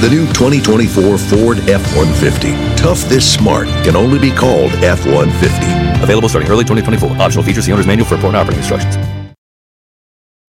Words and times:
The 0.00 0.08
new 0.08 0.26
2024 0.28 1.18
Ford 1.18 1.58
F-150. 1.68 2.76
Tough 2.78 3.00
this 3.02 3.34
smart 3.34 3.68
can 3.84 3.96
only 3.96 4.18
be 4.18 4.30
called 4.30 4.72
F-150. 4.82 6.02
Available 6.02 6.26
starting 6.26 6.50
early 6.50 6.64
2024. 6.64 7.20
Optional 7.20 7.44
features, 7.44 7.66
the 7.66 7.72
owner's 7.72 7.86
manual 7.86 8.08
for 8.08 8.14
important 8.14 8.40
operating 8.40 8.60
instructions. 8.60 9.19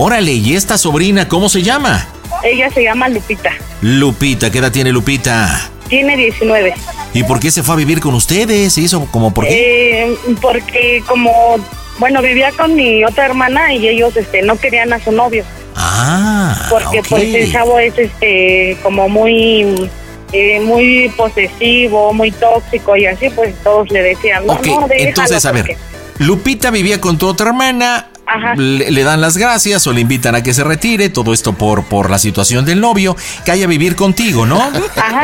Órale, 0.00 0.30
¿y 0.32 0.54
esta 0.54 0.78
sobrina 0.78 1.26
cómo 1.26 1.48
se 1.48 1.60
llama? 1.60 2.06
Ella 2.44 2.70
se 2.70 2.84
llama 2.84 3.08
Lupita. 3.08 3.50
Lupita, 3.80 4.48
¿qué 4.48 4.58
edad 4.58 4.70
tiene 4.70 4.92
Lupita? 4.92 5.70
Tiene 5.88 6.16
19. 6.16 6.72
¿Y 7.14 7.24
por 7.24 7.40
qué 7.40 7.50
se 7.50 7.64
fue 7.64 7.74
a 7.74 7.78
vivir 7.78 7.98
con 7.98 8.14
ustedes? 8.14 8.74
¿Se 8.74 8.82
hizo 8.82 9.04
como 9.06 9.34
por 9.34 9.44
qué? 9.48 10.04
Eh, 10.04 10.16
porque 10.40 11.02
como, 11.04 11.56
bueno, 11.98 12.22
vivía 12.22 12.52
con 12.52 12.76
mi 12.76 13.04
otra 13.04 13.26
hermana 13.26 13.74
y 13.74 13.88
ellos 13.88 14.16
este, 14.16 14.42
no 14.42 14.56
querían 14.56 14.92
a 14.92 15.02
su 15.02 15.10
novio. 15.10 15.42
Ah, 15.74 16.68
Porque 16.70 17.02
pues 17.08 17.34
el 17.34 17.50
chavo 17.50 17.80
es 17.80 17.98
este 17.98 18.76
como 18.84 19.08
muy 19.08 19.90
eh, 20.32 20.60
muy 20.60 21.12
posesivo, 21.16 22.12
muy 22.12 22.30
tóxico 22.30 22.96
y 22.96 23.06
así 23.06 23.30
pues 23.30 23.52
todos 23.64 23.90
le 23.90 24.02
decían, 24.02 24.46
no, 24.46 24.54
no, 24.54 24.60
déjalo 24.60 24.88
entonces, 24.92 25.44
a 25.44 25.50
ver, 25.50 25.62
porque- 25.62 25.78
Lupita 26.18 26.70
vivía 26.70 27.00
con 27.00 27.18
tu 27.18 27.26
otra 27.26 27.48
hermana, 27.48 28.08
Ajá. 28.30 28.54
le, 28.56 28.90
le 28.90 29.02
dan 29.04 29.20
las 29.20 29.36
gracias 29.36 29.86
o 29.86 29.92
le 29.92 30.00
invitan 30.02 30.34
a 30.34 30.42
que 30.42 30.52
se 30.54 30.62
retire, 30.64 31.08
todo 31.08 31.32
esto 31.32 31.54
por, 31.54 31.84
por 31.84 32.10
la 32.10 32.18
situación 32.18 32.64
del 32.64 32.80
novio, 32.80 33.16
que 33.44 33.50
haya 33.52 33.66
vivir 33.66 33.96
contigo, 33.96 34.44
¿no? 34.46 34.60
Ajá, 34.96 35.22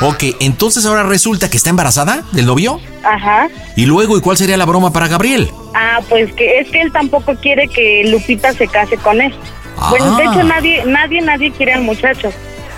Ok, 0.00 0.24
entonces 0.40 0.84
ahora 0.86 1.02
resulta 1.02 1.50
que 1.50 1.56
está 1.56 1.70
embarazada 1.70 2.22
del 2.32 2.46
novio. 2.46 2.80
ajá. 3.02 3.48
Y 3.76 3.86
luego, 3.86 4.16
¿y 4.16 4.20
cuál 4.20 4.36
sería 4.36 4.56
la 4.56 4.64
broma 4.64 4.92
para 4.92 5.08
Gabriel? 5.08 5.50
Ah, 5.74 6.00
pues 6.08 6.32
que 6.34 6.58
es 6.60 6.70
que 6.70 6.80
él 6.82 6.92
tampoco 6.92 7.34
quiere 7.36 7.66
que 7.68 8.04
Lupita 8.08 8.52
se 8.52 8.68
case 8.68 8.96
con 8.98 9.20
él. 9.20 9.34
Ah. 9.76 9.88
Bueno, 9.90 10.16
de 10.16 10.22
hecho 10.24 10.42
nadie, 10.44 10.84
nadie, 10.86 11.20
nadie 11.20 11.50
quiere 11.52 11.72
al 11.74 11.82
muchacho. 11.82 12.32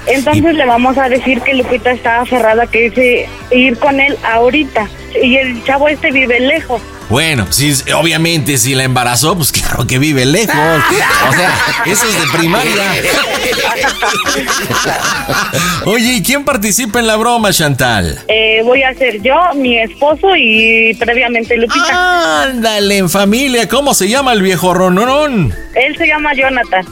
Entonces 0.07 0.55
le 0.55 0.67
vamos 0.67 0.99
a 0.99 1.09
decir 1.09 1.41
que 1.41 1.55
Lupita 1.55 1.91
está 1.91 2.21
aferrada 2.21 2.67
que 2.67 2.91
dice 2.91 3.29
ir 3.51 3.79
con 3.79 4.01
él 4.01 4.17
ahorita. 4.25 4.89
Y 5.23 5.37
el 5.37 5.65
chavo 5.65 5.89
este 5.89 6.13
vive 6.13 6.39
lejos. 6.41 6.83
Bueno, 7.09 7.47
sí, 7.51 7.73
obviamente 7.95 8.59
si 8.59 8.75
la 8.75 8.83
embarazó, 8.83 9.37
pues 9.37 9.53
claro 9.53 9.87
que 9.87 9.99
vive 9.99 10.27
lejos. 10.27 10.57
O 10.57 11.33
sea, 11.33 11.55
eso 11.87 12.05
es 12.09 12.21
de 12.21 12.27
primaria. 12.37 12.75
Oye, 15.85 16.15
¿y 16.15 16.23
quién 16.23 16.45
participa 16.45 16.99
en 16.99 17.07
la 17.07 17.17
broma, 17.17 17.53
Chantal? 17.53 18.19
Eh, 18.27 18.61
voy 18.65 18.83
a 18.83 18.93
ser 18.95 19.23
yo, 19.23 19.37
mi 19.55 19.79
esposo 19.79 20.35
y 20.37 20.95
previamente 20.95 21.57
Lupita. 21.57 22.43
Ándale, 22.43 22.99
en 22.99 23.09
familia, 23.09 23.69
¿cómo 23.69 23.95
se 23.95 24.09
llama 24.09 24.33
el 24.33 24.43
viejo 24.43 24.75
rononón? 24.75 25.55
Él 25.75 25.97
se 25.97 26.09
llama 26.09 26.35
Jonathan. 26.35 26.85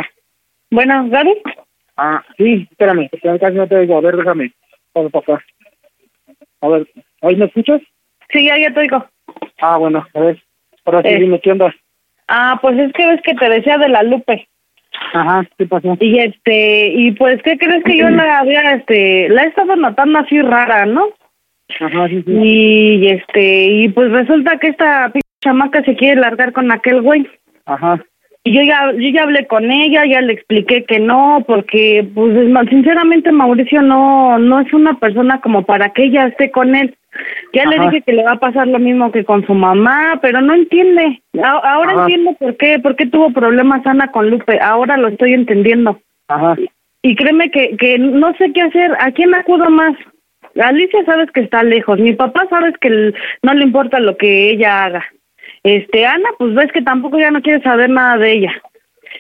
Bueno, 0.72 1.08
Gaby. 1.10 1.34
ah, 1.96 2.22
sí, 2.38 2.68
espérame, 2.70 3.10
casi 3.40 3.56
no 3.56 3.66
te 3.66 3.78
oigo. 3.78 3.98
A 3.98 4.02
ver, 4.02 4.18
déjame. 4.18 4.52
Vamos 4.94 5.14
para 5.14 5.24
acá. 5.38 5.46
A 6.62 6.68
ver, 6.68 6.86
¿ahí 7.22 7.36
me 7.38 7.46
escuchas? 7.46 7.80
Sí, 8.30 8.46
ya, 8.46 8.58
ya 8.60 8.74
te 8.74 8.82
oigo. 8.82 9.06
Ah, 9.62 9.78
bueno, 9.78 10.06
a 10.14 10.20
ver. 10.20 10.44
Ahora 10.84 11.02
sí, 11.02 11.08
Eh. 11.08 11.20
dime, 11.20 11.40
¿qué 11.40 11.52
onda? 11.54 11.74
Ah, 12.28 12.60
pues 12.62 12.78
es 12.78 12.92
que 12.92 13.08
ves 13.08 13.22
que 13.24 13.36
te 13.36 13.50
decía 13.50 13.78
de 13.78 13.88
la 13.88 14.04
Lupe. 14.04 14.50
Ajá, 15.14 15.48
¿qué 15.58 15.66
pasó? 15.66 15.96
Y 16.02 16.20
este, 16.20 16.88
y 16.88 17.12
pues, 17.12 17.42
¿qué 17.44 17.58
crees 17.58 17.86
que 17.86 17.96
yo 17.98 18.10
la 18.10 18.40
había, 18.40 18.74
este, 18.74 19.30
la 19.30 19.44
he 19.44 19.48
estado 19.48 19.78
notando 19.78 20.20
así 20.20 20.42
rara, 20.42 20.86
¿no? 20.86 21.08
Ajá, 21.80 22.08
sí, 22.08 22.24
sí. 22.26 22.32
Y 22.32 23.08
este, 23.08 23.66
y 23.66 23.90
pues 23.90 24.12
resulta 24.12 24.58
que 24.58 24.68
esta 24.68 25.10
p 25.12 25.20
chamaca 25.42 25.84
se 25.84 25.96
quiere 25.96 26.22
largar 26.22 26.52
con 26.54 26.72
aquel 26.72 27.02
güey. 27.02 27.28
Ajá. 27.66 28.04
Y 28.44 28.54
yo 28.54 28.62
ya, 28.62 28.92
yo 28.92 29.10
ya 29.10 29.24
hablé 29.24 29.48
con 29.48 29.72
ella, 29.72 30.06
ya 30.06 30.22
le 30.22 30.34
expliqué 30.34 30.84
que 30.84 31.00
no, 31.00 31.44
porque, 31.48 32.08
pues, 32.14 32.32
sinceramente, 32.70 33.32
Mauricio 33.32 33.82
no, 33.82 34.38
no 34.38 34.60
es 34.60 34.72
una 34.72 35.00
persona 35.00 35.42
como 35.42 35.64
para 35.66 35.90
que 35.90 36.04
ella 36.04 36.28
esté 36.28 36.52
con 36.52 36.76
él. 36.76 36.96
Ya 37.54 37.66
le 37.66 37.80
dije 37.80 38.02
que 38.02 38.14
le 38.14 38.24
va 38.24 38.34
a 38.34 38.40
pasar 38.40 38.68
lo 38.68 38.78
mismo 38.78 39.12
que 39.12 39.24
con 39.26 39.44
su 39.48 39.56
mamá, 39.56 40.20
pero 40.22 40.42
no 40.42 40.54
entiende. 40.54 41.24
A- 41.42 41.74
ahora 41.74 41.94
Ajá. 41.94 42.02
entiendo 42.02 42.34
por 42.34 42.56
qué, 42.58 42.78
por 42.78 42.96
qué 42.96 43.08
tuvo 43.08 43.32
problemas 43.32 43.84
Ana 43.88 44.12
con 44.12 44.30
Lupe. 44.30 44.60
Ahora 44.62 44.96
lo 44.98 45.08
estoy 45.08 45.34
entendiendo. 45.34 46.00
Ajá. 46.28 46.56
Y 47.02 47.16
créeme 47.16 47.50
que, 47.50 47.78
que 47.78 47.98
no 47.98 48.32
sé 48.36 48.52
qué 48.54 48.62
hacer. 48.62 48.92
¿A 49.00 49.12
quién 49.12 49.34
acudo 49.34 49.70
más? 49.72 49.94
Alicia 50.56 51.04
sabes 51.06 51.30
que 51.32 51.42
está 51.42 51.64
lejos. 51.64 52.00
Mi 52.00 52.14
papá 52.14 52.48
sabes 52.50 52.74
que 52.80 53.14
no 53.44 53.54
le 53.54 53.64
importa 53.64 54.00
lo 54.00 54.18
que 54.18 54.52
ella 54.52 54.86
haga. 54.86 55.06
Este, 55.64 56.06
Ana, 56.06 56.30
pues 56.38 56.54
ves 56.54 56.72
que 56.72 56.82
tampoco 56.82 57.20
ya 57.20 57.32
no 57.32 57.42
quiere 57.42 57.62
saber 57.62 57.90
nada 57.90 58.18
de 58.18 58.32
ella. 58.32 58.54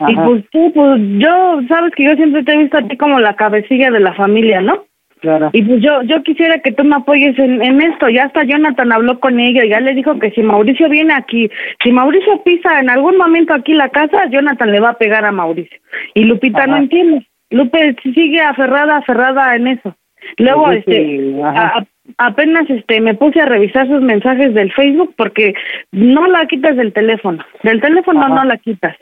Y 0.07 0.15
pues 0.15 0.43
tú, 0.51 0.71
pues 0.73 1.01
yo, 1.17 1.61
sabes 1.67 1.93
que 1.95 2.03
yo 2.03 2.15
siempre 2.15 2.43
te 2.43 2.53
he 2.53 2.57
visto 2.57 2.77
a 2.77 2.87
ti 2.87 2.97
como 2.97 3.19
la 3.19 3.35
cabecilla 3.35 3.91
de 3.91 3.99
la 3.99 4.13
familia, 4.13 4.61
¿no? 4.61 4.85
Claro. 5.21 5.49
Y 5.53 5.63
pues 5.63 5.81
yo, 5.81 6.01
yo 6.03 6.21
quisiera 6.23 6.59
que 6.59 6.71
tú 6.71 6.83
me 6.83 6.97
apoyes 6.97 7.37
en, 7.39 7.61
en 7.61 7.81
esto. 7.81 8.09
Ya 8.09 8.25
hasta 8.25 8.43
Jonathan 8.43 8.91
habló 8.91 9.19
con 9.19 9.39
ella 9.39 9.63
y 9.63 9.69
ya 9.69 9.79
le 9.79 9.93
dijo 9.95 10.19
que 10.19 10.31
si 10.31 10.43
Mauricio 10.43 10.89
viene 10.89 11.13
aquí, 11.13 11.49
si 11.83 11.91
Mauricio 11.91 12.43
pisa 12.43 12.79
en 12.79 12.89
algún 12.89 13.17
momento 13.17 13.53
aquí 13.53 13.73
la 13.73 13.89
casa, 13.89 14.29
Jonathan 14.29 14.71
le 14.71 14.81
va 14.81 14.89
a 14.89 14.97
pegar 14.97 15.25
a 15.25 15.31
Mauricio. 15.31 15.79
Y 16.13 16.25
Lupita 16.25 16.67
no 16.67 16.77
entiende. 16.77 17.25
Lupe 17.49 17.95
sigue 18.03 18.41
aferrada, 18.41 18.97
aferrada 18.97 19.55
en 19.55 19.67
eso. 19.67 19.95
Luego, 20.37 20.65
Pues 20.65 20.77
es 20.79 20.87
este, 20.87 21.01
que, 21.01 21.41
a- 21.43 21.85
apenas 22.17 22.69
este 22.69 23.01
me 23.01 23.13
puse 23.15 23.41
a 23.41 23.45
revisar 23.45 23.87
sus 23.87 24.01
mensajes 24.01 24.53
del 24.53 24.71
Facebook 24.73 25.13
porque 25.17 25.53
no 25.91 26.27
la 26.27 26.45
quitas 26.47 26.75
del 26.77 26.93
teléfono. 26.93 27.43
Del 27.63 27.81
teléfono 27.81 28.19
Ajá. 28.21 28.29
no 28.35 28.43
la 28.45 28.57
quitas. 28.57 28.95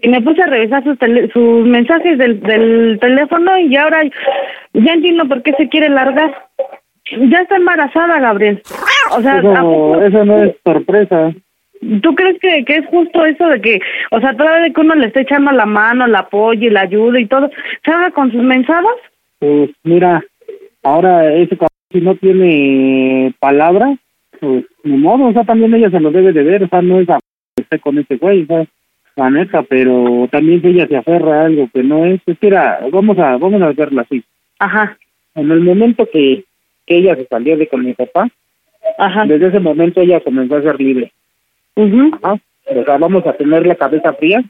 Y 0.00 0.08
me 0.08 0.20
puse 0.20 0.42
a 0.42 0.46
revisar 0.46 0.82
sus, 0.84 0.98
tele- 0.98 1.30
sus 1.32 1.66
mensajes 1.66 2.18
del, 2.18 2.40
del 2.40 2.98
teléfono 3.00 3.58
y 3.58 3.76
ahora 3.76 4.02
ya 4.72 4.92
entiendo 4.92 5.26
por 5.28 5.42
qué 5.42 5.52
se 5.58 5.68
quiere 5.68 5.88
largar. 5.88 6.34
Ya 7.10 7.38
está 7.40 7.56
embarazada, 7.56 8.20
Gabriel. 8.20 8.60
O 9.16 9.22
sea, 9.22 9.34
¿a 9.34 9.38
Eso, 9.38 9.52
poco- 9.54 10.02
eso 10.02 10.24
no 10.24 10.42
es 10.44 10.54
sorpresa. 10.64 11.32
¿tú 12.02 12.12
crees 12.16 12.36
que, 12.40 12.64
que 12.64 12.74
es 12.78 12.86
justo 12.86 13.24
eso 13.24 13.46
de 13.46 13.60
que, 13.60 13.78
o 14.10 14.18
sea, 14.20 14.34
toda 14.36 14.58
vez 14.60 14.74
que 14.74 14.80
uno 14.80 14.96
le 14.96 15.06
está 15.06 15.20
echando 15.20 15.52
la 15.52 15.64
mano, 15.64 16.08
la 16.08 16.18
apoyo 16.20 16.66
y 16.66 16.70
la 16.70 16.80
ayuda 16.80 17.20
y 17.20 17.26
todo, 17.26 17.48
salga 17.84 18.10
con 18.10 18.32
sus 18.32 18.42
mensajes? 18.42 18.90
Pues 19.38 19.70
mira, 19.84 20.20
ahora 20.82 21.32
ese 21.34 21.56
cabrón 21.56 21.68
si 21.90 22.00
no 22.00 22.14
tiene 22.16 23.34
palabra, 23.40 23.96
pues 24.40 24.64
ni 24.84 24.96
modo, 24.96 25.26
o 25.26 25.32
sea, 25.32 25.44
también 25.44 25.74
ella 25.74 25.90
se 25.90 26.00
lo 26.00 26.10
debe 26.10 26.32
de 26.32 26.42
ver, 26.42 26.64
o 26.64 26.68
sea, 26.68 26.82
no 26.82 27.00
es 27.00 27.08
a 27.08 27.18
que 27.56 27.62
esté 27.62 27.78
con 27.78 27.98
ese 27.98 28.16
güey, 28.16 28.42
o 28.42 28.46
sea, 28.46 28.66
la 29.16 29.30
neta, 29.30 29.62
pero 29.62 30.28
también 30.30 30.60
si 30.60 30.68
ella 30.68 30.86
se 30.86 30.96
aferra 30.96 31.42
a 31.42 31.44
algo 31.46 31.68
que 31.72 31.82
no 31.82 32.04
es, 32.04 32.20
es 32.26 32.38
que 32.38 32.46
era, 32.48 32.80
vamos 32.92 33.18
a, 33.18 33.36
vamos 33.36 33.60
a 33.62 33.72
verla 33.72 34.02
así. 34.02 34.22
Ajá, 34.58 34.96
En 35.34 35.50
el 35.50 35.60
momento 35.60 36.06
que, 36.12 36.44
que 36.86 36.96
ella 36.98 37.16
se 37.16 37.26
salió 37.26 37.56
de 37.56 37.66
con 37.68 37.84
mi 37.84 37.94
papá, 37.94 38.28
ajá. 38.98 39.24
desde 39.24 39.48
ese 39.48 39.60
momento 39.60 40.00
ella 40.00 40.20
comenzó 40.20 40.56
a 40.56 40.62
ser 40.62 40.80
libre. 40.80 41.12
ujú. 41.74 42.10
Ajá. 42.22 42.38
O 42.70 42.84
sea, 42.84 42.98
vamos 42.98 43.26
a 43.26 43.32
tener 43.32 43.66
la 43.66 43.76
cabeza 43.76 44.12
fría 44.12 44.44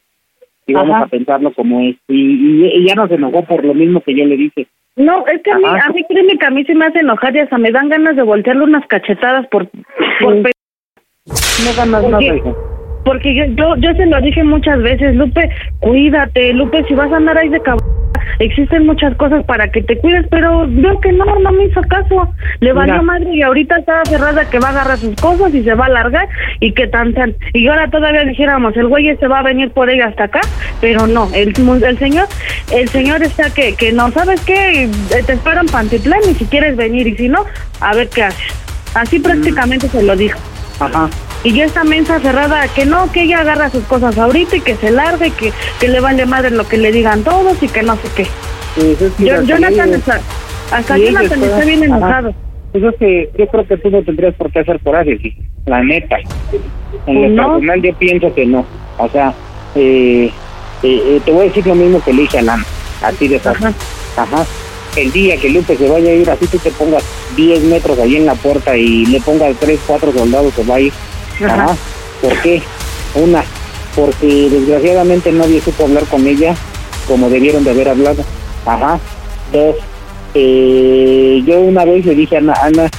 y 0.67 0.73
vamos 0.73 0.97
Ajá. 0.97 1.05
a 1.05 1.09
pensarlo 1.09 1.53
como 1.53 1.81
es. 1.83 1.95
Y, 2.09 2.17
y 2.17 2.65
ella 2.65 2.97
no 2.97 3.07
se 3.07 3.15
enojó 3.15 3.45
por 3.45 3.65
lo 3.65 3.75
mismo 3.75 4.01
que 4.01 4.13
yo 4.13 4.25
le 4.27 4.37
dije. 4.37 4.67
No, 4.99 5.25
es 5.29 5.41
que 5.43 5.53
a 5.53 5.59
mí, 5.59 5.65
a 5.65 5.93
mí 5.93 6.05
créeme 6.09 6.37
que 6.39 6.47
a 6.47 6.51
mí 6.51 6.65
se 6.65 6.75
me 6.75 6.87
hace 6.87 6.99
enojar 6.99 7.35
y 7.35 7.39
hasta 7.39 7.57
me 7.57 7.71
dan 7.71 7.89
ganas 7.89 8.17
de 8.17 8.23
voltearle 8.23 8.65
unas 8.65 8.85
cachetadas 8.89 9.47
por... 9.47 9.69
por 10.21 10.35
Sí. 10.35 11.65
No 11.65 11.77
ganas 11.77 12.03
¿Por 12.03 12.11
nada. 12.11 12.78
Porque 13.05 13.35
yo, 13.35 13.45
yo, 13.55 13.77
yo 13.77 13.95
se 13.95 14.07
lo 14.07 14.21
dije 14.21 14.43
muchas 14.45 14.81
veces, 14.83 15.15
Lupe, 15.15 15.49
cuídate, 15.81 16.53
Lupe, 16.53 16.85
si 16.85 16.95
vas 16.95 17.11
a 17.13 17.17
andar 17.17 17.39
ahí 17.39 17.49
de 17.49 17.61
cabrón, 17.61 17.89
existen 18.39 18.87
muchas 18.87 19.15
cosas 19.17 19.45
para 19.45 19.71
que 19.71 19.83
te 19.83 19.99
cuides, 19.99 20.27
pero 20.31 20.67
veo 20.69 21.01
que 21.01 21.13
no, 21.13 21.25
no 21.25 21.53
me 21.53 21.65
hizo 21.65 21.81
caso, 21.83 22.33
le 22.61 22.73
valió 22.73 22.95
Mira. 22.95 23.03
madre 23.03 23.31
y 23.35 23.43
ahorita 23.43 23.77
está 23.79 24.05
cerrada 24.05 24.49
que 24.49 24.59
va 24.59 24.69
a 24.69 24.71
agarrar 24.73 24.99
sus 24.99 25.15
cosas 25.17 25.55
y 25.55 25.63
se 25.65 25.75
va 25.75 25.87
a 25.87 25.91
largar 25.91 26.29
y 26.61 26.73
que 26.73 26.87
tan 26.87 27.15
tan, 27.15 27.35
y 27.53 27.67
ahora 27.67 27.89
todavía 27.91 28.25
dijéramos, 28.25 28.77
el 28.77 28.87
güey 28.89 29.17
se 29.17 29.29
va 29.29 29.41
a 29.41 29.43
venir 29.43 29.71
por 29.71 29.91
ella 29.91 30.07
hasta 30.07 30.25
acá, 30.25 30.41
pero 30.81 31.07
no, 31.07 31.29
el, 31.35 31.49
el 31.49 31.99
señor, 31.99 32.27
el 32.73 32.89
señor 32.89 33.23
está 33.23 33.51
que, 33.53 33.75
que 33.75 33.93
no, 33.93 34.11
¿sabes 34.11 34.41
qué? 34.45 34.85
Eh, 34.85 34.91
Te 35.27 35.33
espero 35.33 35.61
en 35.61 35.67
Pantitlán 35.67 36.21
y 36.31 36.35
si 36.35 36.45
quieres 36.47 36.77
venir 36.77 37.07
y 37.07 37.17
si 37.17 37.29
no, 37.29 37.45
a 37.81 37.95
ver 37.95 38.09
qué 38.09 38.25
haces. 38.25 38.55
Así 38.95 39.19
prácticamente 39.19 39.89
se 39.89 40.03
lo 40.03 40.17
dijo. 40.17 40.39
Ajá. 40.81 41.09
Y 41.45 41.53
ya 41.55 41.65
está 41.65 41.85
mensa 41.85 42.19
cerrada 42.21 42.67
que 42.69 42.85
no, 42.87 43.11
que 43.13 43.23
ella 43.23 43.41
agarra 43.41 43.71
sus 43.71 43.85
cosas 43.85 44.17
ahorita 44.19 44.57
y 44.57 44.61
que 44.61 44.77
se 44.77 44.91
largue, 44.91 45.31
que, 45.31 45.53
que 45.81 45.89
le 45.89 46.01
vale 46.01 46.27
madre 46.27 46.51
lo 46.51 46.67
que 46.67 46.77
le 46.77 46.91
digan 46.93 47.23
todos 47.25 47.63
y 47.63 47.69
que 47.69 47.83
no 47.83 47.95
sé 47.97 48.09
qué. 48.17 48.27
Pues 48.75 49.01
es 49.03 49.13
que 49.15 49.25
Yo, 49.25 49.43
Jonathan 49.43 49.95
está, 49.95 50.21
hasta 50.73 50.99
Jonathan 50.99 51.43
está- 51.43 51.65
bien 51.65 51.85
Ajá. 51.85 51.97
enojado. 51.97 52.35
Pues 52.73 52.85
es 52.85 52.95
que 52.99 53.31
yo 53.39 53.47
creo 53.47 53.67
que 53.67 53.77
tú 53.79 53.91
no 53.91 54.03
tendrías 54.03 54.35
por 54.35 54.51
qué 54.53 54.59
hacer 54.61 54.79
coraje, 54.81 55.19
sí. 55.23 55.35
La 55.67 55.83
neta. 55.83 56.17
En 56.19 56.27
Pues 57.07 57.31
lo 57.31 57.43
no. 57.43 57.53
personal 57.55 57.83
yo 57.83 57.95
pienso 57.95 58.35
que 58.35 58.47
no. 58.47 58.67
O 58.99 59.09
sea, 59.09 59.33
eh, 59.75 60.31
eh, 60.83 61.03
eh, 61.07 61.21
te 61.25 61.31
voy 61.33 61.43
a 61.47 61.49
decir 61.49 61.67
lo 61.67 61.75
mismo 61.75 62.03
que 62.05 62.13
le 62.13 62.23
dije 62.23 62.39
a 62.39 62.43
Lana. 62.43 62.65
Así 63.03 63.27
de 63.29 63.39
fácil. 63.41 63.67
Ajá. 63.67 64.23
Ajá. 64.23 64.45
El 64.97 65.13
día 65.13 65.37
que 65.37 65.51
Lupe 65.51 65.77
se 65.77 65.89
vaya 65.89 66.11
a 66.11 66.15
ir, 66.15 66.29
así 66.31 66.47
tú 66.47 66.59
te 66.59 66.71
pongas 66.71 67.05
10 67.37 67.65
metros 67.65 67.99
ahí 67.99 68.17
en 68.17 68.27
la 68.27 68.35
puerta 68.35 68.77
y 68.77 69.07
le 69.07 69.21
pongas 69.21 69.55
3, 69.61 69.79
4 69.87 70.13
soldados, 70.13 70.55
se 70.55 70.65
va 70.65 70.77
a 70.77 70.81
ir. 70.81 70.93
Ajá. 71.45 71.65
Ajá. 71.65 71.77
¿Por 72.21 72.41
qué? 72.43 72.63
Una, 73.15 73.45
porque 73.95 74.27
desgraciadamente 74.51 75.31
nadie 75.33 75.61
supo 75.61 75.85
hablar 75.85 76.05
con 76.05 76.27
ella 76.27 76.55
como 77.07 77.31
debieron 77.31 77.65
de 77.65 77.71
haber 77.71 77.89
hablado. 77.89 78.23
Ajá. 78.67 78.99
Dos, 79.53 79.77
eh, 80.35 81.43
yo 81.47 81.61
una 81.61 81.85
vez 81.85 82.05
le 82.05 82.15
dije 82.15 82.37
a 82.37 82.39
Ana, 82.41 82.55
Ana, 82.63 82.91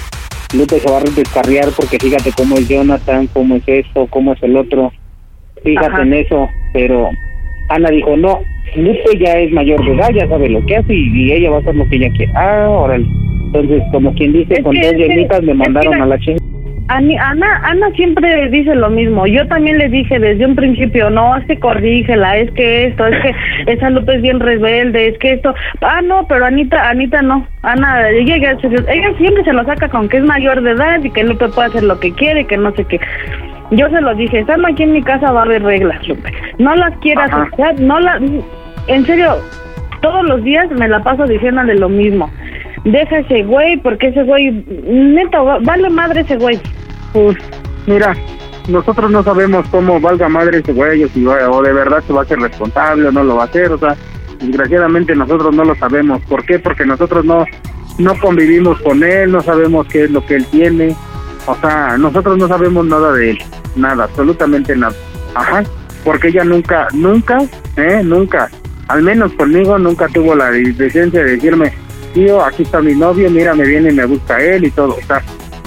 Lupe 0.54 0.80
se 0.80 0.90
va 0.90 0.98
a 0.98 1.02
descarriar 1.02 1.70
porque 1.70 2.00
fíjate 2.00 2.32
cómo 2.32 2.58
es 2.58 2.68
Jonathan, 2.68 3.28
cómo 3.28 3.56
es 3.56 3.64
esto, 3.68 4.08
cómo 4.10 4.34
es 4.34 4.42
el 4.42 4.58
otro. 4.58 4.92
Fíjate 5.64 5.88
Ajá. 5.88 6.02
en 6.02 6.14
eso, 6.14 6.50
pero 6.74 7.10
Ana 7.70 7.90
dijo, 7.92 8.18
no, 8.18 8.42
Lupe 8.76 9.18
ya 9.20 9.34
es 9.40 9.52
mayor 9.52 9.84
de 9.86 9.94
edad, 9.94 10.10
ya 10.14 10.28
sabe 10.28 10.50
lo 10.50 10.66
que 10.66 10.78
hace 10.78 10.94
y, 10.94 11.10
y 11.14 11.32
ella 11.34 11.50
va 11.52 11.58
a 11.58 11.60
hacer 11.60 11.76
lo 11.76 11.88
que 11.90 11.96
ella 11.98 12.10
quiere. 12.16 12.32
Ah, 12.36 12.68
órale. 12.70 13.06
Entonces, 13.46 13.82
como 13.92 14.14
quien 14.14 14.34
dice, 14.34 14.54
Es 14.54 14.64
con 14.64 14.74
que- 14.74 14.82
dos 14.82 14.94
yemitas 14.96 15.42
me 15.42 15.48
que 15.48 15.54
mandaron 15.56 16.02
a 16.02 16.06
la 16.06 16.20
chingada. 16.20 16.40
Ana, 16.92 17.62
Ana 17.66 17.92
siempre 17.96 18.50
dice 18.50 18.74
lo 18.74 18.90
mismo. 18.90 19.28
Yo 19.28 19.46
también 19.48 19.78
le 19.78 19.90
dije 19.90 20.18
desde 20.18 20.44
un 20.44 20.56
principio, 20.56 21.12
no, 21.12 21.38
es 21.38 21.46
que 21.46 21.60
corrígela, 21.60 22.38
es 22.38 22.50
que 22.54 22.86
esto, 22.88 23.06
es 23.06 23.16
que 23.22 23.72
esa 23.74 23.92
Lupe 23.92 24.16
es 24.16 24.24
bien 24.24 24.40
rebelde, 24.40 25.10
es 25.10 25.18
que 25.20 25.34
esto. 25.34 25.54
Ah, 25.82 26.02
no, 26.02 26.26
pero 26.28 26.46
Anita, 26.46 26.90
Anita 26.90 27.22
no. 27.22 27.46
Ana, 27.62 28.10
ella, 28.10 28.38
ella, 28.38 28.58
ella 28.92 29.14
siempre 29.20 29.44
se 29.44 29.54
lo 29.54 29.64
saca 29.66 29.88
con 29.90 30.10
que 30.10 30.18
es 30.18 30.24
mayor 30.24 30.62
de 30.64 30.72
edad 30.72 31.04
y 31.04 31.12
que 31.12 31.24
Lupe 31.24 31.48
puede 31.50 31.68
hacer 31.68 31.84
lo 31.84 32.00
que 32.00 32.12
quiere, 32.14 32.46
que 32.46 32.58
no 32.58 32.72
sé 32.72 32.84
qué. 32.86 33.00
Yo 33.70 33.88
se 33.90 34.02
lo 34.02 34.16
dije, 34.16 34.40
estando 34.40 34.68
aquí 34.68 34.82
en 34.82 34.94
mi 34.94 35.04
casa 35.04 35.32
va 35.32 35.42
a 35.42 35.44
haber 35.46 35.62
reglas, 35.62 36.08
Lupe. 36.08 36.32
No 36.58 36.76
las 36.76 36.98
quieras 36.98 37.32
aceptar, 37.32 37.80
no 37.80 38.00
las... 38.00 38.20
En 38.90 39.06
serio, 39.06 39.38
todos 40.02 40.24
los 40.26 40.44
días 40.44 40.70
me 40.72 40.88
la 40.88 41.02
paso 41.04 41.26
diciéndole 41.26 41.76
lo 41.76 41.90
mismo. 41.90 42.30
Deja 42.84 43.20
ese 43.20 43.44
güey, 43.44 43.78
porque 43.78 44.08
ese 44.08 44.24
güey, 44.24 44.52
neta, 44.88 45.42
va- 45.42 45.60
vale 45.62 45.90
madre 45.90 46.22
ese 46.22 46.38
güey. 46.38 46.60
Pues, 47.14 47.38
mira, 47.88 48.16
nosotros 48.68 49.12
no 49.12 49.24
sabemos 49.24 49.66
cómo 49.70 50.00
valga 50.00 50.30
madre 50.30 50.60
ese 50.60 50.74
güey, 50.74 51.04
o 51.04 51.10
si 51.10 51.24
va- 51.24 51.50
o 51.50 51.62
de 51.62 51.74
verdad 51.74 52.04
se 52.06 52.14
va 52.14 52.22
a 52.24 52.26
ser 52.26 52.40
responsable 52.40 53.08
o 53.08 53.12
no 53.12 53.24
lo 53.24 53.36
va 53.38 53.44
a 53.44 53.48
hacer, 53.48 53.72
o 53.72 53.78
sea, 53.78 53.96
desgraciadamente 54.42 55.16
nosotros 55.16 55.54
no 55.56 55.64
lo 55.66 55.76
sabemos. 55.76 56.22
¿Por 56.28 56.46
qué? 56.46 56.60
Porque 56.60 56.86
nosotros 56.86 57.26
no, 57.26 57.46
no 57.98 58.16
convivimos 58.20 58.80
con 58.82 59.04
él, 59.04 59.32
no 59.32 59.42
sabemos 59.42 59.86
qué 59.88 60.06
es 60.06 60.12
lo 60.12 60.26
que 60.26 60.36
él 60.36 60.46
tiene, 60.46 60.96
o 61.46 61.56
sea, 61.56 61.98
nosotros 61.98 62.38
no 62.38 62.48
sabemos 62.48 62.86
nada 62.86 63.12
de 63.14 63.32
él, 63.32 63.40
nada, 63.76 64.06
absolutamente 64.06 64.76
nada. 64.76 64.96
Ajá, 65.36 65.64
porque 66.06 66.30
ella 66.30 66.44
nunca, 66.46 66.88
nunca, 66.94 67.40
eh, 67.76 68.02
nunca, 68.04 68.50
al 68.90 69.02
menos 69.04 69.32
conmigo 69.34 69.78
nunca 69.80 70.08
tuvo 70.10 70.36
la 70.36 70.52
decencia 70.52 71.24
de 71.24 71.32
decirme, 71.36 71.72
tío, 72.14 72.44
aquí 72.44 72.64
está 72.64 72.82
mi 72.82 72.94
novio, 72.94 73.30
mira, 73.30 73.54
me 73.54 73.66
viene 73.66 73.90
y 73.92 73.94
me 73.94 74.06
busca 74.06 74.44
él 74.44 74.66
y 74.66 74.72
todo, 74.72 74.98
o 75.02 75.06
sea, 75.08 75.22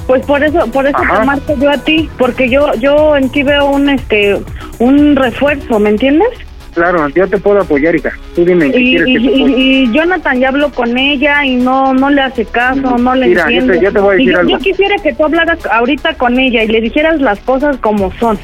Pues 0.07 0.26
por 0.26 0.43
eso, 0.43 0.67
por 0.73 0.87
eso 0.87 0.97
Ajá. 0.99 1.21
te 1.21 1.26
marco 1.26 1.55
yo 1.59 1.71
a 1.71 1.79
ti, 1.79 2.11
porque 2.19 2.50
yo, 2.50 2.75
yo 2.75 3.17
en 3.17 3.31
ti 3.31 3.43
veo 3.45 3.71
un, 3.71 3.88
este, 3.88 4.37
un 4.81 5.14
refuerzo, 5.17 5.79
¿me 5.79 5.91
entiendes? 5.91 6.29
Claro, 6.75 7.07
yo 7.11 7.29
te 7.29 7.37
puedo 7.38 7.61
apoyar, 7.61 7.95
hija. 7.95 8.11
Tú 8.35 8.45
dime 8.47 8.64
en 8.67 8.73
qué 8.73 8.81
Y, 8.81 8.91
quieres 8.97 9.05
que 9.07 9.11
y, 9.12 9.14
te 9.14 9.29
apoye. 9.29 9.52
y- 9.59 9.83
y 9.85 9.93
Jonathan 9.93 10.41
ya 10.41 10.49
habló 10.49 10.71
con 10.73 10.97
ella 10.99 11.45
y 11.45 11.57
no, 11.57 11.93
no 11.95 12.09
le 12.11 12.23
hace 12.23 12.45
caso, 12.47 12.97
no 12.99 13.14
le 13.14 13.29
Mira, 13.29 13.43
yo 13.43 13.47
te- 13.49 13.55
entiende. 13.59 13.85
yo 13.85 13.93
te 13.93 14.00
voy 14.00 14.11
a 14.11 14.14
Y 14.14 14.19
decir 14.25 14.33
yo, 14.33 14.41
algo. 14.41 14.50
yo 14.50 14.59
quisiera 14.59 14.97
que 15.02 15.12
tú 15.14 15.25
hablaras 15.26 15.59
ahorita 15.67 16.14
con 16.14 16.38
ella 16.38 16.64
y 16.64 16.69
le 16.69 16.81
dijeras 16.81 17.21
las 17.21 17.38
cosas 17.41 17.76
como 17.76 18.11
son. 18.19 18.38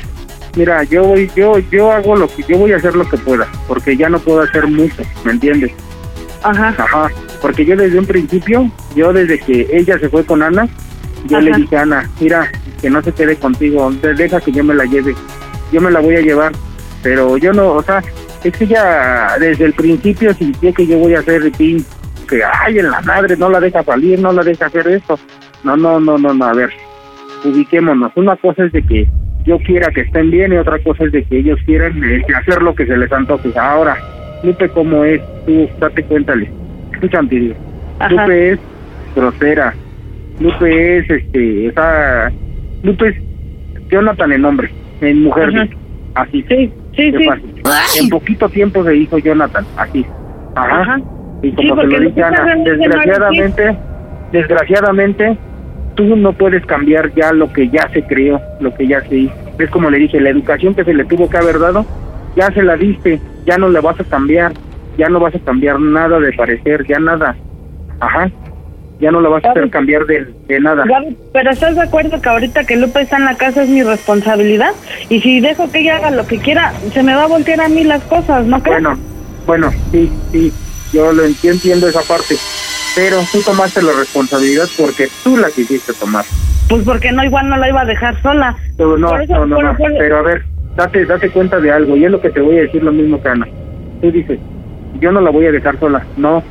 Mira, 0.57 0.83
yo 0.85 1.05
voy, 1.05 1.31
yo, 1.37 1.59
yo 1.59 1.93
hago 1.93 2.17
lo 2.17 2.29
que, 2.29 2.43
yo 2.43 2.59
voy 2.59 2.73
a 2.73 2.77
hacer 2.77 2.95
lo 2.97 3.09
que 3.09 3.17
pueda, 3.19 3.47
porque 3.67 3.97
ya 3.97 4.09
no 4.09 4.19
puedo 4.19 4.41
hacer 4.41 4.67
mucho, 4.67 5.03
¿me 5.25 5.33
entiendes? 5.33 5.73
Ajá. 6.43 6.75
Ajá. 6.77 7.11
Porque 7.41 7.65
yo 7.65 7.77
desde 7.77 7.99
un 7.99 8.07
principio, 8.07 8.71
yo 8.95 9.13
desde 9.13 9.39
que 9.39 9.69
ella 9.71 9.99
se 9.99 10.09
fue 10.09 10.25
con 10.25 10.43
Ana, 10.43 10.69
Yo 11.29 11.41
le 11.41 11.53
dije 11.53 11.77
a 11.77 11.83
Ana, 11.83 12.11
mira, 12.21 12.51
que 12.81 12.91
no 12.91 13.03
se 13.03 13.13
quede 13.13 13.37
contigo, 13.37 13.91
deja 13.91 14.41
que 14.41 14.53
yo 14.53 14.65
me 14.65 14.75
la 14.75 14.85
lleve. 14.85 15.15
Yo 15.73 15.81
me 15.81 15.91
la 15.91 16.01
voy 16.01 16.17
a 16.17 16.21
llevar, 16.21 16.53
pero 17.03 17.37
yo 17.37 17.53
no, 17.53 17.73
o 17.73 17.83
sea, 17.83 18.03
es 18.45 18.57
que 18.57 18.67
ya 18.67 19.37
desde 19.39 19.67
el 19.67 19.73
principio 19.75 20.33
sintió 20.35 20.73
que 20.73 20.87
yo 20.87 20.99
voy 20.99 21.15
a 21.15 21.21
hacer 21.21 21.51
pin, 21.53 21.85
que 22.29 22.43
ay, 22.45 22.79
en 22.79 22.91
la 22.91 23.01
madre, 23.03 23.37
no 23.37 23.51
la 23.51 23.61
deja 23.61 23.83
salir, 23.83 24.19
no 24.19 24.33
la 24.33 24.43
deja 24.43 24.67
hacer 24.67 24.87
esto. 24.89 25.19
No, 25.65 25.77
no, 25.77 25.99
no, 25.99 26.19
no, 26.19 26.33
no, 26.33 26.45
a 26.45 26.53
ver, 26.53 26.71
ubiquémonos. 27.45 28.13
Una 28.15 28.37
cosa 28.37 28.65
es 28.65 28.73
de 28.73 28.83
que 28.83 29.09
yo 29.45 29.59
quiera 29.59 29.91
que 29.91 30.03
estén 30.03 30.31
bien 30.31 30.53
y 30.53 30.57
otra 30.57 30.79
cosa 30.81 31.05
es 31.05 31.13
de 31.13 31.25
que 31.25 31.39
ellos 31.39 31.59
quieran 31.65 32.03
este, 32.05 32.35
hacer 32.35 32.63
lo 32.63 32.75
que 32.75 32.87
se 32.87 32.97
les 32.97 33.11
antoje. 33.13 33.51
Ahora, 33.59 33.97
Lupe, 34.43 34.69
¿cómo 34.69 35.05
es? 35.05 35.21
Tú, 35.47 35.69
date 35.81 36.03
cuéntale. 36.05 36.51
Digo. 37.31 37.55
Ajá. 37.99 38.11
Lupe 38.11 38.51
es 38.53 38.59
grosera. 39.15 39.75
Lupe 40.41 40.99
es, 40.99 41.11
este, 41.11 41.67
esa... 41.67 42.31
Lupe 42.83 43.09
es 43.09 43.17
Jonathan 43.91 44.33
en 44.33 44.45
hombre, 44.45 44.71
en 45.01 45.23
mujer. 45.23 45.49
Ajá. 45.49 45.69
Así. 46.15 46.45
Sí, 46.49 46.73
sí, 46.97 47.13
sí. 47.17 47.25
fácil. 47.25 47.63
En 48.01 48.09
poquito 48.09 48.49
tiempo 48.49 48.85
se 48.85 48.97
hizo 48.97 49.19
Jonathan, 49.19 49.65
así. 49.77 50.05
Ajá. 50.55 50.81
Ajá. 50.83 51.01
Y 51.43 51.51
Sí, 51.51 51.57
como 51.57 51.75
se 51.77 51.81
porque 51.83 52.01
lo 52.01 52.15
que 52.15 52.23
Ana, 52.23 52.57
desgraciadamente, 52.65 53.79
desgraciadamente, 54.33 55.39
tú 55.99 56.15
no 56.15 56.33
puedes 56.33 56.65
cambiar 56.65 57.13
ya 57.15 57.33
lo 57.33 57.53
que 57.53 57.69
ya 57.69 57.89
se 57.93 58.05
creó, 58.05 58.41
lo 58.61 58.73
que 58.73 58.87
ya 58.87 59.01
se 59.09 59.17
hizo. 59.17 59.35
Es 59.59 59.69
como 59.69 59.91
le 59.91 59.99
dije, 59.99 60.21
la 60.21 60.31
educación 60.31 60.73
que 60.73 60.85
se 60.85 60.95
le 60.95 61.05
tuvo 61.05 61.29
que 61.29 61.37
haber 61.37 61.59
dado, 61.59 61.85
ya 62.37 62.53
se 62.53 62.63
la 62.63 62.77
diste, 62.77 63.21
ya 63.45 63.59
no 63.59 63.69
la 63.69 63.81
vas 63.81 63.99
a 63.99 64.05
cambiar, 64.05 64.53
ya 64.97 65.09
no 65.09 65.19
vas 65.19 65.35
a 65.35 65.41
cambiar 65.41 65.81
nada 65.81 66.21
de 66.21 66.33
parecer, 66.35 66.87
ya 66.87 67.01
nada. 67.01 67.35
Ajá. 67.99 68.31
Ya 69.01 69.11
no 69.11 69.21
la 69.21 69.29
vas 69.29 69.45
a 69.45 69.51
hacer 69.51 69.69
cambiar 69.71 70.07
de, 70.07 70.29
de 70.47 70.61
nada. 70.61 70.85
Gaby, 70.87 71.17
pero 71.33 71.51
¿estás 71.51 71.75
de 71.75 71.83
acuerdo 71.83 72.21
que 72.21 72.29
ahorita 72.29 72.65
que 72.65 72.77
Lupe 72.77 73.01
está 73.01 73.17
en 73.17 73.25
la 73.25 73.37
casa 73.37 73.65
es 73.65 73.69
mi 73.69 73.83
responsabilidad? 73.83 74.71
Y 75.09 75.21
si 75.21 75.41
dejo 75.41 75.69
que 75.73 75.81
ella 75.81 75.97
haga 75.97 76.13
lo 76.13 76.29
que 76.29 76.39
quiera, 76.39 76.73
se 76.93 77.03
me 77.03 77.15
va 77.15 77.25
a 77.25 77.29
voltear 77.29 77.61
a 77.61 77.69
mí 77.69 77.83
las 77.83 78.05
cosas, 78.05 78.47
¿no 78.47 78.63
crees? 78.63 78.83
Bueno, 78.83 78.99
bueno, 79.47 79.73
sí, 79.91 80.09
sí, 80.31 80.53
yo 80.93 81.13
lo 81.13 81.25
entiendo 81.25 81.89
esa 81.89 82.03
parte, 82.03 82.37
pero 82.95 83.27
tú 83.33 83.43
tomaste 83.43 83.83
la 83.83 83.93
responsabilidad 83.93 84.69
porque 84.77 85.09
tú 85.25 85.37
la 85.37 85.51
quisiste 85.51 85.93
tomar. 85.95 86.25
Pues 86.69 86.83
porque 86.85 87.13
no, 87.13 87.25
igual 87.25 87.49
no 87.49 87.57
la 87.57 87.69
iba 87.69 87.81
a 87.83 87.85
dejar 87.87 88.21
sola. 88.23 88.57
Pero 88.77 88.99
no, 88.99 89.17
eso- 89.19 89.35
no, 89.35 89.47
no, 89.47 89.57
por- 89.57 89.65
no, 89.65 89.77
por- 89.77 89.93
pero 89.99 90.19
a 90.19 90.23
ver, 90.23 90.43
date, 90.77 91.05
date 91.07 91.31
cuenta 91.31 91.61
de 91.61 91.71
algo, 91.73 91.97
y 91.97 92.05
es 92.05 92.11
lo 92.11 92.21
que 92.21 92.31
te 92.31 92.41
voy 92.41 92.59
a 92.59 92.63
decir 92.63 92.83
lo 92.83 92.93
mismo 92.93 93.21
que 93.23 93.29
Ana. 93.29 93.47
Tú 94.01 94.11
dices, 94.13 94.39
yo 95.01 95.13
no 95.13 95.21
la 95.21 95.31
voy 95.31 95.47
a 95.47 95.53
dejar 95.53 95.79
sola, 95.79 96.05
no, 96.17 96.43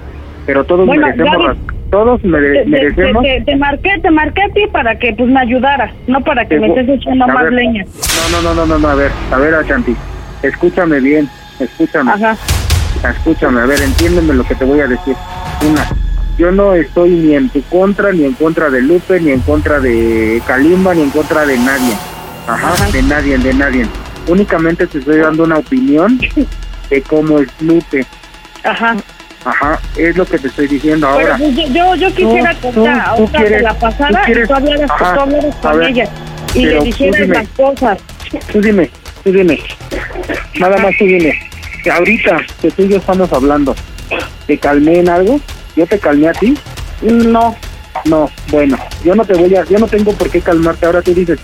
pero 0.46 0.63
todos 0.63 0.86
Bueno, 0.86 1.08
merecemos, 1.08 1.46
Gaby, 1.48 1.60
todos 1.91 2.24
mere- 2.24 2.63
Te, 2.63 2.65
merecemos... 2.65 3.24
te- 3.24 3.41
te 3.46 3.56
marqué, 3.58 3.89
te 4.01 4.12
marqué 4.12 4.41
a 4.44 4.50
ti 4.50 4.62
para 4.72 4.98
que 4.98 5.13
pues 5.13 5.29
me 5.29 5.39
ayudaras, 5.39 5.91
no 6.08 6.22
para 6.22 6.46
que 6.46 6.60
me 6.60 6.67
estés 6.67 6.89
echando 6.89 7.27
más 7.27 7.44
ver, 7.44 7.53
leña. 7.53 7.86
No, 8.32 8.41
no, 8.41 8.53
no, 8.53 8.65
no, 8.65 8.77
no, 8.79 8.88
a 8.89 8.96
ver, 8.96 9.12
a 9.32 9.38
ver, 9.38 9.53
Achanti, 9.56 9.96
escúchame 10.44 11.00
bien, 11.00 11.29
escúchame. 11.60 12.12
Ajá. 12.12 12.36
Escúchame, 13.10 13.62
a 13.62 13.65
ver, 13.65 13.79
entiéndeme 13.82 14.34
lo 14.34 14.44
que 14.44 14.56
te 14.56 14.65
voy 14.65 14.79
a 14.79 14.88
decir. 14.88 15.15
Una, 15.70 15.86
yo 16.38 16.51
no 16.51 16.74
estoy 16.75 17.10
ni 17.12 17.36
en 17.36 17.50
tu 17.50 17.62
contra, 17.63 18.12
ni 18.12 18.25
en 18.25 18.34
contra 18.34 18.70
de 18.70 18.82
Lupe, 18.82 19.20
ni 19.20 19.32
en 19.32 19.39
contra 19.41 19.79
de 19.79 20.41
Kalimba, 20.46 20.94
ni 20.94 21.03
en 21.03 21.10
contra 21.10 21.46
de 21.46 21.58
nadie. 21.58 21.94
Ajá, 22.48 22.74
Ajá. 22.74 22.91
de 22.91 23.01
nadie, 23.03 23.38
de 23.38 23.53
nadie. 23.53 23.86
Únicamente 24.27 24.88
te 24.88 25.00
estoy 25.00 25.17
dando 25.17 25.44
una 25.44 25.58
opinión 25.58 26.20
de 26.89 27.01
cómo 27.03 27.39
es 27.39 27.48
Lupe. 27.62 28.06
Ajá. 28.63 28.96
Ajá, 29.46 29.79
es 29.96 30.17
lo 30.17 30.25
que 30.25 30.38
te 30.39 30.48
estoy 30.48 30.67
diciendo 30.67 31.08
Pero 31.15 31.34
ahora. 31.34 31.38
yo, 31.48 31.67
yo, 31.67 31.96
yo 31.96 32.13
quisiera 32.13 32.53
tú- 32.56 32.67
ahorita, 32.67 33.03
tú 33.15 33.22
ahorita 33.22 33.38
quieres- 33.39 33.62
la 33.62 33.74
tú 33.74 33.79
pasara 33.79 34.22
quieres- 34.25 34.44
y 34.44 34.48
tú 34.48 34.53
hablaras, 34.53 34.91
ajá, 34.91 35.13
tú 35.13 35.20
hablaras 35.22 35.56
con 35.56 35.79
ver, 35.79 35.89
ella 35.89 36.10
y 36.53 36.65
le 36.65 36.77
tú 36.79 36.84
dijeras 36.84 37.27
las 37.29 37.48
cosas. 37.50 37.98
Tú 38.51 38.60
dime, 38.62 38.89
tú 39.24 39.32
dime. 39.32 39.60
Nada 40.60 40.77
más 40.79 40.91
tú 41.00 41.06
dime. 41.06 41.34
Que 41.84 41.91
ahorita 41.91 42.38
que 42.62 42.72
tú 42.72 42.82
y 42.84 42.89
yo 42.89 42.98
estamos 42.98 43.32
hablando, 43.32 43.74
¿te 44.48 44.58
calmé 44.58 45.00
en 45.00 45.10
algo? 45.10 45.39
¿Yo 45.77 45.86
te 45.86 46.00
calmé 46.00 46.27
a 46.27 46.34
ti? 46.34 46.57
No. 47.01 47.55
No, 48.05 48.29
bueno, 48.51 48.77
yo 49.03 49.15
no 49.15 49.25
te 49.25 49.34
voy 49.34 49.55
a, 49.55 49.65
yo 49.65 49.79
no 49.79 49.88
tengo 49.88 50.13
por 50.13 50.29
qué 50.29 50.41
calmarte. 50.41 50.86
Ahora 50.86 51.01
tú 51.01 51.13
dices, 51.13 51.39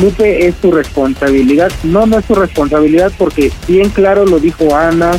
Lupe 0.00 0.46
es 0.46 0.54
tu 0.56 0.70
responsabilidad. 0.70 1.70
No, 1.82 2.06
no 2.06 2.18
es 2.18 2.24
tu 2.24 2.34
responsabilidad 2.34 3.12
porque 3.16 3.50
bien 3.66 3.90
claro 3.90 4.24
lo 4.24 4.38
dijo 4.38 4.74
Ana, 4.76 5.12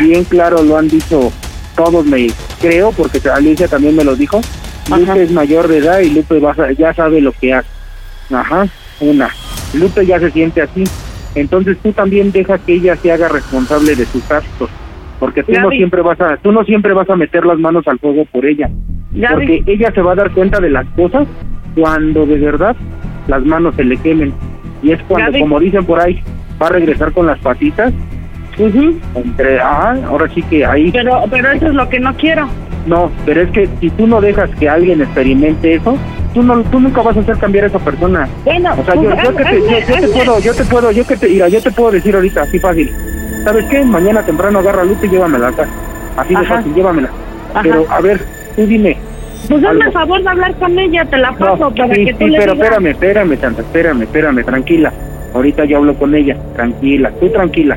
bien 0.00 0.24
claro 0.24 0.62
lo 0.62 0.76
han 0.76 0.88
dicho 0.88 1.32
todos, 1.76 2.04
me 2.04 2.28
creo, 2.60 2.92
porque 2.92 3.20
Alicia 3.28 3.68
también 3.68 3.96
me 3.96 4.04
lo 4.04 4.16
dijo. 4.16 4.40
Lupe 4.88 5.22
es 5.22 5.30
mayor 5.30 5.68
de 5.68 5.78
edad 5.78 6.00
y 6.00 6.10
Lupe 6.10 6.40
ya 6.76 6.94
sabe 6.94 7.20
lo 7.20 7.32
que 7.32 7.54
hace. 7.54 7.68
Ajá, 8.32 8.68
una. 9.00 9.30
Lupe 9.74 10.06
ya 10.06 10.18
se 10.20 10.30
siente 10.30 10.62
así. 10.62 10.84
Entonces 11.34 11.78
tú 11.82 11.92
también 11.92 12.32
deja 12.32 12.58
que 12.58 12.74
ella 12.74 12.96
se 12.96 13.12
haga 13.12 13.28
responsable 13.28 13.94
de 13.94 14.06
sus 14.06 14.28
actos, 14.30 14.68
porque 15.20 15.44
tú 15.44 15.52
no 15.52 15.70
siempre 15.70 16.02
vas 16.02 16.20
a, 16.20 16.36
tú 16.38 16.50
no 16.50 16.64
siempre 16.64 16.92
vas 16.94 17.08
a 17.08 17.14
meter 17.14 17.46
las 17.46 17.58
manos 17.58 17.86
al 17.86 17.98
fuego 17.98 18.24
por 18.24 18.44
ella 18.44 18.68
Gaby. 19.12 19.34
porque 19.34 19.72
ella 19.72 19.92
se 19.92 20.02
va 20.02 20.12
a 20.12 20.16
dar 20.16 20.30
cuenta 20.32 20.58
de 20.58 20.70
las 20.70 20.86
cosas 20.96 21.28
cuando 21.76 22.26
de 22.26 22.38
verdad 22.38 22.74
las 23.28 23.44
manos 23.44 23.74
se 23.76 23.84
le 23.84 23.96
quemen. 23.98 24.32
Y 24.82 24.92
es 24.92 25.02
cuando, 25.02 25.30
Gaby. 25.30 25.40
como 25.40 25.60
dicen 25.60 25.84
por 25.84 26.00
ahí, 26.00 26.20
va 26.60 26.66
a 26.66 26.70
regresar 26.70 27.12
con 27.12 27.26
las 27.26 27.38
patitas. 27.38 27.92
Entre, 28.58 29.58
ah, 29.58 29.96
ahora 30.06 30.28
sí 30.34 30.42
que 30.42 30.66
ahí. 30.66 30.90
Pero, 30.90 31.22
pero 31.30 31.50
eso 31.50 31.68
es 31.68 31.74
lo 31.74 31.88
que 31.88 31.98
no 31.98 32.14
quiero. 32.16 32.46
No, 32.86 33.10
pero 33.24 33.42
es 33.42 33.50
que 33.50 33.68
si 33.80 33.90
tú 33.90 34.06
no 34.06 34.20
dejas 34.20 34.50
que 34.56 34.68
alguien 34.68 35.00
experimente 35.00 35.74
eso, 35.74 35.96
tú 36.34 36.42
no, 36.42 36.62
tú 36.64 36.80
nunca 36.80 37.02
vas 37.02 37.16
a 37.16 37.20
hacer 37.20 37.38
cambiar 37.38 37.64
a 37.64 37.68
esa 37.68 37.78
persona. 37.78 38.28
Bueno, 38.44 38.74
O 38.78 38.84
sea, 38.84 38.94
yo, 38.94 39.02
pues, 39.02 39.22
yo 39.22 39.36
que 39.36 39.44
te, 39.44 39.60
yo, 39.60 39.80
yo 39.80 40.00
te 40.00 40.08
puedo, 40.08 40.40
yo 40.40 40.54
te 40.54 40.64
puedo, 40.64 40.90
yo 40.92 41.06
que 41.06 41.16
te, 41.16 41.28
mira, 41.28 41.48
yo 41.48 41.62
te 41.62 41.70
puedo 41.70 41.90
decir 41.92 42.14
ahorita, 42.14 42.42
así 42.42 42.58
fácil. 42.58 42.90
¿Sabes 43.44 43.64
qué? 43.66 43.84
Mañana 43.84 44.22
temprano 44.22 44.58
agarra 44.58 44.82
a 44.82 44.84
Lupe 44.84 45.06
y 45.06 45.10
llévamela 45.10 45.48
acá. 45.48 45.66
Así 46.16 46.34
de 46.34 46.44
fácil, 46.44 46.74
llévamela. 46.74 47.08
Ajá. 47.54 47.60
Pero, 47.62 47.86
a 47.88 48.00
ver, 48.00 48.20
tú 48.56 48.66
dime, 48.66 48.96
Pues 49.48 49.64
hazme 49.64 49.84
el 49.86 49.92
favor 49.92 50.22
de 50.22 50.28
hablar 50.28 50.54
con 50.56 50.78
ella, 50.78 51.04
te 51.06 51.16
la 51.16 51.32
paso 51.32 51.56
No, 51.56 51.74
para 51.74 51.94
sí, 51.94 52.04
que 52.04 52.12
tú 52.12 52.24
sí, 52.24 52.30
le 52.30 52.38
pero 52.38 52.52
digas. 52.52 52.66
espérame, 52.68 52.86
espérame, 52.90 53.40
Santa, 53.40 53.62
espérame, 53.62 54.02
espérame, 54.02 54.44
tranquila. 54.44 54.92
Ahorita 55.34 55.64
yo 55.64 55.78
hablo 55.78 55.94
con 55.94 56.14
ella, 56.14 56.36
tranquila, 56.54 57.10
tú 57.20 57.28
tranquila. 57.30 57.76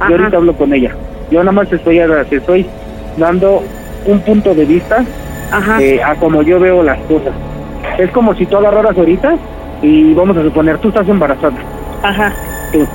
Ajá. 0.00 0.10
Yo 0.10 0.16
ahorita 0.16 0.36
hablo 0.38 0.52
con 0.54 0.72
ella. 0.74 0.90
Yo 1.30 1.40
nada 1.40 1.52
más 1.52 1.72
estoy, 1.72 1.98
estoy 2.30 2.66
dando 3.16 3.62
un 4.06 4.20
punto 4.20 4.54
de 4.54 4.64
vista 4.64 5.04
Ajá. 5.50 5.80
eh, 5.80 6.02
a 6.02 6.14
como 6.16 6.42
yo 6.42 6.58
veo 6.60 6.82
las 6.82 6.98
cosas. 7.00 7.32
Es 7.98 8.10
como 8.10 8.34
si 8.34 8.46
tú 8.46 8.56
agarraras 8.56 8.96
ahorita 8.96 9.36
y 9.82 10.12
vamos 10.14 10.36
a 10.36 10.42
suponer, 10.42 10.78
tú 10.78 10.88
estás 10.88 11.08
embarazada. 11.08 11.54
Ajá. 12.02 12.32
tú, 12.72 12.86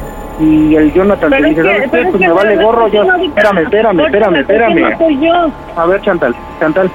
y 0.41 0.75
el 0.75 0.93
Jonathan 0.93 1.29
Pero 1.29 1.43
te 1.43 1.49
dice, 1.49 1.61
que- 1.61 1.67
¿sabes 1.67 1.81
qué? 1.83 1.87
Pues 1.89 2.11
que 2.13 2.17
me 2.27 2.33
vale 2.33 2.55
gorro 2.63 2.87
yo. 2.87 3.01
que 3.01 3.07
no, 3.07 3.15
Espérame, 3.23 3.57
espérame, 3.59 3.99
espérame, 4.01 4.35
espérame. 4.37 4.81
no 4.91 4.97
soy 4.97 5.19
yo. 5.19 5.51
A 5.75 5.85
ver, 5.85 6.01
Chantal, 6.01 6.35
Chantal, 6.59 6.89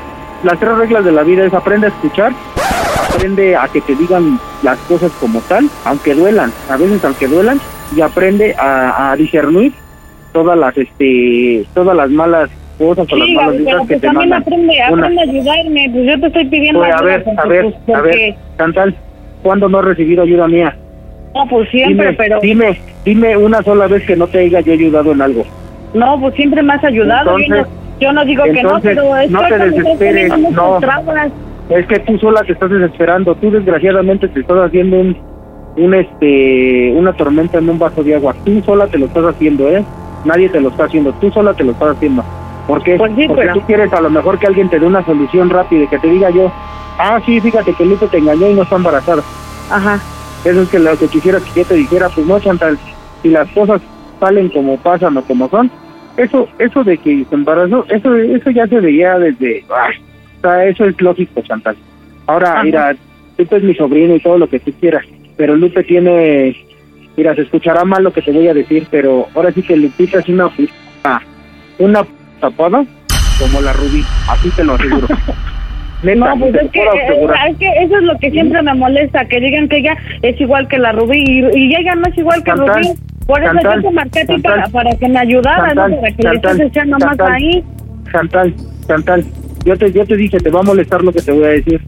las 0.44 0.58
tres 0.58 0.76
reglas 0.76 1.04
de 1.04 1.12
la 1.12 1.22
vida 1.22 1.44
es 1.44 1.54
aprende 1.54 1.86
a 1.86 1.90
escuchar, 1.90 2.32
aprende 3.14 3.56
a 3.56 3.68
que 3.68 3.80
te 3.80 3.94
digan 3.94 4.38
las 4.62 4.78
cosas 4.80 5.10
como 5.20 5.40
tal, 5.42 5.68
aunque 5.84 6.14
duelan, 6.14 6.52
a 6.70 6.76
veces 6.76 7.04
aunque 7.04 7.26
duelan, 7.28 7.60
y 7.96 8.00
aprende 8.00 8.54
a, 8.58 9.12
a 9.12 9.16
discernir 9.16 9.72
todas 10.32 10.58
las 10.58 10.76
este 10.76 11.64
todas 11.72 11.96
las 11.96 12.10
malas 12.10 12.50
cosas 12.78 13.06
o 13.10 13.16
las 13.16 13.28
malas 13.30 13.54
pero 13.64 13.80
que 13.82 13.86
pues 13.86 14.00
te 14.00 14.06
también 14.06 14.28
mandan. 14.30 14.42
aprende, 14.42 14.74
Una. 14.90 15.06
aprende 15.06 15.20
a 15.20 15.24
ayudarme. 15.24 15.90
Pues 15.92 16.06
yo 16.06 16.20
te 16.20 16.26
estoy 16.26 16.44
pidiendo 16.46 16.80
Pues, 16.80 16.92
a 16.92 16.96
ayuda 16.98 17.06
ver, 17.16 17.24
a 17.38 17.46
ver, 17.46 17.74
a 17.94 18.00
ver, 18.02 18.34
Chantal, 18.58 18.94
¿cuándo 19.42 19.68
no 19.68 19.78
has 19.78 19.84
recibido 19.86 20.22
ayuda 20.24 20.46
mía? 20.48 20.76
No, 21.36 21.46
pues 21.50 21.68
siempre, 21.68 22.06
dime, 22.06 22.16
pero... 22.16 22.40
dime, 22.40 22.80
dime 23.04 23.36
una 23.36 23.62
sola 23.62 23.86
vez 23.88 24.02
que 24.06 24.16
no 24.16 24.26
te 24.26 24.38
haya 24.38 24.60
yo 24.60 24.72
ayudado 24.72 25.12
en 25.12 25.20
algo. 25.20 25.44
No, 25.92 26.18
pues 26.20 26.34
siempre 26.34 26.62
me 26.62 26.72
has 26.72 26.84
ayudado. 26.84 27.38
Entonces- 27.38 27.66
yo 28.00 28.12
no 28.12 28.24
digo 28.24 28.44
que 28.44 28.62
no, 28.62 28.78
pero 28.82 29.16
es 29.16 29.30
no 29.30 29.40
te 29.48 29.58
desesperes, 29.58 30.38
no. 30.50 30.78
Es 31.70 31.86
que 31.86 31.98
tú 32.00 32.18
sola 32.18 32.42
te 32.42 32.52
estás 32.52 32.70
desesperando, 32.70 33.34
tú 33.34 33.50
desgraciadamente 33.50 34.28
te 34.28 34.40
estás 34.40 34.58
haciendo 34.66 34.98
un, 34.98 35.16
un 35.76 35.94
este, 35.94 36.92
una 36.94 37.12
tormenta 37.14 37.58
en 37.58 37.68
un 37.68 37.78
vaso 37.78 38.02
de 38.02 38.14
agua. 38.14 38.34
Tú 38.44 38.62
sola 38.64 38.86
te 38.86 38.98
lo 38.98 39.06
estás 39.06 39.24
haciendo, 39.24 39.68
¿eh? 39.68 39.84
Nadie 40.24 40.48
te 40.48 40.60
lo 40.60 40.68
está 40.70 40.84
haciendo, 40.84 41.12
tú 41.14 41.30
sola 41.32 41.54
te 41.54 41.64
lo 41.64 41.72
estás 41.72 41.96
haciendo. 41.96 42.22
¿Por 42.66 42.82
qué? 42.82 42.96
Pues 42.96 43.12
sí, 43.16 43.26
Porque 43.28 43.42
pero- 43.42 43.54
tú 43.54 43.60
quieres 43.66 43.92
a 43.92 44.00
lo 44.00 44.10
mejor 44.10 44.38
que 44.38 44.46
alguien 44.46 44.68
te 44.68 44.78
dé 44.78 44.86
una 44.86 45.04
solución 45.04 45.50
rápida 45.50 45.84
y 45.84 45.88
que 45.88 45.98
te 45.98 46.08
diga 46.08 46.30
yo, 46.30 46.50
ah, 46.98 47.20
sí, 47.26 47.40
fíjate 47.40 47.72
que 47.74 47.84
Lupe 47.84 48.06
te 48.08 48.18
engañó 48.18 48.48
y 48.50 48.54
no 48.54 48.62
está 48.62 48.76
embarazada. 48.76 49.22
Ajá. 49.70 50.00
Eso 50.44 50.62
es 50.62 50.68
que 50.68 50.78
lo 50.78 50.96
que 50.96 51.08
quisiera 51.08 51.40
que 51.40 51.60
yo 51.60 51.64
te 51.64 51.74
dijera, 51.74 52.08
pues 52.08 52.26
no, 52.26 52.38
Chantal, 52.38 52.78
si 53.22 53.30
las 53.30 53.50
cosas 53.50 53.80
salen 54.20 54.48
como 54.50 54.76
pasan 54.78 55.16
o 55.16 55.22
como 55.22 55.48
son, 55.48 55.70
eso 56.16 56.48
eso 56.58 56.84
de 56.84 56.96
que 56.98 57.24
se 57.28 57.34
embarazó, 57.34 57.84
eso 57.88 58.14
eso 58.14 58.50
ya 58.50 58.66
se 58.66 58.80
veía 58.80 59.18
desde... 59.18 59.64
ah, 59.70 59.90
o 60.38 60.40
sea, 60.40 60.64
eso 60.66 60.84
es 60.84 61.00
lógico, 61.00 61.42
Chantal. 61.42 61.76
Ahora, 62.26 62.52
Ajá. 62.52 62.62
mira, 62.62 62.96
Lupe 63.38 63.56
es 63.56 63.62
mi 63.62 63.74
sobrino 63.74 64.14
y 64.14 64.20
todo 64.20 64.38
lo 64.38 64.48
que 64.48 64.60
tú 64.60 64.72
quieras, 64.80 65.04
pero 65.36 65.56
Lupe 65.56 65.82
tiene... 65.82 66.56
Mira, 67.16 67.34
se 67.34 67.42
escuchará 67.42 67.84
mal 67.84 68.04
lo 68.04 68.12
que 68.12 68.22
te 68.22 68.30
voy 68.30 68.46
a 68.46 68.54
decir, 68.54 68.86
pero 68.90 69.26
ahora 69.34 69.50
sí 69.52 69.62
que 69.62 69.76
Lupita 69.76 70.18
es 70.18 70.28
una... 70.28 70.50
Una 71.78 72.06
tapada 72.40 72.84
como 73.38 73.60
la 73.60 73.72
Rubí, 73.72 74.02
así 74.28 74.50
te 74.50 74.64
lo 74.64 74.74
aseguro. 74.74 75.06
Neta, 76.02 76.34
No, 76.34 76.38
pues 76.38 76.54
es 76.54 76.70
que, 76.70 76.80
es 76.80 77.56
que 77.58 77.68
eso 77.82 77.96
es 77.96 78.02
lo 78.02 78.18
que 78.18 78.30
siempre 78.30 78.62
me 78.62 78.74
molesta, 78.74 79.24
que 79.24 79.40
digan 79.40 79.68
que 79.68 79.78
ella 79.78 79.96
es 80.22 80.40
igual 80.40 80.68
que 80.68 80.78
la 80.78 80.92
Rubí 80.92 81.24
y, 81.26 81.58
y 81.58 81.74
ella 81.74 81.94
no 81.94 82.02
es 82.10 82.18
igual 82.18 82.42
que 82.42 82.50
Chantal, 82.50 82.82
Rubí. 82.82 82.88
Por 83.26 83.42
eso 83.42 83.52
Chantal, 83.54 83.82
yo 83.82 83.88
te 83.88 83.94
marqué 83.94 84.20
a 84.20 84.26
ti 84.26 84.38
para, 84.38 84.66
para 84.68 84.90
que 84.96 85.08
me 85.08 85.18
ayudara, 85.18 85.68
Chantal, 85.68 85.90
no 85.90 86.00
para 86.00 86.12
que 86.12 86.22
le 86.22 86.30
Chantal, 86.30 86.52
estés 86.52 86.66
echando 86.68 86.98
más 86.98 87.20
ahí. 87.20 87.64
Chantal, 88.12 88.54
Chantal, 88.86 89.24
yo 89.64 89.76
te, 89.76 89.92
yo 89.92 90.06
te 90.06 90.16
dije, 90.16 90.38
te 90.38 90.50
va 90.50 90.60
a 90.60 90.64
molestar 90.64 91.02
lo 91.02 91.12
que 91.12 91.22
te 91.22 91.32
voy 91.32 91.44
a 91.44 91.48
decir, 91.48 91.80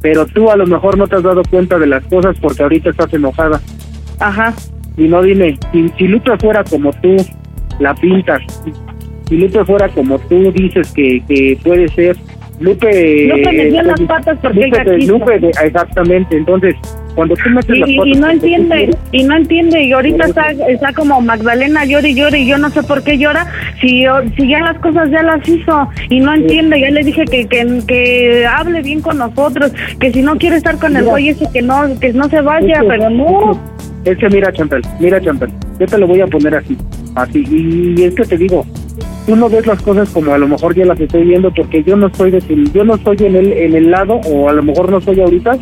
pero 0.00 0.26
tú 0.26 0.50
a 0.50 0.56
lo 0.56 0.66
mejor 0.66 0.98
no 0.98 1.06
te 1.06 1.16
has 1.16 1.22
dado 1.22 1.42
cuenta 1.48 1.78
de 1.78 1.86
las 1.86 2.04
cosas 2.04 2.36
porque 2.40 2.62
ahorita 2.62 2.90
estás 2.90 3.14
enojada. 3.14 3.60
Ajá. 4.18 4.52
Y 4.96 5.04
no 5.04 5.22
dime, 5.22 5.56
si, 5.72 5.88
si 5.96 6.08
Lupe 6.08 6.36
fuera 6.38 6.62
como 6.64 6.92
tú, 6.94 7.16
la 7.78 7.94
pintas. 7.94 8.42
Si 9.28 9.36
Lupe 9.36 9.64
fuera 9.64 9.88
como 9.88 10.18
tú, 10.18 10.52
dices 10.52 10.92
que, 10.92 11.22
que 11.26 11.58
puede 11.62 11.88
ser. 11.88 12.16
Lupe. 12.60 13.26
Lupe 13.28 13.52
me 13.52 13.64
dio 13.66 13.80
eh, 13.80 13.84
las 13.84 14.00
patas 14.02 14.38
porque 14.40 14.66
Lupe, 14.66 14.82
ella 14.82 14.96
quiso. 14.96 15.12
Lupe 15.18 15.50
exactamente. 15.64 16.36
Entonces, 16.36 16.74
cuando 17.14 17.34
tú 17.36 17.50
metes 17.50 17.78
las 17.78 17.88
Y, 17.88 17.96
patas. 17.96 18.08
y 18.14 18.18
no 18.20 18.30
entiende, 18.30 18.76
quieres, 18.76 18.96
y 19.12 19.24
no 19.24 19.36
entiende, 19.36 19.82
y 19.82 19.92
ahorita 19.92 20.24
está, 20.26 20.50
está 20.68 20.92
como 20.92 21.20
Magdalena 21.20 21.84
llora 21.84 22.08
y 22.08 22.14
llora 22.14 22.38
y 22.38 22.46
yo 22.46 22.56
no 22.58 22.70
sé 22.70 22.82
por 22.84 23.02
qué 23.02 23.18
llora, 23.18 23.46
si, 23.80 24.02
yo- 24.04 24.22
si 24.36 24.48
ya 24.48 24.60
las 24.60 24.78
cosas 24.78 25.10
ya 25.10 25.22
las 25.22 25.46
hizo 25.48 25.88
y 26.08 26.20
no 26.20 26.32
entiende, 26.34 26.80
ya 26.80 26.90
le 26.90 27.02
dije 27.02 27.24
que, 27.26 27.46
que, 27.46 27.80
que 27.86 28.46
hable 28.46 28.80
bien 28.82 29.02
con 29.02 29.18
nosotros, 29.18 29.72
que 30.00 30.10
si 30.12 30.22
no 30.22 30.36
quiere 30.38 30.56
estar 30.56 30.78
con 30.78 30.96
el 30.96 31.04
güey 31.04 31.30
ese 31.30 31.46
que 31.52 31.60
no, 31.62 31.82
que 32.00 32.12
no 32.14 32.28
se 32.30 32.40
vaya, 32.40 32.82
pero 32.88 33.10
no. 33.10 33.60
Es 34.04 34.16
que 34.18 34.28
mira, 34.30 34.50
Chantal, 34.52 34.80
mira, 34.98 35.20
Chantal, 35.20 35.50
yo 35.78 35.86
te 35.86 35.98
lo 35.98 36.06
voy 36.06 36.20
a 36.22 36.26
poner 36.26 36.54
así, 36.56 36.76
así, 37.14 37.44
y 37.96 38.02
es 38.04 38.14
que 38.14 38.24
te 38.24 38.36
digo, 38.38 38.64
tú 39.26 39.36
no 39.36 39.48
ves 39.48 39.66
las 39.66 39.80
cosas 39.82 40.10
como 40.10 40.32
a 40.34 40.38
lo 40.38 40.48
mejor 40.48 40.74
yo 40.74 40.84
las 40.84 40.98
estoy 41.00 41.24
viendo 41.24 41.52
porque 41.52 41.82
yo 41.84 41.96
no 41.96 42.08
estoy 42.08 42.30
de 42.32 42.40
yo 42.74 42.84
no 42.84 42.94
estoy 42.96 43.16
en 43.20 43.36
el 43.36 43.52
en 43.52 43.74
el 43.74 43.90
lado 43.90 44.14
o 44.26 44.48
a 44.48 44.52
lo 44.52 44.62
mejor 44.62 44.90
no 44.90 44.98
estoy 44.98 45.20
ahorita 45.20 45.56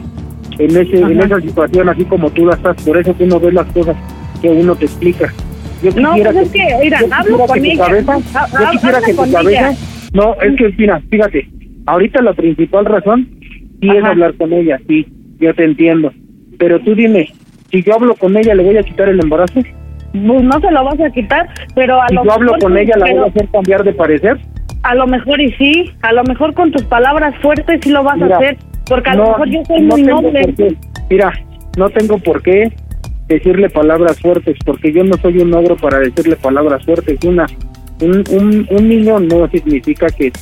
en 0.58 0.76
ese 0.76 0.98
en 0.98 1.04
Ajá. 1.18 1.26
esa 1.26 1.40
situación 1.40 1.88
así 1.88 2.04
como 2.04 2.30
tú 2.30 2.46
la 2.46 2.54
estás, 2.54 2.82
por 2.84 2.96
eso 2.98 3.14
tú 3.14 3.26
no 3.26 3.38
ves 3.40 3.54
las 3.54 3.66
cosas 3.72 3.96
que 4.42 4.48
uno 4.48 4.74
te 4.74 4.84
explica. 4.86 5.32
Yo 5.82 5.90
No, 5.98 6.12
pues 6.14 6.36
es 6.36 6.48
que, 6.50 6.66
mira, 6.82 6.98
hablo 7.10 7.38
quisiera 7.38 7.46
con 7.46 7.54
que 7.54 7.60
tu 7.60 7.66
ella. 7.72 7.86
cabeza- 7.86 8.18
Ha- 8.34 8.64
yo 8.64 8.70
quisiera 8.72 9.00
que 9.00 9.14
tu 9.14 9.32
cabeza, 9.32 9.48
ella. 9.70 9.72
no, 10.12 10.34
es 10.42 10.56
que 10.56 10.74
mira, 10.76 11.02
fíjate, 11.10 11.48
ahorita 11.86 12.22
la 12.22 12.34
principal 12.34 12.84
razón 12.84 13.28
sí 13.80 13.88
es 13.88 14.04
hablar 14.04 14.34
con 14.34 14.52
ella, 14.52 14.78
sí, 14.86 15.06
yo 15.38 15.54
te 15.54 15.64
entiendo, 15.64 16.12
pero 16.58 16.80
tú 16.80 16.94
dime, 16.94 17.32
si 17.70 17.82
yo 17.82 17.94
hablo 17.94 18.14
con 18.16 18.36
ella, 18.36 18.54
¿le 18.54 18.62
voy 18.62 18.76
a 18.76 18.82
quitar 18.82 19.08
el 19.08 19.20
embarazo? 19.20 19.60
Pues 20.12 20.42
no 20.42 20.60
se 20.60 20.70
lo 20.70 20.84
vas 20.84 21.00
a 21.00 21.10
quitar, 21.10 21.48
pero 21.74 22.00
a 22.02 22.08
Si 22.08 22.14
lo 22.14 22.24
yo 22.24 22.32
hablo 22.32 22.52
mejor 22.52 22.62
con 22.62 22.72
sí, 22.74 22.78
ella, 22.80 22.94
¿la 22.96 23.12
voy 23.12 23.18
a 23.24 23.26
hacer 23.28 23.48
cambiar 23.52 23.84
de 23.84 23.92
parecer? 23.92 24.38
A 24.82 24.94
lo 24.94 25.06
mejor 25.06 25.40
y 25.40 25.52
sí, 25.52 25.92
a 26.02 26.12
lo 26.12 26.24
mejor 26.24 26.54
con 26.54 26.72
tus 26.72 26.82
palabras 26.84 27.34
fuertes 27.42 27.80
sí 27.82 27.90
lo 27.90 28.02
vas 28.02 28.16
Mira, 28.16 28.34
a 28.34 28.38
hacer, 28.38 28.56
porque 28.88 29.10
a 29.10 29.14
no, 29.14 29.22
lo 29.24 29.28
mejor 29.30 29.48
yo 29.50 29.64
soy 29.66 29.80
no 29.82 29.88
muy 29.96 30.02
noble. 30.02 30.54
Mira, 31.10 31.32
no 31.76 31.90
tengo 31.90 32.18
por 32.18 32.42
qué 32.42 32.72
decirle 33.28 33.68
palabras 33.70 34.18
fuertes, 34.20 34.56
porque 34.64 34.92
yo 34.92 35.04
no 35.04 35.16
soy 35.18 35.38
un 35.38 35.52
ogro 35.54 35.76
para 35.76 35.98
decirle 35.98 36.34
palabras 36.36 36.84
fuertes. 36.84 37.18
Una, 37.24 37.46
un, 38.00 38.24
un, 38.30 38.66
un 38.70 38.88
niño 38.88 39.20
no 39.20 39.48
significa 39.50 40.06
que 40.08 40.32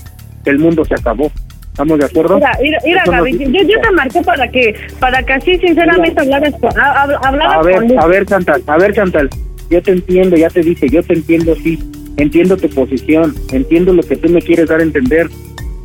el 0.47 0.59
mundo 0.59 0.85
se 0.85 0.95
acabó. 0.95 1.31
¿Estamos 1.73 1.99
de 1.99 2.07
acuerdo? 2.07 2.37
Mira, 2.37 2.51
mira, 2.63 2.79
mira 2.85 3.03
no 3.07 3.13
Gaby, 3.13 3.39
yo, 3.39 3.63
yo 3.63 3.81
te 3.81 3.91
marqué 3.93 4.21
para 4.23 4.49
que, 4.49 4.75
para 4.99 5.23
que 5.23 5.33
así 5.33 5.57
sinceramente 5.59 6.21
hablaras 6.21 6.53
con, 6.61 6.71
ha- 6.79 7.05
hab- 7.07 7.19
hablaras 7.25 7.57
A 7.57 7.63
ver, 7.63 7.77
con 7.77 7.99
a 8.01 8.07
ver, 8.07 8.27
Chantal, 8.27 8.63
a 8.67 8.79
ver, 8.79 8.93
Chantal, 8.95 9.29
yo 9.71 9.83
te 9.83 9.93
entiendo, 9.93 10.37
ya 10.37 10.49
te 10.51 10.63
dije, 10.63 10.89
yo 10.89 11.03
te 11.03 11.15
entiendo, 11.15 11.55
sí, 11.57 11.79
entiendo 12.17 12.57
tu 12.57 12.69
posición, 12.71 13.35
entiendo 13.53 13.93
lo 13.93 14.03
que 14.03 14.17
tú 14.17 14.29
me 14.29 14.41
quieres 14.43 14.69
dar 14.69 14.81
a 14.81 14.83
entender, 14.83 15.29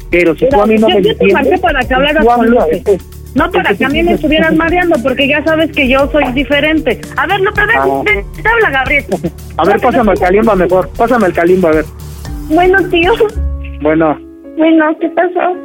pero 0.10 0.36
si 0.36 0.48
tú 0.50 0.62
a 0.62 0.66
mí 0.68 0.76
no 0.78 0.90
yo, 0.90 0.96
me 0.96 1.02
yo 1.04 1.18
te 1.18 1.34
marqué 1.34 1.58
para 1.58 1.80
que 1.82 1.94
hablaras 1.94 2.26
con 2.26 2.48
Lupe. 2.50 2.84
No 3.36 3.50
para 3.52 3.74
que 3.74 3.84
a 3.84 3.90
mí 3.90 4.04
me 4.04 4.14
estuvieras 4.14 4.56
mareando, 4.56 4.96
porque 5.02 5.28
ya 5.28 5.44
sabes 5.44 5.72
que 5.72 5.90
yo 5.90 6.08
soy 6.12 6.24
diferente. 6.34 7.02
A 7.18 7.26
ver, 7.26 7.40
Lupe, 7.42 7.62
ven, 7.62 7.78
Ah. 7.80 8.02
ven, 8.06 8.24
te 8.44 8.48
habla 8.48 8.70
Gabriel. 8.70 9.06
A 9.58 9.66
ver, 9.66 9.80
pásame 9.82 10.12
el 10.12 10.18
pero- 10.20 10.28
calimba 10.28 10.56
mejor, 10.56 10.90
pásame 10.98 11.26
el 11.28 11.34
calimba, 11.34 11.70
a 11.70 11.74
ver. 11.74 11.86
Bueno, 12.50 12.78
tío. 12.90 13.12
Bueno, 13.82 14.20
Bueno, 14.58 14.96
¿qué 15.02 15.10
pasó? 15.10 15.56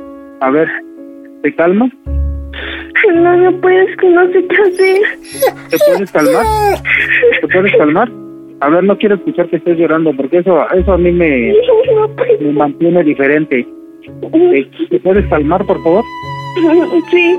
a 0.40 0.50
ver, 0.50 0.68
¿te 1.42 1.54
calma? 1.54 1.90
No, 3.14 3.36
no 3.36 3.52
puedes, 3.60 3.96
que 3.96 4.08
no 4.08 4.26
sé 4.32 4.44
qué 4.48 4.56
hacer. 4.56 5.00
¿Te 5.70 5.76
puedes 5.86 6.10
calmar? 6.12 6.44
¿Te 7.40 7.48
puedes 7.48 7.76
calmar? 7.76 8.10
A 8.60 8.68
ver, 8.70 8.84
no 8.84 8.98
quiero 8.98 9.14
escuchar 9.14 9.48
que 9.48 9.56
estés 9.56 9.78
llorando, 9.78 10.12
porque 10.16 10.38
eso 10.38 10.66
eso 10.72 10.92
a 10.92 10.98
mí 10.98 11.12
me, 11.12 11.52
No 11.96 12.08
puedo. 12.16 12.38
me 12.40 12.52
mantiene 12.52 13.04
diferente. 13.04 13.66
¿Te, 14.32 14.86
te 14.90 15.00
puedes 15.00 15.26
calmar, 15.28 15.64
por 15.64 15.82
favor? 15.82 16.04
Sí, 17.10 17.36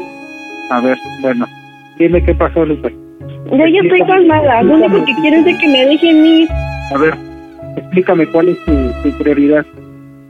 A 0.71 0.79
ver, 0.81 0.97
bueno, 1.21 1.45
dime 1.97 2.23
qué 2.23 2.33
pasó, 2.35 2.65
Lupe. 2.65 2.93
yo 3.51 3.65
ya 3.67 3.79
estoy 3.81 4.01
calmada. 4.07 4.61
Lo 4.63 4.75
único 4.75 5.03
que 5.05 5.13
quiero 5.21 5.37
es 5.37 5.45
de 5.45 5.57
que 5.57 5.67
me 5.67 5.85
dejen 5.87 6.25
ir. 6.25 6.47
A 6.93 6.97
ver, 6.97 7.13
explícame 7.77 8.25
cuál 8.27 8.49
es 8.49 8.57
tu, 8.65 8.71
tu 9.03 9.17
prioridad. 9.17 9.65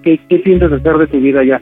¿Qué, 0.04 0.20
¿Qué 0.30 0.38
piensas 0.40 0.72
hacer 0.72 0.98
de 0.98 1.08
tu 1.08 1.20
vida 1.20 1.44
ya? 1.44 1.62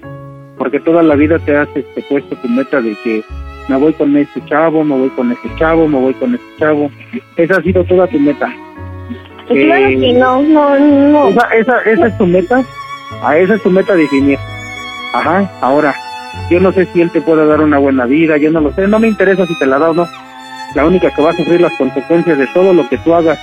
Porque 0.57 0.79
toda 0.79 1.03
la 1.03 1.15
vida 1.15 1.37
te 1.39 1.55
has 1.55 1.67
este, 1.75 2.01
puesto 2.09 2.35
tu 2.37 2.47
meta 2.47 2.79
de 2.81 2.95
que 3.03 3.23
me 3.67 3.75
voy 3.77 3.93
con 3.93 4.15
este 4.17 4.43
chavo, 4.45 4.83
me 4.83 4.95
voy 4.97 5.09
con 5.09 5.31
este 5.31 5.49
chavo, 5.57 5.87
me 5.87 5.99
voy 5.99 6.13
con 6.13 6.33
este 6.35 6.47
chavo. 6.59 6.89
Esa 7.35 7.57
ha 7.57 7.61
sido 7.61 7.83
toda 7.83 8.07
tu 8.07 8.19
meta. 8.19 8.53
Pues 9.47 9.65
Claro 9.65 9.87
Eh, 9.87 9.99
que 9.99 10.13
no, 10.13 10.41
no, 10.41 10.79
no. 10.79 11.27
Esa, 11.29 11.47
esa, 11.55 11.81
esa 11.81 12.07
es 12.07 12.17
tu 12.17 12.25
meta. 12.25 12.63
A 13.23 13.37
esa 13.37 13.55
es 13.55 13.63
tu 13.63 13.69
meta 13.69 13.95
definir. 13.95 14.37
Ajá, 15.13 15.49
ahora, 15.61 15.95
yo 16.49 16.59
no 16.59 16.71
sé 16.71 16.85
si 16.87 17.01
él 17.01 17.09
te 17.11 17.21
puede 17.21 17.45
dar 17.45 17.61
una 17.61 17.77
buena 17.77 18.05
vida, 18.05 18.37
yo 18.37 18.51
no 18.51 18.59
lo 18.61 18.73
sé, 18.73 18.87
no 18.87 18.99
me 18.99 19.07
interesa 19.07 19.45
si 19.45 19.57
te 19.57 19.65
la 19.65 19.79
da 19.79 19.89
o 19.91 19.93
no. 19.93 20.07
La 20.75 20.85
única 20.85 21.09
que 21.11 21.21
va 21.21 21.31
a 21.31 21.35
sufrir 21.35 21.61
las 21.61 21.73
consecuencias 21.77 22.37
de 22.37 22.45
todo 22.47 22.73
lo 22.73 22.87
que 22.89 22.97
tú 22.99 23.13
hagas 23.13 23.39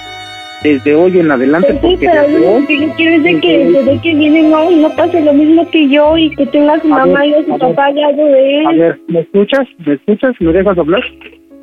desde 0.64 0.94
hoy 0.96 1.20
en 1.20 1.30
adelante, 1.30 1.68
Pues 1.68 1.80
sí, 1.80 1.86
porque 1.88 2.06
pero 2.08 2.22
desde 2.22 2.40
lo 2.40 2.52
hoy, 2.54 2.66
que 2.66 2.80
yo 2.80 2.88
quiero 2.96 3.16
es 3.16 3.22
de 3.22 3.40
que 3.40 3.58
desde 3.66 4.00
que 4.00 4.14
viene 4.14 4.42
no, 4.42 4.70
no 4.70 4.88
pase 4.96 5.20
lo 5.20 5.32
mismo 5.32 5.70
que 5.70 5.88
yo 5.88 6.16
y 6.18 6.30
que 6.34 6.46
tenga 6.46 6.72
a 6.74 6.80
su 6.80 6.86
A 6.92 6.98
mamá 7.06 7.20
ver, 7.20 7.28
y 7.28 7.34
a 7.34 7.44
su 7.44 7.54
a 7.54 7.58
papá 7.58 7.84
al 7.86 7.94
lado 7.94 8.24
de 8.24 8.66
a 8.66 8.70
él. 8.72 8.78
ver, 8.78 9.00
¿me 9.08 9.20
escuchas? 9.20 9.68
¿Me 9.86 9.92
escuchas? 9.94 10.34
¿Me 10.40 10.52
dejas 10.52 10.76
hablar? 10.78 11.04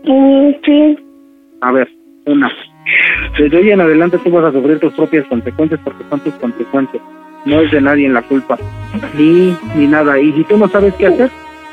Mm, 0.05 0.49
sí. 0.63 0.97
A 1.61 1.71
ver, 1.73 1.89
una. 2.27 2.49
Desde 3.37 3.57
hoy 3.57 3.71
en 3.71 3.81
adelante 3.81 4.17
tú 4.23 4.29
vas 4.31 4.45
a 4.45 4.51
sufrir 4.51 4.79
tus 4.79 4.93
propias 4.93 5.25
consecuencias 5.25 5.79
porque 5.83 6.03
son 6.09 6.19
tus 6.21 6.33
consecuencias. 6.35 7.01
No 7.45 7.59
es 7.59 7.71
de 7.71 7.81
nadie 7.81 8.05
en 8.05 8.13
la 8.13 8.21
culpa. 8.21 8.57
Ni, 9.17 9.55
ni 9.75 9.87
nada. 9.87 10.19
Y 10.19 10.31
si 10.33 10.43
tú 10.43 10.57
no 10.57 10.67
sabes 10.67 10.93
qué 10.95 11.07
hacer, 11.07 11.29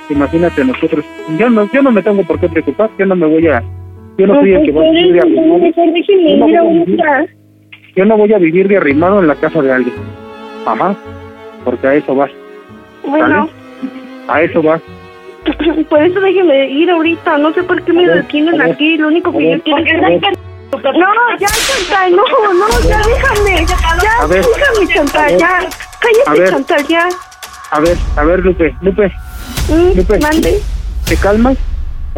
imagínate 0.08 0.64
nosotros. 0.64 1.04
Yo 1.38 1.50
no, 1.50 1.70
yo 1.72 1.82
no 1.82 1.90
me 1.90 2.02
tengo 2.02 2.22
por 2.22 2.40
qué 2.40 2.48
preocupar. 2.48 2.88
Yo 2.98 3.04
no 3.06 3.14
me 3.16 3.26
voy 3.26 3.46
a. 3.48 3.62
Yo 4.18 4.26
no 4.26 4.34
soy 4.40 4.52
el 4.52 4.62
que 4.64 4.72
va 4.72 4.82
a 4.82 4.90
vivir 4.90 5.12
de 5.12 5.20
arrimado. 5.20 5.58
Yo 7.96 8.04
no 8.04 8.16
voy 8.16 8.32
a 8.32 8.38
voy 8.38 8.38
vivir 8.38 8.68
de 8.68 8.76
arrimado 8.76 9.20
en 9.20 9.28
la 9.28 9.34
casa 9.36 9.62
de 9.62 9.72
alguien. 9.72 9.94
Ajá. 10.66 10.94
Porque 11.64 11.86
a 11.86 11.94
eso 11.94 12.14
vas. 12.14 12.30
Bueno, 13.06 13.48
A 14.26 14.42
eso 14.42 14.60
vas. 14.62 14.82
por 15.88 16.02
eso 16.02 16.20
déjenme 16.20 16.68
ir 16.70 16.90
ahorita. 16.90 17.38
No 17.38 17.52
sé 17.54 17.62
por 17.62 17.80
qué 17.82 17.92
me 17.92 18.06
detienen 18.06 18.60
aquí. 18.60 18.96
Lo 18.98 19.08
único 19.08 19.32
que 19.32 19.52
yo 19.52 19.62
quiero 19.62 20.06
es. 20.08 20.20
No, 20.72 21.06
ya, 21.38 21.46
Chantal, 21.48 22.14
no, 22.16 22.22
no, 22.54 22.68
ya 22.88 22.98
déjame. 22.98 23.66
Ya, 23.66 24.26
déjame, 24.26 24.86
Chantal, 24.94 25.38
ya. 25.38 25.58
Cállate. 26.00 26.50
Chantal, 26.50 26.86
ya. 26.88 27.08
A 27.70 27.80
ver, 27.80 27.96
a 28.16 28.24
ver, 28.24 28.40
Lupe. 28.40 28.74
Lupe, 28.82 29.10
Mm, 29.70 29.96
Lupe. 29.98 30.18
¿te 31.06 31.16
calmas? 31.16 31.56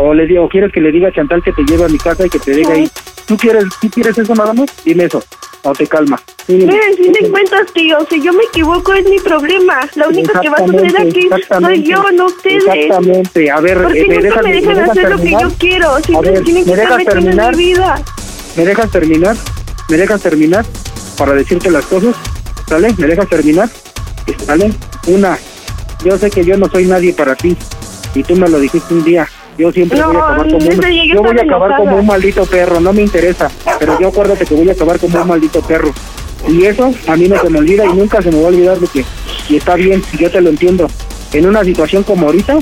¿O 0.02 0.14
le 0.14 0.26
digo, 0.26 0.48
quieres 0.48 0.72
que 0.72 0.80
le 0.80 0.90
diga 0.92 1.08
a 1.08 1.12
Chantal 1.12 1.42
que 1.42 1.52
te 1.52 1.62
lleve 1.62 1.84
a 1.84 1.88
mi 1.88 1.98
casa 1.98 2.24
y 2.26 2.30
que 2.30 2.38
te 2.38 2.52
deje 2.52 2.72
ahí? 2.72 2.90
¿Tú 3.26 3.36
quieres, 3.36 3.64
¿tú 3.82 3.90
quieres 3.90 4.16
eso 4.16 4.34
nada 4.34 4.54
más? 4.54 4.66
Dime 4.82 5.04
eso. 5.04 5.22
¿O 5.62 5.72
te 5.74 5.86
calma? 5.86 6.18
Miren, 6.48 6.96
fin 6.96 7.12
de 7.12 7.28
cuentas, 7.30 7.70
tío, 7.74 7.98
si 8.08 8.22
yo 8.22 8.32
me 8.32 8.44
equivoco 8.44 8.94
es 8.94 9.06
mi 9.06 9.18
problema. 9.18 9.78
La 9.96 10.08
única 10.08 10.40
que 10.40 10.48
va 10.48 10.56
a 10.56 10.64
Exactamente, 10.64 11.02
aquí 11.02 11.28
soy 11.62 11.82
yo, 11.84 12.02
no 12.12 12.26
ustedes. 12.26 12.64
Exactamente. 12.66 13.50
A 13.50 13.60
ver, 13.60 13.82
¿Por 13.82 13.94
eh, 13.94 14.04
nunca 14.08 14.20
dejas- 14.22 14.42
me 14.42 14.52
dejan 14.54 14.78
hacer 14.90 15.02
lo 15.02 15.10
que 15.10 15.16
terminar? 15.22 15.42
yo 15.42 15.50
quiero? 15.58 15.98
Siempre 16.00 16.30
ver, 16.30 16.44
tienen 16.44 16.64
que 16.64 16.70
¿me 16.76 16.82
estar 16.82 16.96
metiendo 16.98 17.18
en 17.20 17.36
terminar? 17.36 17.56
mi 17.56 17.64
vida. 17.64 18.02
¿Me 18.56 18.64
dejas 18.64 18.90
terminar? 18.90 19.36
¿Me 19.90 19.96
dejas 19.98 20.22
terminar? 20.22 20.64
Para 21.18 21.34
decirte 21.34 21.70
las 21.70 21.84
cosas. 21.84 22.16
¿Sale? 22.66 22.94
¿Me 22.96 23.06
dejas 23.06 23.28
terminar? 23.28 23.68
¿Sale? 24.46 24.72
Una. 25.08 25.38
Yo 26.04 26.16
sé 26.16 26.30
que 26.30 26.42
yo 26.42 26.56
no 26.56 26.70
soy 26.70 26.86
nadie 26.86 27.12
para 27.12 27.34
ti. 27.34 27.54
Y 28.14 28.22
tú 28.22 28.34
me 28.34 28.48
lo 28.48 28.58
dijiste 28.58 28.94
un 28.94 29.04
día. 29.04 29.28
Yo 29.60 29.70
siempre 29.70 29.98
No, 29.98 30.08
voy 30.08 30.16
a 30.16 30.22
acabar 30.22 30.48
como 30.48 30.56
un, 30.56 30.80
yo 31.06 31.22
voy 31.22 31.38
a 31.38 31.42
acabar 31.42 31.76
como 31.76 31.96
un 31.96 32.06
maldito 32.06 32.46
perro, 32.46 32.80
no 32.80 32.94
me 32.94 33.02
interesa, 33.02 33.50
pero 33.78 34.00
yo 34.00 34.08
acuérdate 34.08 34.46
que 34.46 34.54
voy 34.54 34.66
a 34.70 34.72
acabar 34.72 34.98
como 34.98 35.20
un 35.20 35.28
maldito 35.28 35.60
perro. 35.60 35.92
Y 36.48 36.64
eso 36.64 36.94
a 37.06 37.14
mí 37.16 37.28
no 37.28 37.38
se 37.38 37.50
me 37.50 37.58
olvida 37.58 37.84
y 37.84 37.92
nunca 37.92 38.22
se 38.22 38.30
me 38.30 38.38
va 38.40 38.46
a 38.46 38.48
olvidar 38.48 38.78
de 38.78 38.86
que, 38.86 39.04
y 39.50 39.56
está 39.56 39.74
bien, 39.74 40.02
yo 40.18 40.30
te 40.30 40.40
lo 40.40 40.48
entiendo. 40.48 40.88
En 41.34 41.46
una 41.46 41.62
situación 41.62 42.04
como 42.04 42.24
ahorita, 42.28 42.58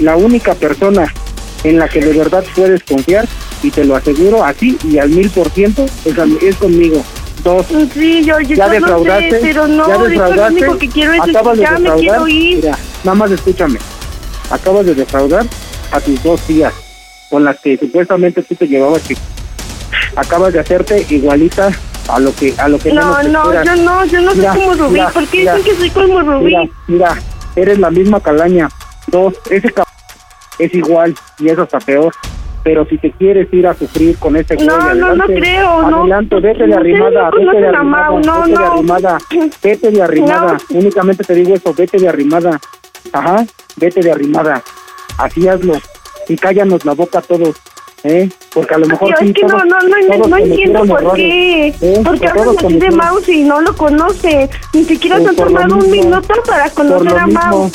la 0.00 0.16
única 0.16 0.54
persona 0.54 1.10
en 1.62 1.78
la 1.78 1.88
que 1.88 2.00
de 2.00 2.12
verdad 2.12 2.44
puedes 2.54 2.84
confiar, 2.84 3.26
y 3.62 3.70
te 3.70 3.82
lo 3.86 3.96
aseguro 3.96 4.44
así 4.44 4.76
y 4.84 4.98
al 4.98 5.08
mil 5.08 5.30
por 5.30 5.48
ciento, 5.48 5.86
es, 6.42 6.56
conmigo. 6.56 7.02
Dos, 7.42 7.64
Sí, 7.94 8.22
yo, 8.22 8.38
yo 8.40 8.54
ya 8.54 8.66
no 8.66 8.72
sé, 8.74 8.80
defraudaste, 8.80 9.38
pero 9.40 9.66
no, 9.66 9.88
ya 9.88 9.94
ahorita 9.94 9.98
lo 9.98 10.28
defraudaste, 10.28 10.52
único 10.58 10.78
que 10.78 10.88
quiero 10.90 11.12
es 11.14 11.20
acabas 11.22 11.56
de 11.56 11.62
ya 11.62 11.70
me 11.70 11.78
defraudar. 11.78 12.00
quiero 12.00 12.28
ir. 12.28 12.56
Mira, 12.56 12.78
nada 13.02 13.14
más 13.14 13.30
escúchame. 13.30 13.78
acabas 14.50 14.84
de 14.84 14.94
defraudar 14.94 15.46
a 15.94 16.00
tus 16.00 16.20
dos 16.24 16.40
tías, 16.42 16.74
con 17.30 17.44
las 17.44 17.60
que 17.60 17.76
supuestamente 17.76 18.42
tú 18.42 18.56
te 18.56 18.66
llevabas 18.66 19.06
chico. 19.06 19.20
Acabas 20.16 20.52
de 20.52 20.58
hacerte 20.60 21.06
igualita 21.08 21.70
a 22.08 22.18
lo 22.18 22.34
que 22.34 22.52
a 22.58 22.68
lo 22.68 22.78
que 22.78 22.92
No, 22.92 23.22
no, 23.22 23.64
yo 23.64 23.76
no, 23.76 24.04
yo 24.04 24.20
no 24.20 24.30
soy 24.30 24.38
Mira, 24.40 24.54
como 24.54 24.74
Rubí. 24.74 24.92
mira, 24.92 25.08
¿Por 25.10 25.26
qué 25.28 25.38
mira, 25.38 25.54
dicen 25.54 25.72
que 25.72 25.78
soy 25.78 25.90
como 25.90 26.20
Rubí? 26.20 26.44
Mira, 26.46 26.62
mira, 26.88 27.16
eres 27.54 27.78
la 27.78 27.90
misma 27.90 28.20
calaña. 28.20 28.68
Dos, 29.06 29.34
ese 29.50 29.70
cabrón 29.70 29.94
es 30.58 30.74
igual 30.74 31.14
y 31.38 31.48
es 31.48 31.58
hasta 31.58 31.78
peor. 31.78 32.12
Pero 32.64 32.86
si 32.86 32.96
te 32.98 33.12
quieres 33.12 33.46
ir 33.52 33.66
a 33.68 33.74
sufrir 33.74 34.16
con 34.18 34.34
ese 34.36 34.56
güey, 34.56 34.66
No, 34.66 34.78
no, 34.78 34.94
no 34.94 35.06
adelante, 35.06 35.34
creo, 35.34 35.90
no. 35.90 36.00
Adelante, 36.00 36.40
vete 36.40 36.66
de 36.66 36.74
arrimada, 36.74 37.30
no 37.30 37.36
vete 37.38 37.60
de 37.60 37.68
arrimada, 37.68 38.10
no, 38.10 38.18
vete 38.40 38.48
de 38.48 38.54
no. 38.54 38.72
arrimada, 38.72 39.18
vete 39.62 39.90
de 39.90 40.02
arrimada. 40.02 40.56
Únicamente 40.70 41.24
te 41.24 41.34
digo 41.34 41.54
eso, 41.54 41.72
vete 41.74 41.98
de 41.98 42.08
arrimada. 42.08 42.58
Ajá, 43.12 43.44
vete 43.76 44.00
de 44.00 44.10
arrimada. 44.10 44.62
Así 45.18 45.46
hazlo. 45.48 45.74
Y 46.28 46.36
cállanos 46.36 46.84
la 46.84 46.92
boca 46.94 47.18
a 47.18 47.22
todos. 47.22 47.56
¿Eh? 48.06 48.28
Porque 48.52 48.74
a 48.74 48.78
lo 48.78 48.86
mejor 48.86 49.14
sí, 49.18 49.28
es 49.28 49.34
que 49.34 49.42
no, 49.44 49.48
todos- 49.48 49.64
no, 49.64 50.18
no, 50.18 50.28
no 50.28 50.36
entiendo 50.36 50.84
por 50.84 51.00
errores, 51.02 51.16
qué. 51.16 51.68
¿eh? 51.80 52.00
Porque 52.04 52.28
todos 52.28 52.56
así 52.58 52.76
de 52.78 52.90
Mouse 52.90 53.28
y 53.30 53.44
no 53.44 53.60
lo 53.62 53.74
conoce. 53.74 54.50
Ni 54.74 54.84
siquiera 54.84 55.16
se 55.20 55.28
han 55.28 55.36
lo 55.36 55.44
tomado 55.44 55.76
un 55.76 55.90
minuto 55.90 56.42
para 56.46 56.68
conocer 56.68 57.12
lo 57.12 57.18
a 57.18 57.26
Mau. 57.26 57.70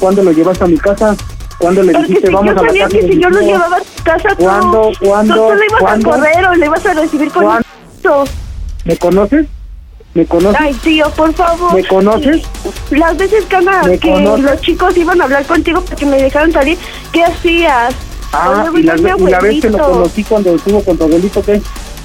¿Cuándo 0.00 0.24
lo 0.24 0.32
llevaste 0.32 0.64
a 0.64 0.66
mi 0.66 0.78
casa? 0.78 1.16
¿Cuándo 1.60 1.82
le 1.84 1.92
Porque 1.92 2.06
dijiste 2.08 2.26
si 2.28 2.34
vamos 2.34 2.46
yo 2.54 2.58
a 2.58 2.62
la 2.62 2.68
sabía 2.68 2.88
que 2.88 3.02
si 3.02 3.20
yo 3.20 3.30
lo 3.30 3.38
tío"? 3.38 3.48
llevaba 3.48 3.76
a 3.76 3.80
tu 3.80 4.02
casa, 4.02 4.28
tú, 4.30 4.44
¿Cuándo? 4.44 4.90
¿Cuándo? 5.00 5.34
tú, 5.34 5.48
tú 5.48 5.54
le 5.54 5.66
ibas 5.66 5.80
¿Cuándo? 5.80 6.10
a 6.12 6.16
correr 6.16 6.46
o 6.46 6.54
le 6.56 6.66
ibas 6.66 6.86
a 6.86 6.94
recibir 6.94 7.30
con 7.30 7.44
¿Cuándo? 7.44 7.66
esto. 7.96 8.24
¿Me 8.84 8.96
conoces? 8.96 9.46
¿Me 10.14 10.26
conoces? 10.26 10.60
Ay, 10.60 10.74
tío, 10.82 11.08
por 11.10 11.32
favor. 11.34 11.74
¿Me 11.74 11.84
conoces? 11.84 12.42
Las 12.90 13.16
veces 13.16 13.44
que, 13.44 13.56
¿Me 13.58 13.98
que 13.98 14.10
conoces? 14.10 14.44
los 14.44 14.60
chicos 14.62 14.96
iban 14.96 15.20
a 15.20 15.24
hablar 15.24 15.44
contigo 15.46 15.82
porque 15.84 16.06
me 16.06 16.20
dejaron 16.20 16.50
salir, 16.52 16.76
¿qué 17.12 17.24
hacías? 17.24 17.94
Ah, 18.32 18.66
y 18.74 18.82
la, 18.82 18.96
y 18.96 19.00
vez 19.00 19.60
que 19.62 19.70
lo 19.70 19.78
conocí 19.78 20.24
cuando 20.24 20.54
estuvo 20.54 20.82
con 20.82 20.98
tu 20.98 21.04
abuelito, 21.04 21.42
¿qué? 21.42 21.62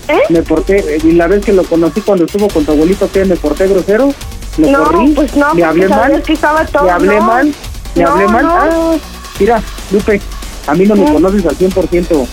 ¿Eh? 0.10 0.20
Me 0.30 0.42
porté, 0.42 0.98
y 1.04 1.12
la 1.14 1.28
vez 1.28 1.44
que 1.46 1.54
lo 1.54 1.64
conocí 1.64 2.02
cuando 2.02 2.26
estuvo 2.26 2.48
con 2.50 2.66
tu 2.66 2.72
abuelito, 2.74 3.10
¿qué? 3.12 3.26
¿Me 3.26 3.36
porté 3.36 3.68
grosero? 3.68 4.14
¿Le 4.58 4.70
No, 4.72 4.84
corrí? 4.84 5.12
pues 5.14 5.36
no, 5.36 5.46
¿Le 5.48 5.50
porque 5.50 5.64
hablé 5.64 5.88
mal? 5.88 6.22
que 6.24 6.34
estaba 6.34 6.66
todo, 6.66 6.86
¿Le 6.86 6.92
hablé 6.92 7.16
no. 7.16 7.22
mal? 7.24 7.54
¿Le 7.96 8.04
No, 8.04 8.10
hablé 8.12 8.28
mal? 8.28 8.46
Ah, 8.50 8.96
mira, 9.40 9.62
Lupe, 9.92 10.22
a 10.68 10.74
mí 10.76 10.86
no 10.86 10.96
me 10.96 11.10
¿Eh? 11.10 11.14
conoces 11.14 11.46
al 11.46 11.58
100%, 11.58 12.28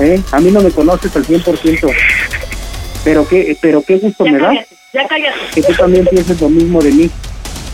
¿eh? 0.00 0.22
A 0.32 0.40
mí 0.40 0.50
no 0.50 0.60
me 0.60 0.70
conoces 0.70 1.14
al 1.14 1.24
100%. 1.24 1.92
Pero 3.04 3.26
qué, 3.28 3.56
pero 3.60 3.82
qué 3.82 3.96
gusto 3.98 4.24
me 4.24 4.38
da 4.38 4.52
Ya 4.92 5.06
cállate. 5.06 5.38
que 5.54 5.62
tú 5.62 5.72
también 5.74 6.06
pienses 6.06 6.40
lo 6.40 6.48
mismo 6.48 6.80
de 6.80 6.90
mí. 6.90 7.10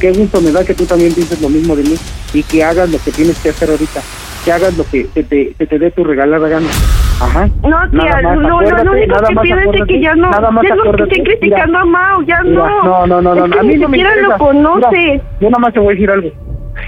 Qué 0.00 0.12
gusto 0.12 0.40
me 0.42 0.50
da 0.52 0.64
que 0.64 0.74
tú 0.74 0.84
también 0.84 1.14
pienses 1.14 1.40
lo 1.40 1.48
mismo 1.48 1.74
de 1.74 1.82
mí 1.82 1.94
y 2.34 2.42
que 2.42 2.62
hagas 2.62 2.90
lo 2.90 2.98
que 2.98 3.10
tienes 3.10 3.38
que 3.38 3.48
hacer 3.48 3.70
ahorita. 3.70 4.02
Que 4.44 4.52
hagas 4.52 4.76
lo 4.76 4.84
que 4.84 5.06
se 5.14 5.22
te, 5.22 5.54
se 5.56 5.66
te 5.66 5.78
dé 5.78 5.90
tu 5.90 6.04
regalada 6.04 6.46
gana. 6.48 6.68
Ajá. 7.18 7.48
No, 7.62 7.90
tía, 7.90 8.20
no, 8.20 8.36
no, 8.36 8.58
acuérdate, 8.58 8.84
lo 8.84 8.92
único 8.92 9.14
nada 9.14 9.28
que 9.28 9.34
pido 9.40 9.58
es 9.72 9.86
que 9.88 10.00
ya 10.02 10.14
no, 10.14 10.30
nada 10.30 10.50
más 10.50 10.64
ya 10.68 10.74
no 10.74 10.82
que 10.82 10.90
mira, 10.90 11.24
criticando 11.24 11.78
a 11.78 11.84
Mau, 11.86 12.22
ya 12.26 12.42
Mira, 12.42 12.54
no. 12.54 13.06
no, 13.06 13.06
no, 13.06 13.34
no, 13.34 13.46
no, 13.46 13.58
a 13.58 13.62
mí 13.62 13.74
ni 13.74 13.80
no 13.80 13.88
me 13.88 13.96
interesa. 13.96 14.28
lo 14.28 14.36
conoce. 14.38 14.96
Mira, 14.96 15.24
yo 15.40 15.50
nada 15.50 15.58
más 15.58 15.72
te 15.72 15.80
voy 15.80 15.88
a 15.88 15.90
decir 15.92 16.10
algo. 16.10 16.30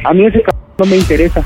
A 0.05 0.13
mí 0.13 0.27
ese 0.27 0.39
c 0.41 0.45
no 0.79 0.85
me 0.85 0.97
interesa. 0.97 1.43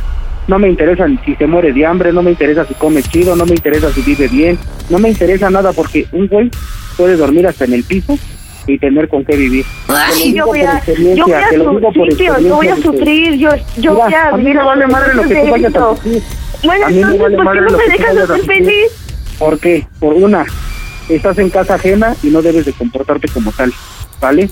No 0.49 0.59
me 0.59 0.69
interesa 0.69 1.07
si 1.25 1.37
se 1.37 1.47
muere 1.47 1.73
de 1.73 1.87
hambre, 1.87 2.13
no 2.13 2.21
me 2.21 2.33
interesa 2.33 2.65
si 2.65 2.75
come 2.75 3.01
chido, 3.05 3.37
no 3.37 3.47
me 3.47 3.53
interesa 3.53 3.93
si 3.93 4.03
vive 4.03 4.27
bien, 4.27 4.59
no 4.91 4.99
me 4.99 5.09
interesa 5.09 5.49
nada 5.49 5.73
porque 5.73 6.07
un 6.11 6.27
güey 6.27 6.51
puede 6.97 7.17
dormir 7.17 7.47
hasta 7.47 7.65
en 7.65 7.75
el 7.75 7.85
piso 7.85 8.19
y 8.67 8.79
tener 8.79 9.09
con 9.09 9.25
qué 9.25 9.37
vivir. 9.37 9.65
Te 9.87 9.93
Ay, 9.95 10.35
yo 10.35 10.47
voy 10.47 10.61
a, 10.61 10.81
yo 11.15 11.25
voy 11.25 11.33
a 11.35 11.49
te 11.49 11.57
sufrir, 11.59 12.17
tío, 12.17 12.39
yo 12.41 12.55
voy 12.57 12.69
a 12.69 12.77
sufrir, 12.77 13.35
yo, 13.39 13.51
yo 13.79 13.93
Mira, 13.93 14.05
voy 14.05 14.15
a 14.15 14.29
a 14.29 14.37
mí 14.37 14.45
me 14.55 14.63
vale 14.65 14.87
madre 14.87 15.15
lo 15.15 15.23
que 15.25 15.35
tú 15.35 15.51
vayas 15.51 15.75
a 15.77 15.89
sufrir. 15.97 16.23
Bueno, 16.65 16.87
A 16.87 16.89
mí 16.91 16.97
entonces, 16.97 17.19
vale 17.21 17.37
¿por 17.37 17.53
qué 17.53 17.61
no 17.61 17.79
me 17.79 17.85
dejas 17.87 18.17
a 18.19 18.27
ser 18.37 18.45
feliz? 18.45 19.35
¿Por 19.39 19.59
qué? 19.59 19.85
Por 19.99 20.15
una, 20.15 20.45
estás 21.09 21.39
en 21.39 21.51
casa 21.51 21.75
ajena 21.75 22.15
y 22.23 22.29
no 22.29 22.41
debes 22.43 22.65
de 22.67 22.73
comportarte 22.73 23.29
como 23.29 23.51
tal, 23.53 23.73
¿vale? 24.21 24.49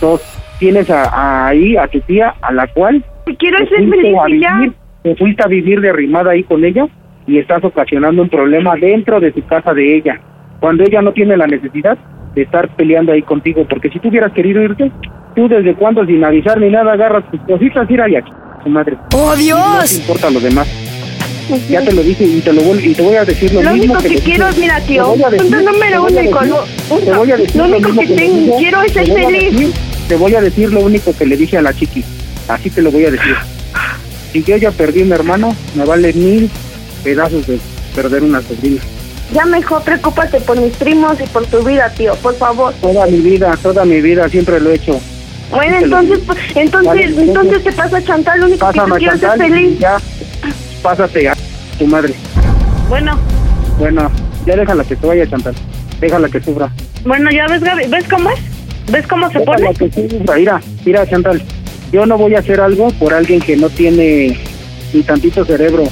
Dos, 0.00 0.22
tienes 0.58 0.88
a, 0.90 1.04
a- 1.04 1.48
ahí 1.48 1.76
a 1.76 1.86
tu 1.88 2.00
tía 2.00 2.34
a 2.40 2.52
la 2.52 2.66
cual 2.68 3.04
Quiero 3.38 3.58
te 3.58 3.68
ser 3.68 3.88
feliz 3.90 4.16
y 4.28 4.40
ya. 4.40 4.54
vivir, 4.54 4.72
te 5.02 5.16
fuiste 5.16 5.42
a 5.44 5.46
vivir 5.48 5.80
de 5.82 5.90
arrimada 5.90 6.30
ahí 6.32 6.42
con 6.42 6.64
ella 6.64 6.86
y 7.26 7.38
estás 7.38 7.62
ocasionando 7.62 8.22
un 8.22 8.28
problema 8.30 8.74
dentro 8.76 9.20
de 9.20 9.30
tu 9.32 9.44
casa 9.46 9.74
de 9.74 9.96
ella, 9.96 10.18
cuando 10.60 10.82
ella 10.84 11.02
no 11.02 11.12
tiene 11.12 11.36
la 11.36 11.46
necesidad 11.46 11.98
de 12.34 12.42
estar 12.42 12.68
peleando 12.76 13.12
ahí 13.12 13.22
contigo, 13.22 13.66
porque 13.68 13.90
si 13.90 13.98
tú 13.98 14.08
hubieras 14.08 14.32
querido 14.32 14.62
irte, 14.62 14.90
tú 15.34 15.48
desde 15.48 15.74
cuando 15.74 16.04
sin 16.06 16.22
avisar 16.24 16.60
ni 16.60 16.70
nada 16.70 16.92
agarras 16.92 17.24
tus 17.30 17.40
cositas 17.42 17.88
y 17.90 17.94
ir 17.94 18.00
ahí 18.02 18.16
aquí, 18.16 18.30
su 18.62 18.68
madre. 18.70 18.96
¡Oh, 19.14 19.30
No 19.30 19.34
te 19.34 19.38
Dios! 19.42 19.98
importa 19.98 20.30
lo 20.30 20.40
demás. 20.40 20.68
Ya 21.68 21.82
te 21.82 21.92
lo 21.92 22.02
dije 22.04 22.22
y 22.24 22.40
te 22.40 22.52
lo, 22.52 22.62
vuel- 22.62 22.84
y 22.84 22.94
te 22.94 23.02
voy 23.02 23.16
a 23.16 23.24
decir 23.24 23.52
lo, 23.52 23.60
Lo 23.62 23.72
mismo 23.72 23.94
único 23.94 24.08
que 24.08 24.20
quiero, 24.20 24.46
dije. 24.48 24.60
mira, 24.60 24.80
tío, 24.82 25.06
voy 25.08 25.20
punto 25.38 25.56
número 25.60 26.06
te 26.06 26.12
voy 26.12 26.12
uno 26.12 26.20
a 26.20 26.22
y 26.22 26.30
con 26.30 26.48
decir- 26.48 27.04
te 27.04 27.12
voy 27.12 27.30
a 27.32 27.36
decir 27.36 27.56
lo 27.56 27.64
único 27.66 28.00
que 28.00 28.06
tengo- 28.06 28.56
quiero 28.58 28.82
es 28.82 28.92
ser 28.92 29.08
voy 29.08 29.22
feliz. 29.24 29.52
decir- 29.52 29.72
Te 30.08 30.16
voy 30.16 30.34
a 30.36 30.40
decir 30.40 30.72
lo 30.72 30.80
único 30.80 31.12
que 31.16 31.26
le 31.26 31.36
dije 31.36 31.58
a 31.58 31.62
la 31.62 31.72
chiqui. 31.74 32.04
Así 32.48 32.70
te 32.70 32.82
lo 32.82 32.92
voy 32.92 33.04
a 33.06 33.10
decir. 33.10 33.34
Si 34.32 34.44
yo 34.44 34.56
ya 34.58 34.70
perdí 34.70 35.02
a 35.02 35.04
mi 35.06 35.10
hermano, 35.12 35.54
me 35.74 35.84
vale 35.84 36.12
mil 36.12 36.48
pedazos 37.02 37.44
de 37.48 37.58
perder 37.96 38.22
una 38.22 38.40
sobrina. 38.42 38.80
Ya 39.32 39.44
mejor 39.44 39.82
preocúpate 39.82 40.40
por 40.40 40.60
mis 40.60 40.74
primos 40.76 41.20
y 41.20 41.24
por 41.28 41.46
tu 41.46 41.62
vida, 41.62 41.88
tío, 41.96 42.14
por 42.16 42.34
favor. 42.34 42.74
Toda 42.80 43.06
mi 43.06 43.18
vida, 43.18 43.56
toda 43.62 43.84
mi 43.84 44.00
vida 44.00 44.28
siempre 44.28 44.58
lo 44.60 44.70
he 44.70 44.74
hecho. 44.74 44.98
Bueno, 45.52 45.76
entonces, 45.82 46.18
pues, 46.26 46.38
entonces, 46.54 46.86
Vale, 46.86 47.04
entonces- 47.04 47.64
te 47.64 47.72
pasa 47.72 48.02
Chantal, 48.02 48.40
lo 48.40 48.46
único 48.46 48.70
que 48.72 48.80
tú 48.80 48.86
quieres 48.98 49.20
Chantal 49.20 49.38
feliz. 49.50 49.78
ya 49.78 49.96
pásate 50.82 51.28
a 51.28 51.36
tu 51.78 51.86
madre. 51.86 52.14
Bueno, 52.88 53.18
Bueno, 53.78 54.10
ya 54.46 54.56
déjala 54.56 54.84
que 54.84 54.96
se 54.96 55.06
vaya 55.06 55.28
Chantal. 55.28 55.54
Déjala 56.00 56.28
que 56.28 56.40
sufra. 56.42 56.70
bueno, 57.04 57.30
ya 57.30 57.46
ves, 57.46 57.62
Gaby, 57.62 57.86
¿ves 57.88 58.04
cómo 58.08 58.30
es? 58.30 58.38
¿Ves 58.90 59.06
cómo 59.06 59.30
se 59.30 59.38
Déjala 59.38 59.56
pone? 59.72 59.74
que 59.74 60.08
sufra. 60.08 60.36
Mira, 60.36 60.60
mira, 60.84 61.06
Chantal. 61.08 61.42
Yo 61.92 62.06
no 62.06 62.16
voy 62.18 62.34
a 62.34 62.38
hacer 62.40 62.60
algo 62.60 62.90
por 62.92 63.12
alguien 63.14 63.40
que 63.40 63.56
no 63.56 63.68
tiene 63.70 64.38
ni 64.92 65.02
tantito 65.02 65.44
cerebro. 65.44 65.84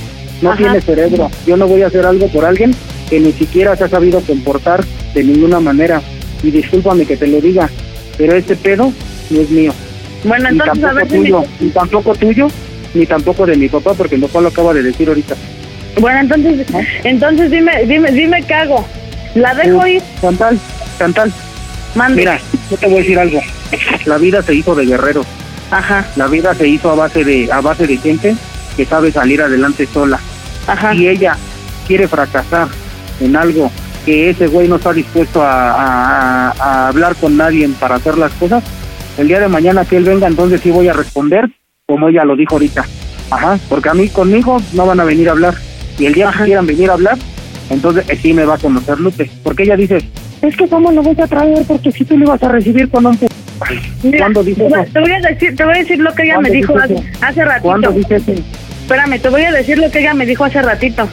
No 0.42 0.50
Ajá. 0.50 0.58
tiene 0.58 0.80
cerebro. 0.80 1.30
Yo 1.46 1.56
no 1.56 1.66
voy 1.66 1.82
a 1.82 1.88
hacer 1.88 2.06
algo 2.06 2.28
por 2.28 2.44
alguien 2.44 2.72
que 3.08 3.20
ni 3.20 3.32
siquiera 3.32 3.76
se 3.76 3.84
ha 3.84 3.88
sabido 3.88 4.20
comportar 4.20 4.84
de 5.14 5.24
ninguna 5.24 5.60
manera. 5.60 6.00
Y 6.42 6.50
discúlpame 6.50 7.04
que 7.04 7.16
te 7.16 7.26
lo 7.26 7.40
diga, 7.40 7.68
pero 8.16 8.34
este 8.36 8.54
pedo 8.56 8.92
no 9.30 9.40
es 9.40 9.50
mío. 9.50 9.72
Bueno, 10.24 10.50
Ni 10.50 10.58
entonces, 10.58 10.84
a 10.84 10.88
tampoco 10.88 10.94
ver 10.96 11.08
si 11.10 11.16
tuyo, 11.16 11.40
me... 11.40 11.46
ni 11.66 11.70
tampoco 11.70 12.14
tuyo, 12.14 12.48
ni 12.94 13.06
tampoco 13.06 13.46
de 13.46 13.56
mi 13.56 13.68
papá, 13.68 13.94
porque 13.94 14.16
mi 14.16 14.22
papá 14.26 14.40
lo 14.42 14.48
acaba 14.48 14.74
de 14.74 14.82
decir 14.82 15.08
ahorita. 15.08 15.34
Bueno, 16.00 16.20
entonces, 16.20 16.66
entonces 17.04 17.50
dime, 17.50 17.84
dime, 17.86 18.10
dime 18.12 18.42
qué 18.46 18.54
hago. 18.54 18.86
¿La 19.34 19.54
dejo 19.54 19.86
ir? 19.86 20.02
Chantal, 20.20 20.58
Chantal, 20.98 21.32
Mande. 21.94 22.16
mira, 22.16 22.38
yo 22.70 22.76
te 22.76 22.86
voy 22.86 22.96
a 22.96 22.98
decir 23.00 23.18
algo. 23.18 23.40
La 24.06 24.18
vida 24.18 24.42
se 24.42 24.54
hizo 24.54 24.74
de 24.74 24.86
guerreros. 24.86 25.26
Ajá, 25.70 26.06
La 26.16 26.28
vida 26.28 26.54
se 26.54 26.66
hizo 26.68 26.90
a 26.90 26.94
base 26.94 27.24
de 27.24 27.50
a 27.52 27.60
base 27.60 27.86
de 27.86 27.96
gente 27.98 28.34
que 28.76 28.84
sabe 28.84 29.12
salir 29.12 29.42
adelante 29.42 29.86
sola. 29.92 30.18
ajá. 30.66 30.92
Si 30.92 31.08
ella 31.08 31.36
quiere 31.86 32.06
fracasar 32.08 32.68
en 33.20 33.36
algo 33.36 33.70
que 34.04 34.30
ese 34.30 34.46
güey 34.46 34.68
no 34.68 34.76
está 34.76 34.92
dispuesto 34.92 35.42
a, 35.42 35.70
a- 35.72 36.48
a- 36.50 36.50
a 36.52 36.88
hablar 36.88 37.14
con 37.16 37.36
nadie 37.36 37.68
para 37.80 37.96
hacer 37.96 38.16
las 38.16 38.32
cosas, 38.32 38.62
el 39.18 39.28
día 39.28 39.40
de 39.40 39.48
mañana 39.48 39.84
que 39.84 39.96
él 39.96 40.04
venga, 40.04 40.26
entonces 40.26 40.60
sí 40.60 40.70
voy 40.70 40.88
a 40.88 40.92
responder 40.92 41.48
como 41.86 42.08
ella 42.08 42.24
lo 42.24 42.36
dijo 42.36 42.54
ahorita. 42.54 42.84
Ajá, 43.30 43.58
porque 43.68 43.88
a 43.88 43.94
mí 43.94 44.08
conmigo 44.08 44.58
no 44.72 44.86
van 44.86 45.00
a 45.00 45.04
venir 45.04 45.28
a 45.28 45.32
hablar. 45.32 45.54
Y 45.98 46.06
el 46.06 46.14
día 46.14 46.32
que 46.36 46.44
quieran 46.44 46.66
venir 46.66 46.88
a 46.90 46.94
hablar, 46.94 47.18
entonces 47.70 48.04
eh, 48.08 48.16
sí 48.20 48.32
me 48.32 48.44
va 48.44 48.54
a 48.54 48.58
conocer 48.58 48.98
Lupe. 49.00 49.30
Porque 49.42 49.64
ella 49.64 49.76
dice, 49.76 49.98
es 50.40 50.56
que 50.56 50.68
cómo 50.68 50.92
lo 50.92 51.02
voy 51.02 51.16
a 51.20 51.26
traer 51.26 51.64
porque 51.66 51.90
si 51.92 52.04
tú 52.04 52.16
le 52.16 52.24
vas 52.24 52.42
a 52.42 52.48
recibir 52.48 52.88
con 52.88 53.04
un... 53.04 53.18
pu-". 53.18 53.28
Mira, 54.04 54.18
¿Cuándo 54.18 54.42
dice 54.44 54.62
te 54.62 54.68
voy- 54.68 54.80
eso? 54.80 54.92
te 54.92 55.00
voy 55.00 55.10
a 55.12 55.20
decir, 55.28 55.56
te 55.56 55.64
voy 55.64 55.74
a 55.74 55.78
decir 55.78 55.98
lo 55.98 56.14
que 56.14 56.22
ella 56.22 56.38
me 56.40 56.48
¿Cuándo 56.48 56.54
dijo 56.54 56.78
hace, 56.78 56.94
hace 57.26 57.44
ratito. 57.44 57.62
¿Cuándo 57.64 57.90
dice 57.90 58.16
eso? 58.16 58.32
Espérame, 58.82 59.18
te 59.20 59.28
voy 59.28 59.42
a 59.42 59.52
decir 59.52 59.78
lo 59.78 59.90
que 59.90 59.98
ella 59.98 60.14
me 60.14 60.24
dijo 60.24 60.44
hace 60.44 60.62
ratito. 60.62 61.08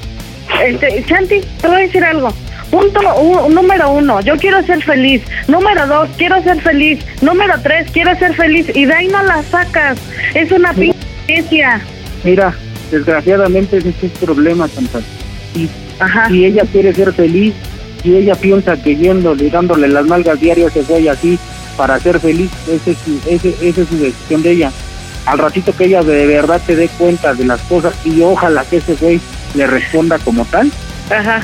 Este, 0.63 1.03
Chanti, 1.05 1.41
te 1.61 1.67
voy 1.67 1.77
a 1.77 1.79
decir 1.79 2.03
algo. 2.03 2.33
Punto 2.71 2.99
número 3.49 3.91
uno, 3.91 4.21
yo 4.21 4.35
quiero 4.37 4.61
ser 4.65 4.81
feliz. 4.83 5.21
Número 5.47 5.87
dos, 5.87 6.09
quiero 6.17 6.41
ser 6.43 6.59
feliz. 6.61 6.99
Número 7.21 7.53
tres, 7.61 7.89
quiero 7.91 8.17
ser 8.17 8.33
feliz. 8.33 8.67
Y 8.73 8.85
de 8.85 8.93
ahí 8.93 9.07
no 9.07 9.21
la 9.23 9.43
sacas. 9.43 9.97
Es 10.33 10.51
una 10.51 10.73
pinche. 10.73 10.95
Mira, 12.23 12.53
desgraciadamente 12.91 13.77
ese 13.77 13.89
es 13.89 14.03
el 14.03 14.09
problema, 14.11 14.67
Chantal. 14.67 15.03
Y 15.53 15.69
Ajá. 15.99 16.27
si 16.27 16.45
ella 16.45 16.63
quiere 16.71 16.93
ser 16.93 17.13
feliz, 17.13 17.53
si 18.01 18.15
ella 18.15 18.35
piensa 18.35 18.75
que 18.81 18.95
yéndole, 18.95 19.49
dándole 19.49 19.87
las 19.87 20.05
nalgas 20.05 20.39
diarias 20.39 20.75
ese 20.75 20.91
güey 20.91 21.07
así 21.07 21.39
para 21.77 21.99
ser 21.99 22.19
feliz, 22.19 22.51
ese 22.67 22.91
es 22.91 22.97
su, 22.97 23.19
ese, 23.29 23.49
esa 23.61 23.81
es 23.81 23.87
su 23.87 23.97
decisión 23.97 24.43
de 24.43 24.51
ella. 24.51 24.71
Al 25.25 25.39
ratito 25.39 25.75
que 25.75 25.85
ella 25.85 26.03
de 26.03 26.27
verdad 26.27 26.61
se 26.65 26.75
dé 26.75 26.87
cuenta 26.87 27.33
de 27.33 27.45
las 27.45 27.61
cosas 27.61 27.93
y 28.05 28.21
ojalá 28.21 28.63
que 28.65 28.77
ese 28.77 28.95
güey 28.95 29.19
le 29.55 29.67
responda 29.67 30.17
como 30.19 30.43
tal, 30.45 30.71
Ajá. 31.09 31.41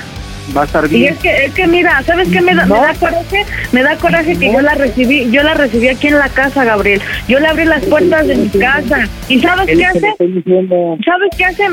va 0.56 0.62
a 0.62 0.66
estar 0.66 0.86
Y 0.86 0.90
bien. 0.90 1.14
es 1.14 1.20
que, 1.20 1.46
es 1.46 1.54
que 1.54 1.68
mira, 1.68 2.02
¿sabes 2.04 2.28
qué 2.30 2.42
me 2.42 2.54
da, 2.56 2.66
me 2.66 2.76
da 2.76 2.94
coraje? 2.96 3.46
Me 3.72 3.84
da 3.84 3.96
coraje 3.98 4.38
que 4.38 4.52
yo 4.52 4.62
la 4.62 4.74
recibí, 4.76 5.30
yo 5.32 5.44
la 5.44 5.54
recibí 5.54 5.88
aquí 5.88 6.08
en 6.08 6.18
la 6.20 6.30
casa, 6.30 6.64
Gabriel. 6.66 7.02
Yo 7.28 7.40
le 7.40 7.48
abrí 7.48 7.66
las 7.66 7.84
puertas 7.86 8.28
de 8.28 8.36
mi 8.36 8.50
casa. 8.50 9.08
¿Y 9.30 9.40
sabes 9.40 9.68
Es 9.70 9.78
qué 9.78 9.86
hace? 9.86 10.00
¿Sabes 11.06 11.30
qué 11.38 11.46
hace? 11.46 11.64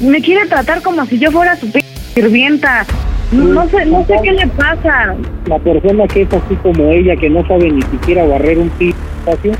Me 0.00 0.20
quiere 0.20 0.46
tratar 0.46 0.82
como 0.82 1.04
si 1.06 1.18
yo 1.18 1.30
fuera 1.30 1.56
su 1.56 1.70
p- 1.70 1.82
sirvienta. 2.14 2.84
No 3.32 3.68
sé, 3.68 3.84
no 3.86 4.04
sé 4.06 4.14
qué 4.22 4.32
le 4.32 4.46
pasa. 4.48 5.14
La 5.46 5.58
persona 5.58 6.06
que 6.06 6.22
es 6.22 6.28
así 6.32 6.54
como 6.62 6.90
ella, 6.92 7.16
que 7.16 7.28
no 7.28 7.46
sabe 7.48 7.70
ni 7.70 7.82
siquiera 7.82 8.24
barrer 8.24 8.58
un 8.58 8.68
pi- 8.70 8.94
espacio, 9.20 9.52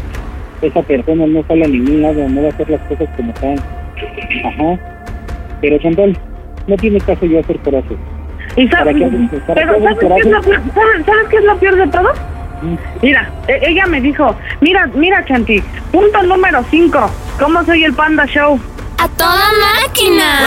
esa 0.63 0.83
persona 0.83 1.27
no 1.27 1.45
sale 1.49 1.65
a 1.65 1.69
ningún 1.69 2.03
lado, 2.03 2.29
no 2.29 2.43
va 2.43 2.49
a 2.49 2.51
hacer 2.53 2.71
las 2.71 2.81
cosas 2.83 3.09
como 3.17 3.33
están. 3.33 3.57
Ajá. 4.45 4.79
Pero 5.61 5.79
Chantal, 5.79 6.17
no 6.67 6.77
tiene 6.77 7.01
caso 7.01 7.27
yo 7.27 7.41
hacer 7.41 7.59
coraje. 7.61 7.97
Y 8.57 8.67
¿Para 8.69 8.85
sabes, 8.85 8.97
qué- 8.97 9.39
para 9.47 9.55
pero 9.55 9.75
qué 9.75 9.83
¿sabes 9.83 9.99
qué, 9.99 10.07
es 10.21 10.27
lo 10.27 10.41
peor, 10.43 10.63
¿sabes, 10.75 11.07
sabes 11.07 11.29
qué 11.31 11.37
es 11.37 11.45
lo 11.45 11.57
peor 11.59 11.77
de 11.77 11.87
todo? 11.89 12.13
Mira, 13.03 13.31
e- 13.49 13.61
ella 13.71 13.87
me 13.87 14.01
dijo, 14.01 14.35
mira, 14.61 14.87
mira 14.95 15.25
Chanti, 15.27 15.63
punto 15.93 16.23
número 16.23 16.65
5, 16.71 17.11
¿cómo 17.39 17.65
soy 17.65 17.85
el 17.85 17.93
Panda 17.93 18.25
Show? 18.27 18.59
¡A 18.99 19.09
toda 19.09 19.45
máquina! 19.83 20.41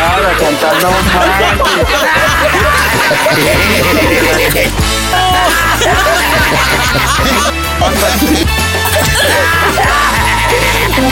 Ahora, 0.00 0.32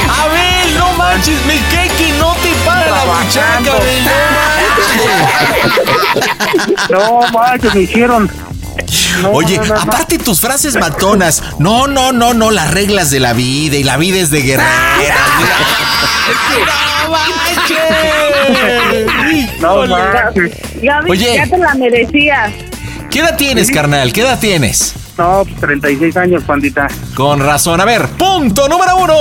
Abel, 0.09 0.79
no 0.79 0.93
manches, 0.95 1.45
me 1.47 1.59
cae 1.71 1.89
que 1.91 2.13
no 2.19 2.35
te 2.43 2.53
para 2.65 2.91
la 2.91 3.05
buchaca, 3.05 3.73
Abel, 3.73 4.05
No, 6.91 7.21
manches, 7.33 7.75
me 7.75 7.81
hicieron. 7.83 8.31
No, 9.23 9.31
Oye, 9.31 9.57
no, 9.59 9.65
no, 9.65 9.75
no. 9.75 9.81
aparte 9.81 10.19
tus 10.19 10.41
frases 10.41 10.77
matonas. 10.77 11.43
No, 11.59 11.87
no, 11.87 12.13
no, 12.13 12.35
no, 12.35 12.51
las 12.51 12.71
reglas 12.73 13.11
de 13.11 13.21
la 13.21 13.33
vida 13.33 13.77
y 13.77 13.85
la 13.85 13.97
vida 13.97 14.19
es 14.19 14.31
de 14.31 14.43
guerrera. 14.43 14.67
No, 19.61 19.87
manches. 19.87 20.53
Oye. 21.09 21.35
ya 21.37 21.47
te 21.47 21.59
la 21.59 21.75
merecías. 21.75 22.53
¿Qué 23.11 23.21
edad 23.21 23.37
tienes, 23.37 23.71
carnal? 23.71 24.13
¿Qué 24.13 24.21
edad 24.23 24.39
tienes? 24.39 24.95
No, 25.19 25.45
pues 25.45 25.57
36 25.61 26.17
años, 26.17 26.43
pandita. 26.45 26.89
Con 27.15 27.41
razón. 27.41 27.81
A 27.81 27.85
ver, 27.85 28.07
punto 28.11 28.69
número 28.69 28.97
uno. 28.97 29.15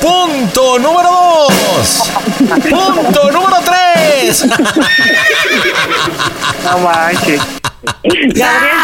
Punto 0.00 0.78
número 0.78 1.08
dos. 1.48 2.10
Punto 2.70 3.30
número 3.30 3.56
tres. 3.64 4.46
No 6.64 6.78
manches. 6.78 7.40
Gabriel, 8.02 8.78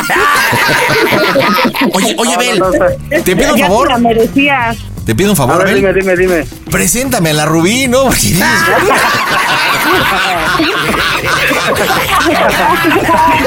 Oye, 1.94 2.14
oye, 2.18 2.30
No, 2.30 2.34
Abel, 2.34 2.58
no, 2.58 2.70
no, 2.70 3.22
te 3.24 3.36
pido 3.36 3.52
un 3.52 3.58
ya 3.58 3.66
favor. 3.68 3.86
te 3.86 3.92
la 3.94 3.98
merecías. 3.98 4.76
Te 5.08 5.14
pido 5.14 5.30
un 5.30 5.32
A 5.32 5.36
favor, 5.36 5.64
ver, 5.64 5.74
dime, 5.74 5.88
Abel. 5.88 6.02
dime, 6.02 6.16
dime. 6.18 6.44
Preséntame 6.70 7.30
a 7.30 7.32
la 7.32 7.46
Rubí, 7.46 7.88
¿no? 7.88 8.04
Porque 8.04 8.26
dices, 8.26 8.44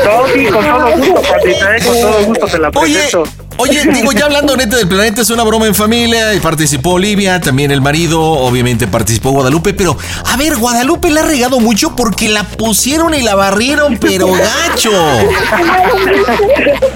No, 0.04 0.26
sí, 0.34 0.45
con 0.47 0.65
todo 0.65 0.97
gusto, 0.97 1.21
eh, 1.45 1.80
con 1.86 2.02
todo 2.02 2.26
gusto 2.26 2.47
te 2.47 2.58
la 2.58 2.71
Oye, 2.74 3.10
oye, 3.58 3.84
digo, 3.93 4.12
ya 4.12 4.26
hablando 4.26 4.58
neta 4.58 4.78
del 4.78 4.88
planeta, 4.88 5.21
es 5.21 5.30
una 5.30 5.43
broma 5.43 5.67
en 5.67 5.76
familia, 5.76 6.34
y 6.34 6.39
participó 6.39 6.93
Olivia, 6.93 7.39
también 7.39 7.69
el 7.69 7.82
marido, 7.82 8.19
obviamente 8.19 8.88
participó 8.88 9.30
Guadalupe, 9.30 9.76
pero, 9.76 9.95
a 10.26 10.38
ver, 10.38 10.58
Guadalupe 10.58 11.12
la 11.12 11.21
ha 11.21 11.26
regado 11.26 11.60
mucho 11.60 11.95
porque 11.95 12.28
la 12.28 12.43
pusieron 12.43 13.13
y 13.13 13.21
la 13.21 13.36
barrieron, 13.36 14.00
pero 14.00 14.30
gacho. 14.32 14.91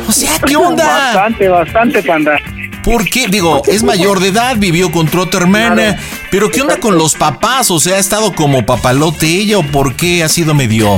O 0.08 0.12
sea, 0.12 0.38
¿qué 0.46 0.56
onda? 0.56 0.86
Bastante, 0.86 1.50
bastante, 1.50 2.04
panda. 2.04 2.38
¿Por 2.86 3.10
qué? 3.10 3.26
Digo, 3.28 3.64
es 3.66 3.82
mayor 3.82 4.20
de 4.20 4.28
edad, 4.28 4.58
vivió 4.60 4.92
con 4.92 5.08
tu 5.08 5.20
otra 5.20 5.42
hermana, 5.42 5.98
pero 6.30 6.52
¿qué 6.52 6.62
onda 6.62 6.80
con 6.80 7.00
los 7.00 7.16
papás? 7.16 7.72
O 7.72 7.80
sea, 7.80 7.96
¿ha 7.96 8.00
estado 8.00 8.32
como 8.34 8.64
papalote 8.64 9.26
ella 9.26 9.58
o 9.58 9.64
por 9.64 9.96
qué 9.96 10.24
ha 10.24 10.30
sido 10.30 10.54
medio, 10.54 10.98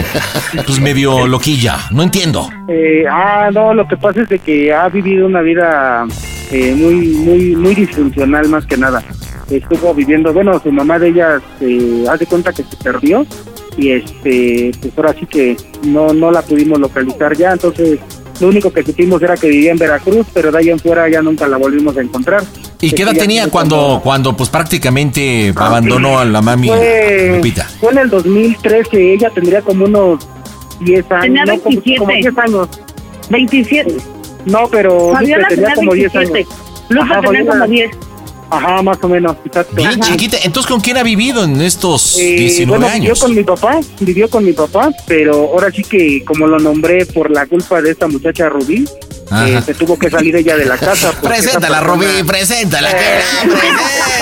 pues 0.65 0.81
medio 0.81 1.25
loquilla? 1.27 1.77
No 1.91 2.03
entiendo. 2.03 2.49
Eh, 2.67 3.05
ah, 3.09 3.49
no, 3.53 3.73
lo 3.73 3.87
que 3.87 3.95
pasa 3.95 4.21
es 4.23 4.27
de 4.27 4.39
que 4.39 4.73
ha 4.73 4.89
vivido 4.89 5.25
una 5.25 5.41
vida 5.41 6.05
eh, 6.51 6.75
muy, 6.75 7.07
muy, 7.07 7.55
muy 7.55 7.73
disfuncional 7.73 8.49
más 8.49 8.65
que 8.65 8.75
nada. 8.75 9.01
Estuvo 9.49 9.93
viviendo, 9.93 10.33
bueno, 10.33 10.59
su 10.59 10.69
mamá 10.73 10.99
de 10.99 11.07
ella 11.07 11.39
se 11.57 12.05
hace 12.09 12.25
cuenta 12.25 12.51
que 12.51 12.63
se 12.63 12.75
perdió 12.83 13.25
y 13.77 13.91
este, 13.91 14.71
pues 14.81 14.91
ahora 14.97 15.15
sí 15.17 15.25
que 15.25 15.55
no, 15.83 16.11
no 16.11 16.31
la 16.31 16.41
pudimos 16.41 16.79
localizar 16.79 17.37
ya, 17.37 17.53
entonces 17.53 17.99
lo 18.39 18.47
único 18.49 18.71
que 18.71 18.83
supimos 18.83 19.21
era 19.21 19.35
que 19.35 19.47
vivía 19.49 19.71
en 19.71 19.77
Veracruz, 19.77 20.25
pero 20.33 20.51
de 20.51 20.57
ahí 20.59 20.69
en 20.69 20.79
fuera 20.79 21.09
ya 21.09 21.21
nunca 21.21 21.47
la 21.47 21.57
volvimos 21.57 21.97
a 21.97 22.01
encontrar. 22.01 22.43
¿Y 22.81 22.91
qué 22.91 23.03
edad 23.03 23.13
tenía 23.13 23.47
cuando, 23.49 23.75
como- 23.77 24.01
cuando 24.01 24.37
pues 24.37 24.49
prácticamente 24.49 25.53
abandonó 25.55 26.19
a 26.19 26.25
la 26.25 26.41
mami 26.41 26.67
Fue, 26.67 27.33
Lupita? 27.35 27.65
fue 27.79 27.91
en 27.93 27.97
el 27.99 28.09
2013, 28.09 29.13
ella 29.13 29.29
tendría 29.33 29.61
como 29.61 29.85
unos 29.85 30.27
10 30.81 31.05
años. 31.11 31.21
Tenía 31.23 31.45
no, 31.45 31.53
como- 31.59 31.63
27. 31.81 31.97
como 31.99 32.11
10 32.13 32.37
años. 32.37 32.69
27. 33.29 33.97
No, 34.45 34.67
pero 34.71 35.11
Fabiola 35.11 35.37
Lupe 35.43 35.55
tenía 35.55 35.69
tenía 35.69 35.75
como 35.75 35.93
10 35.93 36.13
27. 36.13 36.37
años. 36.49 36.61
Lupe 36.89 37.01
Ajá, 37.03 37.21
tenía 37.21 37.29
Fabiola- 37.43 37.51
como 37.51 37.67
10. 37.67 37.91
Ajá, 38.49 38.81
más 38.81 38.97
o 39.01 39.09
menos, 39.09 39.35
exacto. 39.45 39.75
Bien 39.75 39.99
chiquita. 39.99 40.37
Entonces, 40.43 40.71
¿con 40.71 40.79
quién 40.79 40.97
ha 40.97 41.03
vivido 41.03 41.43
en 41.43 41.59
estos 41.61 42.17
Eh, 42.17 42.35
19 42.37 42.79
bueno, 42.79 42.93
vivió 42.93 43.09
años? 43.11 43.19
con 43.21 43.35
mi 43.35 43.43
papá, 43.43 43.79
vivió 43.99 44.29
con 44.29 44.45
mi 44.45 44.53
papá, 44.53 44.91
pero 45.05 45.33
ahora 45.51 45.71
sí 45.71 45.83
que 45.83 46.23
como 46.23 46.47
lo 46.47 46.57
nombré 46.59 47.05
por 47.05 47.29
la 47.31 47.45
culpa 47.45 47.81
de 47.81 47.91
esta 47.91 48.07
muchacha 48.07 48.47
Rubí. 48.49 48.85
Eh, 49.31 49.61
se 49.65 49.73
tuvo 49.73 49.97
que 49.99 50.09
salir 50.09 50.35
ella 50.35 50.55
de 50.55 50.65
la 50.65 50.77
casa. 50.77 51.11
Preséntala, 51.21 51.79
persona- 51.79 51.81
Rubí, 51.81 52.23
preséntala. 52.23 52.89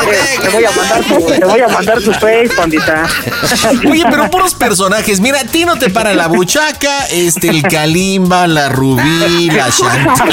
Eh, 0.06 0.40
te 0.42 0.50
voy 0.50 0.66
a 0.66 0.72
mandar 0.72 1.04
tu, 1.04 1.26
te 1.26 1.46
voy 1.46 1.60
a 1.62 1.68
mandar 1.68 2.02
tu 2.02 2.12
face, 2.14 2.50
pandita. 2.56 3.08
Oye, 3.90 4.04
pero 4.10 4.30
puros 4.30 4.54
personajes. 4.54 5.20
Mira, 5.20 5.40
a 5.40 5.44
ti 5.46 5.66
no 5.66 5.80
te 5.80 5.90
para 5.90 6.14
la 6.14 6.28
buchaca, 6.28 7.06
este, 7.08 7.50
el 7.50 7.64
Kalimba, 7.64 8.46
la 8.46 8.70
Rubí, 8.70 9.50
la 9.50 9.70
Shanti. 9.70 10.22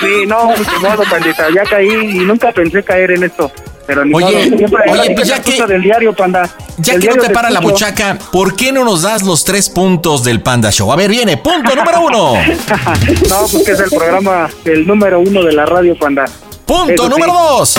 Sí, 0.00 0.26
no, 0.26 0.44
modo, 0.80 1.02
pandita, 1.10 1.48
ya 1.54 1.62
caí 1.64 1.88
y 1.88 2.24
nunca 2.24 2.52
pensé 2.52 2.82
caer 2.82 3.12
en 3.12 3.24
esto. 3.24 3.50
Pero 3.86 4.04
ni 4.04 4.14
Oye, 4.14 4.50
modo, 4.50 4.78
oye, 4.92 5.14
pues 5.14 5.28
ya 5.28 5.42
que- 5.42 5.66
del 5.66 5.82
diario, 5.82 6.12
panda. 6.14 6.48
Ya 6.78 6.94
El 6.94 7.00
que 7.00 7.08
no 7.08 7.16
te 7.22 7.30
para 7.30 7.50
la 7.50 7.60
buchaca, 7.60 8.18
¿por 8.32 8.56
qué 8.56 8.72
no 8.72 8.82
nos 8.84 9.02
das 9.02 9.22
los 9.22 9.44
tres 9.44 9.68
puntos 9.68 10.24
del 10.24 10.40
Panda 10.40 10.70
Show? 10.72 10.90
A 10.92 10.96
ver, 10.96 11.10
viene, 11.10 11.36
punto 11.36 11.74
número 11.76 12.00
uno. 12.00 12.32
no, 13.28 13.46
pues 13.50 13.64
que 13.64 13.72
es 13.72 13.80
el 13.80 13.90
programa, 13.90 14.48
el 14.64 14.86
número 14.86 15.20
uno 15.20 15.42
de 15.42 15.52
la 15.52 15.66
radio, 15.66 15.96
panda. 15.98 16.24
Punto 16.64 16.92
Eso 16.94 17.04
sí. 17.04 17.10
número 17.10 17.32
dos. 17.32 17.74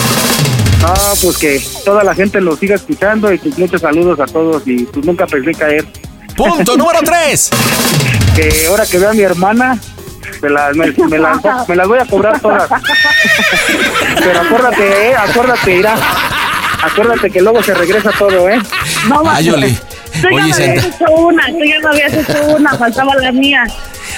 No, 0.81 0.93
pues 1.23 1.37
que 1.39 1.61
toda 1.83 2.03
la 2.03 2.13
gente 2.13 2.39
lo 2.39 2.55
siga 2.55 2.75
escuchando 2.75 3.33
y 3.33 3.39
pues 3.39 3.57
muchos 3.57 3.81
saludos 3.81 4.19
a 4.19 4.25
todos 4.27 4.61
y 4.67 4.83
pues 4.83 5.03
nunca 5.05 5.25
pensé 5.25 5.51
caer. 5.53 5.85
Punto 6.37 6.77
número 6.77 6.99
tres. 7.03 7.49
Que 8.35 8.65
ahora 8.67 8.85
que 8.85 8.97
vea 8.99 9.11
a 9.11 9.13
mi 9.13 9.21
hermana, 9.21 9.79
me 10.41 10.49
las, 10.49 10.75
me, 10.75 10.91
me 11.09 11.17
las, 11.17 11.39
me 11.67 11.75
las 11.75 11.87
voy 11.87 11.99
a 11.99 12.05
cobrar 12.05 12.39
todas. 12.39 12.69
Pero 14.23 14.41
acuérdate, 14.41 15.09
eh, 15.09 15.15
acuérdate, 15.15 15.75
irá. 15.77 15.95
Acuérdate 16.83 17.31
que 17.31 17.41
luego 17.41 17.63
se 17.63 17.73
regresa 17.73 18.11
todo, 18.17 18.47
¿eh? 18.49 18.59
No, 19.07 19.23
Ay, 19.27 19.49
Oli. 19.49 19.77
Tú 20.21 20.27
ya 20.29 20.35
Oye, 20.45 20.53
me 20.53 20.53
habías 20.65 20.85
hecho 20.85 21.05
una, 21.17 21.45
tú 21.47 21.59
ya 21.65 21.79
me 21.79 21.87
habías 21.89 22.13
hecho 22.13 22.45
una, 22.55 22.73
faltaba 22.77 23.15
la 23.15 23.31
mía. 23.31 23.63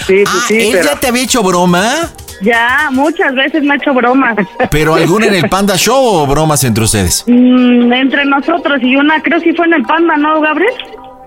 Sí, 0.06 0.24
Ah, 0.28 0.44
sí, 0.48 0.68
¿él 0.68 0.70
pero... 0.74 0.84
ya 0.90 1.00
te 1.00 1.08
había 1.08 1.24
hecho 1.24 1.42
broma? 1.44 2.10
Ya, 2.42 2.90
muchas 2.92 3.34
veces 3.34 3.64
me 3.64 3.74
ha 3.74 3.78
hecho 3.78 3.94
bromas. 3.96 4.36
¿Pero 4.70 4.94
alguna 4.94 5.26
en 5.26 5.34
el 5.34 5.50
Panda 5.50 5.76
Show 5.76 5.98
o 6.00 6.28
bromas 6.28 6.64
entre 6.66 6.84
ustedes? 6.84 7.24
Mm, 7.26 7.92
entre 7.92 8.26
nosotros 8.26 8.80
y 8.84 8.96
una, 8.96 9.20
creo 9.24 9.42
que 9.42 9.56
fue 9.56 9.66
en 9.66 9.74
el 9.74 9.82
Panda, 9.84 10.16
¿no, 10.18 10.40
Gabriel? 10.40 10.72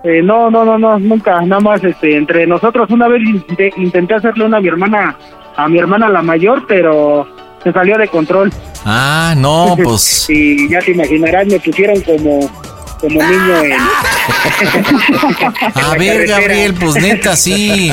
Eh, 0.02 0.22
no, 0.22 0.50
no, 0.50 0.64
no, 0.64 0.78
no, 0.78 0.98
nunca, 0.98 1.42
nada 1.42 1.60
más 1.60 1.84
este, 1.84 2.16
entre 2.16 2.46
nosotros 2.46 2.88
una 2.90 3.06
vez 3.06 3.22
intenté, 3.22 3.70
intenté 3.76 4.14
hacerle 4.14 4.46
una 4.46 4.56
a 4.56 4.60
mi 4.60 4.68
hermana, 4.68 5.16
a 5.56 5.68
mi 5.68 5.78
hermana 5.78 6.08
la 6.08 6.22
mayor, 6.22 6.66
pero 6.66 7.28
se 7.62 7.70
salió 7.72 7.98
de 7.98 8.08
control. 8.08 8.50
Ah, 8.84 9.34
no, 9.36 9.76
pues. 9.82 10.26
Y 10.30 10.68
ya 10.70 10.80
te 10.80 10.92
imaginarás, 10.92 11.46
me 11.46 11.60
pusieron 11.60 12.00
como, 12.00 12.50
como 13.00 13.22
niño 13.22 13.56
en, 13.62 13.72
A 15.74 15.94
ver, 15.96 16.26
Gabriel, 16.26 16.74
pues 16.74 16.96
neta, 16.96 17.36
sí. 17.36 17.90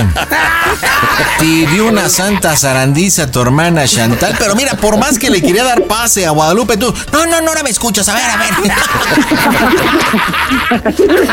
Te 1.39 1.45
dio 1.45 1.87
una 1.87 2.09
santa 2.09 2.55
zarandiza 2.55 3.23
a 3.23 3.31
tu 3.31 3.41
hermana 3.41 3.85
Chantal, 3.87 4.35
pero 4.37 4.55
mira, 4.55 4.73
por 4.75 4.97
más 4.97 5.17
que 5.17 5.29
le 5.29 5.41
quería 5.41 5.63
dar 5.63 5.83
pase 5.83 6.25
a 6.25 6.31
Guadalupe, 6.31 6.77
tú, 6.77 6.93
no, 7.11 7.25
no, 7.25 7.41
no, 7.41 7.49
ahora 7.49 7.63
me 7.63 7.69
escuchas, 7.69 8.07
a 8.09 8.15
ver, 8.15 8.23
a 8.25 8.37
ver. 8.37 8.51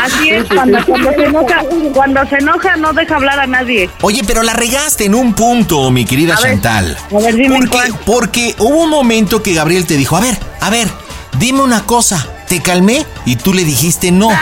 Así 0.01 0.29
es, 0.29 0.45
cuando, 0.45 0.83
cuando 0.85 1.11
se 1.11 1.23
enoja, 1.23 1.61
cuando 1.93 2.25
se 2.27 2.35
enoja 2.37 2.75
no 2.77 2.93
deja 2.93 3.15
hablar 3.15 3.39
a 3.39 3.47
nadie. 3.47 3.89
Oye, 4.01 4.21
pero 4.25 4.43
la 4.43 4.53
regaste 4.53 5.05
en 5.05 5.15
un 5.15 5.33
punto, 5.33 5.89
mi 5.91 6.05
querida 6.05 6.35
A 6.35 6.41
ver, 6.41 6.51
Chantal. 6.51 6.97
a 7.11 7.19
ver, 7.19 7.35
dime 7.35 7.57
porque, 7.57 7.69
cuál. 7.69 7.95
porque 8.05 8.55
hubo 8.59 8.83
un 8.83 8.89
momento 8.89 9.41
que 9.43 9.53
Gabriel 9.53 9.85
te 9.85 9.97
dijo, 9.97 10.15
a 10.17 10.21
ver, 10.21 10.37
a 10.61 10.69
ver, 10.69 10.87
dime 11.39 11.61
una 11.61 11.83
cosa. 11.85 12.25
Te 12.47 12.61
calmé 12.61 13.05
y 13.25 13.35
tú 13.37 13.53
le 13.53 13.63
dijiste 13.63 14.11
no. 14.11 14.29
Ok. 14.29 14.35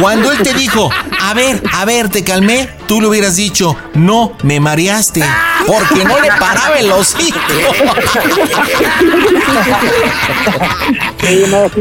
Cuando 0.00 0.32
él 0.32 0.38
te 0.42 0.54
dijo, 0.54 0.90
a 1.20 1.34
ver, 1.34 1.62
a 1.72 1.84
ver, 1.84 2.08
te 2.08 2.24
calmé, 2.24 2.68
tú 2.86 3.00
le 3.00 3.08
hubieras 3.08 3.36
dicho, 3.36 3.76
no, 3.94 4.32
me 4.42 4.60
mareaste. 4.60 5.24
Porque 5.66 6.04
no 6.04 6.20
le 6.20 6.28
paraba 6.28 6.78
el 6.78 6.92
hocico. 6.92 7.38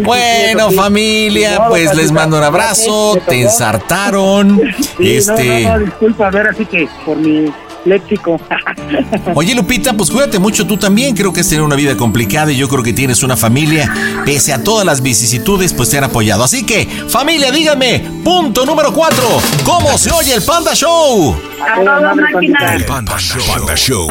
Bueno, 0.04 0.71
familia, 0.71 1.65
pues 1.67 1.93
les 1.95 2.12
mando 2.12 2.38
un 2.38 2.43
abrazo. 2.43 3.17
Te 3.28 3.41
ensartaron. 3.41 4.62
Este. 4.99 5.69
disculpa, 5.84 6.28
a 6.28 6.32
ver, 6.32 6.47
así 6.47 6.65
que 6.65 6.88
por 7.06 7.17
mi 7.17 7.52
léxico. 7.86 8.39
Oye, 9.36 9.56
Lupita, 9.56 9.93
pues 9.93 10.10
cuídate 10.10 10.39
mucho 10.39 10.65
tú 10.65 10.78
también. 10.78 11.15
Creo 11.15 11.34
que 11.34 11.41
has 11.41 11.50
tenido 11.50 11.65
una 11.65 11.76
vida 11.76 11.96
complicada 11.98 12.52
y 12.52 12.58
yo 12.58 12.67
creo 12.69 12.84
que 12.84 12.93
tienes 12.93 13.24
una 13.24 13.36
familia. 13.36 13.91
Pese 14.26 14.54
a 14.54 14.63
todas 14.63 14.86
las 14.86 15.02
vicisitudes, 15.02 15.74
pues 15.74 15.89
te 15.89 15.98
han 15.98 16.04
apoyado. 16.06 16.43
Así 16.43 16.65
que, 16.65 16.88
familia, 17.08 17.52
díganme, 17.52 18.00
punto 18.24 18.65
número 18.65 18.93
cuatro. 18.93 19.24
¿Cómo 19.65 19.98
se 19.98 20.12
oye 20.12 20.34
el 20.34 20.43
Panda 20.43 20.74
Show? 20.74 21.36
A 21.62 21.84
toda 21.84 22.15
máquina. 22.15 22.86
Panda 22.88 23.17
Show. 23.17 24.08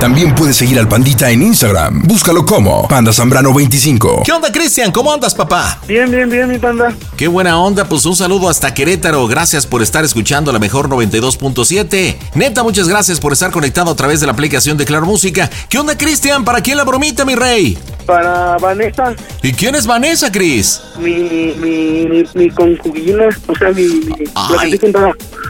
También 0.00 0.34
puedes 0.34 0.56
seguir 0.56 0.78
al 0.78 0.88
Pandita 0.88 1.30
en 1.30 1.42
Instagram. 1.42 2.02
Búscalo 2.02 2.44
como 2.44 2.88
Panda 2.88 3.12
Zambrano 3.12 3.52
25. 3.54 4.22
¿Qué 4.24 4.32
onda, 4.32 4.50
Cristian? 4.52 4.92
¿Cómo 4.92 5.12
andas, 5.12 5.34
papá? 5.34 5.78
Bien, 5.86 6.10
bien, 6.10 6.28
bien, 6.28 6.48
mi 6.48 6.58
panda. 6.58 6.94
Qué 7.16 7.28
buena 7.28 7.58
onda, 7.58 7.84
pues 7.88 8.04
un 8.06 8.16
saludo 8.16 8.48
hasta 8.48 8.74
Querétaro. 8.74 9.26
Gracias 9.26 9.66
por 9.66 9.82
estar 9.82 10.04
escuchando 10.04 10.52
la 10.52 10.58
mejor 10.58 10.88
92.7. 10.88 12.16
Neta, 12.34 12.62
muchas 12.62 12.88
gracias 12.88 13.03
por 13.20 13.34
estar 13.34 13.50
conectado 13.50 13.90
a 13.90 13.94
través 13.96 14.20
de 14.20 14.26
la 14.26 14.32
aplicación 14.32 14.78
de 14.78 14.86
Claro 14.86 15.04
Música. 15.04 15.50
¿Qué 15.68 15.78
onda, 15.78 15.96
Cristian? 15.98 16.42
¿Para 16.42 16.62
quién 16.62 16.78
la 16.78 16.84
bromita, 16.84 17.24
mi 17.26 17.34
rey? 17.34 17.76
Para 18.06 18.56
Vanessa, 18.58 19.14
¿Y 19.42 19.52
quién 19.52 19.74
es 19.74 19.86
Vanessa, 19.86 20.32
Cris? 20.32 20.80
mi, 20.98 21.54
mi, 21.58 22.06
mi, 22.06 22.24
mi 22.34 22.50
concubina, 22.50 23.24
o 23.46 23.54
sea, 23.56 23.70
mi, 23.70 23.82
mi 23.82 24.24
Ay. 24.34 24.80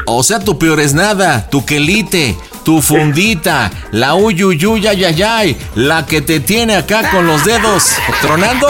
O 0.07 0.23
sea, 0.23 0.41
tu 0.41 0.59
peor 0.59 0.81
es 0.81 0.95
nada, 0.95 1.49
tu 1.49 1.65
quelite, 1.65 2.37
tu 2.65 2.83
fundita, 2.83 3.71
la 3.93 4.15
uyuyuyayayay, 4.17 5.57
la 5.77 6.07
que 6.07 6.23
te 6.23 6.41
tiene 6.41 6.75
acá 6.77 7.11
con 7.11 7.27
los 7.27 7.45
dedos 7.45 7.91
tronando. 8.21 8.69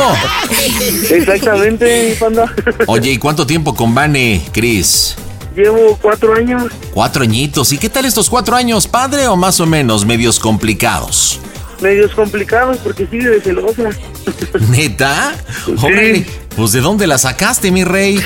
Exactamente, 1.10 2.16
panda. 2.20 2.52
Oye, 2.86 3.12
¿y 3.12 3.18
cuánto 3.18 3.46
tiempo 3.46 3.74
con 3.74 3.94
Vane, 3.94 4.42
Cris? 4.52 5.16
Llevo 5.54 5.98
cuatro 6.00 6.34
años. 6.34 6.64
Cuatro 6.92 7.22
añitos. 7.22 7.72
¿Y 7.72 7.78
qué 7.78 7.88
tal 7.88 8.04
estos 8.04 8.28
cuatro 8.28 8.56
años, 8.56 8.86
padre, 8.86 9.28
o 9.28 9.36
más 9.36 9.60
o 9.60 9.66
menos 9.66 10.04
medios 10.04 10.38
complicados? 10.38 11.40
medios 11.80 12.12
complicados 12.12 12.78
porque 12.78 13.06
sigue 13.06 13.28
de 13.28 13.40
celosa. 13.40 13.90
¿Neta? 14.70 15.34
Órale, 15.82 16.26
pues 16.56 16.72
¿de 16.72 16.80
dónde 16.80 17.06
la 17.06 17.18
sacaste, 17.18 17.70
mi 17.70 17.84
rey? 17.84 18.18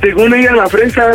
Según 0.00 0.34
ella, 0.34 0.52
la 0.52 0.68
fresa. 0.68 1.10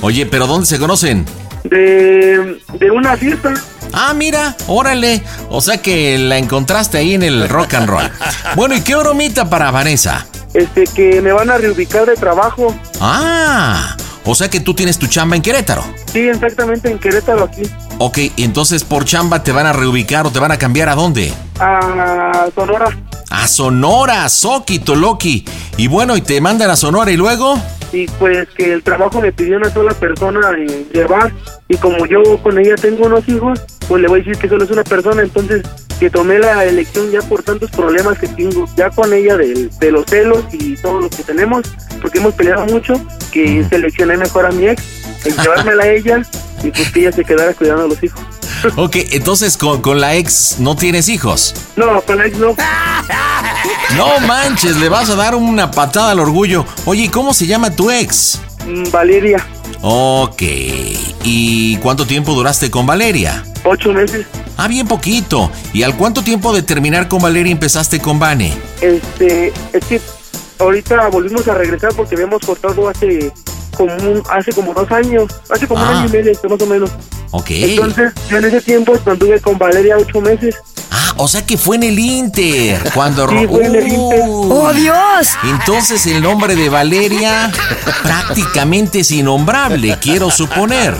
Oye, 0.00 0.26
¿pero 0.26 0.46
dónde 0.46 0.66
se 0.66 0.78
conocen? 0.78 1.26
De, 1.64 2.60
de 2.78 2.90
una 2.90 3.16
fiesta. 3.16 3.54
Ah, 3.92 4.12
mira, 4.14 4.54
órale. 4.66 5.22
O 5.50 5.60
sea 5.60 5.78
que 5.78 6.18
la 6.18 6.38
encontraste 6.38 6.98
ahí 6.98 7.14
en 7.14 7.22
el 7.22 7.48
rock 7.48 7.74
and 7.74 7.88
roll. 7.88 8.10
Bueno, 8.56 8.76
¿y 8.76 8.82
qué 8.82 8.94
bromita 8.94 9.48
para 9.50 9.70
Vanessa? 9.72 10.26
Este, 10.52 10.84
que 10.84 11.20
me 11.20 11.32
van 11.32 11.50
a 11.50 11.58
reubicar 11.58 12.06
de 12.06 12.14
trabajo. 12.14 12.72
Ah, 13.00 13.96
o 14.24 14.34
sea 14.34 14.48
que 14.48 14.60
tú 14.60 14.74
tienes 14.74 14.98
tu 14.98 15.06
chamba 15.06 15.36
en 15.36 15.42
Querétaro. 15.42 15.84
Sí, 16.12 16.20
exactamente, 16.20 16.90
en 16.90 16.98
Querétaro 16.98 17.44
aquí. 17.44 17.62
Ok, 17.98 18.18
entonces 18.36 18.84
por 18.84 19.04
chamba 19.04 19.42
te 19.42 19.52
van 19.52 19.66
a 19.66 19.72
reubicar 19.72 20.26
o 20.26 20.30
te 20.30 20.38
van 20.38 20.52
a 20.52 20.58
cambiar 20.58 20.88
a 20.88 20.94
dónde? 20.94 21.32
A 21.60 22.48
Sonora. 22.54 22.88
A 23.30 23.48
Sonora, 23.48 24.28
Soki, 24.28 24.78
Toloki. 24.78 25.44
Y 25.76 25.88
bueno, 25.88 26.16
y 26.16 26.20
te 26.20 26.40
mandan 26.40 26.70
a 26.70 26.76
Sonora 26.76 27.10
y 27.10 27.16
luego. 27.16 27.58
Y 27.92 28.06
pues 28.06 28.48
que 28.56 28.72
el 28.72 28.82
trabajo 28.82 29.20
me 29.20 29.32
pidió 29.32 29.56
una 29.56 29.72
sola 29.72 29.92
persona 29.94 30.40
llevar. 30.92 31.32
Y 31.68 31.76
como 31.76 32.06
yo 32.06 32.22
con 32.42 32.58
ella 32.58 32.74
tengo 32.76 33.06
unos 33.06 33.28
hijos, 33.28 33.60
pues 33.86 34.02
le 34.02 34.08
voy 34.08 34.20
a 34.20 34.24
decir 34.24 34.38
que 34.38 34.48
solo 34.48 34.64
es 34.64 34.70
una 34.70 34.84
persona. 34.84 35.22
Entonces, 35.22 35.62
que 35.98 36.10
tomé 36.10 36.38
la 36.38 36.64
elección 36.64 37.10
ya 37.10 37.20
por 37.22 37.42
tantos 37.42 37.70
problemas 37.70 38.18
que 38.18 38.28
tengo 38.28 38.66
ya 38.76 38.90
con 38.90 39.12
ella 39.12 39.36
de, 39.36 39.68
de 39.78 39.90
los 39.90 40.04
celos 40.06 40.44
y 40.52 40.76
todo 40.76 41.00
lo 41.00 41.10
que 41.10 41.22
tenemos, 41.22 41.62
porque 42.02 42.18
hemos 42.18 42.34
peleado 42.34 42.66
mucho, 42.66 42.94
que 43.32 43.64
seleccioné 43.68 44.16
mejor 44.16 44.46
a 44.46 44.50
mi 44.50 44.66
ex, 44.68 44.82
en 45.24 45.36
llevármela 45.36 45.84
a 45.84 45.88
ella 45.88 46.22
y 46.62 46.70
pues 46.70 46.90
que 46.90 47.00
ella 47.00 47.12
se 47.12 47.24
quedara 47.24 47.54
cuidando 47.54 47.84
a 47.84 47.88
los 47.88 48.02
hijos. 48.02 48.20
Ok, 48.76 48.96
entonces 49.12 49.58
con, 49.58 49.82
con 49.82 50.00
la 50.00 50.14
ex 50.16 50.56
no 50.58 50.74
tienes 50.74 51.10
hijos. 51.10 51.54
No, 51.76 52.00
con 52.00 52.16
la 52.16 52.26
ex 52.26 52.38
no. 52.38 52.56
No 53.94 54.20
manches, 54.20 54.76
le 54.76 54.88
vas 54.88 55.10
a 55.10 55.16
dar 55.16 55.34
una 55.34 55.70
patada 55.70 56.12
al 56.12 56.18
orgullo. 56.20 56.64
Oye, 56.86 57.02
¿y 57.02 57.08
¿cómo 57.10 57.34
se 57.34 57.46
llama 57.46 57.70
tu 57.76 57.90
ex? 57.90 58.40
Mm, 58.66 58.90
Valeria, 58.90 59.46
Ok, 59.82 60.40
¿y 61.24 61.76
cuánto 61.78 62.06
tiempo 62.06 62.32
duraste 62.32 62.70
con 62.70 62.86
Valeria? 62.86 63.44
ocho 63.64 63.92
meses. 63.92 64.26
Ah, 64.56 64.68
bien 64.68 64.86
poquito. 64.86 65.50
¿Y 65.72 65.82
al 65.82 65.96
cuánto 65.96 66.22
tiempo 66.22 66.52
de 66.54 66.62
terminar 66.62 67.08
con 67.08 67.20
Valeria 67.20 67.50
empezaste 67.52 68.00
con 68.00 68.18
Vane? 68.18 68.52
Este, 68.80 69.52
es 69.72 69.84
que 69.84 70.00
ahorita 70.58 71.08
volvimos 71.08 71.46
a 71.48 71.54
regresar 71.54 71.92
porque 71.94 72.14
habíamos 72.14 72.40
cortado 72.44 72.88
hace 72.88 73.32
como 73.76 73.92
un- 73.94 74.22
hace 74.30 74.52
como 74.52 74.72
dos 74.72 74.90
años, 74.92 75.32
hace 75.50 75.66
como 75.66 75.82
un 75.82 75.88
Ah. 75.88 76.00
año 76.00 76.08
y 76.08 76.12
medio, 76.12 76.32
más 76.48 76.60
o 76.62 76.66
menos. 76.66 76.90
Ok. 77.32 77.50
Entonces, 77.50 78.12
yo 78.30 78.38
en 78.38 78.44
ese 78.44 78.60
tiempo 78.60 78.94
anduve 79.06 79.40
con 79.40 79.58
Valeria 79.58 79.96
ocho 79.98 80.20
meses. 80.20 80.54
Ah, 80.92 81.14
o 81.16 81.26
sea 81.26 81.44
que 81.44 81.58
fue 81.58 81.74
en 81.74 81.82
el 81.82 81.98
Inter. 81.98 82.80
Cuando 82.94 83.28
Sí, 83.28 83.46
fue 83.48 83.66
en 83.66 83.74
el 83.74 83.88
Inter. 83.88 84.20
¡Oh, 84.28 84.72
Dios! 84.72 85.28
Entonces 85.42 86.06
el 86.06 86.22
nombre 86.22 86.54
de 86.54 86.68
Valeria 86.68 87.50
prácticamente 88.04 89.00
es 89.00 89.10
innombrable, 89.10 89.98
quiero 90.00 90.30
suponer. 90.30 90.94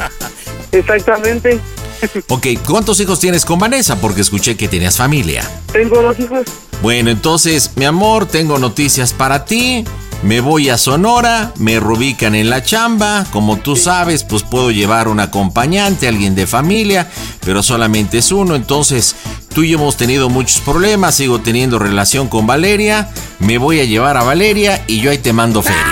Exactamente. 0.73 1.61
Ok, 2.29 2.47
¿cuántos 2.67 3.01
hijos 3.01 3.21
tienes 3.21 3.45
con 3.45 3.59
Vanessa? 3.59 3.97
Porque 4.01 4.21
escuché 4.21 4.57
que 4.57 4.69
tenías 4.69 4.97
familia. 4.97 5.49
Tengo 5.73 6.03
dos 6.03 6.19
hijos. 6.19 6.43
Bueno, 6.83 7.11
entonces, 7.11 7.71
mi 7.77 7.85
amor, 7.85 8.27
tengo 8.27 8.59
noticias 8.59 9.13
para 9.13 9.45
ti. 9.45 9.85
Me 10.25 10.41
voy 10.41 10.71
a 10.71 10.79
Sonora, 10.79 11.53
me 11.59 11.79
reubican 11.79 12.35
en 12.35 12.49
la 12.49 12.63
chamba. 12.63 13.27
Como 13.31 13.59
tú 13.59 13.77
sabes, 13.77 14.25
pues 14.25 14.43
puedo 14.43 14.71
llevar 14.71 15.07
un 15.07 15.21
acompañante, 15.21 16.09
alguien 16.09 16.35
de 16.35 16.47
familia, 16.47 17.11
pero 17.45 17.63
solamente 17.63 18.17
es 18.19 18.33
uno. 18.33 18.55
Entonces, 18.55 19.15
tú 19.55 19.65
y 19.65 19.69
yo 19.69 19.79
hemos 19.79 19.99
tenido 19.99 20.31
muchos 20.31 20.63
problemas, 20.63 21.15
sigo 21.17 21.41
teniendo 21.43 21.79
relación 21.79 22.29
con 22.29 22.47
Valeria. 22.47 23.11
Me 23.39 23.59
voy 23.59 23.81
a 23.81 23.85
llevar 23.85 24.17
a 24.17 24.23
Valeria 24.23 24.83
y 24.87 25.03
yo 25.03 25.11
ahí 25.11 25.19
te 25.19 25.35
mando 25.35 25.63
feria. 25.63 25.85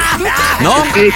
¿No? 0.62 0.76
Sí, 0.94 1.10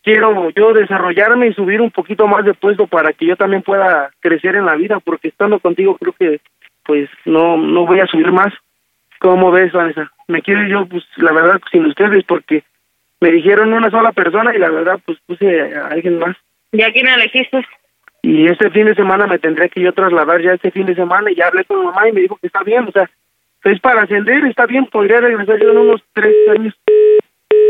Quiero 0.01 0.49
yo 0.49 0.73
desarrollarme 0.73 1.47
y 1.47 1.53
subir 1.53 1.79
un 1.79 1.91
poquito 1.91 2.27
más 2.27 2.43
de 2.43 2.53
puesto 2.53 2.87
para 2.87 3.13
que 3.13 3.25
yo 3.25 3.37
también 3.37 3.61
pueda 3.61 4.11
crecer 4.19 4.55
en 4.55 4.65
la 4.65 4.75
vida, 4.75 4.99
porque 4.99 5.29
estando 5.29 5.59
contigo 5.59 5.97
creo 5.97 6.13
que 6.13 6.41
pues 6.83 7.09
no 7.23 7.55
no 7.55 7.85
voy 7.85 8.01
a 8.01 8.07
subir 8.07 8.29
más. 8.31 8.53
¿Cómo 9.19 9.51
ves, 9.51 9.71
Vanessa? 9.71 10.11
Me 10.27 10.41
quiero 10.41 10.67
yo, 10.67 10.85
pues 10.85 11.05
la 11.15 11.31
verdad, 11.31 11.61
sin 11.71 11.85
ustedes, 11.85 12.25
porque 12.25 12.63
me 13.21 13.31
dijeron 13.31 13.71
una 13.71 13.89
sola 13.89 14.11
persona 14.11 14.53
y 14.53 14.59
la 14.59 14.69
verdad, 14.69 14.99
pues 15.05 15.17
puse 15.25 15.73
a 15.77 15.87
alguien 15.87 16.19
más. 16.19 16.35
¿Y 16.73 16.81
a 16.81 16.91
quién 16.91 17.07
elegiste? 17.07 17.65
Y 18.25 18.47
este 18.47 18.71
fin 18.71 18.85
de 18.85 18.95
semana 18.95 19.27
me 19.27 19.37
tendré 19.37 19.69
que 19.69 19.81
yo 19.81 19.91
trasladar 19.91 20.41
ya 20.41 20.53
este 20.53 20.71
fin 20.71 20.85
de 20.85 20.95
semana 20.95 21.29
y 21.29 21.35
ya 21.35 21.47
hablé 21.47 21.65
con 21.65 21.79
mi 21.79 21.85
mamá 21.87 22.07
y 22.07 22.13
me 22.13 22.21
dijo 22.21 22.37
que 22.37 22.47
está 22.47 22.63
bien, 22.63 22.87
o 22.87 22.91
sea, 22.91 23.09
es 23.65 23.79
para 23.81 24.03
ascender, 24.03 24.45
está 24.45 24.65
bien, 24.65 24.85
podría 24.85 25.19
regresar 25.19 25.59
yo 25.61 25.71
en 25.71 25.77
unos 25.77 26.01
tres 26.13 26.33
años. 26.49 26.73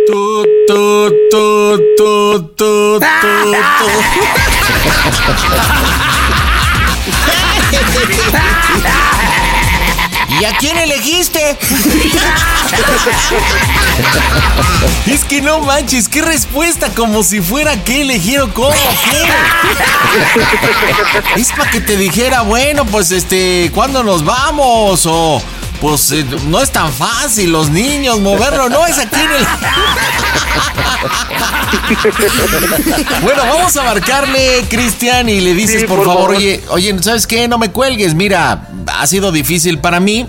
Tu, 0.05 0.43
tu, 0.67 1.09
tu, 1.31 1.77
tu, 1.97 2.55
tu, 2.55 2.99
tu, 2.99 2.99
tu. 2.99 3.43
¿Y 10.39 10.45
a 10.45 10.57
quién 10.57 10.77
elegiste? 10.77 11.57
es 15.07 15.23
que 15.25 15.41
no 15.41 15.59
manches, 15.59 16.09
qué 16.09 16.21
respuesta, 16.21 16.89
como 16.89 17.23
si 17.23 17.41
fuera 17.41 17.83
que 17.83 18.01
eligieron 18.01 18.51
cómo, 18.51 18.73
qué. 19.09 19.23
Es 21.41 21.51
para 21.51 21.69
que 21.71 21.81
te 21.81 21.97
dijera, 21.97 22.41
bueno, 22.41 22.85
pues 22.85 23.11
este, 23.11 23.71
¿cuándo 23.73 24.03
nos 24.03 24.23
vamos? 24.25 25.05
O 25.05 25.41
pues 25.83 26.11
eh, 26.13 26.25
no 26.47 26.61
es 26.61 26.71
tan 26.71 26.93
fácil 26.93 27.51
los 27.51 27.69
niños 27.69 28.21
moverlo, 28.21 28.69
no 28.69 28.87
es 28.87 28.97
aquí 28.97 29.19
en 29.19 29.31
el. 29.31 29.43
bueno, 33.21 33.43
vamos 33.45 33.75
a 33.75 33.83
marcarle, 33.83 34.63
Cristian, 34.69 35.27
y 35.27 35.41
le 35.41 35.53
dices, 35.53 35.81
Sí, 35.81 35.87
por, 35.87 35.97
por 35.97 36.05
favor, 36.05 36.21
favor. 36.21 36.37
oye, 36.37 36.63
oye, 36.69 36.95
¿sabes 37.03 37.27
qué? 37.27 37.49
No 37.49 37.57
me 37.57 37.71
cuelgues, 37.71 38.15
mira, 38.15 38.69
ha 38.97 39.05
sido 39.07 39.33
difícil 39.33 39.79
para 39.79 39.99
mí. 39.99 40.25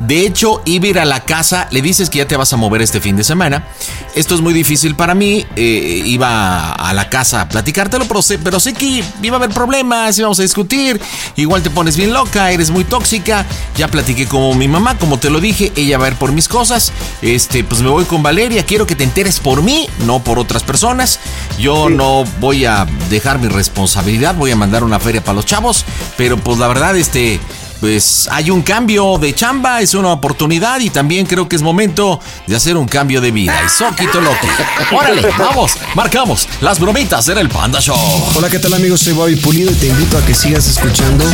De 0.00 0.26
hecho, 0.26 0.60
iba 0.66 0.86
a 0.86 0.88
ir 0.88 0.98
a 0.98 1.04
la 1.04 1.24
casa, 1.24 1.68
le 1.70 1.80
dices 1.80 2.10
que 2.10 2.18
ya 2.18 2.28
te 2.28 2.36
vas 2.36 2.52
a 2.52 2.56
mover 2.56 2.82
este 2.82 3.00
fin 3.00 3.16
de 3.16 3.24
semana. 3.24 3.66
Esto 4.14 4.34
es 4.34 4.40
muy 4.40 4.52
difícil 4.52 4.94
para 4.94 5.14
mí. 5.14 5.46
eh, 5.56 6.02
iba 6.04 6.72
a 6.72 6.92
la 6.92 7.08
casa 7.08 7.42
a 7.42 7.48
platicártelo, 7.48 8.06
pero 8.06 8.22
sé, 8.22 8.38
pero 8.38 8.60
sé 8.60 8.74
que 8.74 9.02
iba 9.22 9.36
a 9.36 9.38
haber 9.38 9.50
problemas, 9.50 10.18
íbamos 10.18 10.38
a 10.38 10.42
discutir. 10.42 11.00
Igual 11.36 11.62
te 11.62 11.70
pones 11.70 11.96
bien 11.96 12.12
loca, 12.12 12.50
eres 12.50 12.70
muy 12.70 12.84
tóxica. 12.84 13.46
Ya 13.76 13.88
platiqué 13.88 14.26
con 14.26 14.56
mi 14.58 14.68
mamá, 14.68 14.98
como 14.98 15.18
te 15.18 15.30
lo 15.30 15.40
dije, 15.40 15.72
ella 15.76 15.98
va 15.98 16.06
a 16.06 16.08
ir 16.08 16.16
por 16.16 16.32
mis 16.32 16.48
cosas. 16.48 16.92
Este, 17.22 17.64
pues 17.64 17.80
me 17.80 17.88
voy 17.88 18.04
con 18.04 18.22
Valeria. 18.22 18.64
Quiero 18.64 18.86
que 18.86 18.96
te 18.96 19.04
enteres 19.04 19.40
por 19.40 19.62
mí, 19.62 19.88
no 20.06 20.22
por 20.22 20.38
otras 20.38 20.62
personas. 20.62 21.18
Yo 21.58 21.88
no 21.88 22.24
voy 22.40 22.64
a 22.66 22.86
dejar 23.08 23.38
mi 23.38 23.48
responsabilidad, 23.48 24.34
voy 24.34 24.50
a 24.50 24.56
mandar 24.56 24.84
una 24.84 25.00
feria 25.00 25.22
para 25.22 25.36
los 25.36 25.46
chavos. 25.46 25.84
Pero 26.16 26.36
pues 26.36 26.58
la 26.58 26.68
verdad, 26.68 26.96
este 26.96 27.40
pues 27.80 28.28
hay 28.30 28.50
un 28.50 28.62
cambio 28.62 29.18
de 29.18 29.34
chamba, 29.34 29.80
es 29.80 29.94
una 29.94 30.12
oportunidad 30.12 30.80
y 30.80 30.90
también 30.90 31.26
creo 31.26 31.48
que 31.48 31.56
es 31.56 31.62
momento 31.62 32.20
de 32.46 32.56
hacer 32.56 32.76
un 32.76 32.86
cambio 32.86 33.20
de 33.20 33.30
vida. 33.30 33.54
Y 33.64 33.68
Soquito 33.68 34.20
Loki. 34.20 34.48
Órale, 34.92 35.28
vamos, 35.38 35.72
marcamos 35.94 36.48
las 36.60 36.78
bromitas 36.78 37.28
en 37.28 37.38
el 37.38 37.48
Panda 37.48 37.80
Show. 37.80 37.96
Hola, 38.34 38.48
¿qué 38.48 38.58
tal 38.58 38.74
amigos? 38.74 39.00
Soy 39.00 39.12
Bobby 39.12 39.36
Pulido 39.36 39.70
y 39.70 39.74
te 39.74 39.88
invito 39.88 40.18
a 40.18 40.24
que 40.24 40.34
sigas 40.34 40.66
escuchando 40.66 41.24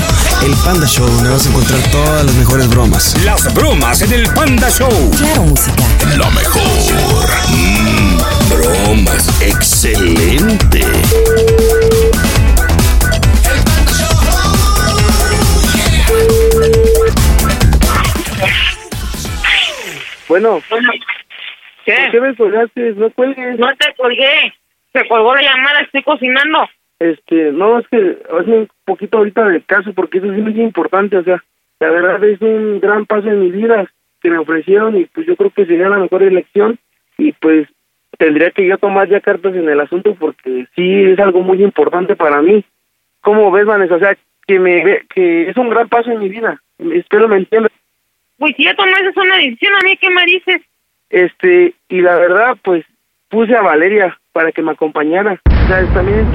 el 0.42 0.52
Panda 0.64 0.86
Show, 0.86 1.06
donde 1.06 1.30
vas 1.30 1.46
a 1.46 1.48
encontrar 1.48 1.80
todas 1.90 2.24
las 2.24 2.34
mejores 2.34 2.68
bromas. 2.68 3.14
Las 3.24 3.52
bromas 3.54 4.02
en 4.02 4.12
el 4.12 4.28
Panda 4.32 4.70
Show. 4.70 5.10
Claro, 5.16 5.44
música. 5.44 5.84
Lo 6.16 6.30
mejor. 6.30 6.62
Mm, 7.48 8.18
bromas. 8.48 9.28
Excelente. 9.40 10.82
Bueno, 20.40 20.60
¿Qué? 21.84 21.94
¿por 21.94 22.10
qué 22.10 22.20
me 22.20 22.34
colgaste? 22.36 22.92
No 22.94 23.10
cuelgues. 23.10 23.58
No 23.58 23.68
te 23.76 23.92
colgué. 23.94 24.52
Se 24.92 25.06
colgó 25.08 25.34
la 25.34 25.42
llamada, 25.42 25.80
estoy 25.80 26.02
cocinando. 26.02 26.68
Este, 26.98 27.50
no, 27.52 27.78
es 27.80 27.88
que 27.88 28.18
hazme 28.30 28.58
un 28.58 28.68
poquito 28.84 29.18
ahorita 29.18 29.44
de 29.48 29.62
caso, 29.62 29.92
porque 29.92 30.18
eso 30.18 30.28
sí 30.32 30.38
es 30.38 30.44
muy 30.44 30.60
importante, 30.60 31.16
o 31.16 31.24
sea, 31.24 31.42
la 31.80 31.90
verdad 31.90 32.22
es 32.22 32.40
un 32.40 32.78
gran 32.80 33.06
paso 33.06 33.28
en 33.28 33.40
mi 33.40 33.50
vida 33.50 33.84
que 34.20 34.30
me 34.30 34.38
ofrecieron 34.38 34.96
y 34.96 35.06
pues 35.06 35.26
yo 35.26 35.34
creo 35.34 35.50
que 35.50 35.66
sería 35.66 35.88
la 35.88 35.98
mejor 35.98 36.22
elección 36.22 36.78
y 37.18 37.32
pues 37.32 37.66
tendría 38.18 38.52
que 38.52 38.64
yo 38.66 38.78
tomar 38.78 39.08
ya 39.08 39.20
cartas 39.20 39.52
en 39.56 39.68
el 39.68 39.80
asunto 39.80 40.14
porque 40.14 40.66
sí 40.76 41.02
es 41.04 41.18
algo 41.18 41.40
muy 41.40 41.60
importante 41.64 42.14
para 42.14 42.40
mí. 42.40 42.64
¿Cómo 43.20 43.50
ves, 43.50 43.64
Vanessa? 43.64 43.96
O 43.96 43.98
sea, 43.98 44.16
que 44.46 44.60
me 44.60 44.84
ve- 44.84 45.04
que 45.12 45.50
es 45.50 45.56
un 45.56 45.70
gran 45.70 45.88
paso 45.88 46.10
en 46.12 46.20
mi 46.20 46.28
vida. 46.28 46.62
Espero 46.78 47.26
me 47.26 47.36
entiendas. 47.38 47.72
Pues 48.42 48.56
si 48.56 48.64
ya 48.64 48.74
tomaste 48.74 49.12
una 49.14 49.36
decisión, 49.36 49.72
a 49.80 49.84
mí, 49.84 49.96
¿qué 49.98 50.10
me 50.10 50.24
dices? 50.24 50.60
Este, 51.10 51.74
y 51.88 52.00
la 52.00 52.16
verdad, 52.16 52.56
pues 52.64 52.84
puse 53.28 53.54
a 53.54 53.62
Valeria 53.62 54.18
para 54.32 54.50
que 54.50 54.60
me 54.62 54.72
acompañara. 54.72 55.40
O 55.48 55.66
sea, 55.68 55.86
también. 55.94 56.26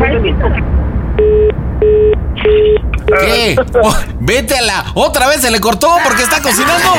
¿Qué? 3.20 3.58
Oh, 3.84 3.94
vete 4.22 4.58
a 4.58 4.62
la. 4.62 4.86
¿Otra 4.94 5.28
vez 5.28 5.42
se 5.42 5.52
le 5.52 5.60
cortó 5.60 5.98
porque 6.02 6.24
está 6.24 6.42
cocinando? 6.42 6.94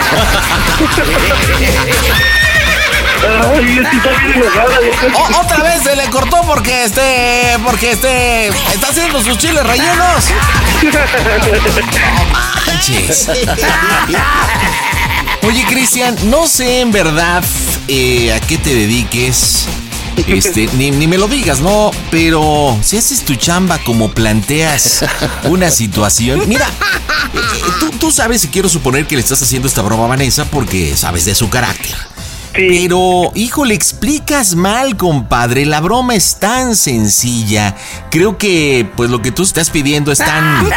Ay, 3.54 3.78
está 3.78 4.10
bien. 4.26 5.14
O- 5.14 5.40
otra 5.40 5.62
vez 5.62 5.82
se 5.84 5.96
le 5.96 6.04
cortó 6.10 6.36
porque 6.46 6.84
este. 6.84 7.56
Porque 7.64 7.92
este. 7.92 8.48
Está 8.48 8.88
haciendo 8.88 9.22
sus 9.22 9.38
chiles 9.38 9.66
rellenos. 9.66 10.34
No 12.68 12.72
manches. 12.74 13.28
Oye, 15.42 15.64
Cristian, 15.68 16.16
no 16.30 16.46
sé 16.46 16.80
en 16.80 16.92
verdad 16.92 17.42
eh, 17.86 18.32
a 18.32 18.40
qué 18.40 18.58
te 18.58 18.74
dediques. 18.74 19.66
Este, 20.26 20.68
ni, 20.76 20.90
ni 20.90 21.06
me 21.06 21.16
lo 21.16 21.28
digas, 21.28 21.60
no, 21.60 21.92
pero 22.10 22.76
si 22.82 22.96
haces 22.96 23.24
tu 23.24 23.36
chamba 23.36 23.78
como 23.78 24.10
planteas 24.10 25.04
una 25.44 25.70
situación. 25.70 26.42
Mira, 26.48 26.66
eh, 26.66 27.38
eh, 27.38 27.60
tú, 27.78 27.90
tú 27.92 28.10
sabes 28.10 28.44
y 28.44 28.48
quiero 28.48 28.68
suponer 28.68 29.06
que 29.06 29.14
le 29.14 29.22
estás 29.22 29.40
haciendo 29.40 29.68
esta 29.68 29.80
broma 29.82 30.04
a 30.04 30.08
Vanessa 30.08 30.44
porque 30.46 30.96
sabes 30.96 31.24
de 31.24 31.36
su 31.36 31.48
carácter. 31.48 31.94
Pero, 32.58 33.30
hijo, 33.34 33.64
le 33.64 33.74
explicas 33.74 34.56
mal, 34.56 34.96
compadre. 34.96 35.64
La 35.64 35.80
broma 35.80 36.16
es 36.16 36.36
tan 36.36 36.74
sencilla. 36.74 37.76
Creo 38.10 38.36
que, 38.36 38.90
pues, 38.96 39.10
lo 39.10 39.22
que 39.22 39.30
tú 39.30 39.44
estás 39.44 39.70
pidiendo 39.70 40.10
es 40.10 40.18
tan. 40.18 40.68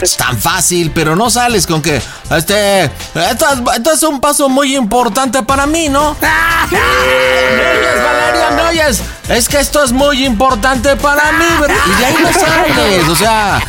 es 0.00 0.16
tan 0.16 0.38
fácil, 0.38 0.92
pero 0.92 1.16
no 1.16 1.28
sales 1.28 1.66
con 1.66 1.82
que. 1.82 2.00
Este. 2.30 2.84
Esto 2.84 3.46
es, 3.52 3.76
esto 3.76 3.92
es 3.92 4.02
un 4.04 4.20
paso 4.20 4.48
muy 4.48 4.76
importante 4.76 5.42
para 5.42 5.66
mí, 5.66 5.88
¿no? 5.88 6.16
¿Me 6.70 6.78
oyes, 6.78 8.04
Valeria? 8.04 8.50
¿Me 8.50 8.62
oyes? 8.62 9.02
Es 9.28 9.48
que 9.48 9.58
esto 9.58 9.82
es 9.82 9.90
muy 9.90 10.24
importante 10.24 10.94
para 10.96 11.32
mí, 11.32 11.44
¿verdad? 11.60 11.76
Y 11.86 11.98
de 11.98 12.06
ahí 12.06 12.16
no 12.22 12.32
sales. 12.32 13.08
O 13.08 13.16
sea, 13.16 13.60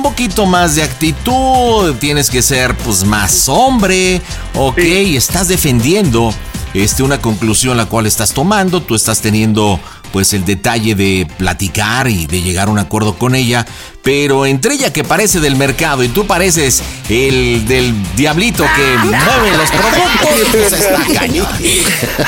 un 0.00 0.04
poquito 0.04 0.46
más 0.46 0.76
de 0.76 0.82
actitud, 0.82 1.94
tienes 1.96 2.30
que 2.30 2.40
ser 2.40 2.74
pues 2.74 3.04
más 3.04 3.50
hombre, 3.50 4.22
ok, 4.54 4.78
estás 4.78 5.48
defendiendo 5.48 6.32
este, 6.72 7.02
una 7.02 7.20
conclusión 7.20 7.76
la 7.76 7.84
cual 7.84 8.06
estás 8.06 8.32
tomando, 8.32 8.80
tú 8.80 8.94
estás 8.94 9.20
teniendo 9.20 9.78
pues 10.12 10.32
el 10.32 10.44
detalle 10.44 10.94
de 10.94 11.26
platicar 11.38 12.08
y 12.08 12.26
de 12.26 12.42
llegar 12.42 12.68
a 12.68 12.70
un 12.70 12.78
acuerdo 12.78 13.14
con 13.14 13.34
ella. 13.34 13.66
Pero 14.02 14.46
entre 14.46 14.74
ella 14.74 14.92
que 14.92 15.04
parece 15.04 15.40
del 15.40 15.56
mercado 15.56 16.02
y 16.02 16.08
tú 16.08 16.26
pareces 16.26 16.82
el 17.10 17.66
del 17.68 17.94
diablito 18.16 18.64
que 18.74 18.96
mueve 19.06 19.56
los 19.58 19.70
productos, 19.70 20.30
pues 20.52 20.72
está 20.72 21.20
cañón. 21.20 21.46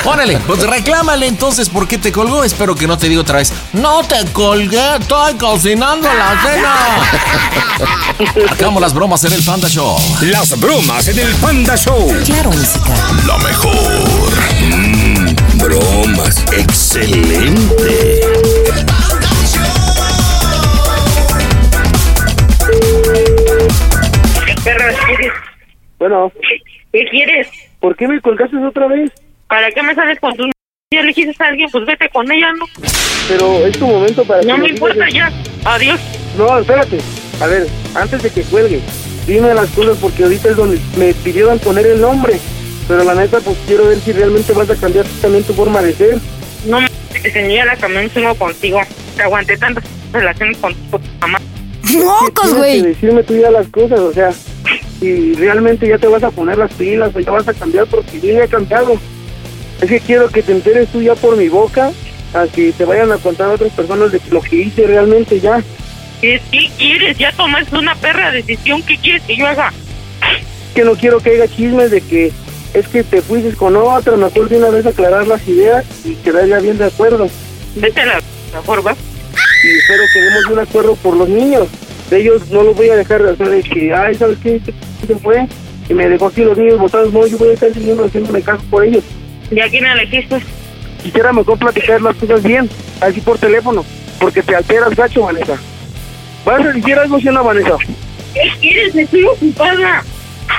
Órale, 0.04 0.38
pues 0.46 0.60
reclámale 0.60 1.26
entonces 1.26 1.70
por 1.70 1.88
qué 1.88 1.96
te 1.96 2.12
colgó. 2.12 2.44
Espero 2.44 2.74
que 2.74 2.86
no 2.86 2.98
te 2.98 3.08
diga 3.08 3.22
otra 3.22 3.38
vez, 3.38 3.52
no 3.72 4.02
te 4.02 4.22
colgué, 4.32 4.96
estoy 5.00 5.34
cocinando 5.34 6.08
la 6.12 6.42
cena. 6.42 6.74
Acabamos 8.50 8.82
las 8.82 8.92
bromas 8.92 9.24
en 9.24 9.32
el 9.32 9.42
Panda 9.42 9.68
Show. 9.68 9.96
Las 10.20 10.58
bromas 10.60 11.08
en 11.08 11.18
el 11.18 11.34
Panda 11.36 11.76
Show. 11.76 12.14
Claro, 12.24 12.50
música. 12.50 12.94
La 13.26 13.38
mejor. 13.38 14.51
Bromas. 15.62 16.44
Excelente. 16.52 18.20
¿qué 24.46 24.54
quieres? 24.54 25.32
Bueno, 25.98 26.32
¿Qué 26.92 27.04
quieres? 27.10 27.48
¿por 27.80 27.96
qué 27.96 28.06
me 28.08 28.20
colgaste 28.20 28.56
otra 28.58 28.86
vez? 28.88 29.10
¿Para 29.48 29.70
qué 29.70 29.82
me 29.82 29.94
sales 29.94 30.18
con 30.20 30.34
tu... 30.36 30.44
Ya 30.92 31.00
le 31.02 31.08
dijiste 31.08 31.42
a 31.42 31.48
alguien, 31.48 31.68
pues 31.70 31.84
vete 31.86 32.08
con 32.10 32.30
ella, 32.30 32.52
¿no? 32.52 32.66
Pero 33.28 33.66
es 33.66 33.78
tu 33.78 33.86
momento 33.86 34.24
para... 34.24 34.42
No 34.42 34.54
que 34.56 34.60
me 34.60 34.68
digas- 34.68 34.74
importa 34.74 35.08
ya. 35.10 35.32
Adiós. 35.64 36.00
No, 36.36 36.58
espérate. 36.58 36.98
A 37.40 37.46
ver, 37.46 37.66
antes 37.94 38.22
de 38.22 38.30
que 38.30 38.42
cuelgue, 38.42 38.80
dime 39.26 39.54
las 39.54 39.68
cosas 39.70 39.96
porque 39.98 40.24
ahorita 40.24 40.50
es 40.50 40.56
donde 40.56 40.78
me 40.96 41.14
pidieron 41.14 41.58
poner 41.58 41.86
el 41.86 42.00
nombre. 42.00 42.38
Pero 42.92 43.04
la 43.04 43.14
neta, 43.14 43.40
pues 43.40 43.56
quiero 43.66 43.88
ver 43.88 43.98
si 44.00 44.12
realmente 44.12 44.52
vas 44.52 44.68
a 44.68 44.76
cambiar 44.76 45.06
también 45.22 45.42
tu 45.44 45.54
forma 45.54 45.80
de 45.80 45.94
ser. 45.94 46.18
No 46.66 46.78
me 46.78 46.88
señora 47.22 47.64
la 47.64 47.76
cambié 47.76 48.10
un 48.14 48.34
contigo. 48.34 48.82
Te 49.16 49.22
aguanté 49.22 49.56
tantas 49.56 49.82
relaciones 50.12 50.58
con 50.58 50.74
tu 50.74 51.00
mamá. 51.18 51.40
¡Mocos, 51.84 52.34
Tienes 52.42 52.54
güey! 52.54 52.82
que 52.82 52.88
decirme 52.88 53.22
tú 53.22 53.34
ya 53.38 53.50
las 53.50 53.66
cosas, 53.68 53.98
o 53.98 54.12
sea, 54.12 54.30
si 55.00 55.32
realmente 55.32 55.88
ya 55.88 55.96
te 55.96 56.06
vas 56.06 56.22
a 56.22 56.30
poner 56.30 56.58
las 56.58 56.70
pilas 56.74 57.16
o 57.16 57.20
ya 57.20 57.30
vas 57.30 57.48
a 57.48 57.54
cambiar 57.54 57.86
porque 57.86 58.20
yo 58.20 58.34
ya 58.34 58.44
he 58.44 58.48
cambiado. 58.48 58.98
Es 59.80 59.88
que 59.88 59.98
quiero 60.00 60.28
que 60.28 60.42
te 60.42 60.52
enteres 60.52 60.90
tú 60.90 61.00
ya 61.00 61.14
por 61.14 61.38
mi 61.38 61.48
boca, 61.48 61.90
a 62.34 62.46
que 62.46 62.72
te 62.72 62.84
vayan 62.84 63.10
a 63.10 63.16
contar 63.16 63.48
a 63.48 63.54
otras 63.54 63.72
personas 63.72 64.12
de 64.12 64.20
lo 64.30 64.42
que 64.42 64.56
hice 64.56 64.86
realmente 64.86 65.40
ya. 65.40 65.62
¿Qué, 66.20 66.42
qué 66.50 66.70
quieres? 66.76 67.16
Ya 67.16 67.32
tomaste 67.32 67.74
una 67.74 67.94
perra 67.94 68.30
decisión. 68.32 68.82
¿Qué 68.82 68.98
quieres 68.98 69.22
que 69.22 69.34
yo 69.34 69.46
haga? 69.46 69.72
Que 70.74 70.84
no 70.84 70.92
quiero 70.92 71.20
que 71.20 71.30
haya 71.30 71.48
chismes 71.48 71.90
de 71.90 72.02
que 72.02 72.32
es 72.74 72.88
que 72.88 73.04
te 73.04 73.20
fuiste 73.20 73.54
con 73.54 73.76
otra, 73.76 74.16
mejor 74.16 74.48
de 74.48 74.58
una 74.58 74.70
vez 74.70 74.86
aclarar 74.86 75.26
las 75.26 75.46
ideas 75.46 75.84
y 76.04 76.14
quedar 76.16 76.46
ya 76.46 76.58
bien 76.58 76.78
de 76.78 76.86
acuerdo. 76.86 77.28
Vete 77.76 78.00
a 78.00 78.06
la 78.06 78.20
mejor, 78.54 78.86
va. 78.86 78.92
y 78.92 79.78
espero 79.78 80.02
que 80.12 80.20
demos 80.20 80.46
un 80.50 80.58
acuerdo 80.58 80.96
por 80.96 81.16
los 81.16 81.28
niños. 81.28 81.68
De 82.10 82.20
ellos 82.20 82.50
no 82.50 82.62
los 82.62 82.76
voy 82.76 82.88
a 82.90 82.96
dejar 82.96 83.22
de 83.22 83.30
hacer 83.30 83.48
de 83.48 83.62
que, 83.62 83.94
ay, 83.94 84.14
¿sabes 84.14 84.38
qué? 84.42 84.60
Se 85.06 85.16
fue 85.16 85.46
y 85.88 85.94
me 85.94 86.08
dejó 86.08 86.28
así 86.28 86.44
los 86.44 86.56
niños 86.56 86.78
botados. 86.78 87.12
No, 87.12 87.26
yo 87.26 87.38
voy 87.38 87.50
a 87.50 87.52
estar 87.52 87.72
siguiendo 87.72 88.04
haciéndome 88.04 88.42
caso 88.42 88.62
por 88.70 88.84
ellos. 88.84 89.04
¿Y 89.50 89.60
a 89.60 89.68
quién 89.68 89.84
elegiste? 89.84 90.38
Quisiera 91.02 91.32
mejor 91.32 91.58
platicar 91.58 92.00
las 92.00 92.16
cosas 92.16 92.42
bien, 92.42 92.68
así 93.00 93.20
por 93.20 93.38
teléfono, 93.38 93.84
porque 94.20 94.42
te 94.42 94.54
alteras, 94.54 94.94
gacho, 94.94 95.22
Vanessa. 95.22 95.56
¿Vas 96.44 96.60
a 96.64 96.72
decir 96.72 96.98
algo, 96.98 97.18
si 97.18 97.26
no, 97.26 97.42
Vanessa? 97.42 97.76
¿Qué 98.34 98.50
quieres? 98.60 98.94
Estoy 98.94 99.24
ocupada. 99.24 100.04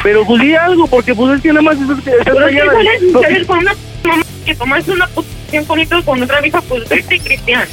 Pero 0.02 0.26
pues 0.26 0.42
di 0.42 0.56
algo, 0.56 0.88
porque 0.88 1.14
pues 1.16 1.36
es 1.38 1.42
que 1.42 1.50
nada 1.50 1.62
más 1.62 1.78
estás 1.80 1.98
estás 2.00 2.16
Pero 2.26 2.50
si 2.50 2.56
callada. 2.58 2.74
sales 3.22 3.48
con 3.48 3.58
una 3.60 3.74
mamá 4.04 4.24
que 4.46 4.56
tomaste 4.56 4.92
una 4.92 5.08
posición 5.08 5.68
bonita 5.68 6.02
con 6.04 6.22
otra 6.24 6.42
vieja, 6.42 6.62
pues 6.62 6.90
vete, 6.90 7.20
Cristian. 7.20 7.64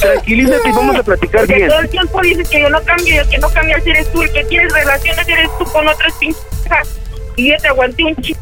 Tranquilízate 0.00 0.68
y 0.68 0.72
vamos 0.72 0.96
a 0.96 1.02
platicar 1.02 1.40
Porque 1.40 1.54
bien. 1.54 1.68
todo 1.68 1.80
el 1.80 1.88
tiempo 1.88 2.20
dices 2.20 2.48
que 2.48 2.60
yo 2.60 2.68
no 2.70 2.80
cambio, 2.82 3.20
el 3.22 3.28
que 3.28 3.38
no 3.38 3.48
cambias 3.50 3.86
eres 3.86 4.12
tú, 4.12 4.22
el 4.22 4.32
que 4.32 4.44
tienes 4.44 4.72
relaciones 4.72 5.28
eres 5.28 5.48
tú 5.58 5.64
con 5.64 5.88
otras 5.88 6.12
pinches. 6.14 6.42
Y 7.36 7.50
yo 7.50 7.56
te 7.58 7.68
aguanté 7.68 8.04
un 8.04 8.16
chico. 8.16 8.40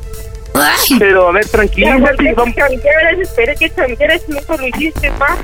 Pero 0.98 1.28
a 1.28 1.32
ver, 1.32 1.44
Te 1.44 1.50
tranquilízate 1.52 2.22
y 2.22 2.26
que 2.26 2.34
vamos. 2.34 2.54
cambiaras, 2.56 3.18
esperé 3.20 3.54
que 3.56 3.70
cambiaras, 3.70 4.28
nunca 4.28 4.56
lo 4.56 4.66
hiciste, 4.66 5.10
va. 5.10 5.36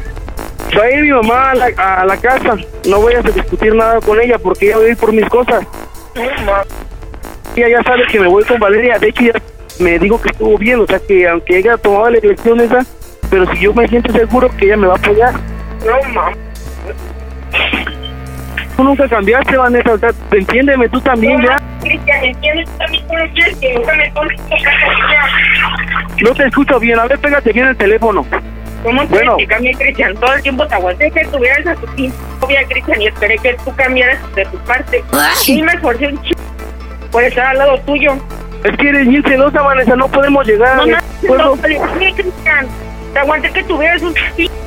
Va 0.76 0.82
a 0.84 0.90
ir 0.90 1.02
mi 1.04 1.12
mamá 1.12 1.50
a 1.52 1.54
la, 1.54 1.66
a 2.00 2.04
la 2.04 2.16
casa. 2.16 2.56
No 2.86 3.00
voy 3.00 3.14
a 3.14 3.22
discutir 3.22 3.74
nada 3.74 4.00
con 4.00 4.20
ella 4.20 4.36
porque 4.38 4.66
ella 4.66 4.78
va 4.78 4.84
a 4.84 4.88
ir 4.88 4.96
por 4.96 5.12
mis 5.12 5.26
cosas. 5.28 5.64
No, 6.14 6.44
ma. 6.44 6.64
Ella 7.54 7.68
ya 7.68 7.82
sabe 7.84 8.06
que 8.06 8.20
me 8.20 8.26
voy 8.28 8.44
con 8.44 8.58
Valeria. 8.58 8.98
De 8.98 9.08
hecho, 9.08 9.22
ya 9.24 9.32
me 9.78 9.98
dijo 9.98 10.20
que 10.20 10.30
estuvo 10.30 10.58
bien. 10.58 10.80
O 10.80 10.86
sea, 10.86 10.98
que 10.98 11.28
aunque 11.28 11.58
ella 11.58 11.76
tomaba 11.76 12.10
la 12.10 12.18
elección 12.18 12.60
esa, 12.60 12.84
pero 13.30 13.46
si 13.52 13.60
yo 13.60 13.74
me 13.74 13.86
siento 13.88 14.12
seguro 14.12 14.50
que 14.56 14.66
ella 14.66 14.76
me 14.76 14.86
va 14.86 14.94
a 14.94 14.96
apoyar. 14.96 15.32
No, 15.84 16.12
ma. 16.12 16.32
Tú 18.76 18.84
nunca 18.84 19.08
cambiaste, 19.08 19.56
Vanessa. 19.56 19.92
O 19.94 19.98
sea, 19.98 20.10
entiéndeme 20.32 20.88
tú 20.88 21.00
también 21.00 21.40
ya. 21.42 21.60
Cristian, 21.80 22.24
entiendes 22.24 22.68
también 22.78 23.06
que 23.60 23.74
nunca 23.74 23.92
me 23.94 24.12
casa 24.12 24.30
No 26.20 26.34
te 26.34 26.46
escucho 26.46 26.80
bien. 26.80 26.98
A 26.98 27.06
ver, 27.06 27.18
pégate 27.18 27.52
bien 27.52 27.68
el 27.68 27.76
teléfono. 27.76 28.26
¿Cómo 28.82 28.98
quieres 29.08 29.10
Bueno. 29.10 29.36
que 29.38 29.46
cambie, 29.46 29.74
Cristian? 29.74 30.14
Todo 30.14 30.34
el 30.34 30.42
tiempo 30.42 30.66
te 30.66 30.74
aguanté 30.74 31.10
que 31.10 31.24
tuvieras 31.26 31.66
a 31.66 31.74
tu 31.74 31.86
novia, 32.40 32.64
Cristian, 32.68 33.02
y 33.02 33.06
esperé 33.06 33.38
que 33.38 33.54
tú 33.64 33.74
cambiaras 33.74 34.18
de 34.34 34.44
tu 34.44 34.58
parte. 34.58 35.02
Y 35.46 35.62
me 35.62 35.72
esforcé 35.72 36.06
un 36.08 36.22
chico 36.22 36.40
por 37.16 37.24
estar 37.24 37.46
al 37.46 37.56
lado 37.56 37.78
tuyo. 37.86 38.12
Es 38.62 38.76
que 38.76 38.90
eres 38.90 39.08
bien 39.08 39.22
celosa, 39.22 39.62
Vanessa. 39.62 39.96
No 39.96 40.06
podemos 40.06 40.46
llegar 40.46 40.76
No, 40.76 40.82
a 40.82 41.36
no, 41.38 41.52
Cristian. 41.62 42.66
Te 43.14 43.18
aguanté 43.18 43.50
que 43.52 43.64
tuvieras 43.64 44.02
un 44.02 44.14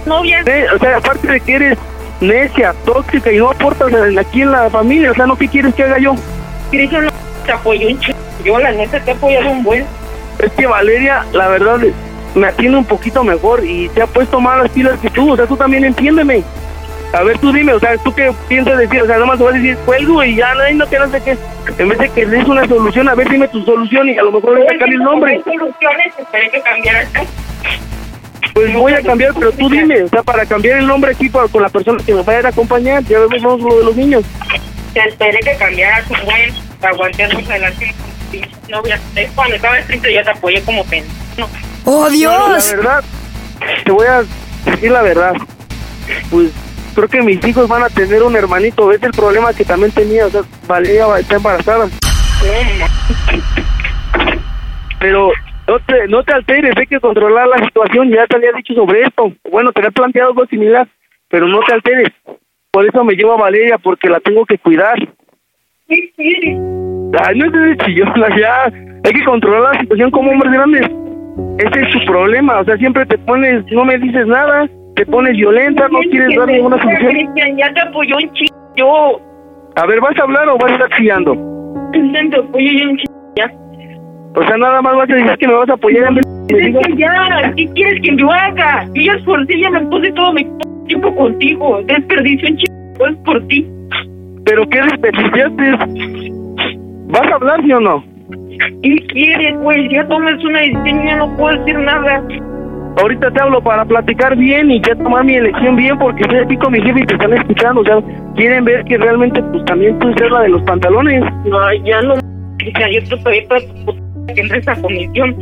novia. 0.07 0.41
Eh, 0.47 0.65
O 0.73 0.79
sea, 0.79 0.97
aparte 0.97 1.27
de 1.27 1.39
que 1.41 1.53
eres 1.53 1.77
necia, 2.19 2.73
tóxica 2.85 3.31
y 3.31 3.37
no 3.37 3.51
aportas 3.51 3.93
aquí 4.17 4.41
en 4.41 4.51
la 4.51 4.67
familia. 4.71 5.11
O 5.11 5.13
sea, 5.13 5.27
¿no 5.27 5.37
qué 5.37 5.47
quieres 5.47 5.75
que 5.75 5.83
haga 5.83 5.99
yo? 5.99 6.15
Cristian 6.71 7.05
no 7.05 7.11
te 7.45 7.51
apoyó 7.51 7.87
un 7.87 7.99
chico. 7.99 8.17
Yo, 8.43 8.57
la 8.57 8.71
neta, 8.71 8.99
te 8.99 9.11
he 9.11 9.13
apoyado 9.13 9.51
un 9.51 9.61
buen. 9.61 9.85
Es 10.39 10.51
que 10.53 10.65
Valeria, 10.65 11.25
la 11.33 11.49
verdad, 11.49 11.77
me 12.33 12.47
atiende 12.47 12.79
un 12.79 12.85
poquito 12.85 13.23
mejor 13.23 13.63
y 13.63 13.89
te 13.89 14.01
ha 14.01 14.07
puesto 14.07 14.41
más 14.41 14.57
las 14.57 14.71
pilas 14.71 14.97
que 14.99 15.11
tú. 15.11 15.33
O 15.33 15.35
sea, 15.35 15.45
tú 15.45 15.55
también 15.55 15.85
entiéndeme. 15.85 16.41
A 17.13 17.23
ver, 17.23 17.37
tú 17.39 17.51
dime, 17.51 17.73
o 17.73 17.79
sea, 17.79 17.97
¿tú 17.97 18.13
qué 18.13 18.31
piensas 18.47 18.77
decir? 18.77 19.01
O 19.01 19.07
sea, 19.07 19.17
nomás 19.17 19.37
te 19.39 19.43
vas 19.43 19.53
a 19.55 19.57
decir, 19.57 19.75
cuelgo 19.85 20.23
y 20.23 20.35
ya, 20.35 20.53
no, 20.53 20.61
no, 20.73 20.87
que 20.89 20.99
no 20.99 21.09
sé 21.09 21.21
qué. 21.23 21.37
En 21.77 21.89
vez 21.89 21.97
de 21.97 22.09
que 22.09 22.25
des 22.25 22.47
una 22.47 22.67
solución, 22.67 23.09
a 23.09 23.15
ver, 23.15 23.27
dime 23.29 23.47
tu 23.47 23.63
solución 23.65 24.07
y 24.09 24.17
a 24.17 24.21
lo 24.23 24.31
mejor 24.31 24.57
voy 24.57 24.67
a 24.67 24.71
sacar 24.71 24.89
el 24.89 24.99
nombre. 24.99 25.41
Soluciones, 25.43 26.13
esperé 26.19 26.49
que 26.51 26.61
cambiaras. 26.61 27.07
Pues 28.53 28.73
voy 28.73 28.93
a 28.93 29.01
cambiar, 29.01 29.33
pero 29.33 29.51
tú 29.53 29.69
dime, 29.69 30.03
o 30.03 30.09
sea, 30.09 30.21
para 30.21 30.45
cambiar 30.45 30.79
el 30.79 30.87
nombre 30.87 31.11
aquí 31.11 31.29
para- 31.29 31.47
con 31.47 31.61
la 31.63 31.69
persona 31.69 32.01
que 32.05 32.13
me 32.13 32.21
vaya 32.21 32.47
a 32.47 32.51
acompañar, 32.51 33.03
ya 33.03 33.19
vemos 33.19 33.59
lo 33.61 33.77
de 33.79 33.85
los 33.85 33.95
niños. 33.95 34.23
Te 34.93 34.99
esperé 35.07 35.39
que 35.39 35.55
cambiaras 35.57 36.07
buen. 36.09 36.53
Te 36.79 36.87
aguanté 36.87 37.27
dos 37.27 37.45
relaciones 37.47 37.95
con 37.95 38.09
tu 38.11 38.31
pinche 38.31 38.49
novia. 38.69 38.99
Es 39.15 39.31
Cuando 39.31 39.55
estaba 39.55 39.75
triste, 39.81 40.13
yo 40.13 40.23
te 40.23 40.29
apoyé 40.29 40.61
como 40.61 40.83
pendejo. 40.85 41.49
¡Oh, 41.85 42.03
No, 42.05 42.09
Dios! 42.09 42.71
la 42.71 42.75
verdad, 42.77 43.03
te 43.83 43.91
voy 43.91 44.07
a 44.07 44.23
decir 44.71 44.91
la 44.91 45.01
verdad. 45.01 45.33
Pues 46.31 46.51
creo 46.93 47.07
que 47.07 47.21
mis 47.21 47.45
hijos 47.47 47.67
van 47.67 47.83
a 47.83 47.89
tener 47.89 48.23
un 48.23 48.35
hermanito. 48.35 48.87
¿Ves 48.87 49.01
el 49.03 49.11
problema 49.11 49.53
que 49.53 49.65
también 49.65 49.91
tenía? 49.91 50.25
O 50.25 50.29
sea, 50.29 50.41
Valeria 50.67 51.07
va- 51.07 51.19
está 51.19 51.35
embarazada. 51.37 51.87
Pero 54.99 55.31
no 55.67 55.79
te, 55.79 56.07
no 56.07 56.23
te 56.23 56.33
alteres, 56.33 56.73
hay 56.77 56.87
que 56.87 56.99
controlar 56.99 57.47
la 57.47 57.63
situación. 57.65 58.09
Ya 58.09 58.25
te 58.27 58.35
había 58.37 58.51
dicho 58.53 58.73
sobre 58.73 59.03
esto. 59.03 59.31
Bueno, 59.49 59.71
te 59.71 59.81
había 59.81 59.91
planteado 59.91 60.29
algo 60.31 60.45
similar, 60.47 60.87
pero 61.29 61.47
no 61.47 61.59
te 61.61 61.73
alteres. 61.73 62.09
Por 62.71 62.85
eso 62.85 63.03
me 63.03 63.13
llevo 63.15 63.33
a 63.33 63.37
Valeria, 63.41 63.77
porque 63.77 64.09
la 64.09 64.19
tengo 64.19 64.45
que 64.45 64.57
cuidar. 64.57 64.95
Ay, 65.89 67.35
no 67.35 67.45
estés 67.45 67.61
de 67.61 67.77
chillona, 67.85 68.27
ya. 68.37 68.63
Hay 69.05 69.13
que 69.13 69.23
controlar 69.25 69.73
la 69.73 69.79
situación 69.81 70.11
como 70.11 70.31
hombres 70.31 70.51
grandes. 70.53 70.87
Ese 71.57 71.81
es 71.81 71.89
tu 71.93 72.05
problema. 72.11 72.59
O 72.59 72.65
sea, 72.65 72.77
siempre 72.77 73.05
te 73.05 73.17
pones, 73.19 73.63
no 73.71 73.85
me 73.85 73.97
dices 73.97 74.27
nada, 74.27 74.67
te 74.95 75.05
pones 75.05 75.33
violenta, 75.33 75.87
no 75.89 75.99
quieres 75.99 76.35
dar 76.37 76.47
ninguna 76.47 76.81
solución. 76.81 77.11
Cristian, 77.11 77.57
ya 77.57 77.73
te 77.73 77.81
apoyó 77.81 78.15
un 78.17 78.33
chico. 78.33 78.55
Yo. 78.75 79.21
A 79.75 79.85
ver, 79.85 80.01
¿vas 80.01 80.17
a 80.19 80.23
hablar 80.23 80.49
o 80.49 80.57
vas 80.57 80.71
a 80.71 80.73
estar 80.73 80.89
chillando? 80.97 81.35
Cristian, 81.91 82.29
te 82.29 82.37
apoyo 82.37 82.71
yo 82.71 82.89
un 82.89 82.97
chico. 82.97 83.13
Ya. 83.35 83.51
O 84.35 84.43
sea, 84.43 84.57
nada 84.57 84.81
más 84.81 84.95
vas 84.95 85.09
a 85.09 85.13
decir 85.15 85.37
que 85.37 85.47
me 85.47 85.53
vas 85.53 85.69
a 85.69 85.73
apoyar 85.73 86.07
en 86.07 86.15
vez 86.15 86.25
de 86.47 86.97
ya, 86.97 87.53
¿qué 87.55 87.65
quieres 87.73 88.01
que 88.01 88.15
yo 88.15 88.31
haga? 88.31 88.85
Yo 88.93 89.01
ya 89.01 89.13
esforcé, 89.13 89.59
ya 89.59 89.69
me 89.69 89.81
puse 89.81 90.11
todo 90.13 90.33
mi 90.33 90.47
tiempo 90.87 91.15
contigo. 91.15 91.81
Desperdicio 91.85 92.49
un 92.49 92.57
chico, 92.57 93.07
es 93.07 93.15
por 93.17 93.47
ti. 93.47 93.67
Pero 94.45 94.67
qué 94.69 94.81
desperdiciaste. 94.81 95.71
¿Vas 97.07 97.31
a 97.31 97.35
hablar, 97.35 97.61
sí 97.63 97.71
o 97.71 97.79
no? 97.79 98.03
¿Qué 98.81 98.95
quieres, 99.07 99.57
güey? 99.59 99.89
Ya 99.89 100.07
tomas 100.07 100.43
una 100.43 100.59
decisión 100.59 101.05
ya 101.05 101.15
no 101.17 101.37
puedo 101.37 101.57
decir 101.59 101.77
nada. 101.79 102.23
Ahorita 102.97 103.31
te 103.31 103.41
hablo 103.41 103.61
para 103.63 103.85
platicar 103.85 104.35
bien 104.35 104.71
y 104.71 104.81
ya 104.81 104.95
tomar 104.95 105.23
mi 105.23 105.35
elección 105.35 105.75
bien 105.75 105.97
porque 105.97 106.21
estoy 106.23 106.39
aquí 106.39 106.57
con 106.57 106.71
mi 106.73 106.81
jefe 106.81 106.99
y 107.01 107.05
te 107.05 107.13
están 107.13 107.33
escuchando. 107.33 107.81
O 107.81 107.85
sea, 107.85 107.97
quieren 108.35 108.65
ver 108.65 108.83
que 108.85 108.97
realmente 108.97 109.41
pues 109.43 109.63
también 109.65 109.97
tú 109.99 110.09
eres 110.09 110.31
la 110.31 110.41
de 110.41 110.49
los 110.49 110.61
pantalones. 110.63 111.23
No, 111.45 111.57
ya 111.85 112.01
no. 112.01 112.15
Cristian, 112.57 112.89
yo 112.91 113.03
te 113.09 113.17
pedí 113.23 113.41
para 113.47 113.61
tu 113.61 114.33
que 114.33 114.41
entres 114.41 114.67
a 114.67 114.75
comisión. 114.75 115.35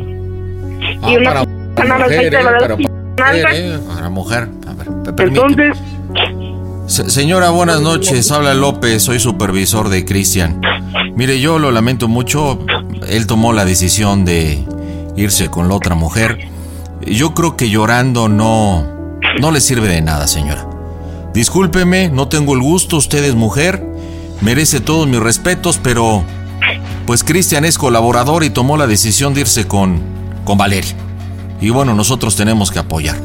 y 1.08 1.16
una 1.16 1.30
para 1.74 1.98
Nalgas. 3.16 3.54
Eh, 3.54 3.78
a 3.98 4.00
la 4.02 4.08
mujer. 4.10 4.48
A 4.68 4.72
ver. 4.74 4.86
Entonces, 5.26 5.76
Se- 6.86 7.10
señora, 7.10 7.50
buenas 7.50 7.80
noches. 7.82 8.30
Habla 8.30 8.54
López, 8.54 9.02
soy 9.02 9.18
supervisor 9.18 9.88
de 9.88 10.04
Cristian. 10.04 10.60
Mire, 11.16 11.40
yo 11.40 11.58
lo 11.58 11.70
lamento 11.72 12.08
mucho. 12.08 12.64
Él 13.08 13.26
tomó 13.26 13.52
la 13.52 13.64
decisión 13.64 14.24
de 14.24 14.64
irse 15.16 15.50
con 15.50 15.68
la 15.68 15.74
otra 15.74 15.94
mujer. 15.94 16.38
Yo 17.10 17.34
creo 17.34 17.56
que 17.56 17.70
llorando 17.70 18.28
no, 18.28 18.86
no 19.40 19.50
le 19.50 19.60
sirve 19.60 19.88
de 19.88 20.02
nada, 20.02 20.26
señora. 20.26 20.68
Discúlpeme, 21.32 22.10
no 22.10 22.28
tengo 22.28 22.54
el 22.54 22.60
gusto. 22.60 22.96
Usted 22.96 23.24
es 23.24 23.34
mujer. 23.34 23.84
Merece 24.40 24.80
todos 24.80 25.08
mis 25.08 25.20
respetos, 25.20 25.78
pero 25.82 26.22
pues 27.06 27.24
Cristian 27.24 27.64
es 27.64 27.78
colaborador 27.78 28.44
y 28.44 28.50
tomó 28.50 28.76
la 28.76 28.86
decisión 28.86 29.34
de 29.34 29.40
irse 29.42 29.66
con, 29.66 30.00
con 30.44 30.58
Valeria. 30.58 30.94
Y 31.60 31.70
bueno, 31.70 31.94
nosotros 31.94 32.36
tenemos 32.36 32.70
que 32.70 32.78
apoyar. 32.78 33.16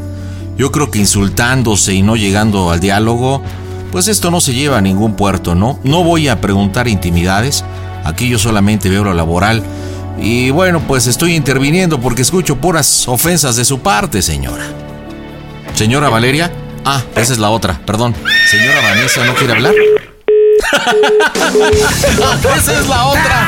Yo 0.58 0.72
creo 0.72 0.90
que 0.92 1.00
insultándose 1.00 1.94
y 1.94 2.02
no 2.02 2.16
llegando 2.16 2.72
al 2.72 2.80
diálogo, 2.80 3.42
pues 3.92 4.08
esto 4.08 4.32
no 4.32 4.42
se 4.42 4.54
lleva 4.54 4.78
a 4.78 4.82
ningún 4.82 5.16
puerto, 5.16 5.56
¿no? 5.56 5.80
No 5.84 6.04
voy 6.04 6.28
a 6.28 6.42
preguntar 6.42 6.88
intimidades, 6.88 7.64
aquí 8.04 8.28
yo 8.30 8.40
solamente 8.40 8.90
veo 8.90 9.04
lo 9.04 9.14
laboral. 9.14 9.64
Y 10.20 10.52
bueno, 10.52 10.82
pues 10.88 11.08
estoy 11.08 11.36
interviniendo 11.36 12.00
porque 12.00 12.22
escucho 12.22 12.56
puras 12.56 13.08
ofensas 13.08 13.56
de 13.56 13.66
su 13.66 13.80
parte, 13.80 14.22
señora. 14.22 14.66
Señora 15.74 16.10
Valeria. 16.10 16.52
Ah, 16.86 17.02
esa 17.16 17.34
es 17.34 17.40
la 17.40 17.50
otra, 17.50 17.80
perdón. 17.86 18.14
Señora 18.50 18.82
Vanessa, 18.82 19.26
¿no 19.26 19.34
quiere 19.36 19.54
hablar? 19.54 19.74
esa 22.58 22.80
es 22.80 22.88
la 22.88 23.06
otra. 23.06 23.48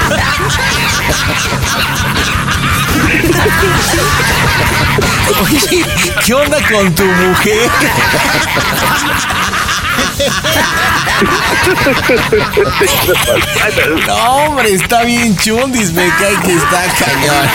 ¿qué 6.25 6.33
onda 6.33 6.57
con 6.71 6.95
tu 6.95 7.03
mujer? 7.03 7.69
No, 14.07 14.15
hombre, 14.15 14.73
está 14.73 15.03
bien 15.03 15.35
chundis, 15.37 15.93
me 15.93 16.07
cae 16.09 16.35
que 16.43 16.53
está 16.53 16.83
cañón. 16.99 17.47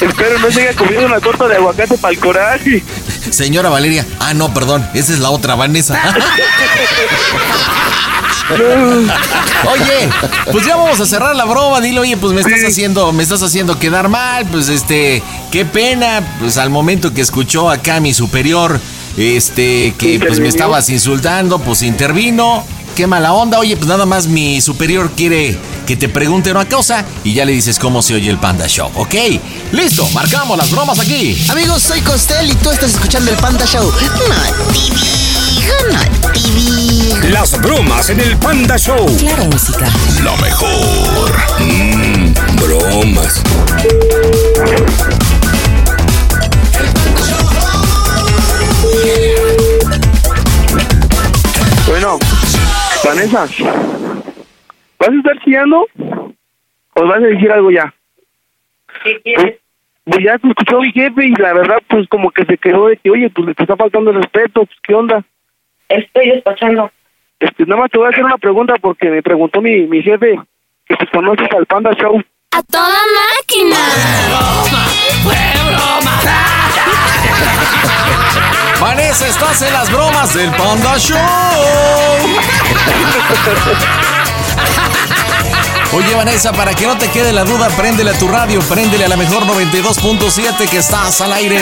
Espero 0.00 0.38
no 0.38 0.50
se 0.50 0.62
haya 0.62 0.74
comido 0.74 1.06
una 1.06 1.20
torta 1.20 1.48
de 1.48 1.56
aguacate 1.56 1.96
para 1.96 2.12
el 2.12 2.20
coraje. 2.20 2.84
Señora 3.30 3.70
Valeria. 3.70 4.04
Ah, 4.20 4.34
no, 4.34 4.52
perdón, 4.52 4.86
esa 4.94 5.12
es 5.12 5.20
la 5.20 5.30
otra, 5.30 5.54
Vanessa. 5.54 5.96
Oye, 9.68 10.08
pues 10.52 10.64
ya 10.64 10.76
vamos 10.76 11.00
a 11.00 11.06
cerrar 11.06 11.34
la 11.34 11.44
broma. 11.44 11.80
Dile, 11.80 11.98
oye, 11.98 12.16
pues 12.16 12.32
me 12.32 12.42
estás 12.42 12.60
haciendo, 12.64 13.12
me 13.12 13.22
estás 13.22 13.42
haciendo 13.42 13.78
quedar 13.78 14.08
mal. 14.08 14.46
Pues 14.46 14.68
este, 14.68 15.22
qué 15.50 15.64
pena. 15.64 16.36
Pues 16.38 16.56
al 16.56 16.70
momento 16.70 17.12
que 17.12 17.22
escuchó 17.22 17.70
acá 17.70 17.98
mi 17.98 18.14
superior, 18.14 18.80
este, 19.16 19.94
que 19.98 20.18
pues 20.18 20.40
me 20.40 20.48
estabas 20.48 20.88
insultando, 20.90 21.58
pues 21.58 21.82
intervino. 21.82 22.64
Qué 22.94 23.06
mala 23.06 23.34
onda. 23.34 23.58
Oye, 23.58 23.76
pues 23.76 23.88
nada 23.88 24.06
más 24.06 24.26
mi 24.26 24.60
superior 24.62 25.10
quiere 25.14 25.58
que 25.86 25.96
te 25.96 26.08
pregunte 26.08 26.50
una 26.50 26.66
cosa 26.66 27.04
y 27.24 27.34
ya 27.34 27.44
le 27.44 27.52
dices 27.52 27.78
cómo 27.78 28.02
se 28.02 28.14
oye 28.14 28.30
el 28.30 28.38
Panda 28.38 28.66
Show, 28.66 28.90
¿ok? 28.94 29.14
Listo, 29.72 30.08
marcamos 30.10 30.56
las 30.56 30.70
bromas 30.70 30.98
aquí. 30.98 31.38
Amigos, 31.50 31.82
soy 31.82 32.00
Costel 32.00 32.50
y 32.50 32.54
tú 32.54 32.70
estás 32.70 32.94
escuchando 32.94 33.30
el 33.30 33.36
Panda 33.36 33.66
Show. 33.66 33.84
No, 33.84 34.72
TV, 34.72 34.96
no, 35.92 36.32
TV. 36.32 37.30
Las 37.30 37.60
bromas 37.60 38.08
en 38.10 38.20
el 38.20 38.36
Panda 38.38 38.78
Show. 38.78 39.06
Claro, 39.18 39.44
música. 39.44 39.88
Lo 40.22 40.36
mejor. 40.38 41.36
Mmm, 41.60 42.34
bromas. 42.56 43.42
Vanessa, 53.06 53.46
¿vas 54.98 55.08
a 55.08 55.14
estar 55.14 55.38
chillando? 55.44 55.86
¿O 56.94 57.06
vas 57.06 57.18
a 57.18 57.26
decir 57.26 57.52
algo 57.52 57.70
ya? 57.70 57.94
¿qué 59.04 59.20
quieres? 59.22 59.60
Pues 60.04 60.24
ya 60.24 60.36
te 60.38 60.48
escuchó 60.48 60.80
mi 60.80 60.90
jefe 60.90 61.24
y 61.24 61.34
la 61.36 61.52
verdad, 61.52 61.78
pues 61.88 62.08
como 62.08 62.32
que 62.32 62.44
se 62.44 62.58
quedó 62.58 62.88
de 62.88 62.96
que, 62.96 63.10
oye, 63.10 63.30
pues 63.30 63.46
le 63.46 63.54
te 63.54 63.62
está 63.62 63.76
faltando 63.76 64.10
el 64.10 64.16
respeto, 64.16 64.66
pues 64.66 64.78
qué 64.82 64.94
onda. 64.94 65.24
Estoy 65.88 66.30
despachando. 66.30 66.90
Este, 67.38 67.64
nada 67.64 67.82
más 67.82 67.92
te 67.92 67.98
voy 67.98 68.08
a 68.08 68.10
hacer 68.10 68.24
una 68.24 68.38
pregunta 68.38 68.74
porque 68.80 69.08
me 69.08 69.22
preguntó 69.22 69.60
mi, 69.60 69.86
mi 69.86 70.02
jefe 70.02 70.40
que 70.86 70.96
si 70.98 71.06
conoces 71.06 71.48
al 71.56 71.66
Panda 71.66 71.92
Show. 71.92 72.20
¡A 72.50 72.62
toda 72.64 72.98
máquina! 73.38 73.76
Vanessa, 78.80 79.26
estás 79.26 79.62
en 79.62 79.72
las 79.72 79.90
bromas 79.90 80.34
del 80.34 80.50
Panda 80.54 80.98
Show. 80.98 81.18
Oye, 85.92 86.14
Vanessa, 86.14 86.52
para 86.52 86.74
que 86.74 86.86
no 86.86 86.98
te 86.98 87.08
quede 87.08 87.32
la 87.32 87.44
duda, 87.44 87.68
préndele 87.70 88.10
a 88.10 88.18
tu 88.18 88.28
radio, 88.28 88.60
préndele 88.60 89.06
a 89.06 89.08
la 89.08 89.16
mejor 89.16 89.44
92.7 89.46 90.68
que 90.68 90.78
estás 90.78 91.20
al 91.22 91.32
aire. 91.32 91.58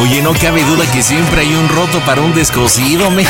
Oye, 0.00 0.22
no 0.22 0.32
cabe 0.32 0.62
duda 0.64 0.90
que 0.90 1.02
siempre 1.02 1.42
hay 1.42 1.54
un 1.54 1.68
roto 1.68 2.00
para 2.00 2.22
un 2.22 2.32
descosido, 2.34 3.10
me. 3.10 3.26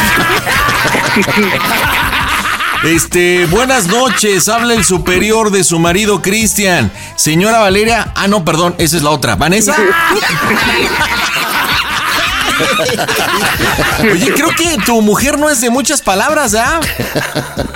Este, 2.84 3.46
buenas 3.46 3.86
noches, 3.86 4.48
habla 4.48 4.74
el 4.74 4.84
superior 4.84 5.50
de 5.50 5.64
su 5.64 5.78
marido 5.78 6.22
Cristian. 6.22 6.92
Señora 7.16 7.58
Valeria, 7.58 8.12
ah, 8.14 8.28
no, 8.28 8.44
perdón, 8.44 8.74
esa 8.78 8.96
es 8.96 9.02
la 9.02 9.10
otra. 9.10 9.34
¿Vanessa? 9.34 9.74
Oye, 14.12 14.32
creo 14.32 14.48
que 14.50 14.78
tu 14.84 15.00
mujer 15.02 15.38
no 15.38 15.48
es 15.50 15.60
de 15.60 15.70
muchas 15.70 16.02
palabras, 16.02 16.54
¿ah? 16.54 16.80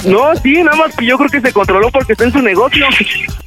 No, 0.05 0.35
sí, 0.43 0.63
nada 0.63 0.77
más 0.77 0.95
que 0.97 1.07
yo 1.07 1.17
creo 1.19 1.31
que 1.31 1.41
se 1.41 1.53
controló 1.53 1.91
porque 1.91 2.13
está 2.13 2.25
en 2.25 2.33
su 2.33 2.41
negocio. 2.41 2.87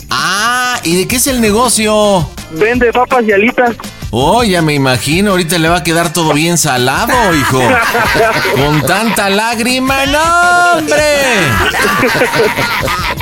Ah, 0.10 0.80
¿y 0.84 0.98
de 0.98 1.08
qué 1.08 1.16
es 1.16 1.28
el 1.28 1.42
negocio? 1.42 2.30
Vende 2.52 2.92
papas 2.92 3.24
y 3.28 3.32
alitas. 3.32 3.76
Oh, 4.12 4.44
ya 4.44 4.62
me 4.62 4.76
imagino, 4.76 5.32
ahorita 5.32 5.58
le 5.58 5.70
va 5.70 5.78
a 5.78 5.84
quedar 5.84 6.14
todo 6.14 6.34
bien 6.34 6.60
salado, 6.60 7.14
hijo. 7.34 7.60
Con 8.56 8.84
tanta 8.84 9.30
lágrima, 9.32 10.06
no, 10.06 10.74
hombre. 10.78 11.04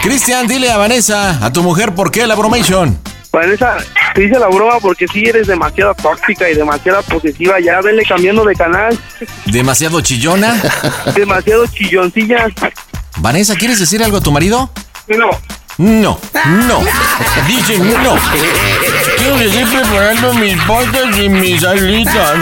Cristian, 0.03 0.47
dile 0.47 0.69
a 0.69 0.75
Vanessa, 0.75 1.45
a 1.45 1.53
tu 1.53 1.63
mujer, 1.63 1.95
¿por 1.95 2.11
qué 2.11 2.27
la 2.27 2.35
bromation? 2.35 2.99
Vanessa, 3.31 3.77
te 4.13 4.25
hice 4.25 4.37
la 4.37 4.47
broma 4.47 4.79
porque 4.81 5.07
sí 5.07 5.23
eres 5.25 5.47
demasiado 5.47 5.93
tóxica 5.95 6.49
y 6.49 6.55
demasiado 6.55 7.01
posesiva. 7.03 7.59
Ya 7.59 7.79
vele 7.81 8.03
cambiando 8.03 8.43
de 8.43 8.55
canal. 8.55 8.97
¿Demasiado 9.45 10.01
chillona? 10.01 10.61
Demasiado 11.15 11.65
chilloncilla. 11.67 12.47
Vanessa, 13.17 13.55
¿quieres 13.55 13.79
decir 13.79 14.03
algo 14.03 14.17
a 14.17 14.21
tu 14.21 14.31
marido? 14.31 14.69
No. 15.07 15.29
No, 15.77 16.19
no. 16.67 16.79
Dice 17.47 17.77
no. 17.77 18.15
Quiero 19.17 19.37
seguir 19.37 19.67
preparando 19.67 20.33
mis 20.33 20.55
patas 20.63 21.17
y 21.17 21.29
mis 21.29 21.63
alitas. 21.63 22.39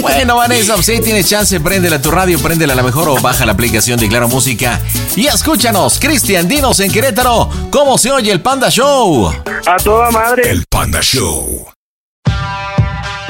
Bueno, 0.00 0.36
Vanessa, 0.36 0.74
ahí 0.74 1.00
tienes 1.00 1.28
chance, 1.28 1.60
préndela 1.60 1.96
a 1.96 2.02
tu 2.02 2.10
radio, 2.10 2.38
préndela 2.38 2.72
a 2.72 2.76
la 2.76 2.82
mejor 2.82 3.08
o 3.08 3.20
baja 3.20 3.46
la 3.46 3.52
aplicación 3.52 3.98
de 3.98 4.08
Claro 4.08 4.28
Música. 4.28 4.80
Y 5.16 5.26
escúchanos, 5.26 5.98
Cristian, 5.98 6.48
dinos 6.48 6.80
en 6.80 6.90
Querétaro, 6.90 7.48
¿cómo 7.70 7.98
se 7.98 8.10
oye 8.10 8.32
el 8.32 8.40
Panda 8.40 8.68
Show? 8.70 9.32
A 9.66 9.76
toda 9.76 10.10
madre. 10.10 10.50
El 10.50 10.64
Panda 10.68 11.00
Show. 11.00 11.66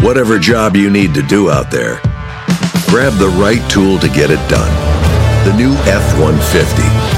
Whatever 0.03 0.39
job 0.41 0.77
you 0.77 0.91
need 0.91 1.15
to 1.15 1.23
do 1.23 1.51
out 1.51 1.71
there, 1.71 2.01
grab 2.89 3.13
the 3.19 3.29
right 3.39 3.63
tool 3.69 3.99
to 4.01 4.09
get 4.09 4.31
it 4.31 4.41
done. 4.49 4.71
The 5.45 5.53
new 5.55 5.75
F 5.87 6.19
150 6.19 7.02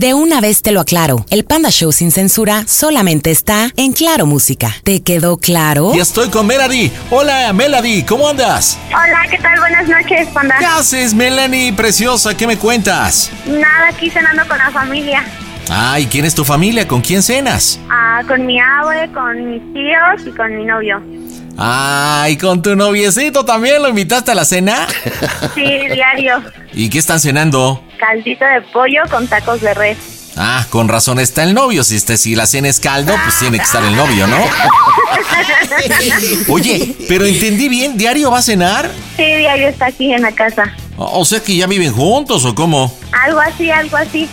De 0.00 0.14
una 0.14 0.40
vez 0.40 0.62
te 0.62 0.72
lo 0.72 0.80
aclaro, 0.80 1.26
el 1.28 1.44
Panda 1.44 1.68
Show 1.68 1.92
sin 1.92 2.10
censura 2.10 2.64
solamente 2.66 3.30
está 3.30 3.68
en 3.76 3.92
Claro 3.92 4.24
Música. 4.24 4.74
¿Te 4.82 5.02
quedó 5.02 5.36
claro? 5.36 5.92
Ya 5.94 6.00
estoy 6.00 6.30
con 6.30 6.46
Melody. 6.46 6.90
Hola, 7.10 7.52
Melody, 7.52 8.02
¿cómo 8.04 8.26
andas? 8.26 8.78
Hola, 8.86 9.26
¿qué 9.28 9.36
tal? 9.36 9.60
Buenas 9.60 9.86
noches, 9.86 10.26
panda. 10.28 10.56
¿Qué 10.58 10.64
haces, 10.64 11.12
Melanie, 11.12 11.74
preciosa? 11.74 12.34
¿Qué 12.34 12.46
me 12.46 12.56
cuentas? 12.56 13.30
Nada, 13.44 13.88
aquí 13.90 14.08
cenando 14.08 14.42
con 14.48 14.56
la 14.56 14.70
familia. 14.70 15.22
Ay, 15.68 16.06
¿quién 16.06 16.24
es 16.24 16.34
tu 16.34 16.46
familia? 16.46 16.88
¿Con 16.88 17.02
quién 17.02 17.22
cenas? 17.22 17.78
Ah, 17.90 18.22
con 18.26 18.46
mi 18.46 18.58
abue, 18.58 19.06
con 19.12 19.50
mis 19.50 19.62
tíos 19.74 20.26
y 20.26 20.30
con 20.34 20.56
mi 20.56 20.64
novio. 20.64 21.02
Ay, 21.62 22.38
¿con 22.38 22.62
tu 22.62 22.74
noviecito 22.74 23.44
también 23.44 23.82
lo 23.82 23.90
invitaste 23.90 24.30
a 24.30 24.34
la 24.34 24.46
cena? 24.46 24.86
Sí, 25.54 25.64
diario. 25.92 26.42
¿Y 26.72 26.88
qué 26.88 26.98
están 26.98 27.20
cenando? 27.20 27.82
Caldito 27.98 28.44
de 28.46 28.62
pollo 28.72 29.02
con 29.10 29.26
tacos 29.26 29.60
de 29.60 29.74
res. 29.74 29.98
Ah, 30.36 30.64
con 30.70 30.88
razón 30.88 31.18
está 31.18 31.42
el 31.42 31.52
novio. 31.52 31.84
Si, 31.84 31.96
este, 31.96 32.16
si 32.16 32.34
la 32.34 32.46
cena 32.46 32.68
es 32.68 32.80
caldo, 32.80 33.12
pues 33.24 33.38
tiene 33.38 33.58
que 33.58 33.64
estar 33.64 33.84
el 33.84 33.94
novio, 33.94 34.26
¿no? 34.26 34.38
Oye, 36.48 36.96
pero 37.08 37.26
entendí 37.26 37.68
bien, 37.68 37.98
¿diario 37.98 38.30
va 38.30 38.38
a 38.38 38.42
cenar? 38.42 38.90
Sí, 39.16 39.24
diario 39.24 39.68
está 39.68 39.86
aquí 39.86 40.14
en 40.14 40.22
la 40.22 40.32
casa. 40.32 40.72
O 40.96 41.24
sea 41.26 41.42
que 41.42 41.56
ya 41.56 41.66
viven 41.66 41.92
juntos 41.92 42.46
o 42.46 42.54
cómo? 42.54 42.96
Algo 43.26 43.40
así, 43.40 43.70
algo 43.70 43.98
así. 43.98 44.28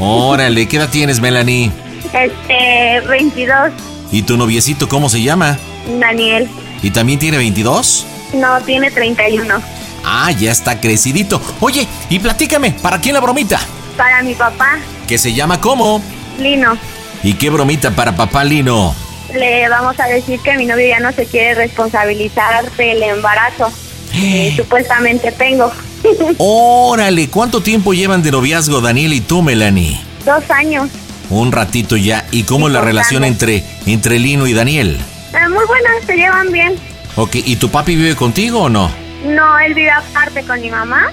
Órale, 0.00 0.66
¿qué 0.66 0.78
edad 0.78 0.88
tienes, 0.88 1.20
Melanie? 1.20 1.70
Este, 2.12 3.00
22, 3.08 3.70
¿Y 4.10 4.22
tu 4.22 4.36
noviecito 4.36 4.88
cómo 4.88 5.08
se 5.08 5.22
llama? 5.22 5.58
Daniel. 6.00 6.48
¿Y 6.82 6.90
también 6.90 7.18
tiene 7.18 7.36
22? 7.38 8.06
No, 8.34 8.60
tiene 8.62 8.90
31. 8.90 9.62
Ah, 10.04 10.30
ya 10.32 10.50
está 10.50 10.80
crecidito. 10.80 11.40
Oye, 11.60 11.86
y 12.10 12.18
platícame, 12.18 12.72
¿para 12.72 13.00
quién 13.00 13.14
la 13.14 13.20
bromita? 13.20 13.60
Para 13.96 14.22
mi 14.22 14.34
papá, 14.34 14.78
¿Que 15.06 15.18
se 15.18 15.32
llama 15.34 15.60
cómo? 15.60 16.02
Lino. 16.38 16.76
¿Y 17.22 17.34
qué 17.34 17.50
bromita 17.50 17.90
para 17.90 18.16
papá 18.16 18.44
Lino? 18.44 18.94
Le 19.34 19.68
vamos 19.68 19.98
a 20.00 20.06
decir 20.06 20.40
que 20.40 20.56
mi 20.56 20.66
novio 20.66 20.88
ya 20.88 21.00
no 21.00 21.12
se 21.12 21.26
quiere 21.26 21.54
responsabilizar 21.54 22.70
del 22.72 23.02
embarazo 23.02 23.70
que 24.12 24.52
supuestamente 24.56 25.30
tengo. 25.32 25.70
Órale, 26.38 27.28
¿cuánto 27.28 27.62
tiempo 27.62 27.94
llevan 27.94 28.22
de 28.22 28.30
noviazgo 28.30 28.80
Daniel 28.80 29.12
y 29.12 29.20
tú, 29.20 29.42
Melanie? 29.42 30.00
Dos 30.24 30.50
años. 30.50 30.88
Un 31.30 31.52
ratito 31.52 31.96
ya. 31.96 32.26
¿Y 32.30 32.42
cómo 32.44 32.68
es 32.68 32.74
la 32.74 32.80
relación 32.80 33.24
entre, 33.24 33.64
entre 33.86 34.18
Lino 34.18 34.46
y 34.46 34.52
Daniel? 34.52 34.98
Eh, 35.34 35.48
muy 35.48 35.64
buenas, 35.66 36.04
se 36.06 36.16
llevan 36.16 36.52
bien. 36.52 36.76
Ok, 37.16 37.36
¿y 37.36 37.56
tu 37.56 37.70
papi 37.70 37.96
vive 37.96 38.16
contigo 38.16 38.62
o 38.62 38.68
no? 38.68 38.90
No, 39.24 39.58
él 39.60 39.74
vive 39.74 39.90
aparte 39.90 40.42
con 40.44 40.60
mi 40.60 40.70
mamá 40.70 41.10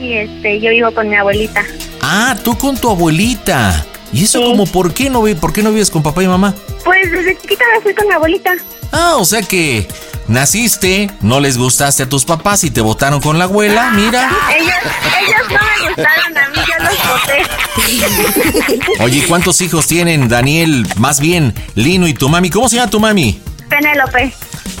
y 0.00 0.14
este, 0.14 0.60
yo 0.60 0.70
vivo 0.70 0.90
con 0.92 1.08
mi 1.08 1.16
abuelita. 1.16 1.64
Ah, 2.00 2.36
tú 2.42 2.56
con 2.56 2.76
tu 2.76 2.90
abuelita. 2.90 3.84
¿Y 4.12 4.24
eso 4.24 4.40
como 4.42 4.66
por 4.66 4.94
qué 4.94 5.10
no 5.10 5.24
por 5.40 5.52
qué 5.52 5.62
no 5.62 5.70
vives 5.70 5.90
con 5.90 6.02
papá 6.02 6.22
y 6.22 6.28
mamá? 6.28 6.54
Pues 6.84 7.10
desde 7.10 7.36
chiquita 7.38 7.64
me 7.74 7.80
fui 7.82 7.94
con 7.94 8.06
mi 8.06 8.14
abuelita. 8.14 8.52
Ah, 8.92 9.16
o 9.16 9.24
sea 9.24 9.42
que 9.42 9.88
naciste, 10.28 11.10
no 11.20 11.40
les 11.40 11.58
gustaste 11.58 12.04
a 12.04 12.08
tus 12.08 12.24
papás 12.24 12.62
y 12.64 12.70
te 12.70 12.80
votaron 12.80 13.20
con 13.20 13.38
la 13.38 13.44
abuela, 13.44 13.90
mira. 13.90 14.30
Ellos, 14.56 14.74
ellos 15.20 15.40
no 15.50 15.58
me 15.58 15.88
gustaron 15.88 16.38
a 16.38 16.48
mí, 16.50 16.56
yo 16.56 16.84
los 16.84 16.96
voté. 17.08 19.02
Oye, 19.02 19.24
¿cuántos 19.26 19.60
hijos 19.60 19.86
tienen 19.86 20.28
Daniel? 20.28 20.86
Más 20.96 21.20
bien, 21.20 21.54
Lino 21.74 22.06
y 22.06 22.14
tu 22.14 22.28
mami. 22.28 22.50
¿Cómo 22.50 22.68
se 22.68 22.76
llama 22.76 22.90
tu 22.90 23.00
mami? 23.00 23.40
Penélope, 23.68 24.32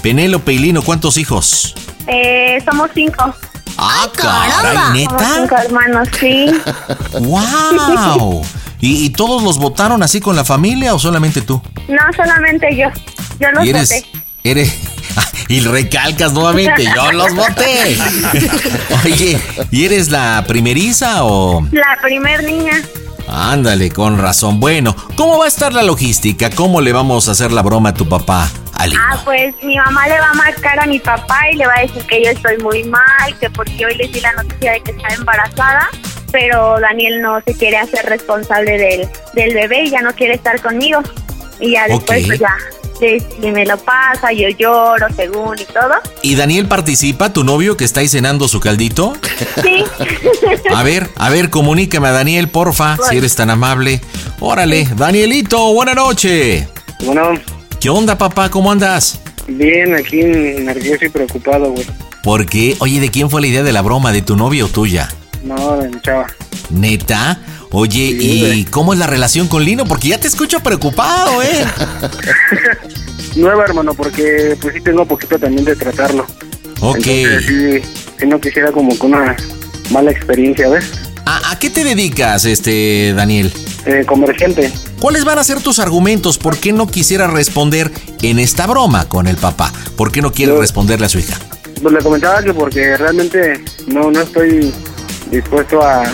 Penélope 0.02 0.52
y 0.52 0.58
Lino, 0.58 0.82
¿cuántos 0.82 1.16
hijos? 1.18 1.74
eh, 2.06 2.62
somos 2.64 2.90
cinco. 2.94 3.34
Ah, 3.78 4.08
caray, 4.14 4.50
Somos 4.74 4.92
¿neta? 4.94 5.34
cinco 5.40 5.54
hermanos, 5.56 6.08
sí. 6.18 6.46
¡Wow! 7.20 8.42
¿Y, 8.80 9.04
y 9.06 9.10
todos 9.10 9.42
los 9.42 9.58
votaron 9.58 10.02
así 10.02 10.20
con 10.20 10.36
la 10.36 10.44
familia 10.44 10.94
o 10.94 10.98
solamente 10.98 11.42
tú? 11.42 11.60
No 11.88 11.98
solamente 12.16 12.74
yo, 12.76 12.88
yo 13.40 13.50
los 13.52 13.64
y 13.66 13.70
eres, 13.70 13.88
voté. 13.90 14.06
eres, 14.44 14.74
y 15.48 15.60
recalcas 15.60 16.32
nuevamente, 16.32 16.84
yo 16.94 17.12
los 17.12 17.34
voté. 17.34 17.98
Oye, 19.04 19.40
¿y 19.70 19.84
eres 19.84 20.10
la 20.10 20.44
primeriza 20.46 21.24
o...? 21.24 21.66
La 21.72 21.98
primer 22.02 22.44
niña. 22.44 22.80
Ándale, 23.28 23.90
con 23.90 24.18
razón. 24.18 24.60
Bueno, 24.60 24.94
¿cómo 25.16 25.38
va 25.38 25.46
a 25.46 25.48
estar 25.48 25.72
la 25.72 25.82
logística? 25.82 26.48
¿Cómo 26.50 26.80
le 26.80 26.92
vamos 26.92 27.28
a 27.28 27.32
hacer 27.32 27.50
la 27.52 27.62
broma 27.62 27.88
a 27.90 27.94
tu 27.94 28.08
papá, 28.08 28.48
Ali? 28.76 28.94
Ah, 28.98 29.20
pues 29.24 29.54
mi 29.62 29.76
mamá 29.76 30.06
le 30.08 30.18
va 30.18 30.30
a 30.30 30.34
marcar 30.34 30.80
a 30.80 30.86
mi 30.86 30.98
papá 30.98 31.38
y 31.52 31.56
le 31.56 31.66
va 31.66 31.74
a 31.78 31.82
decir 31.82 32.02
que 32.06 32.24
yo 32.24 32.30
estoy 32.30 32.58
muy 32.58 32.84
mal, 32.84 33.38
que 33.40 33.50
porque 33.50 33.86
hoy 33.86 33.94
le 33.96 34.08
di 34.08 34.20
la 34.20 34.32
noticia 34.32 34.72
de 34.72 34.80
que 34.80 34.92
está 34.92 35.14
embarazada, 35.14 35.88
pero 36.32 36.78
Daniel 36.80 37.22
no 37.22 37.40
se 37.46 37.54
quiere 37.54 37.78
hacer 37.78 38.06
responsable 38.06 38.78
del, 38.78 39.08
del 39.34 39.54
bebé 39.54 39.84
y 39.84 39.90
ya 39.90 40.02
no 40.02 40.12
quiere 40.14 40.34
estar 40.34 40.60
conmigo. 40.60 41.00
Y 41.60 41.72
ya 41.72 41.86
después, 41.86 42.26
pues 42.26 42.38
ya, 42.38 42.54
si 42.98 43.20
si 43.20 43.50
me 43.50 43.64
lo 43.64 43.76
pasa, 43.78 44.32
yo 44.32 44.48
lloro 44.48 45.06
según 45.14 45.58
y 45.58 45.64
todo. 45.64 45.94
¿Y 46.22 46.34
Daniel 46.34 46.66
participa, 46.66 47.32
tu 47.32 47.44
novio 47.44 47.76
que 47.76 47.84
está 47.84 48.00
ahí 48.00 48.08
cenando 48.08 48.48
su 48.48 48.60
caldito? 48.60 49.14
Sí. 49.62 49.84
A 50.74 50.82
ver, 50.82 51.08
a 51.16 51.30
ver, 51.30 51.48
comunícame 51.50 52.08
a 52.08 52.12
Daniel, 52.12 52.48
porfa, 52.48 52.96
si 53.08 53.16
eres 53.16 53.34
tan 53.34 53.50
amable. 53.50 54.00
Órale, 54.40 54.86
Danielito, 54.96 55.72
buena 55.72 55.94
noche. 55.94 56.68
Bueno, 57.04 57.32
¿Qué 57.86 57.90
onda, 57.90 58.18
papá? 58.18 58.50
¿Cómo 58.50 58.72
andas? 58.72 59.20
bien, 59.46 59.94
aquí 59.94 60.16
nervioso 60.16 61.04
y 61.04 61.08
preocupado, 61.08 61.70
güey. 61.70 61.86
¿Por 62.20 62.44
qué? 62.44 62.74
Oye, 62.80 62.98
¿de 62.98 63.12
quién 63.12 63.30
fue 63.30 63.40
la 63.40 63.46
idea 63.46 63.62
de 63.62 63.72
la 63.72 63.80
broma? 63.80 64.10
¿De 64.10 64.22
tu 64.22 64.34
novio 64.34 64.66
o 64.66 64.68
tuya? 64.68 65.08
No, 65.44 65.76
de 65.76 65.90
mi 65.90 66.00
chava. 66.00 66.26
¿Neta? 66.68 67.38
Oye, 67.70 68.06
¿y 68.18 68.64
cómo 68.64 68.92
es 68.92 68.98
la 68.98 69.06
relación 69.06 69.46
con 69.46 69.64
Lino? 69.64 69.84
Porque 69.84 70.08
ya 70.08 70.18
te 70.18 70.26
escucho 70.26 70.58
preocupado, 70.58 71.40
¿eh? 71.44 71.64
Nueva, 73.36 73.62
hermano, 73.62 73.94
porque 73.94 74.58
pues 74.60 74.74
sí 74.74 74.80
tengo 74.80 75.06
poquito 75.06 75.38
también 75.38 75.64
de 75.64 75.76
tratarlo. 75.76 76.26
Ok. 76.80 77.06
Entonces, 77.06 77.46
sí, 77.46 77.88
sí 78.18 78.26
no 78.26 78.40
quisiera 78.40 78.72
como 78.72 78.98
con 78.98 79.14
una 79.14 79.36
mala 79.92 80.10
experiencia, 80.10 80.68
¿ves? 80.68 80.90
¿A, 81.26 81.50
a 81.50 81.58
qué 81.58 81.70
te 81.70 81.84
dedicas, 81.84 82.44
este, 82.44 83.12
Daniel? 83.14 83.52
Eh, 83.84 84.04
comerciante. 84.06 84.72
¿Cuáles 85.00 85.24
van 85.24 85.38
a 85.38 85.44
ser 85.44 85.60
tus 85.60 85.78
argumentos? 85.78 86.38
¿Por 86.38 86.56
qué 86.56 86.72
no 86.72 86.86
quisiera 86.86 87.26
responder 87.26 87.90
en 88.22 88.38
esta 88.38 88.66
broma 88.66 89.08
con 89.08 89.26
el 89.26 89.36
papá? 89.36 89.72
¿Por 89.96 90.10
qué 90.10 90.22
no 90.22 90.32
quieres 90.32 90.56
responderle 90.56 91.06
a 91.06 91.08
su 91.08 91.18
hija? 91.18 91.36
Pues 91.82 91.94
le 91.94 92.00
comentaba 92.00 92.42
que 92.42 92.54
porque 92.54 92.96
realmente 92.96 93.60
no, 93.86 94.10
no 94.10 94.20
estoy 94.20 94.72
dispuesto 95.30 95.82
a, 95.82 96.04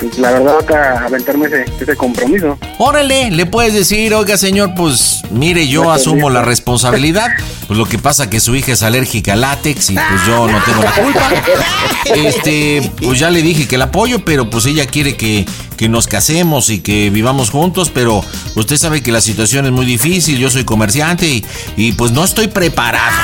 pues, 0.00 0.18
la 0.18 0.30
verdad, 0.32 0.72
a 0.72 1.04
aventarme 1.04 1.46
ese, 1.46 1.64
ese 1.80 1.96
compromiso. 1.96 2.58
Órale, 2.78 3.30
le 3.30 3.46
puedes 3.46 3.74
decir, 3.74 4.14
oiga 4.14 4.36
señor, 4.36 4.72
pues 4.74 5.22
mire, 5.30 5.68
yo 5.68 5.84
No, 5.84 5.92
asumo 5.92 6.30
la 6.30 6.42
responsabilidad. 6.42 7.28
Pues 7.66 7.78
lo 7.78 7.86
que 7.86 7.98
pasa 7.98 8.28
que 8.28 8.40
su 8.40 8.56
hija 8.56 8.72
es 8.72 8.82
alérgica 8.82 9.34
al 9.34 9.42
látex 9.42 9.90
y 9.90 9.94
pues 9.94 10.26
yo 10.26 10.48
no 10.48 10.58
tengo 10.64 10.82
la 10.82 10.92
culpa. 10.92 11.30
Este, 12.14 12.90
pues 13.00 13.20
ya 13.20 13.30
le 13.30 13.42
dije 13.42 13.68
que 13.68 13.78
la 13.78 13.84
apoyo, 13.84 14.24
pero 14.24 14.50
pues 14.50 14.66
ella 14.66 14.86
quiere 14.86 15.16
que, 15.16 15.46
que 15.80 15.88
nos 15.88 16.06
casemos 16.06 16.68
y 16.68 16.80
que 16.80 17.08
vivamos 17.08 17.48
juntos, 17.48 17.88
pero 17.88 18.22
usted 18.54 18.76
sabe 18.76 19.02
que 19.02 19.10
la 19.12 19.22
situación 19.22 19.64
es 19.64 19.72
muy 19.72 19.86
difícil, 19.86 20.36
yo 20.36 20.50
soy 20.50 20.64
comerciante 20.64 21.26
y, 21.26 21.42
y 21.74 21.92
pues 21.92 22.12
no 22.12 22.22
estoy 22.22 22.48
preparado. 22.48 23.16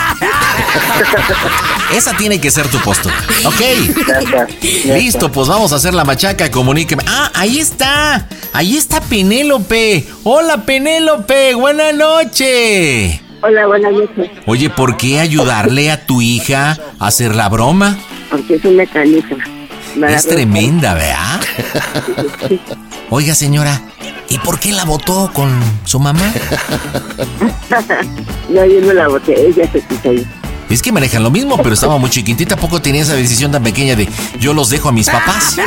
Esa 1.95 2.17
tiene 2.17 2.41
que 2.41 2.51
ser 2.51 2.67
tu 2.69 2.79
postura. 2.79 3.15
Ok. 3.45 3.61
Listo, 4.87 5.31
pues 5.31 5.49
vamos 5.49 5.75
a 5.75 5.77
hacer 5.77 5.93
la 5.93 6.07
machaca, 6.07 6.51
comuníqueme. 6.51 7.03
Ah, 7.07 7.31
ahí 7.35 7.59
está. 7.59 8.27
Ahí 8.55 8.79
está 8.79 9.03
Penélope. 9.03 10.07
Hola 10.25 10.65
Penélope, 10.65 11.53
buena 11.57 11.93
noche. 11.93 13.21
Hola, 13.43 13.67
buenas 13.67 13.93
noches. 13.93 14.31
Oye, 14.47 14.71
¿por 14.71 14.97
qué 14.97 15.21
ayudarle 15.21 15.91
a 15.91 16.07
tu 16.07 16.23
hija 16.23 16.79
a 16.99 17.07
hacer 17.07 17.37
la 17.37 17.51
broma? 17.51 17.99
Porque 18.31 18.55
es 18.55 18.65
un 18.65 18.79
Es 20.09 20.27
tremenda, 20.27 20.95
¿verdad? 20.95 21.41
Oiga, 23.11 23.35
señora, 23.35 23.81
¿y 24.29 24.39
por 24.39 24.59
qué 24.59 24.73
la 24.73 24.85
votó 24.85 25.31
con 25.33 25.59
su 25.85 25.99
mamá? 25.99 26.21
no, 28.49 28.67
yo 28.67 28.81
no 28.83 28.93
la 28.93 29.09
boté, 29.09 29.49
ella 29.49 29.71
se 29.71 29.81
quiso 29.81 30.13
ir. 30.13 30.27
Es 30.69 30.83
que 30.83 30.91
manejan 30.91 31.23
lo 31.23 31.31
mismo, 31.31 31.57
pero 31.59 31.75
estaba 31.75 31.97
muy 31.99 32.11
chiquitita, 32.11 32.57
poco 32.57 32.83
tenía 32.83 33.03
esa 33.03 33.15
decisión 33.15 33.53
tan 33.53 33.63
pequeña 33.63 33.95
de 33.95 34.09
yo 34.41 34.53
los 34.53 34.69
dejo 34.69 34.89
a 34.89 34.93
mis 34.93 35.09
papás. 35.09 35.57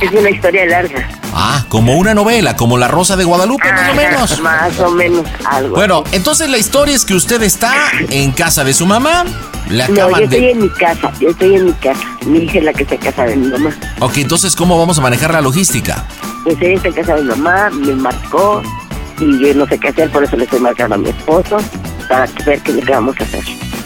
Es 0.00 0.10
una 0.10 0.30
historia 0.30 0.66
larga. 0.66 1.08
Ah, 1.32 1.64
como 1.68 1.96
una 1.96 2.12
novela, 2.12 2.56
como 2.56 2.76
La 2.76 2.88
Rosa 2.88 3.14
de 3.14 3.22
Guadalupe, 3.22 3.70
más 3.72 3.90
o 3.90 3.94
menos. 3.94 4.40
Más 4.40 4.80
o 4.80 4.90
menos, 4.90 5.24
algo. 5.44 5.76
Bueno, 5.76 6.02
entonces 6.10 6.50
la 6.50 6.58
historia 6.58 6.94
es 6.94 7.04
que 7.04 7.14
usted 7.14 7.40
está 7.42 7.72
en 8.10 8.32
casa 8.32 8.64
de 8.64 8.74
su 8.74 8.84
mamá, 8.84 9.24
le 9.70 9.88
no, 9.88 9.94
yo 9.94 10.04
acaban 10.06 10.22
estoy 10.24 10.40
de... 10.40 10.50
en 10.50 10.62
mi 10.62 10.68
casa, 10.70 11.12
yo 11.20 11.28
estoy 11.30 11.54
en 11.54 11.66
mi 11.66 11.72
casa. 11.74 12.00
Mi 12.26 12.38
hija 12.40 12.58
es 12.58 12.64
la 12.64 12.72
que 12.72 12.82
está 12.82 12.96
en 12.96 13.00
casa 13.00 13.24
de 13.24 13.36
mi 13.36 13.46
mamá. 13.46 13.70
Ok, 14.00 14.18
entonces, 14.18 14.56
¿cómo 14.56 14.76
vamos 14.76 14.98
a 14.98 15.02
manejar 15.02 15.32
la 15.32 15.40
logística? 15.40 16.04
Pues 16.42 16.56
ella 16.60 16.74
está 16.74 16.88
en 16.88 16.94
casa 16.94 17.14
de 17.14 17.22
mi 17.22 17.28
mamá, 17.28 17.70
me 17.70 17.94
marcó 17.94 18.60
y 19.20 19.38
yo 19.38 19.54
no 19.54 19.66
sé 19.66 19.78
qué 19.78 19.88
hacer, 19.88 20.10
por 20.10 20.24
eso 20.24 20.36
le 20.36 20.44
estoy 20.44 20.58
marcando 20.58 20.96
a 20.96 20.98
mi 20.98 21.10
esposo 21.10 21.58
para 22.12 22.26
ver 22.44 22.60
qué 22.60 22.72
vamos 22.90 23.16
a 23.18 23.24
hacer. 23.24 23.42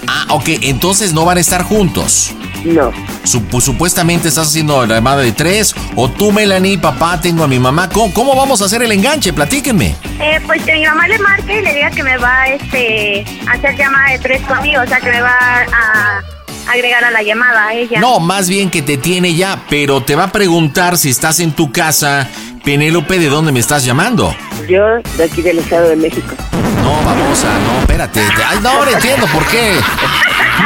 Ah, 0.09 0.27
ok, 0.31 0.49
entonces 0.63 1.13
no 1.13 1.25
van 1.25 1.39
a 1.39 1.41
estar 1.41 1.63
juntos. 1.63 2.33
No. 2.65 2.91
Sup- 3.25 3.61
supuestamente 3.61 4.29
estás 4.29 4.49
haciendo 4.49 4.85
la 4.85 4.97
llamada 4.97 5.23
de 5.23 5.31
tres, 5.31 5.75
o 5.95 6.11
tú, 6.11 6.33
Melanie, 6.33 6.79
papá, 6.79 7.21
tengo 7.21 7.45
a 7.45 7.49
mi 7.49 7.61
mamá. 7.61 7.89
¿Cómo, 7.89 8.13
cómo 8.13 8.35
vamos 8.35 8.61
a 8.61 8.65
hacer 8.65 8.83
el 8.83 8.91
enganche? 8.91 9.33
Platíquenme. 9.33 9.95
Eh, 10.21 10.41
pues 10.47 10.63
que 10.65 10.73
mi 10.75 10.85
mamá 10.85 11.07
le 11.07 11.19
marque 11.21 11.61
y 11.61 11.63
le 11.63 11.73
diga 11.75 11.91
que 11.91 12.03
me 12.03 12.19
va 12.19 12.49
este, 12.49 13.25
a 13.49 13.53
hacer 13.53 13.77
llamada 13.77 14.11
de 14.13 14.19
tres 14.19 14.43
conmigo, 14.43 14.83
o 14.83 14.87
sea, 14.89 14.99
que 15.01 15.11
me 15.11 15.21
va 15.21 15.31
a 15.31 16.23
agregar 16.73 17.05
a 17.05 17.11
la 17.13 17.23
llamada 17.23 17.69
a 17.69 17.75
ella. 17.75 18.01
No, 18.01 18.19
más 18.19 18.49
bien 18.49 18.71
que 18.71 18.83
te 18.83 18.97
tiene 18.97 19.35
ya, 19.35 19.61
pero 19.69 20.03
te 20.03 20.17
va 20.17 20.25
a 20.25 20.33
preguntar 20.33 20.99
si 20.99 21.11
estás 21.11 21.39
en 21.39 21.53
tu 21.53 21.71
casa. 21.71 22.29
Penélope, 22.67 23.21
¿de 23.21 23.29
dónde 23.29 23.53
me 23.53 23.61
estás 23.61 23.85
llamando? 23.85 24.35
Yo, 24.69 24.83
de 25.17 25.23
aquí 25.25 25.41
del 25.41 25.61
Estado 25.61 25.89
de 25.91 25.95
México. 25.95 26.35
No, 26.83 26.91
babosa, 27.05 27.47
no, 27.61 27.79
espérate. 27.79 28.21
te- 28.21 28.43
Ay, 28.45 28.59
no, 28.61 28.71
ahora 28.71 28.91
entiendo 28.91 29.25
por 29.29 29.47
qué. 29.47 29.71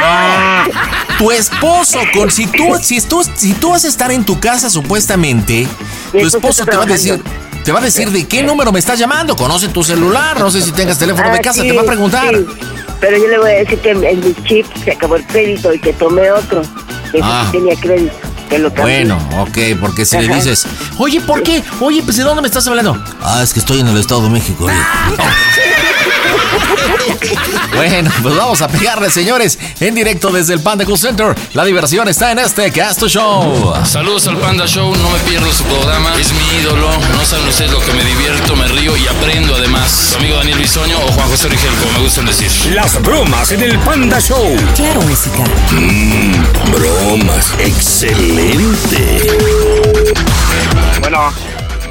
Ah, 0.03 0.65
tu 1.19 1.29
esposo, 1.29 1.99
con, 2.11 2.31
si, 2.31 2.47
tú, 2.47 2.75
si, 2.81 2.99
tú, 3.01 3.23
si 3.35 3.53
tú 3.53 3.69
vas 3.69 3.85
a 3.85 3.87
estar 3.87 4.11
en 4.11 4.25
tu 4.25 4.39
casa 4.39 4.71
supuestamente, 4.71 5.67
tu 6.11 6.17
esposo 6.17 6.37
esposo 6.37 6.65
te 6.65 6.75
va 6.75 6.83
a 6.83 6.87
decir... 6.87 7.21
Te 7.63 7.71
va 7.71 7.77
a 7.77 7.83
decir 7.83 8.09
de 8.09 8.27
qué 8.27 8.41
número 8.41 8.71
me 8.71 8.79
estás 8.79 8.97
llamando. 8.97 9.35
Conoce 9.35 9.67
tu 9.67 9.83
celular. 9.83 10.39
No 10.39 10.49
sé 10.49 10.63
si 10.63 10.71
tengas 10.71 10.97
teléfono 10.97 11.29
de 11.29 11.37
Ah, 11.37 11.41
casa. 11.43 11.61
sí, 11.61 11.67
te 11.67 11.75
va 11.75 11.83
a 11.83 11.85
preguntar. 11.85 12.35
sí. 12.35 12.43
Pero 12.99 13.17
yo 13.19 13.27
le 13.27 13.37
voy 13.37 13.51
a 13.51 13.53
decir 13.53 13.77
que 13.77 13.91
en 13.91 13.99
mi 14.19 14.33
chip 14.45 14.65
se 14.83 14.93
acabó 14.93 15.15
el 15.17 15.23
crédito 15.27 15.71
y 15.71 15.77
que 15.79 15.93
tomé 15.93 16.31
otro. 16.31 16.63
Que 17.11 17.19
Ah. 17.21 17.47
tenía 17.51 17.75
crédito. 17.75 18.15
Que 18.51 18.59
lo 18.59 18.67
cambié. 18.73 19.05
Bueno, 19.05 19.17
ok, 19.39 19.79
porque 19.79 20.03
si 20.03 20.17
le 20.17 20.27
dices, 20.35 20.67
oye, 20.97 21.21
¿por 21.21 21.41
qué? 21.41 21.63
Oye, 21.79 22.03
pues 22.03 22.17
¿de 22.17 22.23
dónde 22.23 22.41
me 22.41 22.49
estás 22.49 22.67
hablando? 22.67 23.01
Ah, 23.21 23.41
es 23.41 23.53
que 23.53 23.61
estoy 23.61 23.79
en 23.79 23.87
el 23.87 23.95
Estado 23.95 24.23
de 24.23 24.29
México. 24.29 24.67
bueno, 27.75 28.11
pues 28.21 28.35
vamos 28.35 28.61
a 28.61 28.67
pegarle, 28.67 29.09
señores, 29.09 29.57
en 29.79 29.95
directo 29.95 30.29
desde 30.31 30.53
el 30.53 30.59
Panda 30.61 30.85
Cool 30.85 30.97
Center. 30.97 31.35
La 31.53 31.63
diversión 31.65 32.07
está 32.07 32.31
en 32.31 32.39
este 32.39 32.71
Casto 32.71 33.07
Show. 33.07 33.73
Saludos 33.85 34.27
al 34.27 34.37
Panda 34.37 34.65
Show, 34.67 34.95
no 34.95 35.09
me 35.09 35.19
pierdo 35.19 35.51
su 35.51 35.63
programa, 35.63 36.13
es 36.19 36.31
mi 36.33 36.59
ídolo, 36.61 36.89
no 37.15 37.25
saben 37.25 37.47
ustedes 37.47 37.71
lo 37.71 37.79
que 37.81 37.93
me 37.93 38.03
divierto, 38.03 38.55
me 38.55 38.67
río 38.67 38.95
y 38.97 39.07
aprendo 39.07 39.55
además. 39.55 39.91
Su 40.11 40.17
amigo 40.17 40.37
Daniel 40.37 40.59
Bisoño 40.59 40.97
o 40.99 41.11
Juan 41.11 41.29
José 41.29 41.47
Rigel, 41.49 41.71
como 41.81 41.91
me 41.93 41.99
gustan 41.99 42.25
decir. 42.25 42.51
Las 42.73 43.01
bromas 43.01 43.51
en 43.51 43.61
el 43.63 43.79
Panda 43.79 44.19
Show. 44.19 44.55
Claro, 44.75 45.01
música. 45.01 45.43
Mmm, 45.71 46.33
bromas. 46.71 47.51
Excelente. 47.59 49.27
Bueno, 50.99 51.33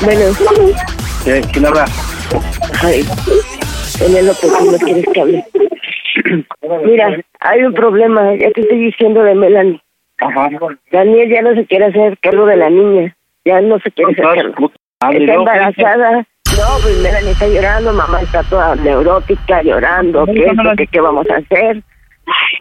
Bueno, 0.02 0.22
¿qué- 1.24 1.42
¿quién 1.52 1.66
habla? 1.66 1.84
ay, 2.82 3.06
Penélope, 4.00 4.48
¿cómo 4.58 4.78
quieres 4.78 5.04
que 5.12 5.20
hable? 5.20 5.44
Mira, 6.84 7.20
hay 7.40 7.62
un 7.62 7.74
problema, 7.74 8.34
ya 8.34 8.50
te 8.50 8.62
estoy 8.62 8.78
diciendo 8.78 9.22
de 9.22 9.34
Melanie. 9.34 9.80
Daniel 10.90 11.30
ya 11.30 11.42
no 11.42 11.54
se 11.54 11.66
quiere 11.66 11.86
hacer 11.86 12.18
cargo 12.20 12.46
de 12.46 12.56
la 12.56 12.70
niña. 12.70 13.14
Ya 13.44 13.60
no 13.60 13.78
se 13.80 13.90
quiere 13.90 14.12
hacer 14.12 14.24
cargo. 14.24 14.72
Está 15.00 15.34
¿no? 15.34 15.40
embarazada. 15.40 16.26
No, 16.56 16.82
pues 16.82 16.98
Melanie 17.02 17.30
está 17.30 17.46
llorando, 17.46 17.92
mamá 17.92 18.20
está 18.20 18.42
toda 18.44 18.74
neurótica, 18.76 19.62
llorando. 19.62 20.26
¿Qué 20.26 20.44
es 20.44 20.56
lo 20.56 20.76
que 20.76 20.86
qué 20.86 21.00
vamos 21.00 21.26
a 21.30 21.36
hacer? 21.36 21.82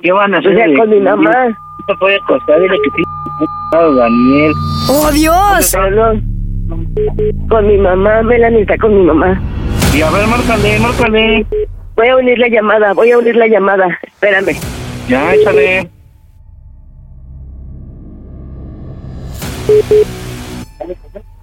¿Qué 0.02 0.12
van 0.12 0.34
a 0.34 0.38
hacer? 0.38 0.52
O 0.52 0.56
sea, 0.56 0.78
con 0.78 0.90
mi 0.90 1.00
mamá. 1.00 1.48
No 1.48 1.86
te 1.88 1.96
puede 2.00 2.20
costar, 2.28 2.62
dile 2.62 2.78
que 2.84 2.90
sí, 2.96 3.04
Daniel. 3.72 4.54
¡Oh, 4.90 5.12
Dios! 5.12 5.76
Con 7.50 7.68
mi 7.68 7.78
mamá, 7.78 8.22
Melanie 8.24 8.62
está 8.62 8.78
con 8.78 8.96
mi 8.96 9.04
mamá. 9.04 9.42
Y 9.94 10.02
a 10.02 10.10
ver, 10.12 10.28
márcale, 10.28 10.80
márcale. 10.80 11.46
Voy 11.96 12.08
a 12.08 12.16
unir 12.16 12.38
la 12.40 12.48
llamada, 12.48 12.94
voy 12.94 13.12
a 13.12 13.18
unir 13.18 13.36
la 13.36 13.48
llamada. 13.48 14.00
Espérame. 14.04 14.56
Ya, 15.08 15.34
échale. 15.34 15.90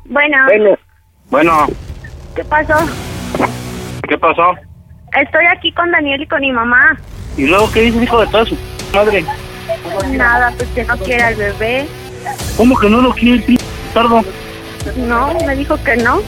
Bueno, 0.06 0.36
Bueno, 0.46 0.78
Bueno, 1.30 1.66
¿qué 2.34 2.44
pasó? 2.44 2.74
¿qué 4.08 4.16
pasó? 4.18 4.54
Estoy 5.20 5.46
aquí 5.46 5.72
con 5.72 5.90
Daniel 5.90 6.22
y 6.22 6.26
con 6.26 6.40
mi 6.40 6.52
mamá. 6.52 6.96
¿Y 7.36 7.46
luego 7.46 7.70
qué 7.72 7.82
dices, 7.82 8.02
hijo 8.02 8.20
de 8.20 8.26
toda 8.28 8.44
su 8.46 8.56
madre? 8.94 9.24
Nada, 10.10 10.52
pues 10.56 10.68
que 10.70 10.84
no 10.84 10.96
quiere 10.98 11.22
al 11.22 11.34
bebé. 11.34 11.86
¿Cómo 12.56 12.78
que 12.78 12.88
no 12.88 13.00
lo 13.00 13.12
quiere 13.12 13.36
el 13.38 13.42
p 13.42 13.56
tardo? 13.92 14.22
No, 14.96 15.34
me 15.46 15.56
dijo 15.56 15.76
que 15.82 15.96
no. 15.96 16.20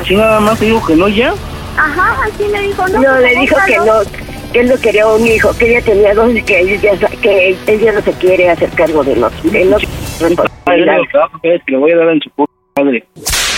Así 0.00 0.14
nada 0.16 0.40
más 0.40 0.58
te 0.58 0.66
digo 0.66 0.84
que 0.86 0.96
no 0.96 1.08
ya. 1.08 1.34
Ajá, 1.76 2.24
así 2.24 2.44
me 2.52 2.60
dijo, 2.60 2.86
no. 2.88 3.00
no, 3.00 3.08
pues, 3.10 3.20
le 3.34 3.40
dijo 3.40 3.56
que 3.66 3.76
no, 3.78 4.52
que 4.52 4.60
él 4.60 4.68
no 4.68 4.76
quería 4.80 5.06
un 5.08 5.26
hijo, 5.26 5.50
que 5.58 5.70
ella 5.70 5.84
tenía 5.84 6.14
dos 6.14 6.32
y 6.34 6.42
que 6.42 6.60
ella, 6.60 6.94
ya- 6.94 7.08
que 7.20 7.56
ella 7.66 7.92
no 7.92 8.00
se 8.02 8.12
quiere 8.12 8.48
hacer 8.50 8.70
cargo 8.70 9.02
de 9.02 9.16
los 9.16 9.42
de 9.52 9.64
los 9.64 9.82
Ay, 10.66 10.78
yo 10.80 10.84
digo 10.92 11.04
que 11.10 11.18
va 11.18 11.24
a 11.24 11.28
coger, 11.30 11.60
que 11.66 11.72
le 11.72 11.78
voy 11.78 11.92
a 11.92 11.96
dar 11.96 12.08
en 12.10 12.20
su 12.20 12.30
madre. 12.76 13.04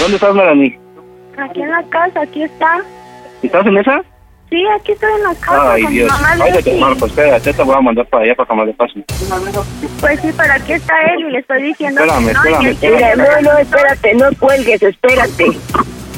¿Dónde 0.01 0.17
estás, 0.17 0.35
Melanie? 0.35 0.79
Aquí 1.39 1.61
en 1.62 1.71
la 1.71 1.83
casa, 1.91 2.21
aquí 2.23 2.43
está. 2.43 2.81
¿Estás 3.43 3.67
en 3.67 3.77
esa? 3.77 4.03
Sí, 4.49 4.62
aquí 4.81 4.93
estoy 4.93 5.11
en 5.12 5.23
la 5.25 5.35
casa 5.35 5.73
Ay, 5.73 5.83
con 5.83 5.93
Dios. 5.93 6.05
mi 6.07 6.11
mamá 6.23 6.31
Ahorita 6.45 6.62
te 6.62 6.71
Leti. 6.71 6.81
marco, 6.81 7.07
espérate, 7.07 7.53
te 7.53 7.62
voy 7.62 7.75
a 7.77 7.81
mandar 7.81 8.07
para 8.07 8.25
allá 8.25 8.35
para 8.37 8.49
que 8.49 8.55
me 8.55 8.67
le 8.67 8.73
pase. 8.75 9.05
Pues 10.01 10.21
sí, 10.21 10.31
pero 10.37 10.53
aquí 10.55 10.73
está 10.73 10.95
él 11.12 11.21
y 11.29 11.31
le 11.33 11.39
estoy 11.41 11.62
diciendo 11.62 12.01
Espérame, 12.01 12.27
que 12.29 12.33
no. 12.33 12.41
espérame, 12.41 12.67
espérame. 12.71 13.43
no, 13.43 13.53
no, 13.53 13.59
espérate, 13.59 14.14
no 14.14 14.27
cuelgues, 14.39 14.83
espérate. 14.83 15.47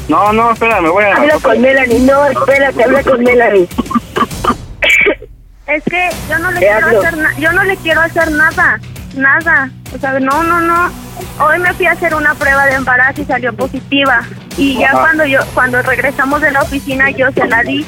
No, 0.09 0.33
no, 0.33 0.53
espérame, 0.53 0.91
voy 0.91 1.05
a... 1.05 1.17
Habla 1.17 1.39
con 1.41 1.61
Melanie, 1.61 2.01
no, 2.01 2.27
espérate, 2.27 2.85
habla 2.85 3.03
con 3.03 3.23
Melanie. 3.23 3.69
Es 5.67 5.85
que 5.85 6.09
yo 6.31 6.39
no 6.39 6.51
le 6.51 6.61
quiero 6.61 6.87
hablo. 6.87 7.01
hacer 7.01 7.15
yo 7.39 7.53
no 7.53 7.63
le 7.65 7.77
quiero 7.77 8.01
hacer 8.01 8.31
nada, 8.31 8.81
nada. 9.15 9.71
O 9.95 9.99
sea, 9.99 10.19
no, 10.19 10.43
no, 10.43 10.61
no. 10.61 10.91
Hoy 11.45 11.59
me 11.59 11.75
fui 11.75 11.85
a 11.85 11.93
hacer 11.93 12.15
una 12.15 12.35
prueba 12.35 12.65
de 12.65 12.75
embarazo 12.77 13.21
y 13.21 13.25
salió 13.27 13.55
positiva. 13.55 14.23
Y 14.57 14.79
ya 14.79 14.89
Ajá. 14.89 15.01
cuando 15.01 15.27
yo 15.27 15.41
cuando 15.53 15.83
regresamos 15.83 16.41
de 16.41 16.53
la 16.53 16.63
oficina 16.63 17.11
yo 17.11 17.31
se 17.33 17.47
la 17.47 17.63
di. 17.63 17.87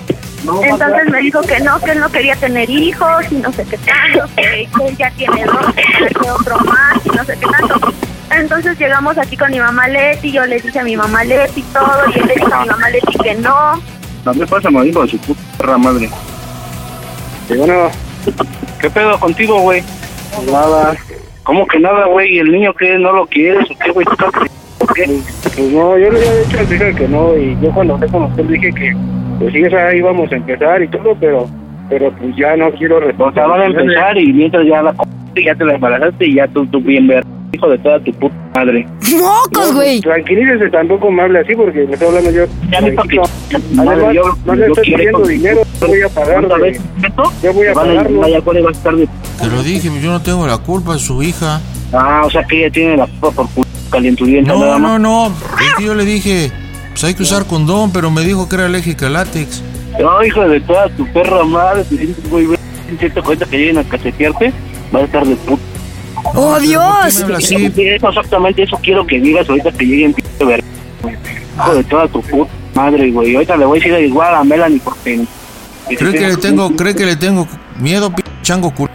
Entonces 0.62 1.08
me 1.10 1.20
dijo 1.20 1.40
que 1.40 1.60
no, 1.60 1.80
que 1.80 1.92
él 1.92 2.00
no 2.00 2.10
quería 2.10 2.36
tener 2.36 2.68
hijos 2.68 3.24
y 3.30 3.36
no 3.36 3.50
sé 3.52 3.64
qué 3.64 3.78
tanto, 3.78 4.26
que, 4.36 4.68
que 4.76 4.88
él 4.88 4.96
ya 4.96 5.10
tiene 5.12 5.44
dos, 5.44 5.74
que 5.74 6.30
otro 6.30 6.58
más 6.60 7.04
y 7.04 7.08
no 7.10 7.24
sé 7.24 7.38
qué 7.38 7.46
tanto. 7.46 7.92
Entonces 8.30 8.78
llegamos 8.78 9.18
aquí 9.18 9.36
con 9.36 9.50
mi 9.50 9.58
mamá 9.58 9.88
Leti, 9.88 10.30
yo 10.32 10.44
le 10.46 10.60
dije 10.60 10.78
a 10.78 10.84
mi 10.84 10.96
mamá 10.96 11.24
Leti 11.24 11.62
todo 11.72 11.90
y 12.14 12.18
él 12.18 12.26
le 12.28 12.34
dijo 12.34 12.54
a 12.54 12.62
mi 12.62 12.68
mamá 12.68 12.90
Leti 12.90 13.18
que 13.22 13.34
no. 13.36 13.54
No 14.24 14.34
me 14.34 14.46
pasa, 14.46 14.70
me 14.70 14.84
dijo 14.84 15.02
de 15.02 15.08
su 15.08 15.18
puta 15.18 15.40
perra 15.58 15.78
madre. 15.78 16.08
Y 17.48 17.54
bueno, 17.56 17.90
¿qué 18.80 18.90
pedo 18.90 19.18
contigo, 19.18 19.60
güey? 19.60 19.82
Nada. 20.50 20.94
¿Cómo 21.42 21.66
que 21.66 21.80
nada, 21.80 22.06
güey? 22.06 22.36
¿Y 22.36 22.38
el 22.38 22.52
niño 22.52 22.72
qué? 22.74 22.96
¿No 22.98 23.12
lo 23.12 23.26
quieres 23.26 23.68
o 23.70 23.78
qué, 23.78 23.90
güey? 23.90 24.06
¿Tú 24.06 24.12
estás- 24.12 24.30
¿Por 24.78 24.94
qué? 24.94 25.04
Pues 25.42 25.58
no, 25.58 25.98
yo 25.98 26.10
le 26.10 26.18
había 26.18 26.34
dicho 26.44 26.58
al 26.60 26.68
dije 26.68 26.94
que 26.94 27.08
no, 27.08 27.36
y 27.36 27.56
yo 27.60 27.70
cuando 27.72 27.94
hablé 27.94 28.06
con 28.08 28.22
usted 28.24 28.44
dije 28.44 28.72
que, 28.72 28.96
pues 29.38 29.52
sí, 29.52 29.62
esa 29.62 29.92
íbamos 29.94 30.30
a 30.32 30.36
empezar 30.36 30.82
y 30.82 30.88
todo, 30.88 31.16
pero, 31.20 31.48
pero 31.88 32.10
pues 32.12 32.36
ya 32.36 32.56
no 32.56 32.70
quiero 32.72 32.96
O 32.96 33.00
sea, 33.00 33.08
responder. 33.08 33.48
van 33.48 33.60
a 33.60 33.64
empezar 33.66 34.18
y 34.18 34.32
mientras 34.32 34.64
ya 34.66 34.82
la 34.82 34.92
c- 34.92 35.44
ya 35.44 35.54
te 35.54 35.64
la 35.64 35.74
embarazaste 35.74 36.26
y 36.26 36.34
ya 36.36 36.46
tú, 36.48 36.64
tú 36.66 36.80
bien 36.80 37.08
ver, 37.08 37.24
hijo 37.52 37.68
de 37.68 37.78
toda 37.78 38.00
tu 38.00 38.12
puta 38.12 38.34
madre. 38.54 38.86
¡Mocos, 39.18 39.74
güey! 39.74 40.00
Tranquilícese, 40.00 40.70
tampoco 40.70 41.10
me 41.10 41.22
hable 41.22 41.40
así 41.40 41.54
porque 41.54 41.86
me 41.86 41.92
estoy 41.94 42.08
hablando 42.08 42.30
yo. 42.30 42.44
Ya 42.70 42.80
me 42.80 42.92
toque. 42.92 43.20
Además, 43.20 43.86
Madre, 43.86 44.14
yo, 44.14 44.22
no 44.44 44.54
le 44.54 44.66
estoy 44.66 44.94
pidiendo 44.94 45.20
dinero, 45.20 45.62
yo 45.80 45.86
voy 45.86 46.02
a 46.02 46.08
pagar. 46.08 46.48
Yo 47.42 47.52
voy 47.52 47.66
a 47.66 47.72
pagarlo. 47.72 48.42
Cuál 48.44 48.64
va 48.64 48.68
a 48.68 48.72
estar 48.72 48.94
de... 48.94 49.08
Te 49.40 49.46
lo 49.46 49.62
dije, 49.62 49.90
yo 50.00 50.10
no 50.10 50.20
tengo 50.20 50.46
la 50.46 50.58
culpa, 50.58 50.96
es 50.96 51.02
su 51.02 51.22
hija. 51.22 51.60
Ah, 51.92 52.22
o 52.24 52.30
sea 52.30 52.44
que 52.44 52.60
ella 52.60 52.70
tiene 52.72 52.96
la 52.96 53.06
culpa 53.06 53.30
por 53.32 53.48
puta 53.48 53.68
calienturienta 53.90 54.52
No, 54.52 54.60
nada 54.60 54.78
más. 54.78 55.00
no, 55.00 55.28
no. 55.28 55.34
Es 55.60 55.74
que 55.76 55.84
yo 55.84 55.94
le 55.94 56.04
dije, 56.04 56.52
pues 56.90 57.04
hay 57.04 57.14
que 57.14 57.22
usar 57.24 57.46
condón, 57.46 57.92
pero 57.92 58.10
me 58.10 58.22
dijo 58.22 58.48
que 58.48 58.54
era 58.56 58.66
alérgica 58.66 59.06
al 59.06 59.14
látex. 59.14 59.62
No, 59.98 60.24
hijo 60.24 60.48
de 60.48 60.60
toda 60.60 60.88
tu 60.90 61.04
perra 61.12 61.42
madre, 61.44 61.84
te 61.84 61.96
sientes 61.96 62.24
muy 62.30 62.46
bien. 62.46 62.58
Siento 62.98 63.22
cuenta 63.22 63.46
que 63.46 63.58
lleguen 63.58 63.78
a 63.78 63.84
cachetearte, 63.84 64.52
vas 64.92 65.02
a 65.02 65.04
estar 65.04 65.26
de 65.26 65.36
puta. 65.36 65.62
¡Oh, 66.34 66.58
Dios! 66.60 67.24
así? 67.36 67.72
Eso, 67.76 68.08
exactamente 68.08 68.62
eso 68.62 68.78
quiero 68.82 69.06
que 69.06 69.20
digas 69.20 69.48
ahorita 69.48 69.72
que 69.72 69.84
lleguen 69.86 70.14
p 70.14 70.44
ver. 70.44 70.62
Hijo 71.56 71.74
de 71.74 71.84
toda 71.84 72.08
tu 72.08 72.22
puta 72.22 72.50
madre, 72.74 73.10
güey. 73.10 73.34
Ahorita 73.34 73.56
le 73.56 73.66
voy 73.66 73.78
a 73.78 73.82
decir 73.82 74.04
igual 74.04 74.34
a 74.34 74.44
Melanie 74.44 74.80
porque. 74.82 75.24
¿Cree 75.98 76.12
que 76.12 76.28
le 76.28 76.36
tengo, 76.36 76.74
cree 76.76 76.94
que 76.94 77.04
le 77.04 77.16
tengo 77.16 77.48
miedo, 77.78 78.14
p 78.14 78.22
chango 78.42 78.72
culo? 78.72 78.90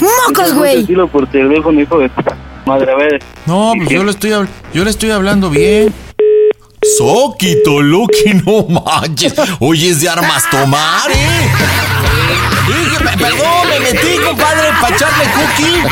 ¡Mocos, 0.00 0.54
güey! 0.54 0.84
Dilo 0.84 1.08
por 1.08 1.26
teléfono, 1.26 1.80
hijo 1.80 1.98
de 1.98 2.08
puta 2.08 2.36
madre, 2.66 2.92
a 2.92 2.96
ver. 2.96 3.22
No, 3.46 3.72
pues 3.76 3.88
yo 3.88 4.04
le 4.04 4.10
estoy, 4.10 4.30
yo 4.72 4.84
le 4.84 4.90
estoy 4.90 5.10
hablando 5.10 5.50
bien. 5.50 5.92
Soquito, 6.96 7.82
Loki, 7.82 8.34
no 8.44 8.66
manches. 8.68 9.34
Oye, 9.58 9.90
es 9.90 10.00
de 10.02 10.08
armas 10.08 10.48
tomar, 10.50 11.10
¿eh? 11.10 11.50
Perdón, 13.18 13.68
me 13.68 13.80
metí, 13.80 14.18
compadre, 14.18 14.68
para 14.80 14.94
echarle 14.94 15.24
cookie. 15.34 15.82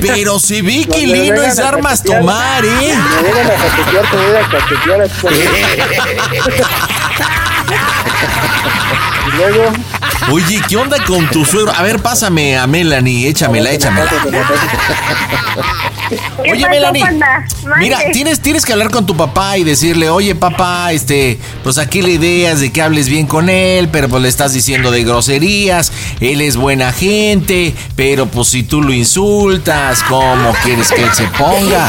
Pero 0.00 0.38
si 0.38 0.62
vi 0.62 0.84
que 0.84 1.06
Lino 1.06 1.42
es 1.42 1.58
armas 1.58 2.02
tomar, 2.02 2.64
¿eh? 2.64 2.70
Me 3.14 3.22
vengan 3.22 3.50
a 3.50 3.54
cachetear, 3.56 4.10
te 4.10 4.16
voy 4.16 4.36
a 4.36 4.48
cachetear 4.48 5.10
Y 9.26 9.36
luego... 9.36 9.72
Oye, 10.32 10.60
¿qué 10.68 10.76
onda 10.76 11.02
con 11.04 11.28
tu 11.30 11.44
suegro? 11.44 11.72
A 11.72 11.82
ver, 11.82 12.00
pásame 12.00 12.58
a 12.58 12.66
Melanie, 12.66 13.28
échamela, 13.28 13.70
échamela. 13.70 14.10
¿Qué 16.08 16.18
Oye, 16.50 16.60
pasó, 16.62 16.68
Melanie. 16.70 17.04
Mira, 17.78 17.98
tienes, 18.12 18.40
tienes 18.40 18.64
que 18.64 18.72
hablar 18.72 18.90
con 18.90 19.06
tu 19.06 19.16
papá 19.16 19.58
y 19.58 19.64
decirle, 19.64 20.08
oye, 20.10 20.34
papá, 20.34 20.92
este, 20.92 21.38
pues 21.62 21.78
aquí 21.78 22.02
la 22.02 22.10
idea 22.10 22.52
es 22.52 22.60
de 22.60 22.72
que 22.72 22.82
hables 22.82 23.08
bien 23.08 23.26
con 23.26 23.48
él, 23.48 23.88
pero 23.90 24.08
pues 24.08 24.22
le 24.22 24.28
estás 24.28 24.52
diciendo 24.52 24.90
de 24.90 25.04
groserías, 25.04 25.92
él 26.20 26.40
es 26.40 26.56
buena 26.56 26.92
gente, 26.92 27.74
pero 27.96 28.26
pues 28.26 28.48
si 28.48 28.62
tú 28.62 28.82
lo 28.82 28.92
insultas, 28.92 30.02
¿cómo 30.04 30.54
quieres 30.64 30.88
que 30.90 31.02
él 31.02 31.12
se 31.12 31.26
ponga? 31.28 31.88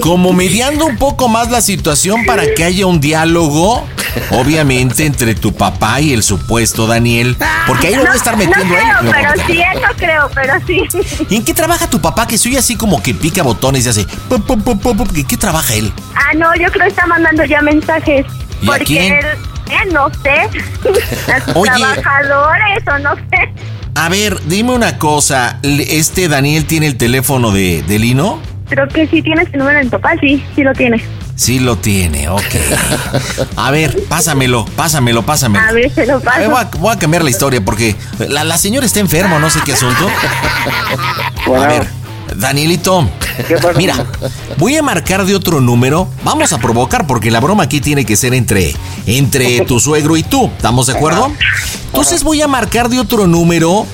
Como 0.00 0.32
mediando 0.32 0.86
un 0.86 0.96
poco 0.96 1.28
más 1.28 1.50
la 1.50 1.60
situación 1.60 2.24
para 2.26 2.54
que 2.54 2.64
haya 2.64 2.86
un 2.86 3.00
diálogo, 3.00 3.84
obviamente, 4.30 5.04
entre 5.04 5.34
tu 5.34 5.52
papá 5.52 6.00
y 6.00 6.12
el 6.12 6.22
supuesto 6.22 6.86
Daniel, 6.86 7.36
porque 7.66 7.88
ahí 7.88 7.94
lo 7.94 8.04
va 8.04 8.12
a 8.12 8.16
estar 8.16 8.36
metiendo 8.36 8.74
no 8.74 8.78
él. 8.78 8.86
creo, 9.00 9.12
pero 9.12 9.46
sí, 9.46 9.60
eso 9.60 9.88
creo, 9.96 10.30
pero 10.34 10.54
sí. 10.66 11.26
¿Y 11.28 11.36
en 11.36 11.44
qué 11.44 11.54
trabaja 11.54 11.88
tu 11.88 12.00
papá 12.00 12.26
que 12.26 12.38
soy 12.38 12.56
así 12.56 12.76
como 12.76 13.02
que 13.02 13.14
pica 13.14 13.42
botones 13.54 13.86
y 13.86 13.88
hace... 13.88 14.06
pum, 14.28 15.08
qué 15.28 15.36
trabaja 15.36 15.74
él? 15.74 15.92
Ah, 16.14 16.34
no, 16.36 16.54
yo 16.54 16.70
creo 16.70 16.84
que 16.84 16.90
está 16.90 17.06
mandando 17.06 17.44
ya 17.44 17.60
mensajes. 17.62 18.24
¿Y 18.62 18.66
a 18.66 18.70
porque 18.72 18.84
quién? 18.84 19.12
él, 19.14 19.26
eh, 19.70 19.92
no 19.92 20.08
sé, 20.22 21.32
a 21.32 21.44
sus 21.44 21.56
Oye. 21.56 21.70
trabajadores 21.72 22.78
o 22.94 22.98
no 22.98 23.14
sé. 23.16 23.52
A 23.94 24.08
ver, 24.08 24.40
dime 24.46 24.72
una 24.72 24.98
cosa. 24.98 25.58
¿Este 25.62 26.28
Daniel 26.28 26.64
tiene 26.66 26.86
el 26.86 26.96
teléfono 26.96 27.50
de, 27.50 27.82
de 27.82 27.98
Lino? 27.98 28.40
Creo 28.68 28.86
que 28.88 29.06
sí 29.08 29.20
tienes 29.20 29.48
el 29.52 29.58
número 29.58 29.78
de 29.78 29.84
mi 29.84 29.90
papá, 29.90 30.12
sí, 30.20 30.42
sí 30.54 30.62
lo 30.62 30.72
tiene. 30.72 31.02
Sí 31.34 31.58
lo 31.58 31.76
tiene, 31.76 32.28
ok. 32.28 32.44
A 33.56 33.70
ver, 33.70 33.96
pásamelo, 34.08 34.64
pásamelo, 34.76 35.22
pásamelo. 35.24 35.66
A 35.66 35.72
ver, 35.72 35.90
se 35.92 36.06
lo 36.06 36.16
A 36.16 36.18
ver, 36.18 36.24
paso. 36.24 36.50
voy 36.50 36.60
a, 36.60 36.64
voy 36.78 36.94
a 36.94 36.98
cambiar 36.98 37.24
la 37.24 37.30
historia 37.30 37.60
porque 37.64 37.96
la, 38.28 38.44
la 38.44 38.58
señora 38.58 38.86
está 38.86 39.00
enferma, 39.00 39.38
no 39.38 39.48
sé 39.50 39.58
qué 39.64 39.72
asunto. 39.72 40.06
A 41.46 41.66
ver, 41.66 41.88
Danielito, 42.36 43.08
mira, 43.76 44.06
voy 44.58 44.76
a 44.76 44.82
marcar 44.82 45.24
de 45.24 45.34
otro 45.34 45.60
número. 45.60 46.08
Vamos 46.24 46.52
a 46.52 46.58
provocar 46.58 47.06
porque 47.06 47.30
la 47.30 47.40
broma 47.40 47.64
aquí 47.64 47.80
tiene 47.80 48.04
que 48.04 48.16
ser 48.16 48.34
entre, 48.34 48.74
entre 49.06 49.64
tu 49.64 49.80
suegro 49.80 50.16
y 50.16 50.22
tú. 50.22 50.46
¿Estamos 50.56 50.86
de 50.86 50.94
acuerdo? 50.94 51.32
Entonces 51.86 52.22
voy 52.22 52.42
a 52.42 52.48
marcar 52.48 52.88
de 52.88 53.00
otro 53.00 53.26
número 53.26 53.86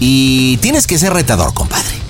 y 0.00 0.56
tienes 0.58 0.86
que 0.86 0.98
ser 0.98 1.12
retador, 1.12 1.54
compadre. 1.54 2.04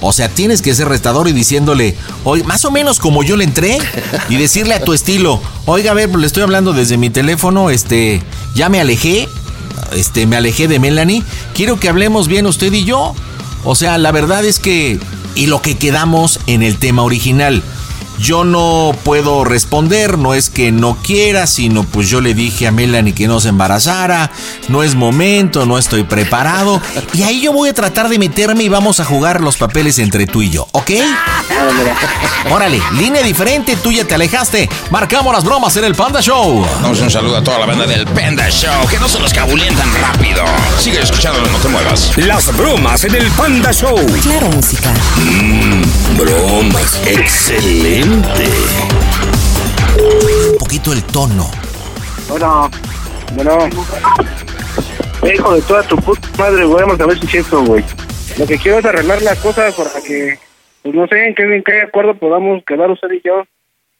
O 0.00 0.12
sea, 0.12 0.28
tienes 0.28 0.62
que 0.62 0.74
ser 0.74 0.88
retador 0.88 1.26
y 1.26 1.32
diciéndole, 1.32 1.96
oye, 2.24 2.44
más 2.44 2.64
o 2.64 2.70
menos 2.70 2.98
como 2.98 3.22
yo 3.22 3.36
le 3.36 3.44
entré, 3.44 3.78
y 4.28 4.36
decirle 4.36 4.74
a 4.74 4.84
tu 4.84 4.92
estilo, 4.92 5.40
oiga, 5.64 5.92
a 5.92 5.94
ver, 5.94 6.14
le 6.14 6.26
estoy 6.26 6.42
hablando 6.42 6.72
desde 6.72 6.98
mi 6.98 7.10
teléfono, 7.10 7.70
este, 7.70 8.22
ya 8.54 8.68
me 8.68 8.78
alejé, 8.78 9.28
este, 9.92 10.26
me 10.26 10.36
alejé 10.36 10.68
de 10.68 10.78
Melanie, 10.78 11.22
quiero 11.54 11.80
que 11.80 11.88
hablemos 11.88 12.28
bien 12.28 12.46
usted 12.46 12.72
y 12.72 12.84
yo. 12.84 13.14
O 13.68 13.74
sea, 13.74 13.98
la 13.98 14.12
verdad 14.12 14.44
es 14.44 14.60
que, 14.60 15.00
y 15.34 15.46
lo 15.46 15.60
que 15.60 15.76
quedamos 15.76 16.38
en 16.46 16.62
el 16.62 16.78
tema 16.78 17.02
original, 17.02 17.64
yo 18.18 18.44
no 18.44 18.92
puedo 19.04 19.44
responder, 19.44 20.18
no 20.18 20.34
es 20.34 20.50
que 20.50 20.72
no 20.72 20.96
quiera, 21.02 21.46
sino 21.46 21.84
pues 21.84 22.08
yo 22.08 22.20
le 22.20 22.34
dije 22.34 22.66
a 22.66 22.72
Melanie 22.72 23.14
que 23.14 23.28
no 23.28 23.40
se 23.40 23.48
embarazara, 23.48 24.30
no 24.68 24.82
es 24.82 24.94
momento, 24.94 25.66
no 25.66 25.78
estoy 25.78 26.04
preparado, 26.04 26.80
y 27.12 27.22
ahí 27.22 27.40
yo 27.40 27.52
voy 27.52 27.68
a 27.68 27.74
tratar 27.74 28.08
de 28.08 28.18
meterme 28.18 28.64
y 28.64 28.68
vamos 28.68 29.00
a 29.00 29.04
jugar 29.04 29.40
los 29.40 29.56
papeles 29.56 29.98
entre 29.98 30.26
tú 30.26 30.42
y 30.42 30.50
yo, 30.50 30.66
¿ok? 30.72 30.90
Órale, 32.50 32.80
línea 32.98 33.22
diferente, 33.22 33.76
tú 33.76 33.92
ya 33.92 34.04
te 34.04 34.14
alejaste, 34.14 34.68
marcamos 34.90 35.34
las 35.34 35.44
bromas 35.44 35.76
en 35.76 35.84
el 35.84 35.94
Panda 35.94 36.20
Show. 36.20 36.66
Damos 36.80 37.00
un 37.00 37.10
saludo 37.10 37.36
a 37.36 37.44
toda 37.44 37.58
la 37.58 37.66
banda 37.66 37.86
del 37.86 38.06
Panda 38.06 38.48
Show, 38.50 38.86
que 38.88 38.98
no 38.98 39.08
se 39.08 39.18
los 39.18 39.32
cabulen 39.32 39.74
tan 39.74 39.88
rápido. 40.00 40.44
Sigue 40.78 41.02
escuchando, 41.02 41.40
no 41.40 41.58
te 41.58 41.68
muevas. 41.68 42.16
Las 42.16 42.56
bromas 42.56 43.04
en 43.04 43.14
el 43.14 43.30
Panda 43.32 43.72
Show. 43.72 43.96
Claro, 44.22 44.48
música. 44.50 44.92
Mmm, 45.16 45.82
bromas. 46.16 47.00
Excelente. 47.04 48.05
Un 48.06 48.22
poquito 50.60 50.92
el 50.92 51.02
tono. 51.04 51.46
Bueno, 52.28 52.70
bueno. 53.34 53.58
Hijo 55.34 55.54
de 55.54 55.62
toda 55.62 55.82
tu 55.82 55.96
puta 55.96 56.28
madre, 56.38 56.64
güey, 56.66 56.84
vamos 56.84 57.00
a 57.00 57.06
ver 57.06 57.18
si 57.18 57.24
es 57.24 57.32
cierto, 57.32 57.64
güey. 57.64 57.82
Lo 58.38 58.46
que 58.46 58.58
quiero 58.58 58.78
es 58.78 58.84
arreglar 58.84 59.22
las 59.22 59.40
cosas 59.40 59.74
para 59.74 59.90
que, 60.06 60.38
pues 60.82 60.94
no 60.94 61.08
sé, 61.08 61.26
en 61.26 61.34
qué, 61.34 61.42
en 61.42 61.64
qué 61.64 61.80
acuerdo 61.80 62.14
podamos 62.14 62.62
quedar 62.64 62.88
usted 62.92 63.08
y 63.10 63.22
yo. 63.24 63.42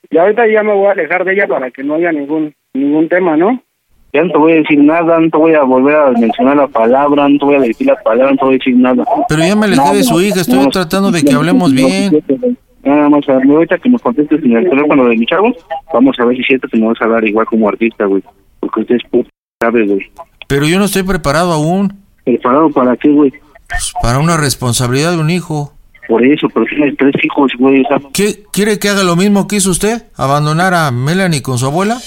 Y 0.08 0.18
ahorita 0.18 0.46
ya 0.46 0.62
me 0.62 0.72
voy 0.72 0.86
a 0.86 0.92
alejar 0.92 1.24
de 1.24 1.32
ella 1.32 1.48
para 1.48 1.72
que 1.72 1.82
no 1.82 1.96
haya 1.96 2.12
ningún 2.12 2.54
ningún 2.74 3.08
tema, 3.08 3.36
¿no? 3.36 3.60
Ya 4.12 4.22
no 4.22 4.30
te 4.30 4.38
voy 4.38 4.52
a 4.52 4.56
decir 4.56 4.78
nada, 4.78 5.18
no 5.18 5.28
te 5.28 5.36
voy 5.36 5.54
a 5.54 5.62
volver 5.62 5.96
a 5.96 6.10
mencionar 6.12 6.56
la 6.56 6.68
palabra, 6.68 7.28
no 7.28 7.38
te 7.38 7.44
voy 7.44 7.56
a 7.56 7.60
decir 7.60 7.88
la 7.88 7.96
palabra, 7.96 8.30
no 8.30 8.36
te 8.38 8.44
voy 8.44 8.54
a 8.54 8.58
decir 8.58 8.76
nada. 8.76 9.04
Pero 9.28 9.42
ya 9.42 9.56
me 9.56 9.66
alejé 9.66 9.96
de 9.96 10.04
su 10.04 10.20
hija, 10.20 10.42
estoy 10.42 10.68
tratando 10.68 11.10
de 11.10 11.24
que 11.24 11.34
hablemos 11.34 11.72
bien. 11.72 12.22
Nada 12.86 13.08
más 13.08 13.28
a 13.28 13.34
ver, 13.34 13.50
ahorita 13.50 13.78
que 13.78 13.88
me 13.90 13.98
contestes 13.98 14.42
en 14.44 14.56
el 14.56 14.70
teléfono 14.70 15.04
de 15.06 15.16
mi 15.16 15.26
chavo, 15.26 15.52
vamos 15.92 16.16
a 16.20 16.24
ver 16.24 16.36
si 16.36 16.42
es 16.42 16.46
cierto 16.46 16.68
que 16.68 16.78
me 16.78 16.86
vas 16.86 17.00
a 17.00 17.04
hablar 17.04 17.26
igual 17.26 17.44
como 17.46 17.68
artista, 17.68 18.04
güey. 18.04 18.22
Porque 18.60 18.80
usted 18.80 18.94
es 18.94 19.02
puta, 19.10 19.28
sabe, 19.60 19.84
güey. 19.86 20.10
Pero 20.46 20.66
yo 20.66 20.78
no 20.78 20.84
estoy 20.84 21.02
preparado 21.02 21.52
aún 21.52 21.92
¿Preparado 22.24 22.70
para 22.70 22.96
qué, 22.96 23.08
güey? 23.08 23.32
para 24.00 24.18
una 24.18 24.36
responsabilidad 24.36 25.12
de 25.12 25.18
un 25.18 25.30
hijo. 25.30 25.72
Por 26.08 26.24
eso, 26.24 26.48
pero 26.54 26.64
tienes 26.66 26.94
tres 26.96 27.12
hijos, 27.24 27.50
güey. 27.58 27.82
¿Qué, 28.12 28.44
¿Quiere 28.52 28.78
que 28.78 28.88
haga 28.88 29.02
lo 29.02 29.16
mismo 29.16 29.48
que 29.48 29.56
hizo 29.56 29.70
usted? 29.70 30.04
¿Abandonar 30.14 30.72
a 30.72 30.90
Melanie 30.92 31.42
con 31.42 31.58
su 31.58 31.66
abuela? 31.66 31.98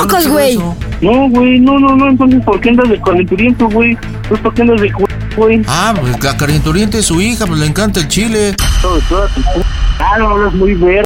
¡Mocos, 0.00 0.28
güey! 0.28 0.56
No, 1.00 1.28
güey, 1.30 1.58
no, 1.58 1.78
no, 1.80 1.96
no, 1.96 2.08
entonces, 2.08 2.40
¿por 2.44 2.60
qué 2.60 2.70
andas 2.70 2.88
de 2.88 3.00
calenturiento, 3.00 3.68
güey? 3.68 3.96
Pues, 4.28 4.40
¿por 4.40 4.54
qué 4.54 4.62
andas 4.62 4.80
de 4.80 4.92
güey? 5.36 5.62
Ah, 5.66 5.92
pues 6.00 6.22
la 6.22 6.36
calenturienta 6.36 6.98
es 6.98 7.06
su 7.06 7.20
hija, 7.20 7.46
pues 7.46 7.58
le 7.58 7.66
encanta 7.66 7.98
el 8.00 8.08
chile. 8.08 8.54
Todo, 8.80 8.98
pu- 9.00 9.64
Ah, 9.98 10.18
no 10.18 10.28
hablas 10.30 10.54
muy 10.54 10.74
ver, 10.74 11.04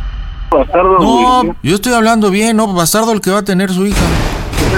bastardo, 0.50 0.96
güey. 0.98 1.22
No, 1.48 1.56
yo 1.62 1.74
estoy 1.74 1.94
hablando 1.94 2.30
bien, 2.30 2.56
¿no? 2.58 2.70
Bastardo 2.72 3.12
el 3.12 3.22
que 3.22 3.30
va 3.30 3.38
a 3.38 3.44
tener 3.44 3.70
su 3.72 3.86
hija. 3.86 4.00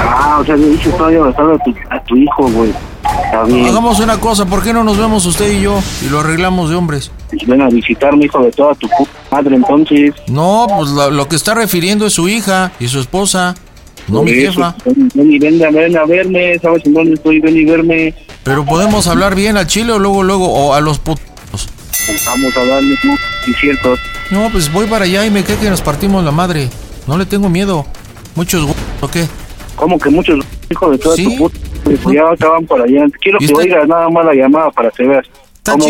Ah, 0.01 0.39
o 0.41 0.45
sea, 0.45 0.55
le 0.57 0.69
dices 0.69 0.97
todavía 0.97 1.21
bastardo 1.21 1.55
a 1.55 1.59
tu, 1.59 1.75
a 1.91 2.01
tu 2.05 2.17
hijo, 2.17 2.49
güey. 2.51 2.73
Hagamos 3.33 4.01
una 4.01 4.19
cosa, 4.19 4.47
¿por 4.47 4.63
qué 4.63 4.73
no 4.73 4.85
nos 4.85 4.97
vemos 4.97 5.27
usted 5.27 5.51
y 5.53 5.63
yo 5.63 5.81
y 6.05 6.09
lo 6.09 6.21
arreglamos 6.21 6.71
de 6.71 6.77
hombres? 6.77 7.11
Ven 7.47 7.61
a 7.63 7.69
visitarme, 7.69 8.25
hijo 8.27 8.43
de 8.43 8.53
toda 8.53 8.75
tu 8.75 8.89
madre, 9.31 9.57
entonces. 9.57 10.15
No, 10.29 10.67
pues 10.77 10.91
lo, 10.91 11.11
lo 11.11 11.29
que 11.29 11.37
está 11.37 11.55
refiriendo 11.55 12.07
es 12.07 12.13
su 12.13 12.29
hija 12.29 12.73
y 12.79 12.89
su 12.89 13.01
esposa, 13.01 13.55
no 14.09 14.19
Por 14.19 14.25
mi 14.27 14.33
eso, 14.33 14.53
jefa. 14.53 14.77
Ven, 14.85 15.11
ven 15.15 15.33
y 15.33 15.39
ven, 15.39 15.65
a- 15.65 15.71
ven 15.71 15.97
a 15.97 16.05
verme, 16.05 16.59
¿sabes 16.61 16.85
en 16.87 16.95
dónde 16.95 17.15
estoy? 17.15 17.41
Ven 17.41 17.57
y 17.57 17.65
verme. 17.65 18.15
Pero 18.45 18.65
podemos 18.65 19.07
hablar 19.09 19.35
bien 19.35 19.57
al 19.57 19.67
chile 19.67 19.93
o 19.93 19.99
luego, 19.99 20.23
luego, 20.23 20.47
o 20.53 20.75
a 20.75 20.81
los 20.81 20.99
putos. 20.99 21.25
Vamos 22.27 22.57
a 22.57 22.65
darle, 22.67 22.95
cierto. 23.61 23.95
No, 24.31 24.49
pues 24.51 24.71
voy 24.73 24.87
para 24.87 25.05
allá 25.07 25.25
y 25.27 25.31
me 25.31 25.43
cae 25.43 25.57
que 25.57 25.71
nos 25.71 25.81
partimos 25.81 26.23
la 26.25 26.31
madre. 26.31 26.69
No 27.07 27.17
le 27.19 27.27
tengo 27.27 27.49
miedo. 27.49 27.87
Muchos 28.35 28.69
¿o 29.01 29.09
qué? 29.09 29.27
Como 29.77 29.99
que 29.99 30.11
muchos 30.11 30.45
hijos 30.71 30.91
de 30.93 30.99
toda 30.99 31.17
¿Sí? 31.17 31.25
tu 31.25 31.37
puta. 31.37 31.59
Pues 31.85 32.01
ya 32.15 32.23
acaban 32.33 32.67
por 32.67 32.81
allá. 32.83 33.05
Quiero 33.21 33.39
¿Y 33.41 33.47
que 33.47 33.53
usted? 33.53 33.65
oigas 33.67 33.89
nada 33.89 34.09
más 34.09 34.25
la 34.25 34.35
llamada 34.35 34.71
para 34.71 34.91
que 34.91 35.05
veas. 35.07 35.27
Cómo- 35.65 35.89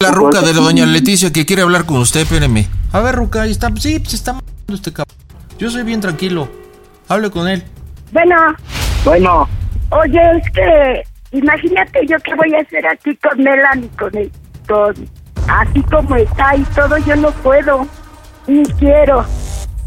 la 0.00 0.10
ruca 0.10 0.40
de 0.40 0.52
la 0.52 0.60
doña 0.60 0.84
Leticia 0.84 1.32
que 1.32 1.46
quiere 1.46 1.62
hablar 1.62 1.84
con 1.86 1.98
usted, 1.98 2.20
espéreme. 2.22 2.66
A 2.92 3.00
ver, 3.00 3.14
ruca, 3.14 3.42
ahí 3.42 3.52
está. 3.52 3.70
Sí, 3.76 4.02
se 4.04 4.16
está 4.16 4.32
mandando 4.32 4.74
este 4.74 4.92
cabrón. 4.92 5.16
Yo 5.58 5.70
soy 5.70 5.84
bien 5.84 6.00
tranquilo. 6.00 6.48
Hable 7.08 7.30
con 7.30 7.46
él. 7.48 7.62
Bueno, 8.12 8.34
Bueno, 9.04 9.48
oye, 9.90 10.20
es 10.38 10.50
que 10.52 11.02
imagínate 11.36 12.04
yo 12.06 12.16
qué 12.24 12.34
voy 12.34 12.52
a 12.54 12.60
hacer 12.60 12.86
aquí 12.86 13.16
con 13.16 13.42
Melanie, 13.42 13.88
con 13.98 14.16
el, 14.16 14.30
con, 14.68 14.94
así 15.48 15.82
como 15.82 16.16
está 16.16 16.56
y 16.56 16.62
todo, 16.74 16.98
yo 16.98 17.14
no 17.16 17.30
puedo, 17.30 17.86
ni 18.46 18.64
quiero. 18.78 19.24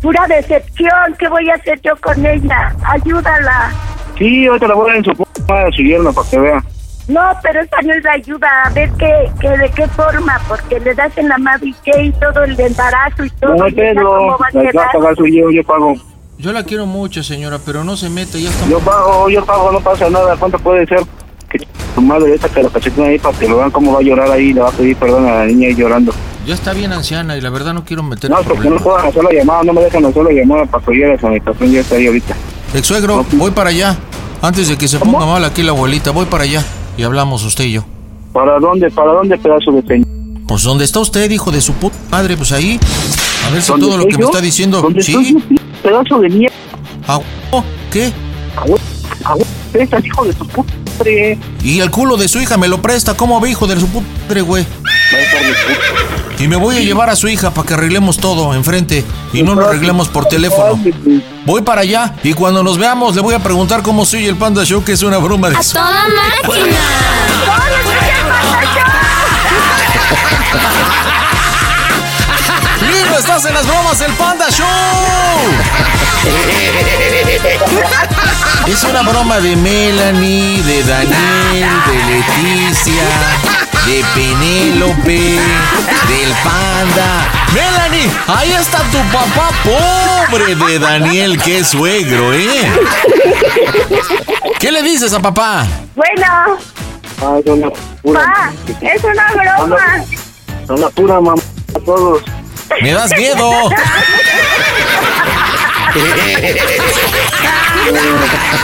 Pura 0.01 0.25
decepción, 0.27 1.15
¿qué 1.19 1.27
voy 1.29 1.49
a 1.49 1.55
hacer 1.55 1.79
yo 1.81 1.91
con 2.01 2.25
ella? 2.25 2.73
Ayúdala. 2.85 3.71
Sí, 4.17 4.47
ahorita 4.47 4.67
la 4.67 4.75
voy 4.75 4.85
a 4.85 4.87
dar 4.87 4.97
en 4.97 5.03
su 5.05 5.11
puta 5.11 5.41
madre 5.47 5.67
a 5.67 5.71
su 5.71 5.81
yerno 5.81 6.13
para 6.13 6.29
que 6.29 6.39
vea. 6.39 6.63
No, 7.07 7.21
pero 7.43 7.61
esa 7.61 7.81
no 7.83 7.93
es 7.93 8.03
la 8.03 8.11
ayuda, 8.13 8.47
a 8.65 8.69
ver 8.71 8.89
qué, 8.97 9.29
qué, 9.39 9.49
de 9.49 9.69
qué 9.69 9.87
forma, 9.89 10.41
porque 10.47 10.79
le 10.79 10.95
das 10.95 11.15
en 11.17 11.29
la 11.29 11.37
madre 11.37 11.67
y 11.67 11.75
qué 11.83 12.01
y 12.01 12.11
todo 12.13 12.43
el 12.43 12.59
embarazo 12.59 13.23
y 13.25 13.29
todo. 13.29 13.55
No, 13.55 13.65
Pedro, 13.65 14.37
va 14.39 14.47
a 14.47 14.63
la 14.63 14.71
va 14.75 14.85
a 14.85 14.91
pagar 14.91 15.15
soy 15.15 15.37
yo, 15.37 15.51
yo 15.51 15.63
pago. 15.63 15.93
Yo 16.37 16.51
la 16.51 16.63
quiero 16.63 16.85
mucho, 16.87 17.23
señora, 17.23 17.59
pero 17.63 17.83
no 17.83 17.95
se 17.95 18.09
meta, 18.09 18.37
ya 18.39 18.49
está. 18.49 18.67
Yo 18.67 18.79
pago, 18.79 19.29
yo 19.29 19.45
pago, 19.45 19.71
no 19.71 19.79
pasa 19.79 20.09
nada. 20.09 20.35
¿Cuánto 20.35 20.57
puede 20.59 20.85
ser? 20.87 20.99
Que 21.47 21.59
tu 21.93 22.01
madre 22.01 22.33
esta 22.33 22.49
que 22.49 22.63
la 22.63 22.69
cachetina 22.69 23.07
ahí 23.07 23.19
para 23.19 23.37
que 23.37 23.47
lo 23.47 23.57
vean 23.57 23.71
cómo 23.71 23.93
va 23.93 23.99
a 23.99 24.01
llorar 24.01 24.31
ahí, 24.31 24.51
le 24.51 24.61
va 24.61 24.69
a 24.69 24.71
pedir 24.71 24.97
perdón 24.97 25.27
a 25.27 25.35
la 25.35 25.45
niña 25.45 25.67
ahí 25.67 25.75
llorando. 25.75 26.11
Ya 26.45 26.55
está 26.55 26.73
bien 26.73 26.91
anciana 26.91 27.37
y 27.37 27.41
la 27.41 27.49
verdad 27.51 27.73
no 27.73 27.85
quiero 27.85 28.03
meter 28.03 28.29
No, 28.29 28.41
porque 28.41 28.69
no 28.69 28.77
puedan 28.77 29.07
hacer 29.07 29.23
la 29.23 29.31
llamada, 29.31 29.63
no 29.63 29.73
me 29.73 29.81
dejan 29.81 30.05
hacer 30.05 30.23
la 30.23 30.31
llamada 30.31 30.65
para 30.65 30.83
que 30.83 30.91
oiga 30.91 31.07
la 31.09 31.19
sanitación, 31.19 31.71
ya 31.71 31.79
está 31.81 31.95
ahí 31.95 32.07
ahorita. 32.07 32.35
Ex 32.75 32.87
suegro, 32.87 33.25
voy 33.33 33.51
para 33.51 33.69
allá. 33.69 33.95
Antes 34.41 34.67
de 34.67 34.77
que 34.77 34.87
se 34.87 34.99
ponga 34.99 35.25
mal 35.25 35.43
aquí 35.45 35.63
la 35.63 35.71
abuelita, 35.71 36.11
voy 36.11 36.25
para 36.25 36.43
allá. 36.43 36.63
Y 36.97 37.03
hablamos 37.03 37.43
usted 37.43 37.63
y 37.63 37.71
yo. 37.73 37.85
¿Para 38.33 38.59
dónde, 38.59 38.89
para 38.91 39.13
dónde, 39.13 39.37
pedazo 39.37 39.71
de 39.71 39.81
peña? 39.81 40.05
Pues 40.47 40.63
donde 40.63 40.83
está 40.83 40.99
usted, 40.99 41.31
hijo 41.31 41.51
de 41.51 41.61
su 41.61 41.73
puta 41.73 41.95
madre, 42.11 42.35
pues 42.35 42.51
ahí. 42.51 42.79
A 43.47 43.49
ver 43.51 43.61
si 43.61 43.71
¿Dónde 43.71 43.85
todo 43.87 43.97
lo 43.97 44.05
que 44.05 44.17
me 44.17 44.25
está 44.25 44.41
diciendo. 44.41 44.81
¿Dónde 44.81 45.01
Sí. 45.01 45.13
estoy 45.13 45.59
pedazo 45.81 46.19
de 46.19 46.29
mierda? 46.29 46.55
Ah, 47.07 47.17
huevo, 47.51 47.65
¿Qué? 47.91 48.11
Estás 49.73 50.05
hijo 50.05 50.25
de 50.25 50.33
tu 50.33 50.45
puta 50.47 50.73
madre. 50.97 51.37
Y 51.63 51.79
el 51.79 51.89
culo 51.89 52.17
de 52.17 52.27
su 52.27 52.39
hija 52.39 52.57
me 52.57 52.67
lo 52.67 52.81
presta. 52.81 53.15
¿Cómo 53.15 53.39
ve, 53.39 53.51
hijo 53.51 53.67
de 53.67 53.79
su 53.79 53.87
puta 53.87 54.05
madre, 54.27 54.41
güey? 54.41 54.65
Y 56.39 56.47
me 56.47 56.55
voy 56.55 56.77
a 56.77 56.81
llevar 56.81 57.09
a 57.09 57.15
su 57.15 57.27
hija 57.27 57.51
para 57.51 57.67
que 57.67 57.73
arreglemos 57.73 58.17
todo 58.17 58.53
enfrente 58.53 59.03
y 59.33 59.41
no 59.43 59.55
lo 59.55 59.67
arreglemos 59.67 60.07
por 60.09 60.25
teléfono. 60.25 60.79
Voy 61.45 61.61
para 61.61 61.81
allá 61.81 62.13
y 62.23 62.33
cuando 62.33 62.63
nos 62.63 62.77
veamos 62.77 63.15
le 63.15 63.21
voy 63.21 63.33
a 63.33 63.39
preguntar 63.39 63.81
cómo 63.81 64.05
soy 64.05 64.25
el 64.25 64.35
Panda 64.35 64.63
Show, 64.65 64.83
que 64.83 64.91
es 64.93 65.03
una 65.03 65.17
broma 65.17 65.49
de... 65.49 65.57
¡A 65.57 65.61
toda 65.61 66.05
máquina! 66.07 66.77
¡Lindo! 72.81 73.17
¡Estás 73.17 73.45
en 73.45 73.53
las 73.53 73.65
bromas 73.65 73.99
del 73.99 74.11
Panda 74.13 74.49
Show! 74.49 74.65
Es 78.67 78.83
una 78.83 79.03
broma 79.03 79.39
de 79.39 79.55
Melanie, 79.55 80.61
de 80.63 80.83
Daniel, 80.83 81.69
de 81.85 82.03
Leticia, 82.09 83.03
de 83.85 84.03
Penélope, 84.13 85.39
del 86.07 86.33
Panda. 86.43 87.27
Melanie, 87.53 88.09
ahí 88.27 88.51
está 88.53 88.79
tu 88.91 88.97
papá 89.11 89.49
pobre 89.63 90.55
de 90.55 90.79
Daniel, 90.79 91.41
que 91.41 91.59
es 91.59 91.67
suegro, 91.69 92.33
¿eh? 92.33 92.71
¿Qué 94.59 94.71
le 94.71 94.81
dices 94.83 95.13
a 95.13 95.19
papá? 95.19 95.65
Bueno, 95.95 96.57
Ah, 97.21 97.37
son 97.45 97.61
la 97.61 97.69
pura. 98.03 98.19
pa, 98.21 98.51
es 98.81 99.03
una 99.03 99.31
broma. 99.31 99.77
Son 100.67 100.81
la 100.81 100.89
pura 100.89 101.21
mamá 101.21 101.41
a 101.75 101.79
todos. 101.79 102.21
Me 102.81 102.91
das 102.93 103.11
miedo. 103.15 103.69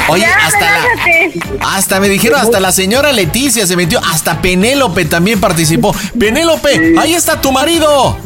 Oye, 0.08 0.24
Ya, 0.24 0.36
hasta 0.46 0.60
la, 0.60 1.76
hasta 1.76 2.00
me 2.00 2.10
dijeron, 2.10 2.40
hasta 2.40 2.60
la 2.60 2.72
señora 2.72 3.12
Leticia 3.12 3.68
se 3.68 3.76
metió, 3.76 4.00
hasta 4.00 4.42
Penélope 4.42 5.06
también 5.06 5.40
participó. 5.40 5.96
Penélope, 6.20 6.96
ahí 7.00 7.14
está 7.14 7.40
tu 7.40 7.52
marido. 7.52 8.18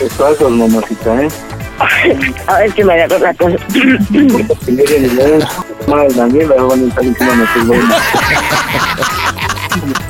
Estás 0.00 0.40
mamacita, 0.40 1.22
¿eh? 1.22 1.28
A 2.46 2.58
ver 2.58 2.72
que 2.72 2.84
me 2.84 2.94
agarró 2.94 3.18
la 3.18 3.34
cosa. 3.34 3.56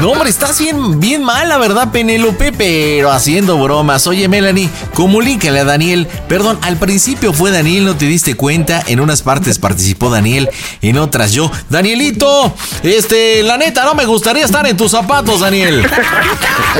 No, 0.00 0.10
hombre, 0.12 0.30
estás 0.30 0.58
bien, 0.58 0.98
bien 0.98 1.22
mala, 1.22 1.58
¿verdad, 1.58 1.90
Penélope? 1.92 2.52
Pero 2.52 3.10
haciendo 3.12 3.58
bromas. 3.62 4.06
Oye, 4.06 4.28
Melanie, 4.28 4.68
comunícale 4.94 5.60
a 5.60 5.64
Daniel. 5.64 6.08
Perdón, 6.28 6.58
al 6.62 6.76
principio 6.76 7.32
fue 7.32 7.50
Daniel, 7.50 7.84
no 7.84 7.96
te 7.96 8.06
diste 8.06 8.34
cuenta. 8.34 8.82
En 8.86 9.00
unas 9.00 9.22
partes 9.22 9.58
participó 9.58 10.10
Daniel, 10.10 10.48
en 10.82 10.98
otras 10.98 11.32
yo. 11.32 11.50
Danielito, 11.68 12.54
este, 12.82 13.42
la 13.42 13.56
neta, 13.58 13.84
no 13.84 13.94
me 13.94 14.06
gustaría 14.06 14.44
estar 14.44 14.66
en 14.66 14.76
tus 14.76 14.90
zapatos, 14.92 15.40
Daniel. 15.40 15.86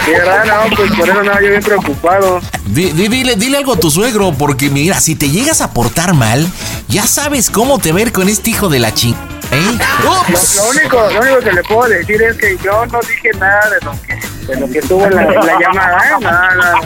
Sí, 0.05 0.11
¿verdad? 0.13 0.45
No, 0.47 0.77
pues 0.77 0.91
por 0.93 1.09
eso 1.09 1.23
no, 1.23 1.41
yo 1.41 1.49
bien 1.51 1.63
preocupado. 1.63 2.41
Di- 2.67 2.91
di- 2.93 3.09
dile, 3.09 3.37
dile 3.37 3.59
algo 3.59 3.75
a 3.75 3.77
tu 3.81 3.91
suegro, 3.91 4.33
porque 4.33 4.71
mira, 4.71 4.99
si 5.01 5.15
te 5.15 5.29
llegas 5.29 5.61
a 5.61 5.73
portar 5.73 6.15
mal, 6.15 6.47
ya 6.89 7.07
sabes 7.07 7.51
cómo 7.51 7.79
te 7.79 7.93
ver 7.93 8.13
con 8.13 8.29
este 8.29 8.51
hijo 8.51 8.69
de 8.69 8.79
la 8.79 8.95
ching. 8.95 9.17
¿Eh? 9.53 9.79
Lo, 10.03 10.13
lo 10.13 10.71
único, 10.71 11.11
lo 11.11 11.21
único 11.21 11.39
que 11.41 11.53
le 11.53 11.63
puedo 11.65 11.89
decir 11.89 12.23
es 12.23 12.37
que 12.37 12.57
yo 12.59 12.87
no 12.87 13.01
dije 13.01 13.31
nada 13.39 13.71
de 13.71 13.85
lo 13.85 13.93
que, 14.03 14.15
de 14.47 14.61
lo 14.61 14.71
que 14.71 14.83
tuvo 14.83 15.07
en 15.07 15.15
la, 15.17 15.23
en 15.23 15.47
la 15.47 15.59
llamada, 15.59 15.99
¿eh? 16.07 16.13
No, 16.21 16.31
no. 16.55 16.81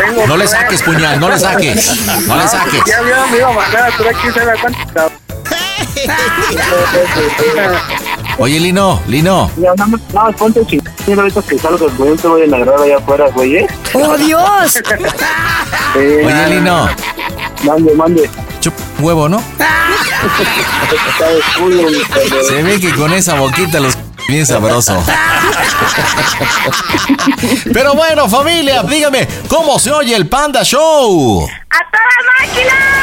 Tengo 0.00 0.26
No 0.26 0.36
le 0.36 0.46
saques, 0.46 0.82
puñal, 0.82 1.18
no 1.20 1.28
le 1.28 1.38
saques. 1.38 2.06
No 2.26 2.36
le 2.36 2.48
saques. 2.48 2.82
Ya 2.86 3.00
vio, 3.02 3.26
me 3.28 3.38
iba 3.38 3.48
a 3.48 3.52
mandar 3.52 3.82
a 3.84 3.88
aquí. 3.88 4.28
Oye, 8.38 8.60
Lino, 8.60 9.00
Lino. 9.08 9.50
Ya, 9.56 9.70
nada 9.76 9.86
más, 9.86 10.00
nada 10.12 10.26
más 10.26 10.36
ponte 10.36 10.60
chingón. 10.66 10.92
Ahorita 11.18 11.40
que 11.42 11.58
salgas, 11.58 11.96
güey, 11.96 12.14
te 12.16 12.28
voy 12.28 12.42
a 12.42 12.44
agarrar 12.44 12.80
allá 12.82 12.98
afuera, 12.98 13.30
güey, 13.34 13.56
¿eh? 13.56 13.66
¡Oh, 13.94 14.16
Dios! 14.18 14.76
Oye, 15.94 16.46
Lino. 16.50 16.86
Mande, 17.64 17.94
mande. 17.94 18.30
Chup 18.60 18.74
huevo, 19.00 19.26
¿no? 19.28 19.40
Se 22.48 22.62
ve 22.62 22.78
que 22.78 22.92
con 22.94 23.12
esa 23.14 23.40
boquita 23.40 23.80
los 23.80 23.96
bien 24.28 24.46
sabroso. 24.46 25.02
Pero 27.72 27.94
bueno, 27.94 28.28
familia, 28.28 28.82
dígame, 28.82 29.26
¿cómo 29.48 29.78
se 29.78 29.90
oye 29.90 30.14
el 30.14 30.26
Panda 30.28 30.62
Show? 30.62 31.46
¡A 31.70 31.78
toda 31.90 32.46
máquina! 32.46 32.96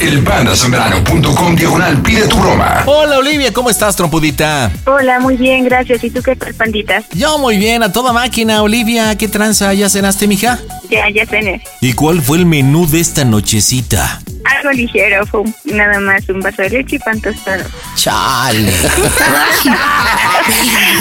Elpandasambrano.com 0.00 1.56
diagonal 1.56 2.00
pide 2.02 2.28
tu 2.28 2.36
broma. 2.36 2.84
Hola, 2.86 3.18
Olivia, 3.18 3.52
¿cómo 3.52 3.68
estás, 3.68 3.96
trompudita? 3.96 4.70
Hola, 4.86 5.18
muy 5.18 5.36
bien, 5.36 5.64
gracias. 5.64 6.04
¿Y 6.04 6.10
tú 6.10 6.22
qué 6.22 6.36
tal, 6.36 6.54
pandita? 6.54 7.02
Yo 7.14 7.38
muy 7.38 7.56
bien, 7.56 7.82
a 7.82 7.92
toda 7.92 8.12
máquina, 8.12 8.62
Olivia, 8.62 9.16
¿qué 9.18 9.26
tranza? 9.26 9.74
¿Ya 9.74 9.88
cenaste, 9.88 10.28
mija? 10.28 10.58
Ya, 10.88 11.10
ya 11.10 11.26
cené. 11.26 11.62
¿Y 11.80 11.94
cuál 11.94 12.22
fue 12.22 12.38
el 12.38 12.46
menú 12.46 12.86
de 12.86 13.00
esta 13.00 13.24
nochecita? 13.24 14.20
Algo 14.56 14.70
ligero, 14.72 15.26
fue 15.26 15.40
un- 15.40 15.54
nada 15.64 16.00
más 16.00 16.28
un 16.28 16.40
vaso 16.40 16.62
de 16.62 16.70
leche 16.70 16.96
y 16.96 16.98
pan 16.98 17.20
tostado. 17.20 17.64
Chale. 17.96 18.72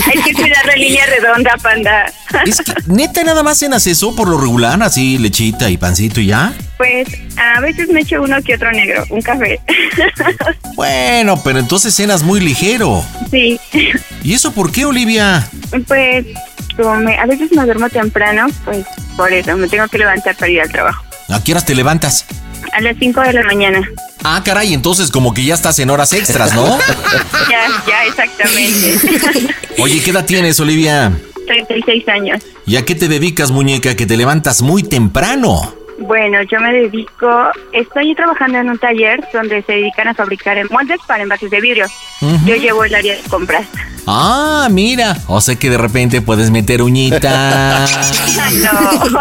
Hay 0.05 0.21
que 0.23 0.33
cuidar 0.33 0.65
la 0.65 0.75
línea 0.75 1.05
redonda, 1.05 1.55
panda. 1.61 2.11
Es 2.45 2.57
que, 2.61 2.73
neta, 2.87 3.23
nada 3.23 3.43
más 3.43 3.57
cenas 3.59 3.87
eso 3.87 4.15
por 4.15 4.27
lo 4.27 4.37
regular, 4.39 4.81
así 4.83 5.17
lechita 5.17 5.69
y 5.69 5.77
pancito 5.77 6.19
y 6.19 6.27
ya. 6.27 6.53
Pues 6.77 7.07
a 7.37 7.59
veces 7.61 7.87
me 7.89 8.01
echo 8.01 8.21
uno 8.21 8.41
que 8.43 8.55
otro 8.55 8.71
negro, 8.71 9.03
un 9.09 9.21
café. 9.21 9.59
Bueno, 10.75 11.41
pero 11.43 11.57
entonces 11.57 11.95
cenas 11.95 12.21
muy 12.21 12.39
ligero. 12.39 13.03
sí, 13.31 13.59
¿Y 14.23 14.33
eso 14.35 14.51
por 14.51 14.71
qué, 14.71 14.85
Olivia? 14.85 15.47
pues 15.87 16.25
como 16.75 16.95
me- 16.97 17.17
a 17.17 17.25
veces 17.25 17.49
me 17.51 17.63
duermo 17.65 17.89
temprano, 17.89 18.45
pues 18.63 18.85
por 19.15 19.33
eso 19.33 19.57
me 19.57 19.67
tengo 19.67 19.87
que 19.87 19.97
levantar 19.97 20.35
para 20.35 20.51
ir 20.51 20.61
al 20.61 20.69
trabajo. 20.69 21.03
¿A 21.29 21.43
qué 21.43 21.51
horas 21.53 21.65
te 21.65 21.73
levantas? 21.73 22.25
A 22.73 22.81
las 22.81 22.95
5 22.99 23.21
de 23.21 23.33
la 23.33 23.43
mañana. 23.43 23.87
Ah, 24.23 24.41
caray, 24.43 24.73
entonces 24.73 25.09
como 25.11 25.33
que 25.33 25.43
ya 25.43 25.53
estás 25.53 25.79
en 25.79 25.89
horas 25.89 26.13
extras, 26.13 26.53
¿no? 26.53 26.77
Ya, 27.49 27.67
ya, 27.87 28.05
exactamente. 28.05 28.99
Oye, 29.79 30.01
¿qué 30.01 30.11
edad 30.11 30.25
tienes, 30.25 30.59
Olivia? 30.59 31.11
36 31.47 32.07
años. 32.09 32.43
¿Y 32.65 32.75
a 32.75 32.83
qué 32.85 32.93
te 32.93 33.07
dedicas, 33.07 33.51
muñeca, 33.51 33.95
que 33.95 34.05
te 34.05 34.17
levantas 34.17 34.61
muy 34.61 34.83
temprano? 34.83 35.73
Bueno, 35.99 36.41
yo 36.43 36.59
me 36.59 36.71
dedico, 36.73 37.27
estoy 37.71 38.13
trabajando 38.13 38.59
en 38.59 38.69
un 38.69 38.77
taller 38.77 39.19
donde 39.33 39.63
se 39.63 39.73
dedican 39.73 40.07
a 40.07 40.13
fabricar 40.13 40.57
moldes 40.69 40.99
para 41.07 41.23
envases 41.23 41.49
de 41.49 41.59
vidrio. 41.59 41.87
Yo 42.45 42.55
llevo 42.55 42.83
el 42.83 42.93
área 42.93 43.15
de 43.15 43.21
compras. 43.23 43.65
Ah, 44.09 44.69
mira, 44.71 45.17
o 45.27 45.41
sea 45.41 45.55
que 45.55 45.69
de 45.69 45.77
repente 45.77 46.21
puedes 46.21 46.49
meter 46.49 46.81
uñita 46.81 47.85
No. 48.61 49.19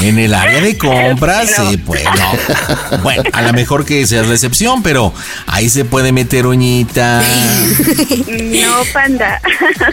en 0.00 0.16
el 0.18 0.32
área 0.32 0.60
de 0.60 0.78
compras, 0.78 1.50
sí, 1.56 1.76
pues 1.78 2.04
no. 2.04 2.98
Bueno, 2.98 3.24
a 3.32 3.42
lo 3.42 3.52
mejor 3.52 3.84
que 3.84 4.06
seas 4.06 4.28
la 4.28 4.34
excepción, 4.34 4.82
pero 4.82 5.12
ahí 5.46 5.68
se 5.68 5.84
puede 5.84 6.12
meter 6.12 6.46
uñita. 6.46 7.20
No, 7.20 8.84
panda. 8.92 9.40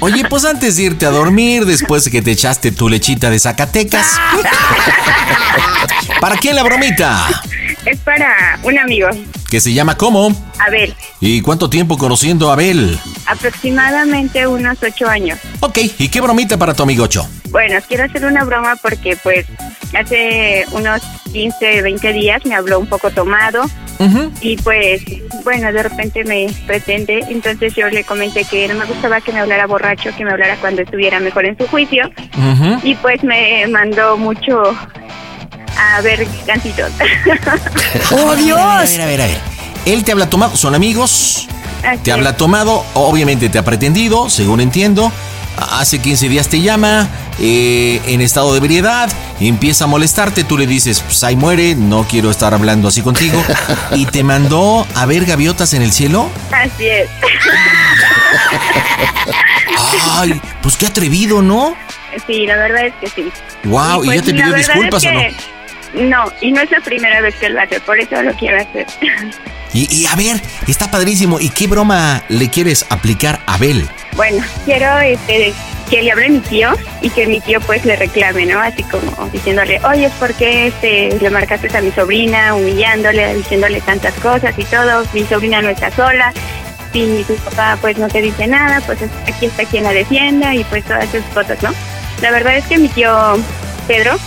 Oye, 0.01 0.23
pues 0.29 0.45
antes 0.45 0.75
de 0.77 0.83
irte 0.83 1.07
a 1.07 1.09
dormir, 1.09 1.65
después 1.65 2.03
de 2.05 2.11
que 2.11 2.21
te 2.21 2.31
echaste 2.31 2.71
tu 2.71 2.87
lechita 2.87 3.31
de 3.31 3.39
Zacatecas. 3.39 4.19
¿Para 6.25 6.37
quién 6.37 6.55
la 6.55 6.63
bromita? 6.63 7.27
Es 7.85 7.99
para 7.99 8.57
un 8.63 8.79
amigo, 8.79 9.07
Que 9.47 9.61
se 9.61 9.71
llama 9.71 9.95
¿cómo? 9.95 10.31
Abel. 10.57 10.95
¿Y 11.19 11.41
cuánto 11.41 11.69
tiempo 11.69 11.99
conociendo 11.99 12.49
a 12.49 12.53
Abel? 12.53 12.97
Aproximadamente 13.27 14.47
unos 14.47 14.81
ocho 14.81 15.07
años. 15.07 15.37
Ok, 15.59 15.77
¿y 15.99 16.07
qué 16.07 16.21
bromita 16.21 16.57
para 16.57 16.73
tu 16.73 16.81
amigocho? 16.81 17.29
Bueno, 17.51 17.77
quiero 17.87 18.05
hacer 18.05 18.25
una 18.25 18.43
broma 18.43 18.75
porque 18.77 19.15
pues 19.21 19.45
hace 19.95 20.65
unos 20.71 21.03
15, 21.31 21.83
20 21.83 22.13
días 22.13 22.43
me 22.43 22.55
habló 22.55 22.79
un 22.79 22.87
poco 22.87 23.11
tomado 23.11 23.61
y 24.41 24.57
pues 24.57 25.03
bueno, 25.43 25.71
de 25.71 25.83
repente 25.83 26.23
me 26.23 26.47
pretende, 26.65 27.23
entonces 27.29 27.75
yo 27.75 27.87
le 27.89 28.03
comenté 28.03 28.45
que 28.45 28.67
no 28.67 28.73
me 28.73 28.85
gustaba 28.85 29.21
que 29.21 29.31
me 29.31 29.41
hablara 29.41 29.67
borracho, 29.67 30.09
que 30.17 30.25
me 30.25 30.31
hablara 30.31 30.55
cuando 30.55 30.81
estuviera 30.81 31.19
mejor 31.19 31.45
en 31.45 31.55
su 31.55 31.67
juicio 31.67 32.09
y 32.81 32.95
pues 32.95 33.23
me 33.23 33.67
mandó 33.67 34.17
mucho 34.17 34.75
a 35.77 36.01
ver 36.01 36.27
gancitos. 36.45 36.91
¡Oh, 38.11 38.35
Dios! 38.35 38.59
A 38.59 38.83
ver, 38.83 39.01
a 39.01 39.05
ver, 39.05 39.21
a 39.21 39.25
ver. 39.27 39.39
Él 39.85 40.03
te 40.03 40.11
habla 40.11 40.29
tomado, 40.29 40.55
son 40.55 40.75
amigos. 40.75 41.47
Así 41.83 42.01
Te 42.03 42.11
es. 42.11 42.15
habla 42.15 42.35
tomado, 42.35 42.83
obviamente 42.93 43.49
te 43.49 43.59
ha 43.59 43.63
pretendido, 43.63 44.29
según 44.29 44.59
entiendo. 44.61 45.11
Hace 45.57 45.99
15 45.99 46.27
días 46.27 46.49
te 46.49 46.61
llama 46.61 47.07
eh, 47.39 48.01
en 48.07 48.19
estado 48.21 48.51
de 48.51 48.57
ebriedad, 48.57 49.09
empieza 49.39 49.85
a 49.85 49.87
molestarte, 49.87 50.43
tú 50.43 50.57
le 50.57 50.67
dices, 50.67 50.99
pues 51.01 51.23
ahí 51.23 51.35
muere, 51.37 51.75
no 51.75 52.05
quiero 52.09 52.29
estar 52.31 52.53
hablando 52.53 52.87
así 52.87 53.01
contigo. 53.01 53.41
Y 53.95 54.05
te 54.07 54.23
mandó 54.23 54.85
a 54.95 55.05
ver 55.05 55.25
gaviotas 55.25 55.73
en 55.73 55.81
el 55.81 55.91
cielo. 55.93 56.29
Así 56.51 56.87
es. 56.87 57.07
Ay, 60.11 60.41
pues 60.61 60.75
qué 60.75 60.87
atrevido, 60.87 61.41
¿no? 61.41 61.75
Sí, 62.27 62.45
la 62.45 62.55
verdad 62.57 62.87
es 62.87 62.93
que 62.99 63.09
sí. 63.09 63.31
Wow, 63.65 64.03
¿y, 64.03 64.07
pues, 64.07 64.19
ya 64.19 64.25
te 64.25 64.33
pidió 64.33 64.53
disculpas 64.53 65.03
es 65.03 65.09
o 65.09 65.13
no? 65.13 65.54
No, 65.93 66.25
y 66.41 66.51
no 66.51 66.61
es 66.61 66.71
la 66.71 66.79
primera 66.81 67.21
vez 67.21 67.35
que 67.35 67.49
lo 67.49 67.61
hace, 67.61 67.79
por 67.79 67.99
eso 67.99 68.21
lo 68.21 68.33
quiero 68.33 68.57
hacer. 68.61 68.85
Y, 69.73 69.93
y 69.93 70.05
a 70.05 70.15
ver, 70.15 70.41
está 70.69 70.89
padrísimo. 70.89 71.37
¿Y 71.37 71.49
qué 71.49 71.67
broma 71.67 72.23
le 72.29 72.49
quieres 72.49 72.85
aplicar 72.89 73.41
a 73.45 73.55
Abel? 73.55 73.85
Bueno, 74.15 74.41
quiero 74.63 74.99
este, 74.99 75.53
que 75.89 76.01
le 76.01 76.13
hable 76.13 76.27
a 76.27 76.29
mi 76.29 76.39
tío 76.39 76.69
y 77.01 77.09
que 77.09 77.27
mi 77.27 77.41
tío 77.41 77.59
pues 77.59 77.83
le 77.83 77.97
reclame, 77.97 78.45
¿no? 78.45 78.61
Así 78.61 78.83
como 78.83 79.27
diciéndole, 79.33 79.81
oye, 79.83 80.09
¿por 80.17 80.33
qué 80.35 80.67
este, 80.67 81.17
le 81.19 81.29
marcaste 81.29 81.75
a 81.77 81.81
mi 81.81 81.91
sobrina, 81.91 82.55
humillándole, 82.55 83.35
diciéndole 83.35 83.81
tantas 83.81 84.13
cosas 84.13 84.53
y 84.57 84.63
todo? 84.63 85.03
Mi 85.11 85.25
sobrina 85.25 85.61
no 85.61 85.67
está 85.67 85.91
sola, 85.91 86.31
si 86.93 87.25
tu 87.27 87.35
papá 87.35 87.77
pues 87.81 87.97
no 87.97 88.07
te 88.07 88.21
dice 88.21 88.47
nada, 88.47 88.79
pues 88.85 89.01
es- 89.01 89.11
aquí 89.27 89.47
está 89.47 89.65
quien 89.65 89.83
la 89.83 89.91
defienda 89.91 90.55
y 90.55 90.63
pues 90.65 90.85
todas 90.85 91.13
esas 91.13 91.29
cosas, 91.33 91.61
¿no? 91.61 91.73
La 92.21 92.31
verdad 92.31 92.55
es 92.55 92.63
que 92.67 92.77
mi 92.77 92.87
tío 92.87 93.11
Pedro 93.89 94.17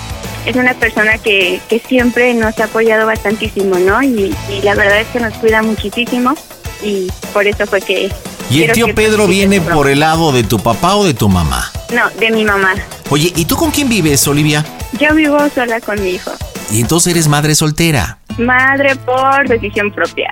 es 0.49 0.57
una 0.57 0.73
persona 0.75 1.19
que, 1.19 1.61
que 1.69 1.79
siempre 1.79 2.33
nos 2.35 2.59
ha 2.59 2.65
apoyado 2.65 3.07
bastantísimo, 3.07 3.79
¿no? 3.79 4.03
Y, 4.03 4.35
y 4.49 4.63
la 4.63 4.75
verdad 4.75 5.01
es 5.01 5.07
que 5.09 5.21
nos 5.21 5.35
cuida 5.35 5.63
muchísimo 5.63 6.35
y 6.83 7.09
por 7.33 7.47
eso 7.47 7.67
fue 7.67 7.81
que... 7.83 8.11
¿Y 8.51 8.63
el 8.63 8.73
tío 8.73 8.95
Pedro 8.95 9.27
viene 9.27 9.61
por 9.61 9.89
el 9.91 10.01
lado 10.01 10.33
de 10.33 10.43
tu 10.43 10.59
papá 10.59 10.97
o 10.97 11.05
de 11.05 11.13
tu 11.13 11.29
mamá? 11.29 11.71
No, 11.95 12.09
de 12.19 12.31
mi 12.31 12.45
mamá. 12.45 12.75
Oye, 13.11 13.31
¿y 13.37 13.45
tú 13.45 13.57
con 13.57 13.71
quién 13.71 13.91
vives, 13.91 14.27
Olivia? 14.27 14.65
Yo 14.99 15.15
vivo 15.15 15.39
sola 15.55 15.81
con 15.81 16.03
mi 16.03 16.11
hijo. 16.13 16.31
Y 16.71 16.81
entonces 16.81 17.13
eres 17.13 17.29
madre 17.29 17.55
soltera. 17.55 18.18
Madre 18.39 18.95
por 18.97 19.49
decisión 19.49 19.91
propia. 19.93 20.31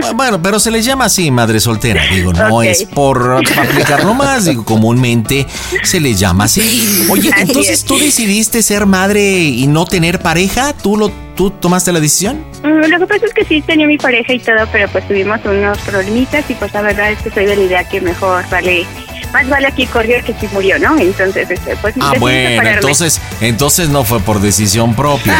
Bu- 0.00 0.14
Bueno, 0.16 0.40
pero 0.40 0.58
se 0.60 0.70
les 0.70 0.84
llama 0.84 1.06
así 1.06 1.30
madre 1.30 1.60
soltera. 1.60 2.02
Digo, 2.12 2.32
no 2.32 2.62
es 2.62 2.84
por 2.84 3.42
aplicarlo 3.56 4.14
más. 4.14 4.44
Digo, 4.46 4.64
comúnmente 4.64 5.46
se 5.82 6.00
les 6.00 6.18
llama 6.18 6.44
así. 6.44 7.06
Oye, 7.10 7.30
Así 7.32 7.42
entonces 7.42 7.80
es. 7.80 7.84
tú 7.84 7.98
decidiste 7.98 8.62
ser 8.62 8.86
madre 8.86 9.22
y 9.40 9.66
no 9.66 9.84
tener 9.84 10.20
pareja. 10.20 10.72
¿Tú 10.72 10.96
lo, 10.96 11.10
tú 11.36 11.50
tomaste 11.50 11.92
la 11.92 12.00
decisión? 12.00 12.44
Mm, 12.62 12.86
Lo 12.88 12.98
que 13.00 13.06
pasa 13.06 13.26
es 13.26 13.34
que 13.34 13.44
sí 13.44 13.60
tenía 13.62 13.86
mi 13.86 13.98
pareja 13.98 14.32
y 14.32 14.38
todo, 14.38 14.56
pero 14.72 14.88
pues 14.88 15.06
tuvimos 15.06 15.40
unos 15.44 15.78
problemitas 15.78 16.44
y 16.48 16.54
pues 16.54 16.72
la 16.72 16.82
verdad 16.82 17.10
es 17.12 17.18
que 17.20 17.30
soy 17.30 17.46
de 17.46 17.56
la 17.56 17.62
idea 17.62 17.84
que 17.88 18.00
mejor 18.00 18.48
vale, 18.50 18.86
más 19.32 19.48
vale 19.48 19.66
aquí 19.68 19.86
corrió 19.86 20.16
que 20.24 20.34
si 20.40 20.46
murió, 20.52 20.78
¿no? 20.78 20.96
Entonces, 20.98 21.50
este, 21.50 21.76
pues 21.76 21.94
Ah, 22.00 22.14
bueno, 22.18 22.48
separarme. 22.50 22.74
entonces, 22.80 23.20
entonces 23.40 23.88
no 23.88 24.04
fue 24.04 24.20
por 24.20 24.40
decisión 24.40 24.94
propia. 24.94 25.36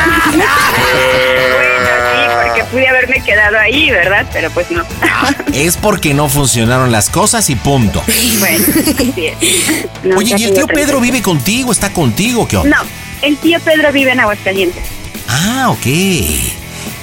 Sí, 2.59 2.65
porque 2.65 2.71
pude 2.71 2.89
haberme 2.89 3.21
quedado 3.23 3.59
ahí, 3.59 3.91
¿verdad? 3.91 4.27
Pero 4.33 4.51
pues 4.51 4.71
no. 4.71 4.85
Es 5.53 5.77
porque 5.77 6.15
no 6.15 6.29
funcionaron 6.29 6.93
las 6.93 7.11
cosas 7.11 7.49
y 7.51 7.57
punto. 7.57 8.03
bueno, 8.39 8.65
así 9.11 9.27
es. 9.27 9.87
No, 10.05 10.17
Oye, 10.17 10.35
¿y 10.39 10.45
el 10.45 10.55
tío 10.55 10.67
Pedro 10.67 11.01
vive 11.01 11.23
contigo? 11.23 11.73
¿Está 11.73 11.93
contigo? 11.93 12.47
¿Qué 12.47 12.57
onda? 12.57 12.79
No, 12.79 12.89
el 13.23 13.37
tío 13.39 13.59
Pedro 13.61 13.93
vive 13.93 14.13
en 14.13 14.21
Aguascalientes. 14.21 14.85
Ah, 15.29 15.69
ok. 15.71 15.87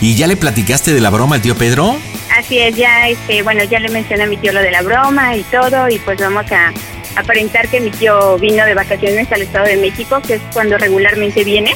¿Y 0.02 0.16
ya 0.16 0.28
le 0.28 0.36
platicaste 0.36 0.94
de 0.94 1.02
la 1.02 1.10
broma 1.10 1.36
al 1.36 1.42
tío 1.42 1.56
Pedro? 1.56 1.98
Así 2.38 2.60
es, 2.60 2.76
ya, 2.76 3.08
este, 3.08 3.44
bueno, 3.44 3.64
ya 3.64 3.80
le 3.80 3.90
mencioné 3.90 4.24
a 4.24 4.28
mi 4.28 4.38
tío 4.38 4.52
lo 4.52 4.62
de 4.62 4.72
la 4.72 4.82
broma 4.82 5.36
y 5.36 5.44
todo, 5.44 5.88
y 5.90 6.00
pues 6.00 6.20
vamos 6.20 6.52
a 6.52 6.74
aparentar 7.16 7.70
que 7.70 7.80
mi 7.80 7.92
tío 7.92 8.38
vino 8.38 8.66
de 8.66 8.74
vacaciones 8.74 9.32
al 9.32 9.42
Estado 9.44 9.66
de 9.66 9.78
México, 9.78 10.22
que 10.26 10.36
es 10.36 10.42
cuando 10.52 10.78
regularmente 10.78 11.44
viene, 11.44 11.74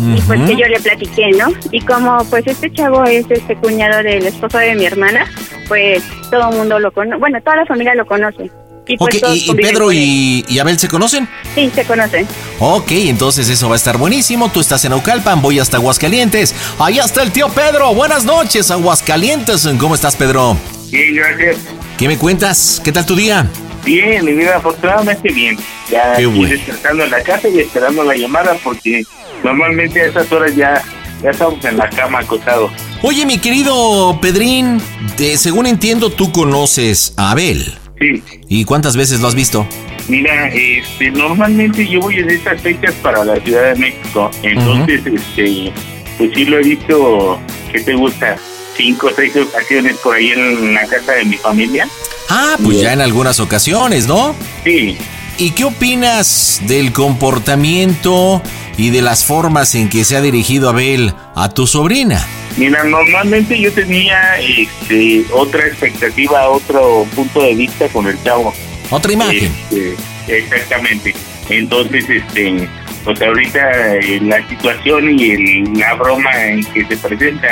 y 0.00 0.20
pues 0.22 0.40
que 0.48 0.56
yo 0.56 0.66
le 0.66 0.80
platiqué, 0.80 1.30
¿no? 1.32 1.48
Y 1.70 1.80
como 1.82 2.24
pues 2.26 2.46
este 2.46 2.72
chavo 2.72 3.04
es 3.04 3.24
este 3.30 3.56
cuñado 3.56 4.02
del 4.02 4.26
esposo 4.26 4.58
de 4.58 4.74
mi 4.74 4.86
hermana, 4.86 5.26
pues 5.68 6.02
todo 6.30 6.50
el 6.50 6.56
mundo 6.56 6.78
lo 6.78 6.90
conoce, 6.92 7.18
bueno, 7.18 7.38
toda 7.42 7.56
la 7.56 7.66
familia 7.66 7.94
lo 7.94 8.06
conoce. 8.06 8.50
Y 8.86 8.96
pues 8.96 9.14
Ok, 9.16 9.20
todos 9.20 9.36
¿y, 9.36 9.50
y 9.50 9.54
Pedro 9.54 9.92
y, 9.92 10.44
y 10.48 10.58
Abel 10.58 10.78
se 10.78 10.88
conocen? 10.88 11.28
Sí, 11.54 11.70
se 11.72 11.84
conocen. 11.84 12.26
Ok, 12.58 12.90
entonces 12.92 13.48
eso 13.48 13.68
va 13.68 13.74
a 13.74 13.76
estar 13.76 13.98
buenísimo. 13.98 14.50
Tú 14.50 14.58
estás 14.60 14.84
en 14.84 14.92
Aucalpan, 14.92 15.42
voy 15.42 15.60
hasta 15.60 15.76
Aguascalientes. 15.76 16.54
Allá 16.78 17.04
está 17.04 17.22
el 17.22 17.30
tío 17.30 17.48
Pedro. 17.50 17.94
Buenas 17.94 18.24
noches, 18.24 18.70
Aguascalientes. 18.70 19.68
¿Cómo 19.78 19.94
estás, 19.94 20.16
Pedro? 20.16 20.56
Bien, 20.90 21.14
gracias. 21.14 21.58
¿Qué 21.98 22.08
me 22.08 22.16
cuentas? 22.18 22.80
¿Qué 22.82 22.90
tal 22.90 23.06
tu 23.06 23.14
día? 23.14 23.46
Bien, 23.84 24.24
mi 24.24 24.32
vida, 24.32 24.56
afortunadamente 24.56 25.32
bien. 25.32 25.56
Ya 25.90 26.14
Qué 26.16 26.22
aquí 26.22 26.24
bueno. 26.24 26.48
descansando 26.48 27.04
en 27.04 27.10
la 27.10 27.22
casa 27.22 27.48
y 27.48 27.60
esperando 27.60 28.02
la 28.02 28.16
llamada 28.16 28.56
porque 28.64 29.04
normalmente 29.44 30.00
a 30.00 30.06
esas 30.06 30.30
horas 30.32 30.54
ya, 30.56 30.82
ya 31.22 31.30
estamos 31.30 31.64
en 31.64 31.76
la 31.76 31.88
cama 31.90 32.20
acostados. 32.20 32.70
Oye, 33.02 33.24
mi 33.26 33.38
querido 33.38 34.18
Pedrín, 34.20 34.80
de- 35.16 35.36
según 35.38 35.66
entiendo, 35.66 36.10
tú 36.10 36.32
conoces 36.32 37.14
a 37.16 37.30
Abel. 37.32 37.74
Sí. 37.98 38.22
¿Y 38.48 38.64
cuántas 38.64 38.96
veces 38.96 39.20
lo 39.20 39.28
has 39.28 39.34
visto? 39.34 39.66
Mira, 40.08 40.48
este, 40.48 41.10
normalmente 41.10 41.86
yo 41.86 42.00
voy 42.00 42.16
en 42.16 42.30
estas 42.30 42.60
fechas 42.60 42.94
para 43.02 43.24
la 43.24 43.36
Ciudad 43.36 43.74
de 43.74 43.78
México, 43.78 44.30
entonces, 44.42 45.02
este, 45.06 45.72
pues 46.18 46.30
sí 46.34 46.44
lo 46.46 46.58
he 46.58 46.62
visto, 46.62 47.38
¿qué 47.72 47.80
te 47.80 47.94
gusta? 47.94 48.36
Cinco 48.76 49.08
o 49.08 49.10
seis 49.14 49.32
ocasiones 49.36 49.96
por 49.98 50.16
ahí 50.16 50.30
en 50.30 50.74
la 50.74 50.86
casa 50.86 51.12
de 51.12 51.24
mi 51.26 51.36
familia. 51.36 51.86
Ah, 52.30 52.56
pues 52.62 52.80
ya 52.80 52.92
en 52.92 53.00
algunas 53.02 53.38
ocasiones, 53.40 54.06
¿no? 54.06 54.34
Sí. 54.64 54.96
¿Y 55.38 55.50
qué 55.50 55.64
opinas 55.64 56.60
del 56.66 56.92
comportamiento 56.92 58.42
y 58.80 58.90
de 58.90 59.02
las 59.02 59.24
formas 59.24 59.74
en 59.74 59.88
que 59.90 60.04
se 60.04 60.16
ha 60.16 60.22
dirigido 60.22 60.70
Abel 60.70 61.12
a 61.34 61.50
tu 61.50 61.66
sobrina? 61.66 62.26
Mira, 62.56 62.82
normalmente 62.84 63.60
yo 63.60 63.70
tenía 63.72 64.38
este, 64.40 65.24
otra 65.32 65.66
expectativa, 65.66 66.48
otro 66.48 67.06
punto 67.14 67.42
de 67.42 67.54
vista 67.54 67.86
con 67.88 68.06
el 68.06 68.20
chavo. 68.24 68.52
Otra 68.90 69.12
imagen. 69.12 69.52
Este, 69.70 69.94
exactamente. 70.28 71.14
Entonces, 71.50 72.08
este, 72.08 72.68
pues 73.04 73.20
ahorita 73.20 73.96
eh, 73.96 74.18
la 74.22 74.48
situación 74.48 75.18
y 75.18 75.30
el- 75.30 75.72
la 75.78 75.94
broma 75.94 76.30
en 76.46 76.64
que 76.64 76.84
se 76.86 76.96
presenta 76.96 77.48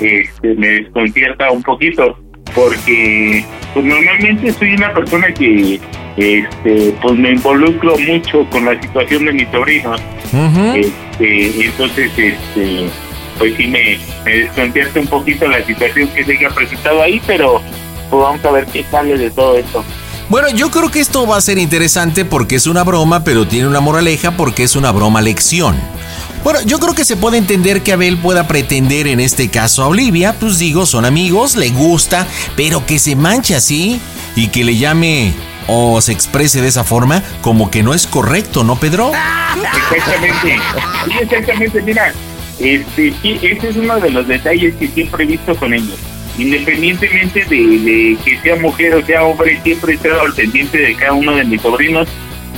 este, 0.00 0.54
me 0.56 0.66
desconcierta 0.68 1.50
un 1.50 1.62
poquito 1.62 2.18
porque 2.54 3.44
pues 3.74 3.84
normalmente 3.86 4.52
soy 4.52 4.74
una 4.74 4.92
persona 4.92 5.32
que 5.32 5.80
este 6.20 6.94
pues 7.00 7.18
me 7.18 7.30
involucro 7.30 7.98
mucho 7.98 8.48
con 8.50 8.64
la 8.64 8.80
situación 8.80 9.24
de 9.26 9.32
mis 9.32 9.48
sobrinos 9.48 10.00
este, 10.74 11.64
entonces 11.66 12.10
este 12.16 12.90
pues 13.38 13.56
sí 13.56 13.66
me, 13.66 13.98
me 14.24 14.36
desconcierta 14.38 15.00
un 15.00 15.06
poquito 15.06 15.48
la 15.48 15.64
situación 15.64 16.08
que 16.08 16.24
se 16.24 16.32
haya 16.36 16.50
presentado 16.50 17.02
ahí 17.02 17.20
pero 17.26 17.62
pues 18.10 18.22
vamos 18.22 18.44
a 18.44 18.50
ver 18.50 18.66
qué 18.66 18.84
sale 18.90 19.16
de 19.16 19.30
todo 19.30 19.56
esto. 19.56 19.84
Bueno, 20.28 20.48
yo 20.50 20.70
creo 20.70 20.90
que 20.90 21.00
esto 21.00 21.26
va 21.26 21.36
a 21.36 21.40
ser 21.40 21.58
interesante 21.58 22.24
porque 22.24 22.56
es 22.56 22.66
una 22.66 22.84
broma, 22.84 23.24
pero 23.24 23.46
tiene 23.46 23.66
una 23.66 23.80
moraleja 23.80 24.36
porque 24.36 24.64
es 24.64 24.76
una 24.76 24.92
broma 24.92 25.20
lección. 25.20 25.76
Bueno, 26.44 26.60
yo 26.64 26.78
creo 26.78 26.94
que 26.94 27.04
se 27.04 27.16
puede 27.16 27.36
entender 27.36 27.82
que 27.82 27.92
Abel 27.92 28.16
pueda 28.16 28.46
pretender 28.46 29.06
en 29.06 29.20
este 29.20 29.48
caso 29.48 29.82
a 29.82 29.88
Olivia, 29.88 30.34
pues 30.38 30.58
digo, 30.58 30.86
son 30.86 31.04
amigos, 31.04 31.56
le 31.56 31.70
gusta, 31.70 32.26
pero 32.56 32.86
que 32.86 32.98
se 32.98 33.16
manche 33.16 33.54
así 33.54 34.00
y 34.36 34.48
que 34.48 34.64
le 34.64 34.76
llame 34.76 35.34
o 35.72 36.00
se 36.00 36.12
exprese 36.12 36.60
de 36.60 36.68
esa 36.68 36.82
forma, 36.82 37.22
como 37.42 37.70
que 37.70 37.84
no 37.84 37.94
es 37.94 38.08
correcto, 38.08 38.64
¿no, 38.64 38.76
Pedro? 38.76 39.12
Exactamente. 39.94 40.58
Sí, 41.06 41.12
exactamente. 41.20 41.82
Mira, 41.82 42.12
este, 42.58 43.14
sí, 43.22 43.38
ese 43.40 43.68
es 43.68 43.76
uno 43.76 44.00
de 44.00 44.10
los 44.10 44.26
detalles 44.26 44.74
que 44.74 44.88
siempre 44.88 45.24
he 45.24 45.26
visto 45.28 45.54
con 45.54 45.72
ellos. 45.72 45.96
Independientemente 46.38 47.44
de, 47.44 48.18
que 48.24 48.38
sea 48.42 48.56
mujer 48.56 48.94
o 48.94 49.06
sea 49.06 49.24
hombre, 49.24 49.60
siempre 49.62 49.92
he 49.92 49.96
estado 49.96 50.22
al 50.22 50.32
pendiente 50.34 50.78
de 50.78 50.96
cada 50.96 51.12
uno 51.12 51.36
de 51.36 51.44
mis 51.44 51.62
sobrinos. 51.62 52.08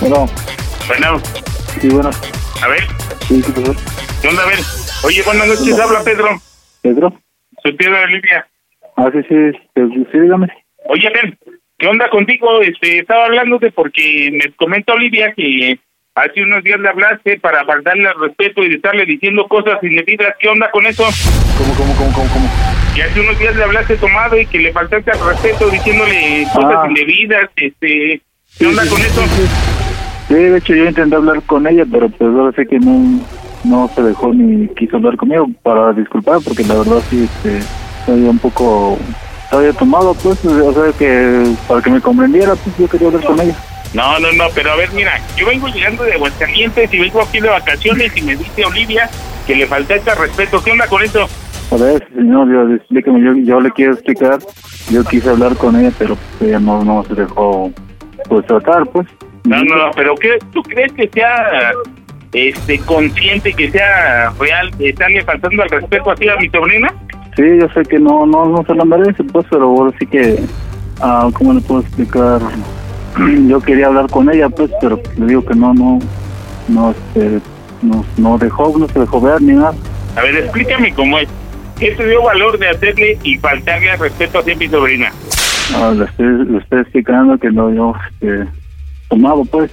Bueno. 0.00 0.28
Bueno. 0.86 1.20
Sí, 1.80 1.88
bueno. 1.88 2.10
A 2.62 2.68
ver. 2.68 2.86
Sí, 3.28 3.42
¿qué 3.44 3.52
pasó? 3.52 3.74
¿Qué 4.22 4.28
onda, 4.28 4.42
a 4.42 4.46
ver? 4.46 4.58
Oye, 5.02 5.22
buenas 5.22 5.46
noches, 5.46 5.78
habla 5.78 6.02
Pedro. 6.02 6.40
¿Pedro? 6.82 7.12
Soy 7.62 7.72
Pedro 7.74 7.96
de 7.98 8.04
Olivia. 8.04 8.48
Ah, 8.96 9.08
sí, 9.12 9.18
sí, 9.28 9.34
sí, 9.74 9.82
sí, 10.10 10.18
dígame. 10.18 10.48
Oye, 10.88 11.10
ven, 11.14 11.38
¿qué 11.78 11.86
onda 11.86 12.08
contigo? 12.10 12.60
Este, 12.62 12.98
estaba 13.00 13.26
hablándote 13.26 13.70
porque 13.72 14.30
me 14.32 14.52
comenta 14.56 14.94
Olivia 14.94 15.32
que 15.34 15.78
hace 16.14 16.42
unos 16.42 16.62
días 16.64 16.80
le 16.80 16.88
hablaste 16.88 17.38
para 17.40 17.64
faltarle 17.64 18.08
al 18.08 18.20
respeto 18.20 18.62
y 18.62 18.68
de 18.70 18.76
estarle 18.76 19.04
diciendo 19.04 19.46
cosas 19.48 19.82
indebidas. 19.82 20.34
¿Qué 20.40 20.48
onda 20.48 20.70
con 20.70 20.86
eso? 20.86 21.04
¿Cómo, 21.58 21.74
cómo, 21.74 21.94
cómo, 21.96 22.12
cómo, 22.12 22.28
cómo? 22.32 22.50
Que 22.94 23.02
hace 23.02 23.20
unos 23.20 23.38
días 23.38 23.56
le 23.56 23.64
hablaste 23.64 23.96
tomado 23.96 24.38
y 24.40 24.46
que 24.46 24.58
le 24.58 24.72
faltaste 24.72 25.10
al 25.10 25.26
respeto 25.26 25.68
diciéndole 25.70 26.46
cosas 26.54 26.76
Ah. 26.78 26.86
indebidas. 26.88 27.50
Este, 27.56 28.20
¿Qué 28.58 28.66
onda 28.66 28.82
con 28.88 29.00
eso? 29.00 29.22
Sí, 30.28 30.34
de 30.34 30.58
hecho 30.58 30.74
yo 30.74 30.86
intenté 30.86 31.14
hablar 31.16 31.42
con 31.42 31.66
ella, 31.66 31.84
pero 31.90 32.08
pues 32.08 32.30
ahora 32.34 32.52
sé 32.56 32.66
que 32.66 32.78
no, 32.80 33.20
no 33.64 33.88
se 33.94 34.02
dejó 34.02 34.32
ni 34.32 34.66
quiso 34.74 34.96
hablar 34.96 35.16
conmigo 35.16 35.46
para 35.62 35.92
disculpar, 35.92 36.38
porque 36.44 36.64
la 36.64 36.74
verdad 36.74 37.00
sí, 37.10 37.24
este, 37.24 37.58
estaba 37.58 38.16
un 38.18 38.38
poco, 38.38 38.98
estaba 39.46 39.72
tomado, 39.72 40.14
pues, 40.14 40.44
o 40.44 40.72
sea 40.72 40.92
que 40.98 41.54
para 41.68 41.80
que 41.80 41.90
me 41.90 42.00
comprendiera, 42.00 42.54
pues 42.56 42.76
yo 42.76 42.88
quería 42.88 43.08
hablar 43.08 43.24
con 43.24 43.40
ella. 43.40 43.54
No, 43.94 44.18
no, 44.18 44.32
no, 44.32 44.44
pero 44.54 44.72
a 44.72 44.76
ver, 44.76 44.90
mira, 44.92 45.20
yo 45.36 45.46
vengo 45.46 45.68
llegando 45.68 46.02
de 46.02 46.14
Aguascalientes 46.14 46.92
y 46.92 46.98
vengo 46.98 47.22
aquí 47.22 47.40
de 47.40 47.48
vacaciones 47.48 48.16
y 48.16 48.22
me 48.22 48.36
dice 48.36 48.64
Olivia 48.64 49.08
que 49.46 49.54
le 49.54 49.66
faltaste 49.66 50.10
al 50.10 50.18
respeto. 50.18 50.62
¿Qué 50.62 50.72
onda 50.72 50.86
con 50.88 51.02
eso? 51.02 51.28
A 51.70 51.76
ver, 51.76 52.06
señor, 52.14 52.48
yo, 52.50 52.74
explíqueme, 52.74 53.22
yo, 53.24 53.34
yo 53.36 53.60
le 53.60 53.70
quiero 53.70 53.92
explicar, 53.92 54.38
yo 54.90 55.04
quise 55.04 55.30
hablar 55.30 55.56
con 55.56 55.76
ella, 55.76 55.92
pero 55.98 56.16
ella 56.40 56.58
no, 56.58 56.84
no 56.84 57.04
se 57.04 57.14
dejó, 57.14 57.72
pues, 58.28 58.46
tratar, 58.46 58.84
pues. 58.86 59.06
No, 59.44 59.62
no, 59.62 59.76
no, 59.76 59.90
pero 59.94 60.14
¿qué, 60.16 60.38
¿tú 60.52 60.62
crees 60.62 60.92
que 60.92 61.08
sea 61.08 61.72
este 62.32 62.78
consciente, 62.80 63.52
que 63.52 63.70
sea 63.70 64.30
real, 64.38 64.70
estarle 64.78 65.24
faltando 65.24 65.62
al 65.62 65.70
respeto 65.70 66.10
así 66.10 66.28
a 66.28 66.36
mi 66.36 66.48
sobrina? 66.50 66.92
Sí, 67.36 67.42
yo 67.60 67.68
sé 67.68 67.82
que 67.82 67.98
no, 67.98 68.24
no, 68.24 68.46
no 68.46 68.64
se 68.64 68.74
lo 68.74 68.84
merece, 68.86 69.22
pues, 69.24 69.46
pero 69.50 69.64
ahora 69.64 69.92
sí 69.98 70.06
que, 70.06 70.42
ah, 71.00 71.28
¿cómo 71.34 71.52
le 71.52 71.60
puedo 71.60 71.82
explicar? 71.82 72.40
Yo 73.46 73.60
quería 73.60 73.88
hablar 73.88 74.08
con 74.10 74.30
ella, 74.30 74.48
pues, 74.48 74.70
pero 74.80 74.98
le 75.18 75.26
digo 75.26 75.44
que 75.44 75.54
no, 75.54 75.74
no, 75.74 75.98
no, 76.68 76.90
este, 76.92 77.40
no, 77.82 78.04
no 78.16 78.38
dejó, 78.38 78.72
no 78.78 78.88
se 78.88 79.00
dejó 79.00 79.20
ver 79.20 79.42
ni 79.42 79.52
nada. 79.52 79.74
A 80.16 80.22
ver, 80.22 80.36
explícame 80.36 80.94
cómo 80.94 81.18
es. 81.18 81.28
¿Qué 81.78 81.90
te 81.90 82.08
dio 82.08 82.22
valor 82.22 82.58
de 82.58 82.70
hacerle 82.70 83.18
y 83.22 83.36
faltarle 83.36 83.90
al 83.90 83.98
respeto 83.98 84.38
a 84.38 84.42
mi 84.42 84.68
sobrina? 84.68 85.12
Ah, 85.74 85.92
le 85.94 86.06
estoy, 86.06 86.46
le 86.46 86.58
estoy 86.58 86.80
explicando 86.80 87.36
que 87.36 87.50
no, 87.50 87.70
yo, 87.70 87.94
este, 88.10 88.46
tomado, 89.10 89.44
pues. 89.44 89.70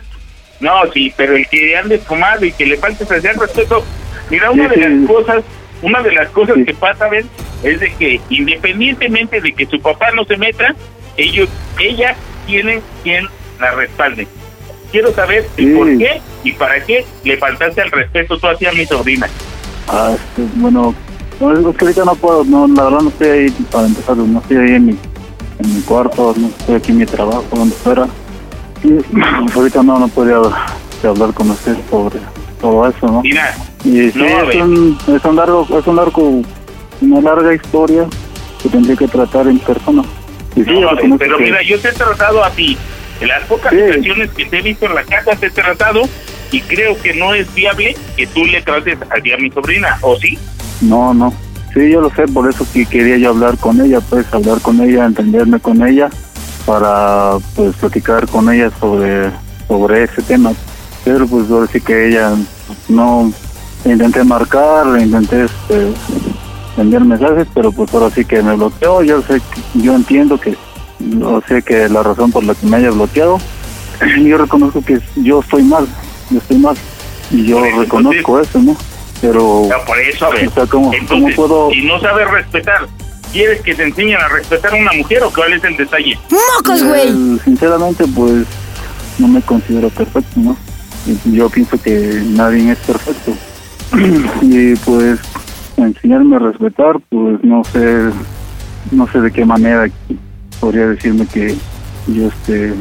No, 0.59 0.71
sí, 0.93 1.13
pero 1.15 1.37
el 1.37 1.47
que 1.47 1.77
ande 1.77 1.97
fumado 1.99 2.45
y 2.45 2.51
que 2.51 2.65
le 2.65 2.75
faltes 2.75 3.09
hacer 3.09 3.37
respeto. 3.37 3.83
Mira, 4.29 4.51
una 4.51 4.67
de 4.67 4.89
las 4.89 5.07
cosas, 5.07 5.43
una 5.83 6.01
de 6.01 6.11
las 6.13 6.29
cosas 6.29 6.55
que 6.65 6.73
pasa, 6.73 7.07
ven, 7.09 7.29
es 7.61 7.79
de 7.79 7.93
que 7.93 8.19
independientemente 8.29 9.39
de 9.39 9.53
que 9.53 9.65
su 9.65 9.79
papá 9.79 10.11
no 10.15 10.23
se 10.25 10.37
meta, 10.37 10.73
ellos, 11.17 11.49
ella 11.79 12.15
tiene 12.47 12.81
quien 13.03 13.27
la 13.59 13.71
respalde. 13.71 14.27
Quiero 14.91 15.13
saber 15.13 15.47
el 15.57 15.75
por 15.75 15.87
qué 15.97 16.21
y 16.43 16.53
para 16.53 16.83
qué 16.83 17.05
le 17.23 17.37
faltaste 17.37 17.81
al 17.81 17.91
respeto 17.91 18.37
tú 18.37 18.47
hacia 18.47 18.71
mi 18.71 18.85
sobrina. 18.85 19.27
Ah, 19.87 20.15
este, 20.15 20.47
bueno, 20.55 20.95
no, 21.39 21.69
es 21.69 21.77
que 21.77 21.85
ahorita 21.85 22.05
no 22.05 22.15
puedo, 22.15 22.43
no, 22.45 22.67
la 22.67 22.83
verdad 22.85 22.99
no 23.01 23.09
estoy 23.09 23.27
ahí, 23.27 23.49
para 23.71 23.87
empezar, 23.87 24.15
no 24.15 24.39
estoy 24.39 24.57
ahí 24.57 24.75
en 24.75 24.85
mi, 24.85 24.97
en 25.59 25.75
mi 25.75 25.81
cuarto, 25.81 26.33
no 26.37 26.47
estoy 26.47 26.75
aquí 26.75 26.91
en 26.91 26.97
mi 26.99 27.05
trabajo, 27.05 27.45
donde 27.51 27.75
fuera. 27.75 28.07
Y 28.83 28.99
ahorita 29.55 29.83
no, 29.83 29.99
no 29.99 30.07
podría 30.07 30.37
hablar 31.03 31.33
con 31.33 31.49
usted 31.49 31.75
sobre 31.89 32.19
todo 32.61 32.87
eso, 32.87 33.07
¿no? 33.07 33.21
Mira, 33.21 33.53
Y 33.83 34.11
sí, 34.11 34.23
es, 34.23 34.55
un, 34.55 34.97
es 35.07 35.25
un 35.25 35.35
largo, 35.35 35.67
es 35.77 35.87
un 35.87 35.95
largo, 35.95 36.41
una 37.01 37.21
larga 37.21 37.53
historia 37.53 38.05
que 38.61 38.69
tendría 38.69 38.95
que 38.95 39.07
tratar 39.07 39.47
en 39.47 39.59
persona. 39.59 40.03
Y 40.55 40.63
sí, 40.63 40.71
No, 40.79 41.17
pero 41.17 41.37
que- 41.37 41.43
mira, 41.43 41.61
yo 41.63 41.79
te 41.79 41.89
he 41.89 41.93
tratado 41.93 42.43
a 42.43 42.49
ti. 42.51 42.77
En 43.21 43.27
las 43.27 43.43
pocas 43.43 43.71
ocasiones 43.73 44.31
que 44.31 44.45
te 44.45 44.59
he 44.59 44.61
visto 44.61 44.85
en 44.85 44.95
la 44.95 45.03
casa 45.03 45.35
te 45.35 45.47
he 45.47 45.49
tratado 45.51 46.01
y 46.51 46.61
creo 46.61 46.99
que 47.01 47.13
no 47.13 47.33
es 47.33 47.53
viable 47.53 47.95
que 48.17 48.27
tú 48.27 48.43
le 48.45 48.61
trates 48.61 48.97
así 49.09 49.31
a 49.31 49.37
mi 49.37 49.49
sobrina, 49.51 49.97
¿o 50.01 50.17
sí? 50.17 50.37
No, 50.81 51.13
no. 51.13 51.33
Sí, 51.73 51.89
yo 51.91 52.01
lo 52.01 52.09
sé, 52.13 52.27
por 52.27 52.49
eso 52.49 52.65
que 52.73 52.85
quería 52.85 53.17
yo 53.17 53.29
hablar 53.29 53.57
con 53.57 53.79
ella, 53.81 53.99
pues 54.01 54.31
hablar 54.33 54.61
con 54.61 54.81
ella, 54.81 55.05
entenderme 55.05 55.59
con 55.59 55.85
ella, 55.87 56.09
para 56.65 57.37
pues 57.55 57.75
platicar 57.77 58.27
con 58.27 58.51
ella 58.53 58.71
sobre 58.79 59.29
sobre 59.67 60.03
ese 60.03 60.21
tema. 60.21 60.51
Pero 61.03 61.27
pues 61.27 61.49
ahora 61.49 61.67
sí 61.71 61.81
que 61.81 62.09
ella 62.09 62.33
no 62.89 63.31
intenté 63.85 64.23
marcar, 64.23 64.85
intenté 64.99 65.45
este, 65.45 65.93
enviar 66.77 67.03
mensajes, 67.05 67.47
pero 67.53 67.71
pues 67.71 67.93
ahora 67.93 68.09
sí 68.09 68.23
que 68.25 68.41
me 68.41 68.55
bloqueó. 68.55 69.03
Yo 69.03 69.21
sé, 69.23 69.35
que- 69.35 69.81
yo 69.81 69.95
entiendo 69.95 70.39
que, 70.39 70.55
yo 70.99 71.41
sé 71.47 71.61
que 71.61 71.89
la 71.89 72.03
razón 72.03 72.31
por 72.31 72.43
la 72.43 72.55
que 72.55 72.65
me 72.67 72.77
haya 72.77 72.91
bloqueado, 72.91 73.37
yo 74.25 74.37
reconozco 74.37 74.81
que 74.83 74.99
yo 75.17 75.39
estoy 75.41 75.63
mal, 75.63 75.87
yo 76.29 76.39
estoy 76.39 76.57
mal 76.57 76.75
y 77.31 77.45
yo 77.45 77.61
reconozco 77.79 78.39
eso, 78.39 78.59
¿no? 78.59 78.75
Pero 79.21 79.67
No, 79.69 79.85
por 79.85 79.99
eso, 79.99 80.25
a 80.25 80.29
ver. 80.31 80.47
o 80.47 80.51
sea, 80.51 80.65
¿cómo, 80.65 80.91
puedo? 81.35 81.69
si 81.71 81.81
no 81.85 81.97
sabes 82.01 82.29
respetar, 82.29 82.87
¿quieres 83.31 83.61
que 83.61 83.73
te 83.73 83.83
enseñen 83.83 84.17
a 84.19 84.27
respetar 84.27 84.73
a 84.73 84.75
una 84.77 84.91
mujer 84.93 85.23
o 85.23 85.31
cuál 85.31 85.53
es 85.53 85.63
el 85.63 85.77
detalle? 85.77 86.17
Eh, 87.05 87.37
sinceramente, 87.45 88.05
pues 88.13 88.45
no 89.19 89.27
me 89.29 89.41
considero 89.41 89.89
perfecto, 89.89 90.29
¿no? 90.35 90.57
Y 91.05 91.35
Yo 91.35 91.49
pienso 91.49 91.77
que 91.81 92.21
nadie 92.31 92.71
es 92.71 92.77
perfecto. 92.79 93.32
y 94.41 94.75
pues 94.77 95.19
enseñarme 95.77 96.35
a 96.35 96.39
respetar, 96.39 96.99
pues 97.09 97.43
no 97.43 97.63
sé, 97.63 98.09
no 98.91 99.07
sé 99.07 99.21
de 99.21 99.31
qué 99.31 99.45
manera 99.45 99.85
podría 100.59 100.87
decirme 100.87 101.25
que 101.27 101.55
yo 102.07 102.27
este 102.27 102.73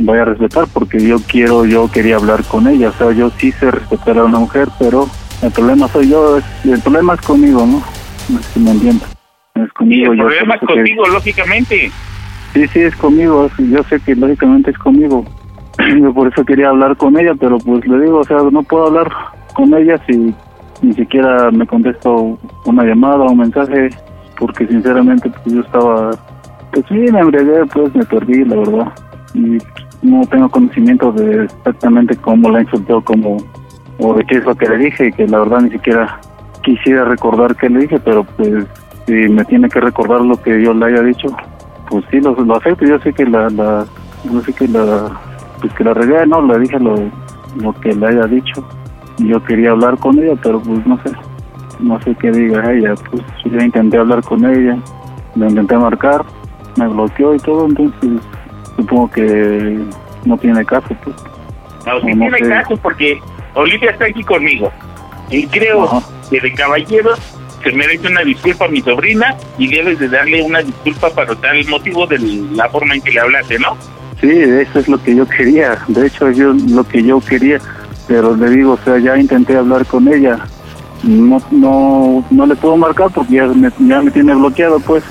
voy 0.00 0.18
a 0.18 0.24
respetar 0.24 0.66
porque 0.72 1.00
yo 1.00 1.16
quiero, 1.28 1.64
yo 1.64 1.90
quería 1.90 2.16
hablar 2.16 2.44
con 2.44 2.66
ella, 2.68 2.90
o 2.90 2.92
sea, 2.92 3.12
yo 3.12 3.30
sí 3.38 3.52
sé 3.52 3.70
respetar 3.70 4.18
a 4.18 4.24
una 4.24 4.38
mujer, 4.38 4.68
pero 4.78 5.08
el 5.42 5.50
problema 5.52 5.88
soy 5.88 6.08
yo, 6.08 6.38
el 6.64 6.80
problema 6.82 7.14
es 7.14 7.20
conmigo, 7.22 7.66
¿no? 7.66 7.82
No 8.28 8.38
sé 8.42 8.52
si 8.54 8.60
me 8.60 8.70
entiendes. 8.72 9.08
Es 9.54 9.64
Y 9.64 9.70
conmigo, 9.70 10.12
el 10.12 10.18
yo 10.18 10.24
problema 10.26 10.54
es 10.54 10.60
que- 10.60 10.66
contigo, 10.66 11.06
lógicamente. 11.08 11.90
Sí, 12.54 12.66
sí, 12.68 12.80
es 12.80 12.96
conmigo. 12.96 13.50
Yo 13.58 13.82
sé 13.90 14.00
que 14.00 14.14
lógicamente 14.14 14.70
es 14.70 14.78
conmigo. 14.78 15.24
Yo 16.00 16.12
por 16.14 16.28
eso 16.32 16.44
quería 16.44 16.68
hablar 16.70 16.96
con 16.96 17.18
ella, 17.18 17.34
pero 17.38 17.58
pues 17.58 17.86
le 17.86 18.00
digo, 18.00 18.18
o 18.20 18.24
sea, 18.24 18.38
no 18.50 18.62
puedo 18.62 18.86
hablar 18.86 19.08
con 19.58 19.74
ella 19.74 20.00
si 20.06 20.32
ni 20.82 20.94
siquiera 20.94 21.50
me 21.50 21.66
contesto 21.66 22.38
una 22.64 22.84
llamada 22.84 23.24
o 23.24 23.32
un 23.32 23.38
mensaje, 23.38 23.90
porque 24.38 24.68
sinceramente 24.68 25.28
pues 25.28 25.56
yo 25.56 25.60
estaba, 25.62 26.10
pues 26.70 26.86
sí, 26.88 26.94
me 26.94 27.18
embriagué, 27.18 27.66
pues 27.66 27.92
me 27.92 28.04
perdí, 28.04 28.44
la 28.44 28.54
verdad. 28.54 28.92
Y 29.34 29.58
no 30.02 30.24
tengo 30.28 30.48
conocimiento 30.48 31.10
de 31.10 31.46
exactamente 31.46 32.16
cómo 32.18 32.50
la 32.50 32.62
insultó, 32.62 33.02
cómo, 33.02 33.38
o 33.98 34.14
de 34.14 34.24
qué 34.26 34.36
es 34.36 34.44
lo 34.44 34.54
que 34.54 34.68
le 34.68 34.78
dije, 34.78 35.08
y 35.08 35.12
que 35.12 35.26
la 35.26 35.40
verdad 35.40 35.62
ni 35.62 35.70
siquiera 35.70 36.20
quisiera 36.62 37.04
recordar 37.04 37.56
qué 37.56 37.68
le 37.68 37.80
dije, 37.80 37.98
pero 37.98 38.22
pues 38.22 38.64
si 39.06 39.12
me 39.12 39.44
tiene 39.44 39.68
que 39.68 39.80
recordar 39.80 40.20
lo 40.20 40.40
que 40.40 40.62
yo 40.62 40.72
le 40.72 40.86
haya 40.86 41.02
dicho, 41.02 41.36
pues 41.90 42.04
sí, 42.12 42.20
lo, 42.20 42.32
lo 42.36 42.56
acepto. 42.56 42.86
Yo 42.86 43.00
sé 43.00 43.12
que 43.12 43.26
la, 43.26 43.50
la, 43.50 43.84
yo 44.22 44.40
sé 44.42 44.52
que 44.52 44.68
la, 44.68 45.10
pues 45.60 45.72
que 45.72 45.82
la 45.82 45.94
regué, 45.94 46.24
no, 46.28 46.42
le 46.42 46.60
dije 46.60 46.78
lo, 46.78 46.94
lo 47.56 47.72
que 47.80 47.92
le 47.92 48.06
haya 48.06 48.26
dicho. 48.26 48.64
Yo 49.18 49.42
quería 49.44 49.70
hablar 49.70 49.98
con 49.98 50.18
ella, 50.18 50.34
pero 50.42 50.60
pues 50.60 50.86
no 50.86 50.96
sé, 51.02 51.10
no 51.80 52.00
sé 52.02 52.14
qué 52.20 52.30
diga 52.30 52.72
ella. 52.72 52.94
Pues 53.10 53.22
yo 53.44 53.58
intenté 53.58 53.98
hablar 53.98 54.22
con 54.22 54.44
ella, 54.44 54.78
le 55.34 55.48
intenté 55.48 55.76
marcar, 55.76 56.24
me 56.76 56.86
bloqueó 56.88 57.34
y 57.34 57.38
todo, 57.38 57.66
entonces 57.66 58.10
supongo 58.76 59.10
que 59.10 59.78
no 60.24 60.36
tiene 60.38 60.64
caso, 60.64 60.88
pues. 61.04 61.16
No, 61.86 62.00
sí 62.00 62.14
no 62.14 62.26
tiene 62.26 62.38
sé. 62.38 62.48
caso 62.48 62.76
porque 62.76 63.20
Olivia 63.54 63.90
está 63.90 64.06
aquí 64.06 64.22
conmigo. 64.22 64.70
Y 65.30 65.46
creo 65.46 66.02
que 66.30 66.40
de 66.40 66.52
caballero 66.54 67.10
se 67.62 67.72
merece 67.72 68.06
una 68.06 68.22
disculpa 68.22 68.66
a 68.66 68.68
mi 68.68 68.80
sobrina 68.80 69.34
y 69.58 69.68
debes 69.68 69.98
de 69.98 70.08
darle 70.08 70.42
una 70.42 70.62
disculpa 70.62 71.10
para 71.10 71.34
tal 71.34 71.66
motivo 71.68 72.06
de 72.06 72.18
la 72.54 72.68
forma 72.68 72.94
en 72.94 73.02
que 73.02 73.10
le 73.10 73.20
hablaste, 73.20 73.58
¿no? 73.58 73.76
Sí, 74.20 74.30
eso 74.30 74.78
es 74.78 74.88
lo 74.88 75.02
que 75.02 75.14
yo 75.14 75.26
quería. 75.26 75.78
De 75.88 76.06
hecho, 76.06 76.30
yo 76.30 76.52
lo 76.70 76.84
que 76.84 77.02
yo 77.02 77.20
quería, 77.20 77.58
pero 78.08 78.34
le 78.34 78.48
digo, 78.50 78.72
o 78.72 78.78
sea, 78.78 78.98
ya 78.98 79.16
intenté 79.18 79.56
hablar 79.56 79.84
con 79.86 80.08
ella. 80.08 80.38
No, 81.02 81.40
no, 81.52 82.24
no 82.30 82.46
le 82.46 82.56
puedo 82.56 82.76
marcar 82.76 83.08
porque 83.14 83.34
ya 83.34 83.46
me, 83.46 83.70
ya 83.78 84.00
me 84.00 84.10
tiene 84.10 84.34
bloqueado, 84.34 84.80
pues. 84.80 85.04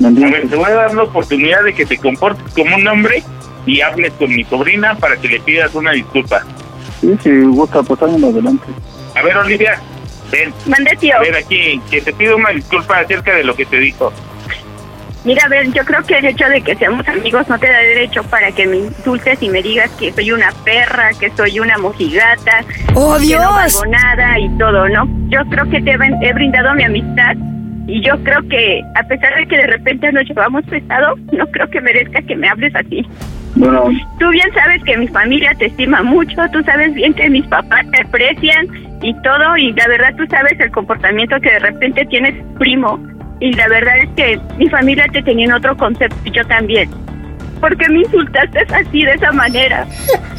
¿Me 0.00 0.08
A 0.08 0.30
ver, 0.30 0.48
te 0.48 0.56
voy 0.56 0.70
a 0.70 0.74
dar 0.74 0.94
la 0.94 1.02
oportunidad 1.04 1.62
de 1.62 1.74
que 1.74 1.84
te 1.84 1.98
comportes 1.98 2.52
como 2.54 2.74
un 2.74 2.86
hombre 2.88 3.22
y 3.66 3.80
hables 3.82 4.12
con 4.14 4.34
mi 4.34 4.44
sobrina 4.44 4.94
para 4.96 5.16
que 5.16 5.28
le 5.28 5.40
pidas 5.40 5.74
una 5.74 5.92
disculpa. 5.92 6.42
Sí, 7.00 7.16
si 7.22 7.42
gusta, 7.42 7.82
pasarme 7.82 8.26
adelante. 8.26 8.66
A 9.14 9.22
ver, 9.22 9.36
Olivia, 9.36 9.80
ven. 10.32 10.52
Mande, 10.66 10.96
tío. 10.98 11.16
A 11.16 11.20
ver, 11.20 11.36
aquí, 11.36 11.80
que 11.90 12.00
te 12.00 12.12
pido 12.12 12.36
una 12.36 12.50
disculpa 12.50 12.98
acerca 12.98 13.34
de 13.34 13.44
lo 13.44 13.54
que 13.54 13.66
te 13.66 13.78
dijo. 13.78 14.12
Mira, 15.28 15.42
a 15.44 15.48
ver, 15.48 15.70
yo 15.74 15.84
creo 15.84 16.02
que 16.04 16.16
el 16.16 16.24
hecho 16.24 16.48
de 16.48 16.62
que 16.62 16.74
seamos 16.76 17.06
amigos 17.06 17.46
no 17.50 17.58
te 17.58 17.68
da 17.68 17.80
derecho 17.80 18.22
para 18.30 18.50
que 18.50 18.66
me 18.66 18.78
insultes 18.78 19.42
y 19.42 19.50
me 19.50 19.62
digas 19.62 19.90
que 19.98 20.10
soy 20.10 20.32
una 20.32 20.48
perra, 20.64 21.10
que 21.20 21.28
soy 21.32 21.60
una 21.60 21.76
mojigata, 21.76 22.64
¡Oh, 22.94 23.18
que 23.18 23.26
Dios! 23.26 23.42
no 23.42 23.52
valgo 23.52 23.86
nada 23.88 24.38
y 24.38 24.48
todo, 24.56 24.88
¿no? 24.88 25.06
Yo 25.28 25.44
creo 25.50 25.68
que 25.68 25.82
te 25.82 25.90
he 25.90 26.28
he 26.28 26.32
brindado 26.32 26.74
mi 26.74 26.84
amistad 26.84 27.36
y 27.86 28.00
yo 28.00 28.14
creo 28.24 28.40
que 28.48 28.80
a 28.96 29.02
pesar 29.02 29.34
de 29.34 29.46
que 29.46 29.58
de 29.58 29.66
repente 29.66 30.10
nos 30.12 30.24
llevamos 30.24 30.64
pesado, 30.64 31.16
no 31.30 31.46
creo 31.48 31.68
que 31.68 31.82
merezca 31.82 32.22
que 32.22 32.34
me 32.34 32.48
hables 32.48 32.74
así. 32.74 33.06
Bueno, 33.54 33.84
Tú 34.18 34.30
bien 34.30 34.48
sabes 34.54 34.82
que 34.84 34.96
mi 34.96 35.08
familia 35.08 35.54
te 35.58 35.66
estima 35.66 36.02
mucho, 36.02 36.40
tú 36.54 36.62
sabes 36.62 36.94
bien 36.94 37.12
que 37.12 37.28
mis 37.28 37.46
papás 37.48 37.84
te 37.90 38.00
aprecian 38.00 38.66
y 39.02 39.12
todo, 39.20 39.58
y 39.58 39.74
la 39.74 39.88
verdad 39.88 40.14
tú 40.16 40.24
sabes 40.30 40.58
el 40.58 40.70
comportamiento 40.70 41.38
que 41.38 41.50
de 41.50 41.58
repente 41.58 42.06
tienes 42.06 42.34
primo, 42.58 42.98
y 43.40 43.52
la 43.52 43.68
verdad 43.68 43.94
es 44.02 44.08
que 44.16 44.40
mi 44.58 44.68
familia 44.68 45.06
te 45.12 45.22
tenía 45.22 45.46
en 45.46 45.52
otro 45.52 45.76
concepto 45.76 46.16
y 46.24 46.30
yo 46.30 46.44
también. 46.46 46.90
¿Por 47.60 47.76
qué 47.76 47.88
me 47.88 48.00
insultaste 48.00 48.60
así, 48.72 49.02
de 49.04 49.12
esa 49.14 49.32
manera? 49.32 49.86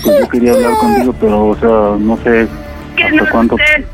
pues 0.03 0.19
yo 0.21 0.29
quería 0.29 0.53
hablar 0.53 0.73
contigo, 0.75 1.13
pero, 1.19 1.47
o 1.47 1.55
sea, 1.55 1.97
no 1.99 2.17
sé 2.23 2.47
Que 2.95 3.03
hasta 3.03 3.15
no 3.15 3.25
cuánto. 3.31 3.57
sé. 3.57 3.85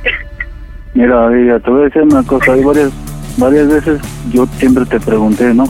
Mira, 0.93 1.29
Lidia, 1.29 1.59
te 1.59 1.69
voy 1.71 1.81
a 1.81 1.85
decir 1.85 2.01
una 2.03 2.23
cosa. 2.23 2.53
Hay 2.53 2.63
varias, 2.63 2.91
varias 3.37 3.67
veces 3.67 3.99
yo 4.31 4.45
siempre 4.57 4.85
te 4.85 4.99
pregunté, 4.99 5.53
¿no? 5.53 5.65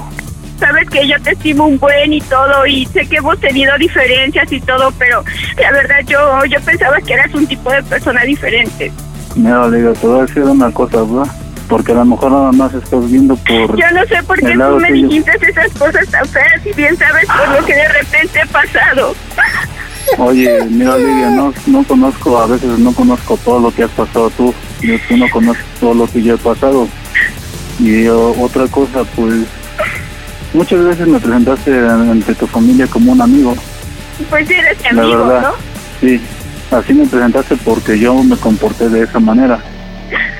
Sabes 0.60 0.90
que 0.90 1.08
yo 1.08 1.16
te 1.22 1.32
estimo 1.32 1.66
un 1.68 1.78
buen 1.80 2.14
y 2.14 2.22
todo, 2.22 2.66
y 2.66 2.86
sé 2.88 3.06
que 3.08 3.18
hemos 3.18 3.38
tenido 3.40 3.78
diferencias 3.78 4.52
y 4.52 4.60
todo, 4.62 4.92
pero 4.98 5.24
la 5.62 5.72
verdad 5.72 5.98
yo, 6.08 6.46
yo 6.46 6.60
pensaba 6.62 6.98
que 7.02 7.14
eras 7.14 7.34
un 7.34 7.46
tipo 7.48 7.72
de 7.72 7.84
persona 7.84 8.22
diferente. 8.24 8.92
Mira, 9.36 9.68
Lidia, 9.68 9.94
te 9.94 10.08
voy 10.08 10.20
a 10.20 10.22
decir 10.24 10.44
una 10.44 10.72
cosa, 10.72 11.02
¿verdad? 11.04 11.32
Porque 11.68 11.92
a 11.92 11.96
lo 11.96 12.06
mejor 12.06 12.32
nada 12.32 12.52
más 12.52 12.74
estás 12.74 13.10
viendo 13.10 13.36
por... 13.36 13.76
Yo 13.76 13.92
no 13.92 14.06
sé 14.06 14.22
por 14.24 14.40
qué 14.40 14.54
tú 14.54 14.78
me 14.80 14.92
dijiste 14.92 15.32
esas 15.42 15.72
cosas 15.74 16.08
tan 16.10 16.26
feas 16.28 16.66
y 16.66 16.74
bien 16.74 16.96
sabes 16.98 17.26
por 17.26 17.60
lo 17.60 17.66
que 17.66 17.74
de 17.74 17.88
repente 17.88 18.40
he 18.40 18.48
pasado. 18.48 19.16
Oye, 20.18 20.64
mira, 20.70 20.98
Lidia, 20.98 21.30
no, 21.32 21.54
no 21.68 21.84
conozco, 21.84 22.38
a 22.38 22.48
veces 22.48 22.78
no 22.78 22.94
conozco 22.94 23.38
todo 23.44 23.60
lo 23.60 23.72
que 23.72 23.84
has 23.84 23.92
pasado 23.92 24.30
tú. 24.32 24.54
Yo, 24.82 24.96
tú 25.08 25.18
no 25.18 25.26
conoces 25.32 25.66
todo 25.80 25.94
lo 25.94 26.08
que 26.08 26.22
yo 26.22 26.36
he 26.36 26.38
pasado. 26.38 26.88
Y 27.80 28.08
otra 28.08 28.68
cosa, 28.68 29.04
pues, 29.16 29.34
muchas 30.54 30.84
veces 30.84 31.08
me 31.08 31.20
presentaste 31.20 31.78
ante 31.88 32.36
tu 32.36 32.48
familia 32.48 32.88
como 32.88 33.12
un 33.12 33.22
amigo. 33.22 33.56
Pues 34.30 34.50
eres 34.50 34.80
mi 34.82 35.00
amigo, 35.00 35.26
verdad, 35.26 35.42
¿no? 35.42 35.54
sí. 36.00 36.22
Así 36.72 36.94
me 36.94 37.06
presentaste 37.06 37.56
porque 37.58 37.98
yo 38.00 38.16
me 38.24 38.36
comporté 38.38 38.90
de 38.90 39.04
esa 39.04 39.20
manera. 39.20 39.60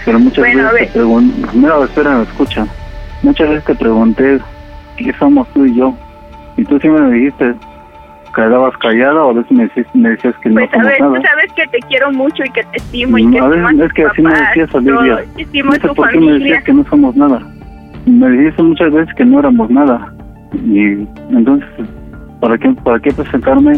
Pero 0.06 0.20
muchas 0.20 0.38
Bueno, 0.40 0.64
veces 0.72 0.88
te 0.88 0.94
pregunté, 1.00 1.48
mira, 1.54 1.84
espera, 1.84 2.22
escucha. 2.22 2.68
Muchas 3.24 3.50
veces 3.50 3.64
te 3.66 3.76
pregunté 3.76 4.40
qué 4.98 5.14
somos 5.20 5.48
tú 5.54 5.66
y 5.66 5.76
yo. 5.76 5.94
Y 6.58 6.64
tú 6.66 6.80
siempre 6.80 7.02
me 7.04 7.12
dijiste, 7.16 7.54
quedabas 8.36 8.78
callada 8.78 9.24
o 9.24 9.32
a 9.32 9.34
veces 9.34 9.52
me 9.52 9.64
decías, 9.64 9.88
me 9.96 10.10
decías 10.10 10.36
que 10.44 10.50
Pues 10.52 10.70
no 10.72 10.80
a 10.80 10.84
ver, 10.84 11.02
nada. 11.02 11.16
tú 11.16 11.22
sabes 11.28 11.52
que 11.54 11.68
te 11.68 11.80
quiero 11.88 12.12
mucho 12.12 12.44
y 12.46 12.50
que 12.52 12.64
te 12.64 12.78
estimo 12.78 13.18
y 13.18 13.26
Mm, 13.26 13.32
que 13.32 13.40
a 13.40 13.48
veces 13.48 13.80
es 13.80 13.94
que 13.94 14.06
así 14.06 14.22
me 14.22 14.30
papás, 14.32 14.48
decías, 14.50 14.76
Olivia. 14.76 15.24
estimo 15.38 15.66
No 15.72 15.76
sé 15.76 15.80
tu 15.88 15.96
por 15.96 16.10
qué 16.12 16.20
me 16.20 16.32
decías 16.34 16.64
que 16.64 16.74
no 16.74 16.86
somos 16.90 17.16
nada. 17.16 17.40
Me 18.06 18.30
dijiste 18.30 18.62
muchas 18.62 18.92
veces 18.94 19.16
que 19.16 19.26
no 19.26 19.40
éramos 19.40 19.70
nada. 19.72 20.14
Y 20.54 21.08
entonces, 21.32 21.68
¿para 22.40 22.58
qué, 22.58 22.70
para 22.84 23.00
qué 23.00 23.12
presentarme 23.12 23.74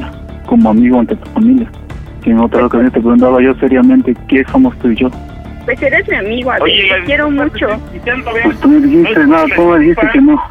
como 0.45 0.70
amigo 0.70 0.99
ante 0.99 1.16
tu 1.16 1.30
familia? 1.32 1.70
Si 2.24 2.32
en 2.32 2.40
otra 2.40 2.66
ocasión 2.66 2.91
te 2.91 2.99
preguntaba 2.99 3.41
yo 3.41 3.54
seriamente 3.56 4.14
qué 4.28 4.44
somos 4.52 4.78
tú 4.80 4.90
y 4.90 4.95
yo. 4.95 5.10
Pues 5.68 5.81
eres 5.81 6.07
mi 6.07 6.15
amigo, 6.15 6.49
a 6.49 6.60
ver, 6.60 6.72
te 6.98 7.03
quiero 7.06 7.30
mucho. 7.30 7.68
Pues 8.41 8.60
tú 8.61 8.69
me 8.69 8.80
dijiste, 8.88 9.27
nada, 9.27 9.45
tú 9.53 9.65
me 9.68 9.80
dijiste 9.80 10.07
que 10.14 10.22
no. 10.22 10.41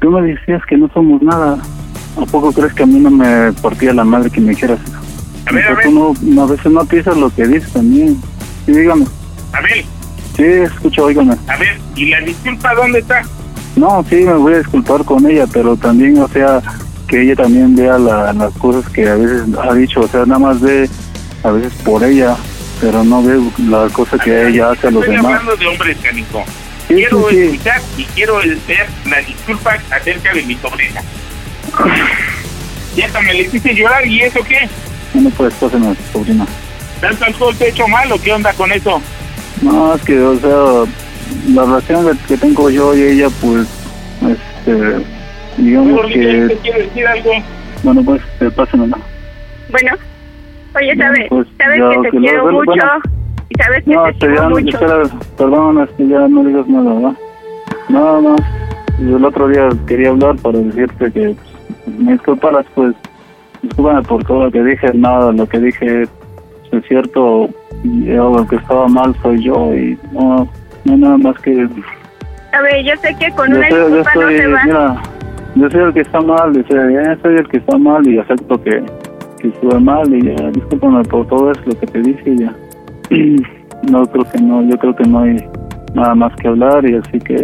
Tú 0.00 0.10
me 0.10 0.20
decías 0.20 0.60
que 0.68 0.76
no 0.76 0.88
somos 0.92 1.22
nada. 1.22 1.56
¿A 2.20 2.26
poco 2.26 2.52
crees 2.52 2.74
que 2.74 2.82
a 2.82 2.86
mí 2.86 2.98
no 2.98 3.10
me 3.10 3.52
partía 3.62 3.94
la 3.94 4.04
madre 4.04 4.28
que 4.30 4.38
me 4.42 4.50
dijeras 4.50 4.78
eso? 4.84 4.98
Pero 5.50 5.76
tú 5.82 6.14
no, 6.22 6.42
a 6.42 6.46
veces 6.46 6.70
no 6.70 6.84
piensas 6.84 7.16
lo 7.16 7.30
que 7.34 7.46
dices 7.46 7.72
también. 7.72 8.18
Sí, 8.66 8.72
dígame. 8.72 9.06
Abel, 9.54 9.82
Sí, 10.36 10.42
escucho, 10.44 11.04
óigame. 11.06 11.34
a 11.48 11.56
ver, 11.56 11.78
¿y 11.94 12.10
la 12.10 12.20
disculpa 12.20 12.74
dónde 12.74 12.98
está? 12.98 13.22
No, 13.76 14.04
sí, 14.10 14.16
me 14.16 14.34
voy 14.34 14.52
a 14.52 14.58
disculpar 14.58 15.02
con 15.06 15.24
ella, 15.24 15.46
pero 15.50 15.74
también, 15.74 16.18
o 16.18 16.28
sea, 16.28 16.60
que 17.08 17.22
ella 17.22 17.36
también 17.36 17.74
vea 17.74 17.96
la- 17.98 18.30
las 18.34 18.52
cosas 18.58 18.86
que 18.92 19.08
a 19.08 19.14
veces 19.14 19.42
ha 19.58 19.72
dicho, 19.72 20.00
o 20.00 20.08
sea, 20.08 20.26
nada 20.26 20.38
más 20.38 20.60
ve 20.60 20.86
a 21.42 21.50
veces 21.50 21.72
por 21.82 22.04
ella, 22.04 22.36
pero 22.80 23.04
no 23.04 23.22
ve 23.22 23.38
la 23.68 23.88
cosa 23.90 24.18
que 24.18 24.48
ella 24.48 24.70
hace 24.70 24.88
a 24.88 24.90
los 24.90 25.02
Estoy 25.02 25.16
demás. 25.16 25.32
hablando 25.32 25.56
de 25.56 25.66
hombres, 25.66 25.96
Canico. 26.02 26.44
Sí, 26.88 26.94
quiero 26.94 27.28
sí, 27.30 27.34
sí. 27.36 27.42
escuchar 27.42 27.80
y 27.96 28.04
quiero 28.04 28.36
ver 28.36 28.86
la 29.10 29.18
disculpa 29.20 29.78
acerca 29.90 30.32
de 30.32 30.42
mi 30.42 30.54
sobrina. 30.56 31.00
Ya 32.96 33.06
hasta 33.06 33.20
me 33.22 33.34
le 33.34 33.42
hiciste 33.42 33.74
llorar, 33.74 34.06
¿y 34.06 34.22
eso 34.22 34.40
qué? 34.44 34.68
No 35.14 35.30
puedes 35.30 35.54
pasarme 35.54 35.88
a 35.88 35.94
tu 35.94 36.02
sobrina. 36.12 36.46
¿Tanto 37.00 37.24
alcohol 37.24 37.56
te 37.56 37.64
he 37.66 37.68
hecho 37.70 37.86
mal 37.88 38.10
o 38.12 38.20
qué 38.20 38.32
onda 38.32 38.52
con 38.54 38.72
eso? 38.72 39.00
No, 39.62 39.94
es 39.94 40.02
que, 40.02 40.18
o 40.18 40.38
sea, 40.38 40.92
la 41.54 41.62
relación 41.64 42.18
que- 42.28 42.36
tengo 42.36 42.70
yo 42.70 42.94
y 42.94 43.02
ella, 43.02 43.28
pues, 43.40 43.66
este, 44.22 45.04
digamos 45.58 46.06
que, 46.06 46.46
¿te 46.48 46.56
quiero 46.62 46.78
decir 46.78 47.06
algo? 47.06 47.30
bueno, 47.82 48.02
pues, 48.04 48.22
eh, 48.40 48.50
pásenmela. 48.54 48.98
Bueno, 49.70 49.92
oye, 50.76 50.96
sabes, 50.96 51.26
pues, 51.28 51.46
sabes 51.58 51.78
ya, 51.80 51.88
que 51.90 51.96
te 52.02 52.10
que 52.10 52.18
quiero 52.18 52.52
mucho 52.52 52.64
bueno. 52.64 52.82
y 53.48 53.54
sabes 53.62 53.84
que 53.84 53.94
No, 53.94 54.02
te 54.04 54.10
estimo 54.10 54.34
ya, 54.34 54.48
mucho. 54.48 54.68
espera, 54.68 55.02
perdón, 55.38 55.80
es 55.82 55.90
que 55.96 56.08
ya 56.08 56.28
no 56.28 56.44
digas 56.44 56.68
nada, 56.68 56.94
¿verdad? 56.94 57.12
Nada 57.88 58.20
más. 58.20 58.40
Yo 58.98 59.16
el 59.18 59.24
otro 59.24 59.48
día 59.48 59.68
quería 59.86 60.08
hablar 60.10 60.36
para 60.36 60.58
decirte 60.58 61.12
que 61.12 61.34
pues, 61.84 61.98
me 61.98 62.12
disculparas, 62.12 62.66
pues, 62.74 62.94
discúlpame 63.62 64.02
por 64.02 64.24
todo 64.24 64.44
lo 64.44 64.50
que 64.50 64.62
dije, 64.62 64.90
nada, 64.94 65.32
lo 65.32 65.46
que 65.48 65.58
dije 65.58 66.02
es 66.72 66.84
cierto, 66.88 67.48
yo, 67.84 68.36
lo 68.36 68.46
que 68.46 68.56
estaba 68.56 68.86
mal 68.88 69.14
soy 69.22 69.42
yo 69.44 69.74
y 69.74 69.98
no, 70.12 70.48
no 70.84 70.96
nada 70.96 71.16
más 71.18 71.38
que... 71.40 71.68
A 72.52 72.62
ver, 72.62 72.84
yo 72.84 72.94
sé 73.02 73.14
que 73.18 73.30
con 73.32 73.52
una 73.52 73.68
soy, 73.68 73.78
yo 73.78 73.88
disculpa 73.88 74.14
no 74.14 74.20
soy, 74.22 74.38
se 74.38 74.46
va. 74.46 74.64
mira, 74.64 75.02
yo 75.56 75.70
soy 75.70 75.80
el 75.82 75.92
que 75.94 76.00
está 76.00 76.20
mal, 76.20 76.52
soy, 76.68 76.94
yo 76.94 77.16
soy 77.22 77.36
el 77.36 77.48
que 77.48 77.56
está 77.58 77.78
mal 77.78 78.06
y 78.06 78.18
acepto 78.18 78.62
que, 78.62 78.82
que 79.50 79.54
estuve 79.56 79.80
mal 79.80 80.12
y 80.14 80.22
ya, 80.24 80.50
discúlpame 80.50 81.02
por 81.04 81.26
todo 81.28 81.50
eso, 81.52 81.60
lo 81.66 81.78
que 81.78 81.86
te 81.86 82.00
dije 82.00 82.30
y 82.30 82.38
ya. 82.38 82.54
No 83.90 84.04
creo 84.06 84.24
que 84.32 84.40
no, 84.40 84.62
yo 84.62 84.76
creo 84.78 84.96
que 84.96 85.04
no 85.04 85.20
hay 85.20 85.36
nada 85.94 86.14
más 86.14 86.34
que 86.36 86.48
hablar 86.48 86.88
y 86.88 86.96
así 86.96 87.18
que 87.20 87.34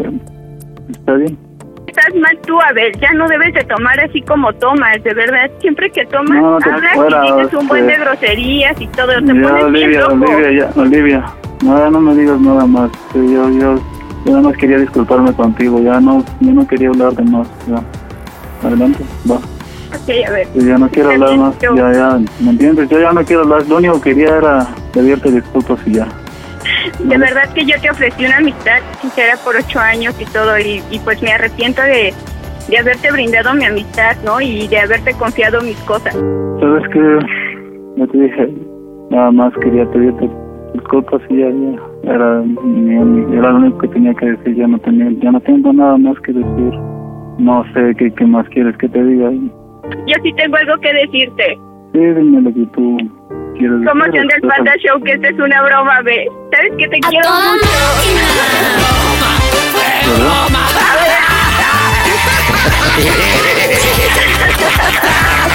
está 0.90 1.12
bien. 1.12 1.38
Estás 1.86 2.14
mal 2.14 2.36
tú, 2.46 2.58
Abel, 2.58 2.90
ya 3.00 3.12
no 3.12 3.28
debes 3.28 3.52
de 3.52 3.62
tomar 3.64 4.00
así 4.00 4.22
como 4.22 4.50
tomas, 4.54 5.04
de 5.04 5.12
verdad. 5.12 5.50
Siempre 5.60 5.90
que 5.90 6.06
tomas, 6.06 6.40
No, 6.40 6.56
hablas 6.56 6.94
fuera, 6.94 7.26
y 7.28 7.42
dices 7.42 7.54
un 7.60 7.68
buen 7.68 7.86
de 7.86 7.92
este, 7.92 8.04
groserías 8.04 8.80
y 8.80 8.86
todo, 8.88 9.08
te 9.08 9.26
Ya, 9.26 9.26
pones 9.26 9.42
bien 9.42 9.64
Olivia, 9.64 10.00
loco. 10.00 10.14
Olivia, 10.14 10.50
ya, 10.74 10.80
Olivia, 10.80 11.24
no, 11.62 11.90
no 11.90 12.00
me 12.00 12.14
digas 12.16 12.40
nada 12.40 12.66
más, 12.66 12.90
yo, 13.14 13.22
yo, 13.22 13.50
yo 13.50 13.76
nada 14.24 14.40
más 14.40 14.56
quería 14.56 14.78
disculparme 14.78 15.32
contigo, 15.34 15.80
ya 15.82 16.00
no, 16.00 16.24
yo 16.40 16.52
no 16.52 16.66
quería 16.66 16.88
hablar 16.88 17.12
de 17.12 17.24
más, 17.24 17.46
ya. 17.68 17.82
Adelante, 18.66 19.04
va. 19.30 19.38
Ok, 19.94 20.08
a 20.26 20.30
ver. 20.30 20.46
Yo 20.54 20.62
ya 20.62 20.78
no 20.78 20.88
quiero 20.88 21.10
hablar 21.10 21.36
más, 21.38 21.58
yo- 21.60 21.74
ya, 21.76 21.92
ya, 21.92 22.18
¿me 22.40 22.50
entiendes? 22.50 22.88
Yo 22.88 23.00
ya 23.00 23.12
no 23.12 23.22
quiero 23.24 23.42
hablar, 23.42 23.66
lo 23.68 23.76
único 23.76 24.00
que 24.00 24.14
quería 24.14 24.36
era 24.38 24.66
pedirte 24.92 25.30
disculpas 25.30 25.78
y 25.86 25.94
ya. 25.94 26.08
De 27.00 27.16
verdad 27.18 27.48
que 27.54 27.64
yo 27.64 27.74
te 27.80 27.90
ofrecí 27.90 28.24
una 28.24 28.36
amistad 28.38 28.78
sincera 29.00 29.36
por 29.44 29.56
ocho 29.56 29.78
años 29.80 30.14
y 30.20 30.24
todo, 30.26 30.58
y, 30.58 30.82
y 30.90 30.98
pues 31.00 31.20
me 31.22 31.32
arrepiento 31.32 31.82
de, 31.82 32.12
de 32.68 32.78
haberte 32.78 33.10
brindado 33.10 33.54
mi 33.54 33.64
amistad, 33.64 34.16
¿no? 34.24 34.40
Y 34.40 34.68
de 34.68 34.78
haberte 34.78 35.12
confiado 35.14 35.60
mis 35.62 35.76
cosas. 35.80 36.14
¿Sabes 36.60 36.82
qué? 36.92 37.18
Ya 37.96 38.06
te 38.06 38.18
dije, 38.18 38.54
nada 39.10 39.30
más 39.32 39.52
quería 39.62 39.84
pedirte 39.90 40.30
disculpas 40.74 41.20
y 41.28 41.38
ya, 41.38 41.48
ya. 41.50 42.12
Era, 42.12 42.42
era 43.32 43.50
lo 43.52 43.56
único 43.58 43.78
que 43.78 43.88
tenía 43.88 44.14
que 44.14 44.26
decir, 44.26 44.54
ya 44.56 44.66
no, 44.66 44.78
tenía, 44.78 45.08
ya 45.22 45.30
no 45.32 45.40
tengo 45.40 45.72
nada 45.72 45.96
más 45.98 46.18
que 46.20 46.32
decir. 46.32 46.72
No 47.38 47.64
sé 47.74 47.94
qué, 47.98 48.10
qué 48.12 48.24
más 48.26 48.46
quieres 48.48 48.76
que 48.78 48.88
te 48.88 49.02
diga. 49.04 49.30
Yo 50.06 50.14
sí 50.22 50.32
tengo 50.34 50.56
algo 50.56 50.78
que 50.80 50.92
decirte. 50.92 51.58
Sí, 51.92 51.98
dime 51.98 52.42
lo 52.42 52.52
que 52.52 52.66
tú 52.72 52.96
quieres 53.56 53.80
decir. 53.80 53.88
¿Cómo 53.88 54.04
anda 54.04 54.20
el 54.20 54.24
expresa. 54.24 54.56
Panda 54.56 54.76
Show? 54.78 55.00
Que 55.02 55.12
esta 55.12 55.28
es 55.28 55.38
una 55.38 55.62
broma, 55.62 56.00
ve. 56.02 56.28
¿Sabes 56.52 56.72
que 56.78 56.88
te 56.88 57.00
quiero 57.00 57.28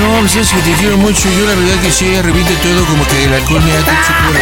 No, 0.00 0.20
pues 0.20 0.36
es 0.36 0.50
que 0.50 0.60
te 0.60 0.72
quiero 0.74 0.96
mucho. 0.98 1.28
Yo 1.30 1.46
la 1.46 1.54
verdad 1.54 1.80
que 1.82 1.90
sí, 1.90 2.20
reviente 2.20 2.54
todo 2.56 2.84
como 2.86 3.06
que 3.06 3.24
el 3.24 3.34
alcohol 3.34 3.62
me 3.62 3.72
hace 3.72 3.90
chico 4.06 4.32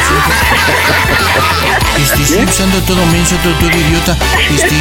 Este, 1.99 2.23
estoy 2.23 2.45
usando 2.45 2.79
todo 2.83 3.05
menso, 3.07 3.37
todo, 3.43 3.55
todo 3.55 3.71
idiota. 3.71 4.17
Este, 4.55 4.75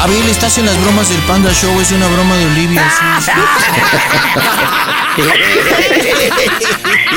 Abel, 0.00 0.28
estás 0.28 0.58
en 0.58 0.66
las 0.66 0.80
bromas 0.82 1.08
del 1.08 1.18
Panda 1.20 1.52
Show, 1.52 1.80
es 1.80 1.92
una 1.92 2.06
broma 2.08 2.36
de 2.36 2.46
Olivia. 2.46 2.90
sí, 2.90 3.24
sí. 3.24 3.30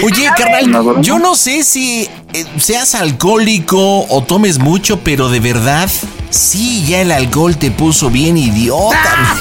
Oye, 0.04 0.30
carnal, 0.38 1.02
yo 1.02 1.20
no 1.20 1.36
sé 1.36 1.64
si 1.64 2.10
eh, 2.34 2.46
seas 2.58 2.96
alcohólico 2.96 4.06
o 4.08 4.24
tomes 4.24 4.60
mucho, 4.60 5.00
pero 5.02 5.30
de 5.30 5.40
verdad, 5.40 5.90
sí, 6.30 6.86
ya 6.88 7.02
el 7.02 7.12
alcohol 7.12 7.58
te 7.58 7.72
puso 7.72 8.10
bien 8.10 8.38
idiota. 8.38 9.38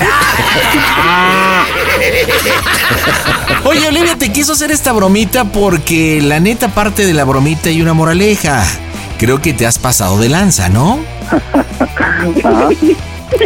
Oye, 3.65 3.89
Olivia, 3.89 4.17
te 4.17 4.31
quiso 4.31 4.53
hacer 4.53 4.71
esta 4.71 4.93
bromita 4.93 5.45
porque 5.45 6.21
la 6.23 6.41
neta 6.41 6.69
parte 6.69 7.05
de 7.07 7.15
la 7.15 7.25
bromita 7.25 7.69
hay 7.69 7.83
una 7.83 7.95
moraleja. 7.95 8.65
Creo 9.19 9.43
que 9.43 9.53
te 9.53 9.67
has 9.67 9.79
pasado 9.79 10.19
de 10.19 10.29
lanza, 10.29 10.69
¿no? 10.69 11.01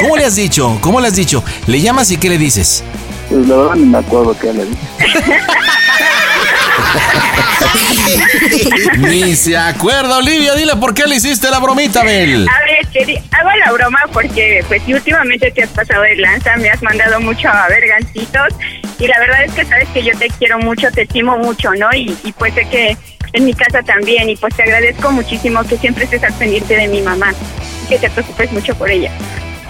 ¿Cómo 0.01 0.17
le 0.17 0.25
has 0.25 0.37
dicho? 0.37 0.79
¿Cómo 0.81 1.01
le 1.01 1.09
has 1.09 1.17
dicho? 1.17 1.43
Le 1.67 1.81
llamas 1.81 2.11
y 2.11 2.19
¿qué 2.19 2.29
le 2.29 2.39
dices? 2.39 2.85
Pues 3.29 3.49
la 3.49 3.57
verdad 3.57 3.75
ni 3.77 3.87
me 3.87 3.99
acuerdo 3.99 4.37
qué 4.39 4.53
le 4.53 4.67
dije. 4.67 4.79
Ni 8.99 9.35
se 9.35 9.57
acuerda, 9.57 10.19
Olivia. 10.19 10.55
Dile 10.55 10.77
por 10.77 10.95
qué 10.95 11.07
le 11.07 11.17
hiciste 11.17 11.51
la 11.51 11.59
bromita, 11.59 12.03
Bel. 12.03 12.47
A 12.49 12.65
ver, 12.65 12.93
Chedi, 12.93 13.17
hago 13.31 13.51
la 13.65 13.73
broma 13.73 13.99
porque 14.13 14.65
pues 14.69 14.83
últimamente 14.87 15.51
te 15.51 15.63
has 15.63 15.71
pasado 15.71 16.03
de 16.03 16.17
lanza, 16.17 16.57
me 16.57 16.71
has 16.71 16.83
mandado 16.83 17.21
mucho 17.21 17.49
a 17.49 17.69
ver 17.69 17.87
gancitos 17.87 18.55
y 18.99 19.07
la 19.07 19.19
verdad 19.19 19.45
es 19.45 19.53
que 19.53 19.65
sabes 19.65 19.89
que 19.89 20.03
yo 20.03 20.17
te 20.19 20.29
quiero 20.39 20.59
mucho, 20.59 20.91
te 20.93 21.03
estimo 21.03 21.37
mucho, 21.39 21.71
¿no? 21.75 21.89
Y, 21.95 22.17
y 22.25 22.33
pues 22.33 22.55
sé 22.55 22.67
que 22.69 22.97
en 23.33 23.45
mi 23.45 23.55
casa 23.55 23.83
también 23.83 24.29
y 24.29 24.37
pues 24.37 24.55
te 24.55 24.63
agradezco 24.63 25.11
muchísimo 25.11 25.63
que 25.65 25.79
siempre 25.79 26.05
estés 26.05 26.23
al 26.23 26.35
pendiente 26.35 26.77
de 26.77 26.89
mi 26.89 27.01
mamá 27.01 27.33
y 27.85 27.89
que 27.89 27.99
te 27.99 28.11
preocupes 28.11 28.53
mucho 28.53 28.75
por 28.75 28.91
ella. 28.91 29.11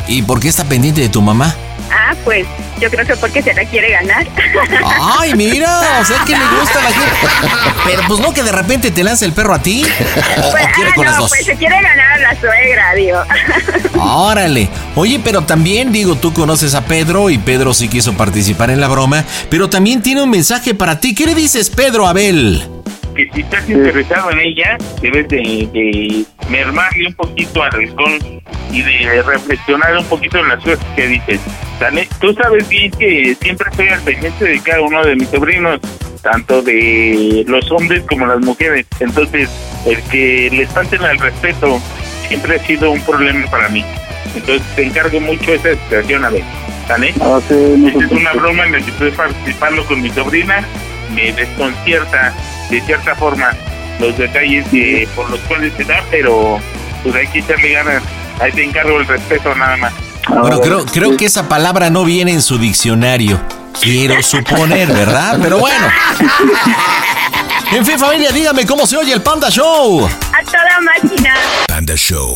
¿Y 0.08 0.22
por 0.22 0.40
qué 0.40 0.48
está 0.48 0.64
pendiente 0.64 1.00
de 1.00 1.08
tu 1.08 1.22
mamá? 1.22 1.54
Ah, 1.90 2.14
pues 2.24 2.46
yo 2.80 2.90
creo 2.90 3.06
que 3.06 3.16
porque 3.16 3.42
se 3.42 3.52
la 3.54 3.64
quiere 3.64 3.90
ganar. 3.90 4.26
Ay, 5.00 5.34
mira, 5.34 6.00
o 6.00 6.04
sea 6.04 6.24
que 6.24 6.32
le 6.32 6.44
gusta 6.58 6.80
la 6.82 6.90
gente. 6.90 7.16
Pero 7.84 8.02
pues 8.08 8.20
no 8.20 8.32
que 8.32 8.42
de 8.42 8.52
repente 8.52 8.90
te 8.90 9.04
lance 9.04 9.24
el 9.24 9.32
perro 9.32 9.54
a 9.54 9.62
ti. 9.62 9.84
¿O, 9.84 10.48
o 10.48 10.50
Pues, 10.52 10.66
quiere 10.74 10.90
ah, 10.90 10.94
con 10.94 11.04
las 11.04 11.14
no, 11.16 11.20
dos? 11.22 11.30
pues 11.30 11.44
se 11.44 11.56
quiere 11.56 11.74
ganar 11.74 12.12
a 12.12 12.18
la 12.18 12.40
suegra, 12.40 12.94
digo. 12.94 13.18
Órale. 13.98 14.68
Oye, 14.94 15.20
pero 15.22 15.42
también 15.42 15.92
digo, 15.92 16.16
tú 16.16 16.32
conoces 16.32 16.74
a 16.74 16.84
Pedro 16.84 17.30
y 17.30 17.38
Pedro 17.38 17.74
sí 17.74 17.88
quiso 17.88 18.14
participar 18.14 18.70
en 18.70 18.80
la 18.80 18.88
broma, 18.88 19.24
pero 19.50 19.68
también 19.68 20.02
tiene 20.02 20.22
un 20.22 20.30
mensaje 20.30 20.74
para 20.74 20.98
ti. 21.00 21.14
¿Qué 21.14 21.26
le 21.26 21.34
dices, 21.34 21.70
Pedro 21.70 22.06
Abel? 22.06 22.66
que 23.14 23.28
si 23.34 23.42
estás 23.42 23.68
interesado 23.68 24.30
en 24.30 24.40
ella, 24.40 24.78
debes 25.02 25.28
de, 25.28 25.68
de 25.70 26.24
mermarle 26.48 27.08
un 27.08 27.14
poquito 27.14 27.62
al 27.62 27.70
rincón 27.72 28.18
y 28.70 28.80
de 28.80 29.22
reflexionar 29.22 29.98
un 29.98 30.04
poquito 30.06 30.38
en 30.38 30.48
las 30.48 30.64
cosas 30.64 30.78
que 30.96 31.06
dices. 31.08 31.38
Dale, 31.82 32.08
Tú 32.20 32.32
sabes 32.34 32.68
bien 32.68 32.92
que 32.92 33.36
siempre 33.42 33.68
estoy 33.68 33.88
al 33.88 34.00
pendiente 34.02 34.44
de 34.44 34.60
cada 34.60 34.82
uno 34.82 35.02
de 35.02 35.16
mis 35.16 35.28
sobrinos, 35.30 35.80
tanto 36.22 36.62
de 36.62 37.44
los 37.48 37.68
hombres 37.72 38.04
como 38.08 38.24
las 38.24 38.38
mujeres. 38.38 38.86
Entonces, 39.00 39.50
el 39.84 40.00
que 40.04 40.48
les 40.52 40.70
falten 40.70 41.02
al 41.02 41.18
respeto 41.18 41.82
siempre 42.28 42.54
ha 42.54 42.64
sido 42.64 42.92
un 42.92 43.00
problema 43.00 43.50
para 43.50 43.68
mí. 43.68 43.84
Entonces, 44.32 44.62
te 44.76 44.84
encargo 44.84 45.18
mucho 45.18 45.54
esa 45.54 45.72
situación, 45.72 46.24
a 46.24 46.30
ver. 46.30 46.44
¿Sale? 46.86 47.14
Ah, 47.20 47.40
sí, 47.48 47.84
Esta 47.88 48.04
es 48.04 48.12
una 48.12 48.32
broma 48.34 48.64
en 48.64 48.72
la 48.74 48.78
que 48.78 48.90
estoy 48.92 49.10
participando 49.10 49.84
con 49.86 50.02
mi 50.02 50.10
sobrina. 50.10 50.64
Me 51.12 51.32
desconcierta 51.32 52.32
de 52.70 52.80
cierta 52.82 53.16
forma 53.16 53.56
los 53.98 54.16
detalles 54.16 54.68
que, 54.68 55.08
por 55.16 55.28
los 55.28 55.40
cuales 55.40 55.72
se 55.76 55.82
da, 55.82 56.00
pero 56.12 56.60
pues 57.02 57.12
hay 57.16 57.26
que 57.26 57.40
echarle 57.40 57.72
ganas. 57.72 58.04
Ahí 58.38 58.52
te 58.52 58.62
encargo 58.62 59.00
el 59.00 59.06
respeto 59.08 59.52
nada 59.56 59.76
más. 59.78 60.11
Bueno, 60.28 60.60
creo, 60.60 60.86
creo 60.86 61.16
que 61.16 61.24
esa 61.26 61.48
palabra 61.48 61.90
no 61.90 62.04
viene 62.04 62.32
en 62.32 62.42
su 62.42 62.58
diccionario. 62.58 63.40
Quiero 63.80 64.22
suponer, 64.22 64.88
¿verdad? 64.88 65.38
Pero 65.42 65.58
bueno. 65.58 65.86
En 67.72 67.86
fin, 67.86 67.98
familia, 67.98 68.30
dígame 68.30 68.66
cómo 68.66 68.86
se 68.86 68.96
oye 68.96 69.12
el 69.14 69.22
Panda 69.22 69.48
Show. 69.50 70.06
A 70.06 70.44
toda 70.44 70.80
máquina. 70.82 71.34
Panda 71.66 71.96
Show. 71.96 72.34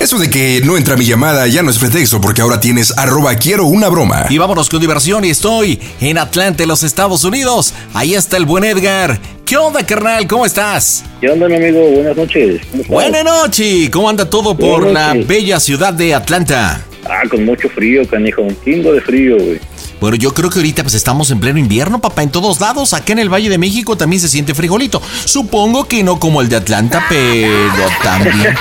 Eso 0.00 0.18
de 0.18 0.30
que 0.30 0.60
no 0.64 0.76
entra 0.76 0.96
mi 0.96 1.04
llamada 1.04 1.46
ya 1.48 1.62
no 1.62 1.70
es 1.70 1.78
pretexto 1.78 2.20
porque 2.20 2.40
ahora 2.40 2.60
tienes 2.60 2.96
arroba 2.96 3.34
quiero 3.34 3.66
una 3.66 3.88
broma. 3.88 4.26
Y 4.30 4.38
vámonos 4.38 4.68
con 4.68 4.80
diversión 4.80 5.24
y 5.24 5.30
estoy 5.30 5.78
en 6.00 6.18
Atlanta, 6.18 6.62
en 6.62 6.68
los 6.68 6.82
Estados 6.82 7.24
Unidos. 7.24 7.74
Ahí 7.94 8.14
está 8.14 8.36
el 8.36 8.44
buen 8.46 8.64
Edgar. 8.64 9.18
¿Qué 9.44 9.56
onda, 9.56 9.84
carnal? 9.84 10.26
¿Cómo 10.26 10.46
estás? 10.46 11.04
¿Qué 11.20 11.28
onda, 11.30 11.48
mi 11.48 11.56
amigo? 11.56 11.80
Buenas 11.90 12.16
noches. 12.16 12.60
Buenas 12.86 13.24
noches. 13.24 13.90
¿Cómo 13.90 14.08
anda 14.08 14.28
todo 14.28 14.56
por 14.56 14.86
la 14.86 15.14
bella 15.14 15.58
ciudad 15.58 15.92
de 15.92 16.14
Atlanta? 16.14 16.80
Ah, 17.04 17.22
con 17.28 17.44
mucho 17.44 17.68
frío, 17.68 18.06
canijo. 18.06 18.42
Un 18.42 18.56
chingo 18.64 18.92
de 18.92 19.00
frío, 19.00 19.36
güey. 19.36 19.58
Bueno, 20.00 20.16
yo 20.16 20.32
creo 20.32 20.48
que 20.48 20.60
ahorita 20.60 20.82
pues 20.82 20.94
estamos 20.94 21.30
en 21.30 21.40
pleno 21.40 21.58
invierno, 21.58 22.00
papá, 22.00 22.22
en 22.22 22.30
todos 22.30 22.60
lados. 22.60 22.94
Acá 22.94 23.12
en 23.12 23.18
el 23.18 23.32
Valle 23.32 23.48
de 23.48 23.58
México 23.58 23.96
también 23.96 24.20
se 24.20 24.28
siente 24.28 24.54
frijolito. 24.54 25.02
Supongo 25.24 25.86
que 25.86 26.04
no 26.04 26.20
como 26.20 26.40
el 26.40 26.48
de 26.48 26.56
Atlanta, 26.56 27.04
pero 27.08 27.88
también. 28.02 28.54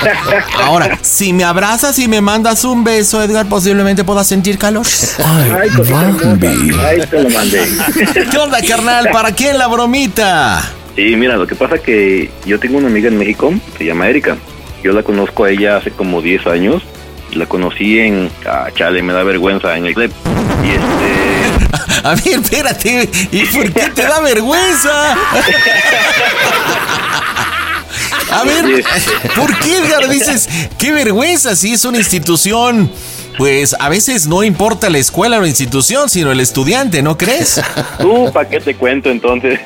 Ahora, 0.64 0.98
si 1.02 1.34
me 1.34 1.44
abrazas 1.44 2.00
y 2.00 2.08
me 2.08 2.22
mandas 2.22 2.64
un 2.64 2.84
beso, 2.84 3.22
Edgar, 3.22 3.48
posiblemente 3.48 4.04
pueda 4.04 4.24
sentir 4.24 4.58
calor. 4.58 4.86
Ay. 5.24 5.52
Ahí 5.52 5.70
te 7.10 7.24
lo 7.24 7.30
mandé. 7.30 7.68
¿Qué 8.32 8.38
onda, 8.38 8.60
carnal? 8.68 9.10
¿Para 9.12 9.32
quién 9.32 9.58
la 9.58 9.68
bromita? 9.68 10.64
Sí, 10.96 11.16
mira, 11.16 11.38
lo 11.38 11.46
que 11.46 11.56
pasa 11.56 11.78
que 11.78 12.32
yo 12.46 12.60
tengo 12.60 12.80
una 12.80 12.88
amiga 12.88 13.08
en 13.10 13.18
México, 13.18 13.54
se 13.78 13.86
llama 13.86 14.10
Erika. 14.10 14.38
Yo 14.84 14.94
la 14.94 15.04
conozco 15.04 15.44
a 15.44 15.52
ella 15.52 15.78
hace 15.78 15.92
como 15.92 16.22
10 16.22 16.48
años. 16.48 16.84
La 17.38 17.46
conocí 17.46 18.00
en... 18.00 18.32
Ah, 18.48 18.70
chale, 18.76 19.04
me 19.04 19.14
da 19.14 19.22
vergüenza, 19.24 19.78
en 19.78 19.86
el 19.86 19.94
club. 19.94 20.12
Y 20.66 20.72
este... 20.72 22.04
A 22.04 22.16
ver, 22.16 22.40
espérate. 22.40 23.10
¿Y 23.32 23.46
por 23.46 23.72
qué 23.72 23.90
te 23.94 24.02
da 24.02 24.20
vergüenza? 24.22 25.16
A 28.32 28.44
ver, 28.44 28.84
¿por 29.36 29.58
qué, 29.60 29.78
Edgar, 29.78 30.10
dices 30.10 30.50
qué 30.78 30.92
vergüenza 30.92 31.56
si 31.56 31.74
es 31.74 31.86
una 31.86 32.00
institución? 32.00 32.92
Pues 33.38 33.76
a 33.80 33.88
veces 33.90 34.28
no 34.28 34.44
importa 34.44 34.90
la 34.90 34.98
escuela 34.98 35.38
o 35.38 35.42
la 35.42 35.48
institución, 35.48 36.10
sino 36.10 36.32
el 36.32 36.40
estudiante, 36.40 37.04
¿no 37.04 37.18
crees? 37.18 37.62
¿Tú 38.00 38.32
para 38.34 38.50
qué 38.50 38.60
te 38.60 38.76
cuento 38.76 39.12
entonces? 39.12 39.60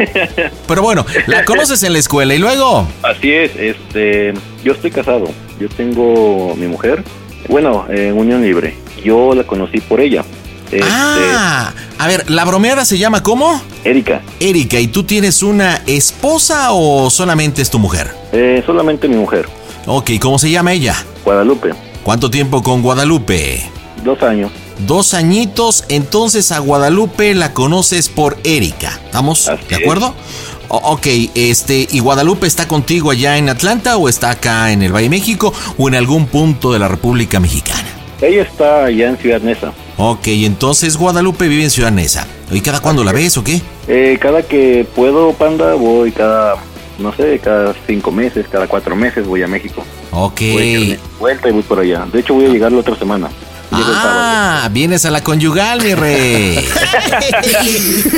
Pero 0.67 0.81
bueno, 0.81 1.05
la 1.27 1.45
conoces 1.45 1.81
en 1.83 1.93
la 1.93 1.99
escuela 1.99 2.35
y 2.35 2.37
luego. 2.37 2.87
Así 3.01 3.31
es, 3.31 3.55
este, 3.55 4.33
yo 4.63 4.73
estoy 4.73 4.91
casado, 4.91 5.31
yo 5.59 5.69
tengo 5.69 6.53
mi 6.57 6.67
mujer, 6.67 7.03
bueno, 7.51 7.85
en 7.89 8.17
unión 8.17 8.41
libre. 8.41 8.75
Yo 9.03 9.35
la 9.35 9.43
conocí 9.43 9.79
por 9.81 9.99
ella. 10.01 10.23
Este, 10.71 10.81
Ah, 10.89 11.73
a 11.99 12.07
ver, 12.07 12.29
¿la 12.29 12.45
bromeada 12.45 12.85
se 12.85 12.97
llama 12.97 13.21
cómo? 13.21 13.61
Erika, 13.83 14.21
Erika, 14.39 14.79
¿y 14.79 14.87
tú 14.87 15.03
tienes 15.03 15.43
una 15.43 15.81
esposa 15.85 16.71
o 16.71 17.09
solamente 17.09 17.61
es 17.61 17.69
tu 17.69 17.77
mujer? 17.77 18.09
eh, 18.31 18.63
solamente 18.65 19.07
mi 19.09 19.17
mujer, 19.17 19.47
Ok, 19.85 20.11
¿cómo 20.21 20.39
se 20.39 20.49
llama 20.49 20.71
ella? 20.73 20.95
Guadalupe, 21.25 21.71
¿Cuánto 22.03 22.29
tiempo 22.31 22.63
con 22.63 22.81
Guadalupe? 22.81 23.61
dos 24.03 24.23
años. 24.23 24.51
Dos 24.87 25.13
añitos, 25.13 25.83
entonces 25.89 26.51
a 26.51 26.59
Guadalupe 26.59 27.35
la 27.35 27.53
conoces 27.53 28.07
por 28.09 28.37
Erika. 28.43 28.99
¿Estamos 29.05 29.49
de 29.69 29.75
acuerdo? 29.75 30.15
Ok, 30.77 31.07
este, 31.35 31.87
¿y 31.91 31.99
Guadalupe 31.99 32.47
está 32.47 32.67
contigo 32.67 33.11
allá 33.11 33.37
en 33.37 33.49
Atlanta 33.49 33.97
o 33.97 34.07
está 34.07 34.31
acá 34.31 34.71
en 34.71 34.81
el 34.81 34.93
Valle 34.93 35.05
de 35.05 35.09
México 35.09 35.53
o 35.77 35.87
en 35.87 35.95
algún 35.95 36.27
punto 36.27 36.71
de 36.71 36.79
la 36.79 36.87
República 36.87 37.39
Mexicana? 37.39 37.87
Ella 38.21 38.43
está 38.43 38.85
allá 38.85 39.09
en 39.09 39.17
Ciudad 39.17 39.41
Neza. 39.41 39.73
Ok, 39.97 40.27
entonces 40.27 40.95
Guadalupe 40.95 41.47
vive 41.47 41.63
en 41.63 41.69
Ciudad 41.71 41.91
Neza. 41.91 42.25
¿Y 42.51 42.61
cada 42.61 42.79
cuándo 42.79 43.03
la 43.03 43.11
ves 43.11 43.37
o 43.37 43.43
qué? 43.43 43.61
Eh, 43.87 44.17
cada 44.21 44.43
que 44.43 44.85
puedo, 44.95 45.33
panda, 45.33 45.73
voy 45.73 46.11
cada, 46.11 46.55
no 46.99 47.13
sé, 47.13 47.39
cada 47.39 47.73
cinco 47.87 48.11
meses, 48.11 48.45
cada 48.49 48.67
cuatro 48.67 48.95
meses 48.95 49.25
voy 49.25 49.41
a 49.41 49.47
México. 49.47 49.83
Ok. 50.11 50.41
Voy 50.51 50.61
a 50.61 50.65
echarme 50.65 50.99
vuelta 51.19 51.49
y 51.49 51.51
voy 51.51 51.63
por 51.63 51.79
allá. 51.79 52.05
De 52.11 52.19
hecho, 52.19 52.33
voy 52.33 52.45
a 52.45 52.49
llegar 52.49 52.71
la 52.71 52.79
otra 52.79 52.95
semana. 52.95 53.29
Llego. 53.71 53.85
Ah, 53.87 54.67
vienes 54.71 55.05
a 55.05 55.11
la 55.11 55.21
conyugal, 55.23 55.81
mi 55.81 55.95
rey. 55.95 56.57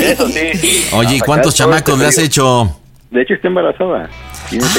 Eso 0.00 0.28
sí. 0.28 0.86
Oye, 0.92 1.16
¿y 1.16 1.20
cuántos 1.20 1.54
chamacos 1.54 1.98
le 1.98 2.06
has 2.06 2.14
este 2.14 2.24
hecho? 2.24 2.76
De 3.10 3.22
hecho, 3.22 3.34
está 3.34 3.48
embarazada. 3.48 4.10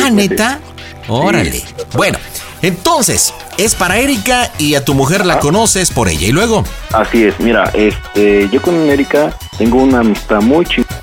Ah, 0.04 0.10
neta. 0.12 0.60
Órale. 1.08 1.64
Bueno, 1.94 2.18
entonces, 2.62 3.34
es 3.58 3.76
para 3.76 3.98
Erika 3.98 4.52
y 4.58 4.76
a 4.76 4.84
tu 4.84 4.94
mujer 4.94 5.26
la 5.26 5.40
conoces 5.40 5.92
por 5.92 6.10
ella. 6.10 6.28
¿Y 6.28 6.32
luego? 6.32 6.64
Así 6.92 7.24
es, 7.24 7.40
mira, 7.40 7.72
este, 7.74 8.50
yo 8.52 8.62
con 8.62 8.90
Erika 8.90 9.34
tengo 9.58 9.78
una 9.78 10.00
amistad 10.00 10.42
muy 10.42 10.66
chingona. 10.66 11.00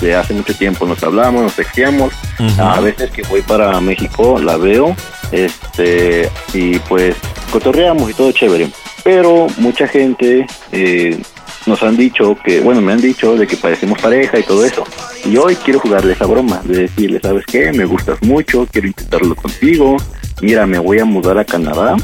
De 0.00 0.14
hace 0.14 0.32
mucho 0.32 0.54
tiempo 0.54 0.86
nos 0.86 1.02
hablamos, 1.02 1.42
nos 1.42 1.54
texteamos. 1.54 2.12
A 2.58 2.80
veces 2.80 3.10
que 3.10 3.22
voy 3.22 3.42
para 3.42 3.80
México 3.80 4.38
la 4.38 4.56
veo, 4.56 4.94
este, 5.32 6.30
y 6.52 6.78
pues 6.80 7.16
cotorreamos 7.50 8.10
y 8.10 8.14
todo 8.14 8.30
chévere. 8.30 8.70
Pero 9.04 9.46
mucha 9.58 9.86
gente 9.86 10.46
eh, 10.72 11.20
nos 11.66 11.82
han 11.82 11.96
dicho 11.96 12.36
que, 12.44 12.60
bueno, 12.60 12.80
me 12.80 12.92
han 12.92 13.00
dicho 13.00 13.36
de 13.36 13.46
que 13.46 13.56
parecemos 13.56 14.00
pareja 14.00 14.38
y 14.38 14.42
todo 14.42 14.64
eso. 14.64 14.84
Y 15.24 15.36
hoy 15.36 15.56
quiero 15.56 15.80
jugarle 15.80 16.12
esa 16.12 16.26
broma, 16.26 16.60
de 16.64 16.82
decirle, 16.82 17.20
¿sabes 17.20 17.44
qué? 17.46 17.72
Me 17.72 17.84
gustas 17.84 18.22
mucho, 18.22 18.66
quiero 18.70 18.88
intentarlo 18.88 19.34
contigo. 19.34 19.96
Mira, 20.40 20.66
me 20.66 20.78
voy 20.78 20.98
a 20.98 21.04
mudar 21.04 21.38
a 21.38 21.44
Canadá 21.44 21.96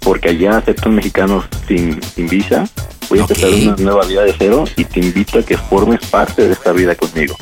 porque 0.00 0.30
allá 0.30 0.58
aceptan 0.58 0.94
mexicanos 0.94 1.44
sin, 1.66 2.02
sin 2.02 2.28
visa. 2.28 2.68
Voy 3.08 3.18
a 3.18 3.22
empezar 3.22 3.50
una 3.50 3.76
nueva 3.76 4.06
vida 4.06 4.22
de 4.22 4.34
cero 4.38 4.64
y 4.76 4.84
te 4.84 5.00
invito 5.00 5.38
a 5.38 5.42
que 5.42 5.56
formes 5.56 6.00
parte 6.10 6.46
de 6.46 6.52
esta 6.52 6.72
vida 6.72 6.94
conmigo. 6.94 7.36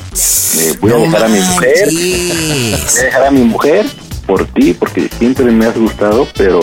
Eh, 0.59 0.73
voy 0.81 0.91
a 0.91 0.97
dejar 0.97 1.23
a 1.23 1.27
mi 1.29 1.39
mujer, 1.39 1.89
voy 1.89 2.99
a 2.99 3.03
dejar 3.03 3.25
a 3.25 3.31
mi 3.31 3.41
mujer 3.41 3.85
por 4.27 4.45
ti, 4.47 4.73
porque 4.73 5.09
siempre 5.17 5.45
me 5.45 5.65
has 5.65 5.77
gustado, 5.77 6.27
pero 6.37 6.61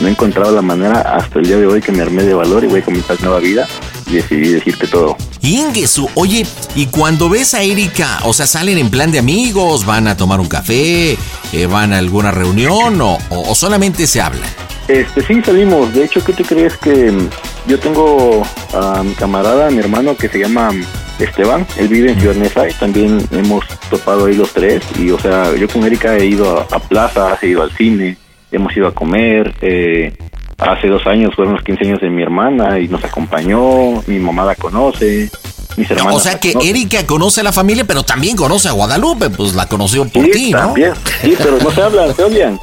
no 0.00 0.08
he 0.08 0.10
encontrado 0.10 0.54
la 0.54 0.62
manera 0.62 1.00
hasta 1.00 1.38
el 1.38 1.46
día 1.46 1.56
de 1.56 1.66
hoy 1.66 1.80
que 1.80 1.92
me 1.92 2.02
armé 2.02 2.22
de 2.22 2.34
valor 2.34 2.64
y 2.64 2.66
voy 2.66 2.80
a 2.80 2.84
comenzar 2.84 3.20
nueva 3.22 3.38
vida 3.40 3.66
y 4.06 4.14
decidí 4.14 4.48
decirte 4.48 4.86
todo. 4.86 5.16
Ingesu, 5.40 6.08
oye, 6.14 6.46
y 6.74 6.86
cuando 6.86 7.28
ves 7.28 7.54
a 7.54 7.62
Erika, 7.62 8.20
o 8.24 8.32
sea, 8.32 8.46
salen 8.46 8.78
en 8.78 8.90
plan 8.90 9.10
de 9.12 9.18
amigos, 9.18 9.84
van 9.86 10.08
a 10.08 10.16
tomar 10.16 10.40
un 10.40 10.48
café, 10.48 11.16
eh, 11.52 11.66
van 11.66 11.92
a 11.92 11.98
alguna 11.98 12.30
reunión 12.30 13.00
o, 13.00 13.18
o- 13.30 13.50
o 13.50 13.54
solamente 13.54 14.06
se 14.06 14.20
hablan. 14.20 14.48
Este, 14.88 15.22
sí, 15.26 15.40
salimos. 15.42 15.94
De 15.94 16.04
hecho, 16.04 16.22
¿qué 16.24 16.32
te 16.34 16.44
crees 16.44 16.76
que 16.76 17.10
mm, 17.10 17.28
yo 17.68 17.78
tengo 17.80 18.42
a 18.74 19.02
mi 19.02 19.14
camarada, 19.14 19.68
a 19.68 19.70
mi 19.70 19.78
hermano 19.78 20.14
que 20.16 20.28
se 20.28 20.38
llama 20.40 20.70
Esteban, 21.18 21.66
él 21.78 21.88
vive 21.88 22.10
en 22.12 22.20
Ciudad 22.20 22.34
Neza 22.34 22.68
y 22.68 22.72
también 22.74 23.26
hemos 23.30 23.64
topado 23.88 24.26
ahí 24.26 24.34
los 24.34 24.52
tres 24.52 24.82
y 24.98 25.10
o 25.10 25.18
sea, 25.18 25.54
yo 25.56 25.68
con 25.68 25.84
Erika 25.84 26.16
he 26.16 26.26
ido 26.26 26.58
a, 26.58 26.66
a 26.74 26.78
plazas, 26.80 27.42
he 27.42 27.48
ido 27.48 27.62
al 27.62 27.70
cine, 27.76 28.18
hemos 28.56 28.76
ido 28.76 28.86
a 28.88 28.94
comer, 28.94 29.54
eh, 29.60 30.16
hace 30.58 30.88
dos 30.88 31.06
años 31.06 31.34
fueron 31.34 31.54
los 31.54 31.62
15 31.64 31.84
años 31.84 32.00
de 32.00 32.10
mi 32.10 32.22
hermana 32.22 32.78
y 32.78 32.88
nos 32.88 33.04
acompañó, 33.04 34.02
mi 34.06 34.18
mamá 34.18 34.44
la 34.44 34.54
conoce, 34.54 35.30
mis 35.76 35.90
hermanas 35.90 36.14
O 36.14 36.20
sea 36.20 36.38
que 36.38 36.52
conocen. 36.52 36.76
Erika 36.76 37.06
conoce 37.06 37.40
a 37.40 37.44
la 37.44 37.52
familia, 37.52 37.84
pero 37.84 38.02
también 38.02 38.36
conoce 38.36 38.68
a 38.68 38.72
Guadalupe, 38.72 39.30
pues 39.30 39.54
la 39.54 39.66
conoció 39.66 40.04
por 40.08 40.24
Sí, 40.24 40.30
ti, 40.30 40.52
¿no? 40.52 40.58
también, 40.58 40.92
sí, 41.20 41.34
pero 41.36 41.58
no 41.58 41.70
se 41.70 41.82
hablan, 41.82 42.14
se 42.14 42.22
odian. 42.22 42.58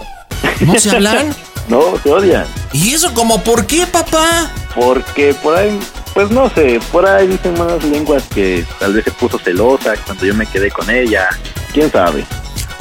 ¿No 0.61 0.75
se 0.79 0.95
hablan? 0.95 1.35
no, 1.67 1.81
se 2.01 2.09
odian. 2.09 2.45
¿Y 2.73 2.93
eso 2.93 3.13
como 3.13 3.41
por 3.43 3.65
qué, 3.65 3.85
papá? 3.85 4.49
Porque 4.73 5.33
por 5.43 5.55
ahí, 5.57 5.77
pues 6.13 6.31
no 6.31 6.49
sé, 6.51 6.79
por 6.91 7.05
ahí 7.05 7.27
dicen 7.27 7.57
malas 7.59 7.83
lenguas 7.83 8.23
que 8.33 8.63
tal 8.79 8.93
vez 8.93 9.03
se 9.03 9.11
puso 9.11 9.37
celosa 9.37 9.93
cuando 10.05 10.25
yo 10.25 10.33
me 10.33 10.45
quedé 10.45 10.71
con 10.71 10.89
ella. 10.89 11.27
¿Quién 11.73 11.91
sabe? 11.91 12.23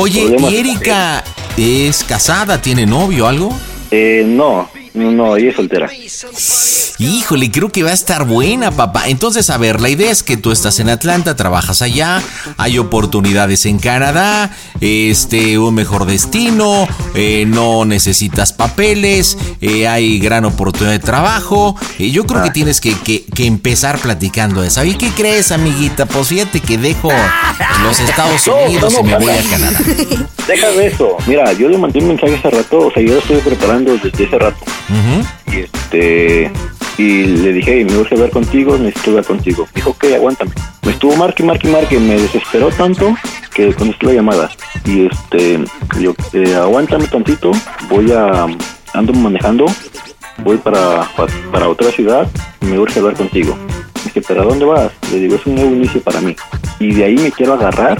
Oye, 0.03 0.35
¿y 0.39 0.57
Erika 0.57 1.23
es 1.59 2.05
casada? 2.05 2.63
¿Tiene 2.63 2.87
novio 2.87 3.27
o 3.27 3.29
algo? 3.29 3.55
Eh, 3.91 4.25
no, 4.27 4.71
no, 4.95 5.13
no, 5.13 5.37
ella 5.37 5.51
es 5.51 5.57
soltera. 5.57 5.91
Híjole, 7.01 7.51
creo 7.51 7.71
que 7.71 7.83
va 7.83 7.91
a 7.91 7.95
estar 7.95 8.25
buena, 8.27 8.71
papá. 8.73 9.09
Entonces, 9.09 9.49
a 9.49 9.57
ver, 9.57 9.81
la 9.81 9.89
idea 9.89 10.11
es 10.11 10.23
que 10.23 10.37
tú 10.37 10.53
estás 10.53 10.79
en 10.81 10.91
Atlanta, 10.91 11.35
trabajas 11.35 11.81
allá, 11.81 12.21
hay 12.59 12.79
oportunidades 12.79 13.65
en 13.65 13.79
Canadá, 13.79 14.51
este, 14.83 15.59
un 15.59 15.75
mejor 15.75 16.05
destino, 16.05 16.87
eh, 17.15 17.45
no 17.47 17.87
necesitas 17.87 18.53
papeles, 18.53 19.39
eh, 19.63 19.89
hay 19.89 20.19
gran 20.19 20.45
oportunidad 20.45 20.93
de 20.93 20.99
trabajo. 20.99 21.75
Eh, 21.99 22.11
yo 22.11 22.27
creo 22.27 22.43
que 22.43 22.51
tienes 22.51 22.81
que, 22.83 22.93
que- 22.99 23.25
que 23.35 23.47
empezar 23.47 23.99
platicando 23.99 24.63
eso. 24.63 24.85
¿Y 24.85 24.95
qué 24.95 25.09
crees, 25.11 25.53
amiguita? 25.53 26.05
Pues 26.05 26.29
fíjate 26.29 26.61
que 26.61 26.77
dejo 26.77 27.09
los 27.83 27.99
Estados 28.01 28.47
No, 28.47 28.57
Unidos 28.67 28.93
no, 28.93 29.01
y 29.01 29.03
me 29.05 29.15
voy 29.19 29.33
a. 29.33 29.43
Canadá. 29.51 29.79
Deja 30.47 30.69
de 30.73 30.87
eso. 30.89 31.17
Mira, 31.27 31.53
yo 31.55 31.69
le 31.69 31.79
mandé 31.79 32.01
un 32.01 32.09
mensaje 32.09 32.37
hace 32.37 32.51
rato, 32.51 32.79
o 32.89 32.93
sea, 32.93 33.03
yo 33.03 33.15
lo 33.15 33.19
estoy 33.21 33.39
preparando 33.39 33.93
desde 33.97 34.25
ese 34.25 34.39
rato. 34.39 34.59
Y 35.53 35.61
este 35.61 36.51
y 36.99 37.25
le 37.25 37.53
dije, 37.55 37.73
"Hey, 37.79 37.85
me 37.85 37.97
urge 37.97 38.15
hablar 38.15 38.31
contigo, 38.31 38.77
necesito 38.77 39.11
hablar 39.11 39.25
contigo. 39.25 39.67
Dijo, 39.75 39.91
ok, 39.91 40.05
aguántame. 40.17 40.51
Me 40.85 40.93
estuvo 40.93 41.17
marque, 41.17 41.43
marque, 41.43 41.69
marque, 41.69 41.99
me 41.99 42.15
desesperó 42.21 42.69
tanto 42.71 43.17
que 43.55 43.73
contesté 43.75 44.07
la 44.07 44.13
llamada. 44.15 44.51
Y 44.85 45.07
este, 45.07 45.65
yo, 45.99 46.15
eh, 46.35 46.55
aguántame 46.57 47.07
tantito, 47.07 47.53
voy 47.89 48.13
a, 48.13 48.47
ando 48.93 49.13
manejando, 49.15 49.65
voy 50.45 50.59
para, 50.59 51.09
pa- 51.17 51.27
para 51.51 51.69
otra 51.69 51.91
ciudad, 51.91 52.29
me 52.61 52.79
urge 52.79 52.99
hablar 52.99 53.15
contigo. 53.15 53.57
Dije, 54.05 54.21
¿pero 54.27 54.43
a 54.43 54.45
dónde 54.45 54.65
vas? 54.67 54.93
Le 55.11 55.21
digo, 55.21 55.37
es 55.37 55.47
un 55.47 55.55
nuevo 55.55 55.71
inicio 55.75 56.01
para 56.03 56.21
mí. 56.21 56.37
Y 56.81 56.93
de 56.93 57.05
ahí 57.05 57.15
me 57.17 57.31
quiero 57.33 57.55
agarrar 57.55 57.99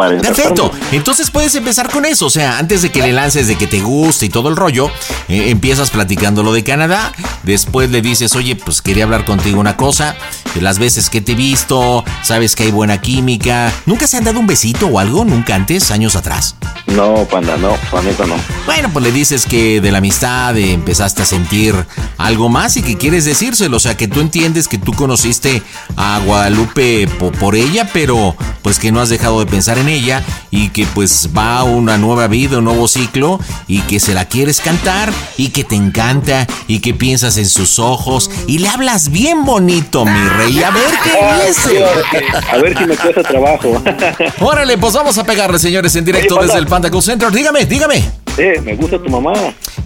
para 0.00 0.20
Perfecto. 0.20 0.70
Entonces 0.92 1.30
puedes 1.30 1.54
empezar 1.54 1.90
con 1.90 2.04
eso. 2.04 2.26
O 2.26 2.30
sea, 2.30 2.58
antes 2.58 2.82
de 2.82 2.90
que 2.90 3.02
le 3.02 3.12
lances 3.12 3.46
de 3.46 3.56
que 3.56 3.66
te 3.66 3.80
guste 3.80 4.26
y 4.26 4.28
todo 4.30 4.48
el 4.48 4.56
rollo, 4.56 4.90
eh, 5.28 5.50
empiezas 5.50 5.90
platicando 5.90 6.42
lo 6.42 6.52
de 6.52 6.64
Canadá. 6.64 7.12
Después 7.42 7.90
le 7.90 8.00
dices, 8.02 8.34
oye, 8.36 8.56
pues 8.56 8.82
quería 8.82 9.04
hablar 9.04 9.24
contigo 9.24 9.60
una 9.60 9.76
cosa. 9.76 10.16
De 10.54 10.60
las 10.62 10.78
veces 10.78 11.10
que 11.10 11.20
te 11.20 11.32
he 11.32 11.34
visto, 11.34 12.04
sabes 12.22 12.56
que 12.56 12.64
hay 12.64 12.70
buena 12.70 13.00
química. 13.00 13.72
¿Nunca 13.86 14.06
se 14.06 14.16
han 14.16 14.24
dado 14.24 14.40
un 14.40 14.46
besito 14.46 14.86
o 14.86 14.98
algo? 14.98 15.24
¿Nunca 15.24 15.54
antes, 15.54 15.90
años 15.90 16.16
atrás? 16.16 16.56
No, 16.86 17.24
panda, 17.30 17.56
no, 17.56 17.76
la 17.92 18.02
neta 18.02 18.26
no. 18.26 18.34
Bueno, 18.66 18.88
pues 18.92 19.04
le 19.04 19.12
dices 19.12 19.46
que 19.46 19.80
de 19.80 19.92
la 19.92 19.98
amistad 19.98 20.56
eh, 20.56 20.72
empezaste 20.72 21.22
a 21.22 21.24
sentir 21.26 21.74
algo 22.18 22.48
más 22.48 22.76
y 22.76 22.82
que 22.82 22.96
quieres 22.96 23.24
decírselo. 23.26 23.76
O 23.76 23.80
sea, 23.80 23.96
que 23.96 24.08
tú 24.08 24.20
entiendes 24.20 24.66
que 24.66 24.78
tú 24.78 24.92
conociste 24.92 25.62
a 25.96 26.20
Guadalupe 26.24 27.06
po- 27.18 27.30
por 27.32 27.54
ella, 27.54 27.88
pero 27.92 28.34
pues 28.62 28.78
que 28.78 28.90
no 28.92 29.00
has 29.00 29.08
dejado 29.08 29.38
de 29.40 29.46
pensar 29.46 29.78
en 29.78 29.88
ella 29.90 30.22
y 30.50 30.68
que 30.70 30.86
pues 30.86 31.30
va 31.36 31.58
a 31.58 31.64
una 31.64 31.98
nueva 31.98 32.26
vida, 32.26 32.58
un 32.58 32.64
nuevo 32.64 32.88
ciclo 32.88 33.38
y 33.68 33.80
que 33.82 34.00
se 34.00 34.14
la 34.14 34.24
quieres 34.26 34.60
cantar 34.60 35.12
y 35.36 35.48
que 35.48 35.64
te 35.64 35.76
encanta 35.76 36.46
y 36.66 36.80
que 36.80 36.94
piensas 36.94 37.36
en 37.36 37.46
sus 37.48 37.78
ojos 37.78 38.30
y 38.46 38.58
le 38.58 38.68
hablas 38.68 39.10
bien 39.10 39.44
bonito, 39.44 40.04
mi 40.04 40.28
rey. 40.28 40.62
A 40.62 40.70
ver 40.70 40.90
qué 41.04 41.46
dice. 41.48 41.84
A 42.50 42.56
ver 42.58 42.76
si 42.78 42.84
me 42.84 42.96
cuesta 42.96 43.22
trabajo. 43.22 43.82
Órale, 44.40 44.78
pues 44.78 44.94
vamos 44.94 45.16
a 45.18 45.24
pegarle, 45.24 45.58
señores, 45.58 45.94
en 45.96 46.04
directo 46.04 46.34
Oye, 46.34 46.40
Panda. 46.40 46.52
desde 46.54 46.58
el 46.60 46.66
Panda 46.66 46.90
Cool 46.90 47.02
Center. 47.02 47.30
Dígame, 47.30 47.64
dígame. 47.66 48.04
Eh, 48.38 48.60
me 48.64 48.74
gusta 48.76 48.98
tu 49.02 49.10
mamá. 49.10 49.32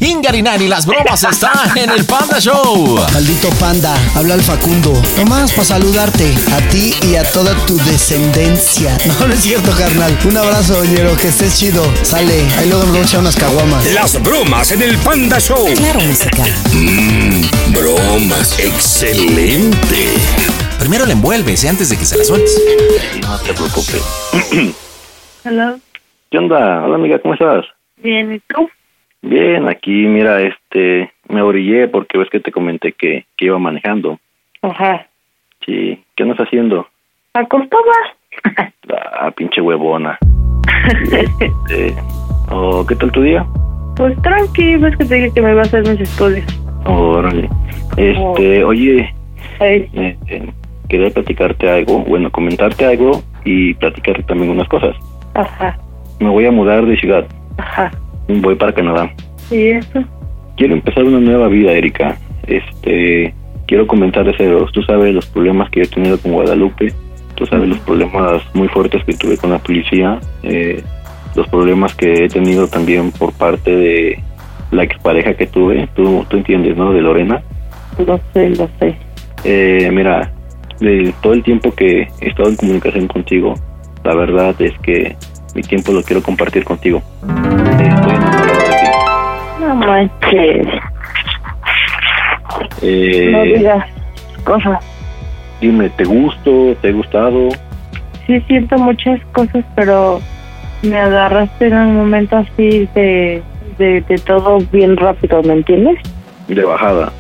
Ingarinani, 0.01 0.69
las 0.69 0.85
bromas 0.87 1.23
están 1.25 1.77
en 1.77 1.91
el 1.91 2.05
Panda 2.05 2.39
Show. 2.41 3.01
Maldito 3.13 3.49
panda, 3.59 3.97
habla 4.15 4.35
el 4.35 4.43
Facundo. 4.43 4.93
Nomás 5.17 5.51
para 5.53 5.65
saludarte, 5.65 6.33
a 6.53 6.61
ti 6.69 6.95
y 7.11 7.17
a 7.17 7.25
toda 7.33 7.55
tu 7.67 7.77
descendencia. 7.79 8.97
No, 9.21 9.29
no 9.29 9.35
es 9.35 9.41
cierto, 9.41 9.71
carnal. 9.95 10.13
Un 10.29 10.37
abrazo, 10.37 10.75
doñero, 10.75 11.17
que 11.17 11.29
estés 11.29 11.59
chido. 11.59 11.83
Sale, 12.03 12.47
ahí 12.59 12.69
luego 12.69 12.85
nos 12.85 12.93
vamos 12.93 13.07
a 13.07 13.09
echar 13.09 13.21
unas 13.21 13.37
caguamas. 13.37 13.95
Las 13.95 14.23
bromas 14.23 14.73
en 14.73 14.83
el 14.83 14.97
Panda 14.99 15.39
Show. 15.39 15.67
Claro, 15.77 16.01
música. 16.01 16.43
Mmm, 16.75 17.43
bromas. 17.73 18.59
Excelente. 18.59 20.19
Primero 20.79 21.07
la 21.07 21.13
envuelves, 21.13 21.65
¿eh? 21.65 21.69
antes 21.69 21.91
de 21.91 21.97
que 21.97 22.05
se 22.05 22.19
la 22.19 22.25
sueltes. 22.25 22.55
No 23.23 23.39
te 23.39 23.55
preocupes. 23.55 24.03
Hello. 25.45 25.79
¿Qué 26.31 26.39
onda? 26.39 26.85
Hola, 26.85 26.97
amiga, 26.97 27.19
¿cómo 27.21 27.35
estás? 27.35 27.65
Bien, 27.97 28.33
¿y 28.33 28.41
tú? 28.41 28.69
Bien, 29.23 29.69
aquí, 29.69 29.91
mira, 29.91 30.43
este, 30.43 31.13
me 31.29 31.43
orillé 31.43 31.89
porque 31.89 32.19
ves 32.19 32.29
que 32.31 32.41
te 32.41 32.53
comenté 32.53 32.93
que, 32.93 33.27
que 33.37 33.47
iba 33.47 33.59
manejando. 33.59 34.19
Ajá. 34.63 35.07
Sí, 35.65 36.03
¿qué 36.15 36.23
andas 36.23 36.39
haciendo? 36.39 36.89
¿Acostada? 37.33 38.17
Ah, 39.21 39.31
pinche 39.31 39.61
huevona. 39.61 40.19
Este, 41.41 41.95
oh, 42.51 42.85
¿Qué 42.87 42.95
tal 42.97 43.11
tu 43.13 43.23
día? 43.23 43.47
Pues 43.97 44.21
tranqui, 44.23 44.77
ves 44.77 44.97
que 44.97 45.05
te 45.05 45.15
dije 45.15 45.31
que 45.35 45.41
me 45.41 45.53
iba 45.53 45.61
a 45.61 45.65
hacer 45.65 45.81
mis 45.89 46.01
estudios. 46.01 46.45
Órale. 46.85 47.49
Este, 47.97 48.65
Oh. 48.65 48.69
oye, 48.69 49.15
eh, 49.61 49.89
eh, 50.29 50.53
quería 50.89 51.11
platicarte 51.11 51.71
algo, 51.71 52.01
bueno, 52.01 52.31
comentarte 52.31 52.85
algo 52.85 53.23
y 53.45 53.73
platicarte 53.75 54.23
también 54.25 54.51
unas 54.51 54.69
cosas. 54.69 54.95
Ajá, 55.35 55.79
Me 56.21 56.29
voy 56.29 56.45
a 56.47 56.51
mudar 56.53 56.85
de 56.85 56.97
ciudad, 56.99 57.25
ajá. 57.57 57.91
voy 58.29 58.55
para 58.57 58.73
Canadá. 58.75 59.11
¿Y 59.51 59.69
eso? 59.69 60.05
Quiero 60.57 60.75
empezar 60.75 61.05
una 61.05 61.21
nueva 61.21 61.49
vida, 61.49 61.73
Erika. 61.73 62.17
Este, 62.47 63.35
quiero 63.67 63.87
cero. 64.37 64.67
Tú 64.73 64.83
sabes 64.83 65.15
los 65.15 65.27
problemas 65.27 65.71
que 65.71 65.83
he 65.83 65.87
tenido 65.87 66.19
con 66.19 66.33
Guadalupe. 66.33 66.93
Tú 67.37 67.47
sabes 67.47 67.69
los 67.69 67.79
problemas 67.81 68.43
muy 68.55 68.69
fuertes 68.69 69.03
que 69.05 69.15
tuve 69.15 69.37
con 69.37 69.51
la 69.51 69.59
policía. 69.59 70.19
eh, 70.43 70.83
los 71.35 71.49
problemas 71.49 71.93
que 71.97 72.27
he 72.27 72.29
tenido 72.29 72.69
también 72.69 73.11
por 73.11 73.33
parte 73.33 73.75
de 73.75 74.23
la 74.71 74.85
expareja 74.85 75.35
que 75.35 75.49
tuve. 75.49 75.89
Tú, 75.97 76.25
tú 76.29 76.37
entiendes, 76.37 76.77
¿no? 76.77 76.93
De 76.93 77.01
Lorena. 77.01 77.43
Lo 78.07 78.21
sé, 78.33 78.51
lo 78.51 78.69
sé. 78.79 78.95
Eh, 79.43 79.91
mira, 79.93 80.31
de 80.79 81.13
todo 81.23 81.33
el 81.33 81.43
tiempo 81.43 81.73
que 81.73 82.07
he 82.21 82.29
estado 82.29 82.49
en 82.51 82.55
comunicación 82.57 83.09
contigo, 83.09 83.55
la 84.05 84.15
verdad 84.15 84.55
es 84.61 84.79
que 84.79 85.17
mi 85.57 85.63
tiempo 85.63 85.91
lo 85.91 86.03
quiero 86.05 86.23
compartir 86.23 86.65
contigo. 86.65 87.03
Estoy 87.23 87.87
enamorado 87.87 88.47
de 88.47 88.69
ti. 88.69 89.61
No 89.61 89.75
manches. 89.75 90.67
Eh, 92.83 93.29
No 93.33 93.43
digas 93.43 93.87
cosas. 94.45 94.79
Dime, 95.61 95.89
¿te 95.91 96.05
gusto? 96.05 96.75
¿Te 96.81 96.89
he 96.89 96.93
gustado? 96.93 97.49
Sí 98.27 98.41
siento 98.47 98.77
muchas 98.79 99.21
cosas, 99.33 99.65
pero 99.75 100.21
me 100.83 100.99
agarraste 100.99 101.67
en 101.69 101.75
un 101.77 101.97
momento 101.97 102.37
así 102.37 102.89
de, 102.95 103.43
de, 103.79 104.01
de 104.03 104.19
todo 104.19 104.59
bien 104.73 104.97
rápido, 104.97 105.43
¿me 105.43 105.55
entiendes? 105.55 105.99
De 106.49 106.63
bajada. 106.65 107.13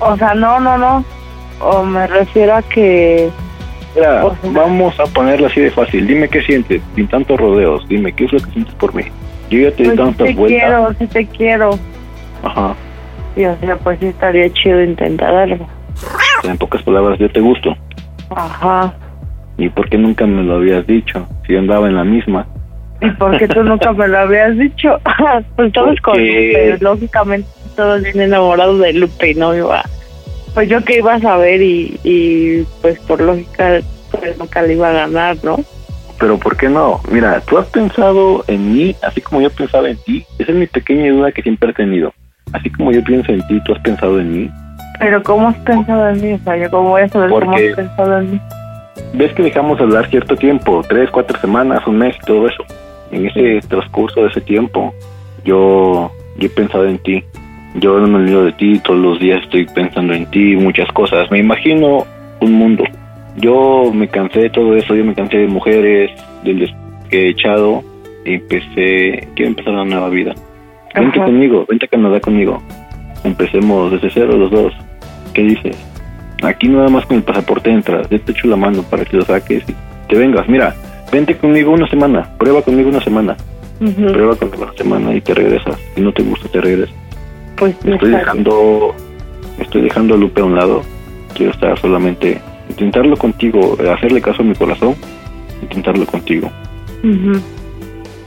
O 0.00 0.16
sea, 0.16 0.34
no, 0.34 0.60
no, 0.60 0.78
no. 0.78 1.04
O 1.60 1.82
me 1.82 2.06
refiero 2.06 2.54
a 2.54 2.62
que... 2.62 3.28
Mira, 3.96 4.24
vamos 4.52 4.98
a 5.00 5.04
ponerlo 5.06 5.46
así 5.48 5.60
de 5.60 5.70
fácil. 5.72 6.06
Dime 6.06 6.28
qué 6.28 6.40
sientes, 6.42 6.80
sin 6.94 7.08
tantos 7.08 7.38
rodeos. 7.40 7.88
Dime, 7.88 8.12
¿qué 8.12 8.26
es 8.26 8.32
lo 8.32 8.38
que 8.38 8.50
sientes 8.52 8.74
por 8.74 8.94
mí? 8.94 9.02
Yo 9.50 9.58
ya 9.60 9.70
te 9.72 9.82
di 9.82 9.88
Pues 9.88 9.90
sí 9.90 9.96
tantas 9.96 10.26
te 10.28 10.34
vueltas. 10.34 10.60
quiero, 10.60 10.94
sí 10.98 11.06
te 11.08 11.26
quiero. 11.26 11.70
Ajá. 12.44 12.74
Y 13.34 13.44
o 13.46 13.56
sea, 13.58 13.76
pues 13.76 14.00
estaría 14.02 14.52
chido 14.52 14.82
intentar 14.84 15.34
algo. 15.34 15.66
En 16.44 16.58
pocas 16.58 16.82
palabras, 16.82 17.18
yo 17.18 17.30
te 17.30 17.40
gusto. 17.40 17.76
Ajá. 18.30 18.94
¿Y 19.56 19.68
por 19.70 19.88
qué 19.88 19.98
nunca 19.98 20.26
me 20.26 20.42
lo 20.42 20.56
habías 20.56 20.86
dicho? 20.86 21.26
Si 21.46 21.52
yo 21.52 21.58
andaba 21.58 21.88
en 21.88 21.96
la 21.96 22.04
misma. 22.04 22.46
¿Y 23.00 23.10
por 23.10 23.36
qué 23.38 23.48
tú 23.48 23.62
nunca 23.62 23.92
me 23.92 24.08
lo 24.08 24.18
habías 24.18 24.56
dicho? 24.56 24.98
pues 25.56 25.72
todos 25.72 26.00
con 26.00 26.14
Porque- 26.14 26.70
Lupe, 26.72 26.84
lógicamente 26.84 27.48
todos 27.76 28.02
bien 28.02 28.20
enamorados 28.20 28.80
de 28.80 28.92
Lupe 28.92 29.34
no 29.34 29.54
iba. 29.54 29.82
Pues 30.54 30.68
yo 30.68 30.82
que 30.84 30.98
iba 30.98 31.14
a 31.14 31.20
saber 31.20 31.62
y, 31.62 31.98
y 32.02 32.64
pues 32.82 32.98
por 33.00 33.20
lógica 33.20 33.80
pues 34.10 34.36
nunca 34.38 34.62
le 34.62 34.74
iba 34.74 34.88
a 34.88 34.92
ganar, 34.92 35.36
¿no? 35.44 35.56
Pero 36.18 36.36
¿por 36.38 36.56
qué 36.56 36.68
no? 36.68 37.00
Mira, 37.12 37.40
tú 37.42 37.58
has 37.58 37.66
pensado 37.68 38.44
en 38.48 38.72
mí, 38.72 38.96
así 39.02 39.20
como 39.20 39.40
yo 39.40 39.50
pensaba 39.50 39.88
en 39.88 39.96
ti. 39.98 40.24
Esa 40.38 40.50
es 40.50 40.58
mi 40.58 40.66
pequeña 40.66 41.12
duda 41.12 41.30
que 41.30 41.42
siempre 41.42 41.70
he 41.70 41.74
tenido. 41.74 42.12
Así 42.52 42.70
como 42.70 42.90
yo 42.90 43.04
pienso 43.04 43.30
en 43.30 43.46
ti, 43.46 43.60
tú 43.64 43.74
has 43.74 43.80
pensado 43.82 44.18
en 44.18 44.32
mí. 44.32 44.50
Pero 44.98 45.22
¿cómo 45.22 45.48
has 45.48 45.56
pensado 45.58 46.08
en 46.08 46.20
mí? 46.20 46.32
O 46.32 46.38
sea, 46.38 46.56
yo 46.56 46.70
cómo 46.70 46.90
voy 46.90 47.02
a 47.02 47.08
saber 47.08 47.30
cómo 47.30 47.52
has 47.52 47.62
pensado 47.76 48.18
en 48.18 48.32
mí. 48.32 48.40
Ves 49.14 49.32
que 49.32 49.42
dejamos 49.42 49.78
de 49.78 49.84
hablar 49.84 50.08
cierto 50.10 50.36
tiempo, 50.36 50.82
tres, 50.88 51.08
cuatro 51.10 51.38
semanas, 51.40 51.86
un 51.86 51.98
mes, 51.98 52.16
todo 52.26 52.48
eso. 52.48 52.64
En 53.10 53.26
ese 53.26 53.60
transcurso 53.68 54.22
de 54.22 54.28
ese 54.28 54.40
tiempo, 54.40 54.92
yo, 55.44 56.10
yo 56.36 56.46
he 56.46 56.50
pensado 56.50 56.86
en 56.86 56.98
ti. 56.98 57.24
Yo 57.76 57.98
no 57.98 58.08
me 58.08 58.16
olvido 58.16 58.44
de 58.44 58.52
ti, 58.52 58.78
todos 58.80 58.98
los 58.98 59.20
días 59.20 59.42
estoy 59.42 59.66
pensando 59.66 60.12
en 60.14 60.26
ti, 60.26 60.56
muchas 60.56 60.90
cosas. 60.92 61.30
Me 61.30 61.38
imagino 61.38 62.04
un 62.40 62.52
mundo. 62.52 62.84
Yo 63.36 63.90
me 63.94 64.08
cansé 64.08 64.40
de 64.40 64.50
todo 64.50 64.74
eso, 64.74 64.94
yo 64.94 65.04
me 65.04 65.14
cansé 65.14 65.38
de 65.38 65.46
mujeres, 65.46 66.10
del 66.42 66.68
que 67.08 67.26
he 67.26 67.28
echado, 67.30 67.82
y 68.24 68.34
empecé, 68.34 69.28
quiero 69.34 69.50
empezar 69.50 69.74
una 69.74 69.84
nueva 69.84 70.08
vida. 70.08 70.34
Vente 70.94 71.18
Ajá. 71.18 71.26
conmigo, 71.26 71.64
vente 71.68 71.86
a 71.86 71.88
Canadá 71.88 72.20
conmigo. 72.20 72.60
Empecemos 73.24 73.92
desde 73.92 74.10
cero 74.10 74.36
los 74.36 74.50
dos. 74.50 74.74
¿Qué 75.38 75.44
dices? 75.44 75.76
Aquí 76.42 76.66
nada 76.66 76.88
más 76.88 77.06
con 77.06 77.18
el 77.18 77.22
pasaporte 77.22 77.70
entras, 77.70 78.10
yo 78.10 78.20
te 78.20 78.32
echo 78.32 78.48
la 78.48 78.56
mano 78.56 78.82
para 78.82 79.04
que 79.04 79.16
lo 79.16 79.24
saques 79.24 79.62
y 79.68 79.74
te 80.08 80.18
vengas. 80.18 80.48
Mira, 80.48 80.74
vente 81.12 81.36
conmigo 81.36 81.70
una 81.70 81.86
semana, 81.86 82.28
prueba 82.38 82.60
conmigo 82.60 82.88
una 82.88 83.00
semana, 83.00 83.36
prueba 83.78 84.34
conmigo 84.34 84.64
una 84.64 84.72
semana 84.72 85.14
y 85.14 85.20
te 85.20 85.34
regresas. 85.34 85.78
Si 85.94 86.00
no 86.00 86.12
te 86.12 86.24
gusta, 86.24 86.48
te 86.48 86.60
regresas. 86.60 86.92
Pues 87.56 87.72
Estoy 87.84 88.10
dejando, 88.10 88.96
estoy 89.60 89.82
dejando 89.82 90.14
a 90.14 90.16
Lupe 90.16 90.40
a 90.40 90.44
un 90.44 90.56
lado. 90.56 90.82
Quiero 91.34 91.52
estar 91.52 91.78
solamente, 91.78 92.40
intentarlo 92.68 93.16
contigo, 93.16 93.78
hacerle 93.94 94.20
caso 94.20 94.42
a 94.42 94.44
mi 94.44 94.56
corazón, 94.56 94.96
intentarlo 95.62 96.04
contigo. 96.04 96.50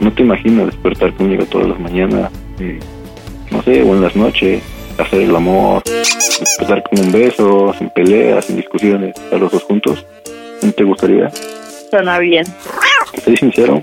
No 0.00 0.10
te 0.14 0.22
imaginas 0.22 0.64
despertar 0.64 1.12
conmigo 1.12 1.44
todas 1.44 1.68
las 1.68 1.78
mañanas, 1.78 2.32
eh, 2.58 2.80
no 3.50 3.62
sé, 3.64 3.82
o 3.82 3.94
en 3.94 4.00
las 4.00 4.16
noches, 4.16 4.62
hacer 5.02 5.22
el 5.22 5.34
amor, 5.36 5.82
despertar 5.84 6.82
con 6.84 7.00
un 7.00 7.12
beso, 7.12 7.74
sin 7.78 7.90
peleas, 7.90 8.44
sin 8.46 8.56
discusiones, 8.56 9.14
estar 9.16 9.38
los 9.40 9.50
dos 9.52 9.62
juntos. 9.64 10.04
¿No 10.62 10.72
te 10.72 10.84
gustaría? 10.84 11.30
Suena 11.90 12.18
bien. 12.18 12.44
Soy 13.24 13.36
sincero, 13.36 13.82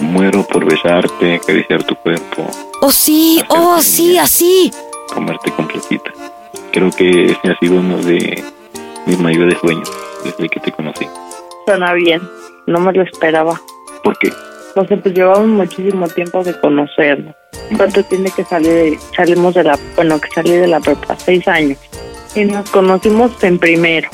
muero 0.00 0.42
por 0.46 0.64
besarte, 0.64 1.34
acariciar 1.36 1.82
tu 1.84 1.94
cuerpo, 1.96 2.46
Oh, 2.80 2.90
sí, 2.90 3.42
oh, 3.48 3.80
sí, 3.80 4.18
así. 4.18 4.70
comerte 5.12 5.50
completita. 5.52 6.10
Creo 6.72 6.90
que 6.90 7.26
ese 7.26 7.50
ha 7.50 7.58
sido 7.58 7.76
uno 7.80 7.96
de 7.98 8.42
mis 9.06 9.18
mayores 9.18 9.58
sueños 9.60 9.90
desde 10.24 10.48
que 10.48 10.60
te 10.60 10.72
conocí. 10.72 11.06
Suena 11.66 11.94
bien. 11.94 12.20
No 12.66 12.80
me 12.80 12.92
lo 12.92 13.02
esperaba. 13.02 13.58
¿Por 14.02 14.18
qué? 14.18 14.30
O 14.76 14.84
sea, 14.84 14.96
pues 14.96 15.14
llevamos 15.14 15.46
muchísimo 15.46 16.08
tiempo 16.08 16.42
de 16.42 16.58
conocernos. 16.58 17.34
¿Cuánto 17.76 18.02
tiene 18.04 18.30
que 18.30 18.44
salir 18.44 18.72
de, 18.72 18.98
salimos 19.16 19.54
de 19.54 19.64
la, 19.64 19.78
bueno, 19.94 20.20
que 20.20 20.28
salí 20.34 20.50
de 20.50 20.66
la 20.66 20.80
prepa? 20.80 21.16
Seis 21.16 21.46
años. 21.46 21.78
Y 22.34 22.44
nos 22.44 22.68
conocimos 22.70 23.32
en 23.44 23.58
primero. 23.58 24.08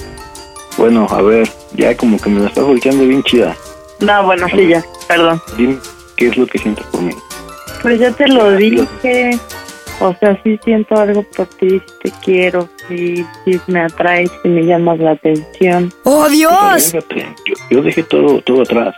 Bueno, 0.77 1.07
a 1.11 1.23
ver, 1.23 1.49
ya 1.73 1.97
como 1.97 2.19
que 2.19 2.29
me 2.29 2.41
la 2.41 2.49
estás 2.49 2.65
volteando 2.65 3.07
bien 3.07 3.23
chida. 3.23 3.57
No, 4.01 4.25
bueno, 4.25 4.47
sí, 4.49 4.69
ya, 4.69 4.85
perdón. 5.09 5.41
Dime, 5.57 5.79
¿qué 6.17 6.29
es 6.29 6.37
lo 6.37 6.47
que 6.47 6.59
sientes 6.59 6.85
por 6.87 7.03
mí? 7.03 7.15
Pues 7.81 7.99
ya 7.99 8.11
te 8.11 8.29
lo 8.29 8.53
dije. 8.57 9.31
O 10.01 10.15
sea, 10.19 10.39
sí 10.43 10.59
siento 10.65 10.95
algo 10.97 11.23
por 11.37 11.47
ti, 11.47 11.81
te 12.03 12.11
quiero, 12.25 12.71
sí, 12.89 13.25
sí 13.45 13.61
me 13.67 13.83
atraes, 13.83 14.31
sí 14.43 14.49
me 14.49 14.63
llamas 14.63 14.99
la 14.99 15.11
atención. 15.11 15.93
¡Oh, 16.05 16.27
Pero 16.27 16.51
véngate, 16.51 17.37
Yo, 17.47 17.55
yo 17.71 17.83
dejé 17.83 18.03
todo, 18.05 18.41
todo 18.41 18.63
atrás. 18.63 18.95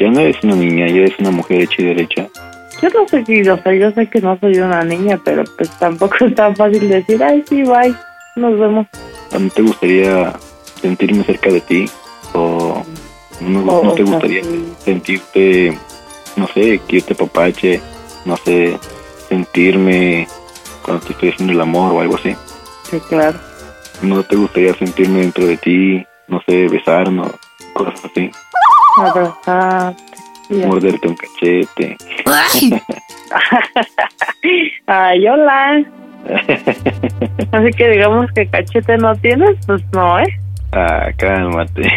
Ya 0.00 0.08
no 0.10 0.18
eres 0.20 0.42
una 0.42 0.56
niña, 0.56 0.86
ya 0.86 1.02
eres 1.02 1.18
una 1.18 1.30
mujer 1.30 1.60
hecha 1.60 1.82
y 1.82 1.84
derecha. 1.84 2.26
Yo 2.80 2.88
no 2.88 3.06
sé 3.06 3.22
si, 3.26 3.46
o 3.46 3.62
sea, 3.62 3.74
yo 3.74 3.90
sé 3.90 4.06
que 4.08 4.18
no 4.22 4.38
soy 4.40 4.58
una 4.58 4.82
niña, 4.82 5.20
pero 5.22 5.44
pues 5.58 5.68
tampoco 5.78 6.24
es 6.24 6.34
tan 6.34 6.56
fácil 6.56 6.88
decir, 6.88 7.22
ay, 7.22 7.44
sí, 7.46 7.62
bye, 7.64 7.94
nos 8.36 8.58
vemos. 8.58 8.86
¿A 9.30 9.38
mí 9.38 9.50
te 9.50 9.60
gustaría 9.60 10.32
sentirme 10.80 11.22
cerca 11.24 11.50
de 11.50 11.60
ti? 11.60 11.84
¿O 12.32 12.82
no, 13.42 13.60
O- 13.60 13.84
no 13.84 13.92
te 13.92 14.02
o 14.02 14.06
sea, 14.06 14.14
gustaría 14.14 14.42
sí. 14.42 14.72
sentirte, 14.86 15.78
no 16.36 16.48
sé, 16.48 16.80
que 16.88 17.00
yo 17.00 17.04
te 17.04 17.14
papache, 17.14 17.82
no 18.24 18.38
sé, 18.38 18.78
sentirme 19.28 20.26
cuando 20.82 21.04
te 21.04 21.12
estoy 21.12 21.28
haciendo 21.28 21.52
el 21.52 21.60
amor 21.60 21.92
o 21.92 22.00
algo 22.00 22.14
así? 22.16 22.34
Sí, 22.90 22.98
claro. 23.06 23.38
¿No 24.00 24.22
te 24.22 24.34
gustaría 24.36 24.72
sentirme 24.74 25.20
dentro 25.20 25.44
de 25.46 25.58
ti, 25.58 26.06
no 26.28 26.40
sé, 26.48 26.68
besarnos, 26.68 27.32
cosas 27.74 28.02
así? 28.02 28.30
Abrazarte. 28.98 30.02
Morderte 30.66 31.08
un 31.08 31.14
cachete. 31.14 31.96
Ay, 34.86 35.28
hola. 35.28 35.84
Así 37.52 37.70
que 37.70 37.90
digamos 37.90 38.30
que 38.32 38.46
cachete 38.46 38.96
no 38.98 39.14
tienes, 39.16 39.56
pues 39.66 39.82
no, 39.92 40.18
¿eh? 40.18 40.40
Ah, 40.72 41.10
cálmate. 41.16 41.82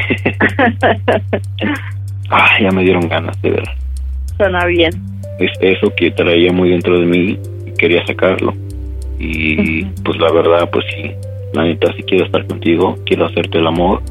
ah, 2.29 2.49
ya 2.59 2.71
me 2.71 2.83
dieron 2.83 3.07
ganas 3.07 3.39
de 3.41 3.51
ver. 3.51 3.63
Suena 4.37 4.65
bien. 4.65 4.91
Es 5.39 5.51
eso 5.61 5.93
que 5.95 6.11
traía 6.11 6.51
muy 6.51 6.69
dentro 6.69 6.99
de 6.99 7.05
mí 7.05 7.39
y 7.65 7.71
quería 7.71 8.05
sacarlo. 8.05 8.53
Y 9.19 9.85
pues 9.85 10.17
la 10.19 10.31
verdad, 10.31 10.69
pues 10.71 10.85
sí, 10.93 11.11
la 11.53 11.63
neta 11.63 11.93
sí 11.95 12.03
quiero 12.03 12.25
estar 12.25 12.45
contigo, 12.45 12.97
quiero 13.05 13.25
hacerte 13.25 13.59
el 13.59 13.67
amor, 13.67 14.01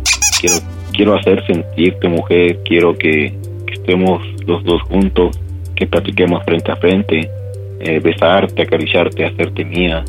quiero 0.40 0.56
quiero 0.92 1.14
hacer 1.18 1.44
sentirte 1.46 2.08
mujer, 2.08 2.58
quiero 2.64 2.96
que, 2.96 3.34
que 3.66 3.74
estemos 3.74 4.22
los 4.46 4.62
dos 4.64 4.82
juntos, 4.82 5.38
que 5.74 5.86
platiquemos 5.86 6.42
frente 6.44 6.70
a 6.72 6.76
frente, 6.76 7.30
eh, 7.80 8.00
besarte, 8.00 8.62
acariciarte, 8.62 9.24
hacerte 9.24 9.64
mía. 9.64 10.04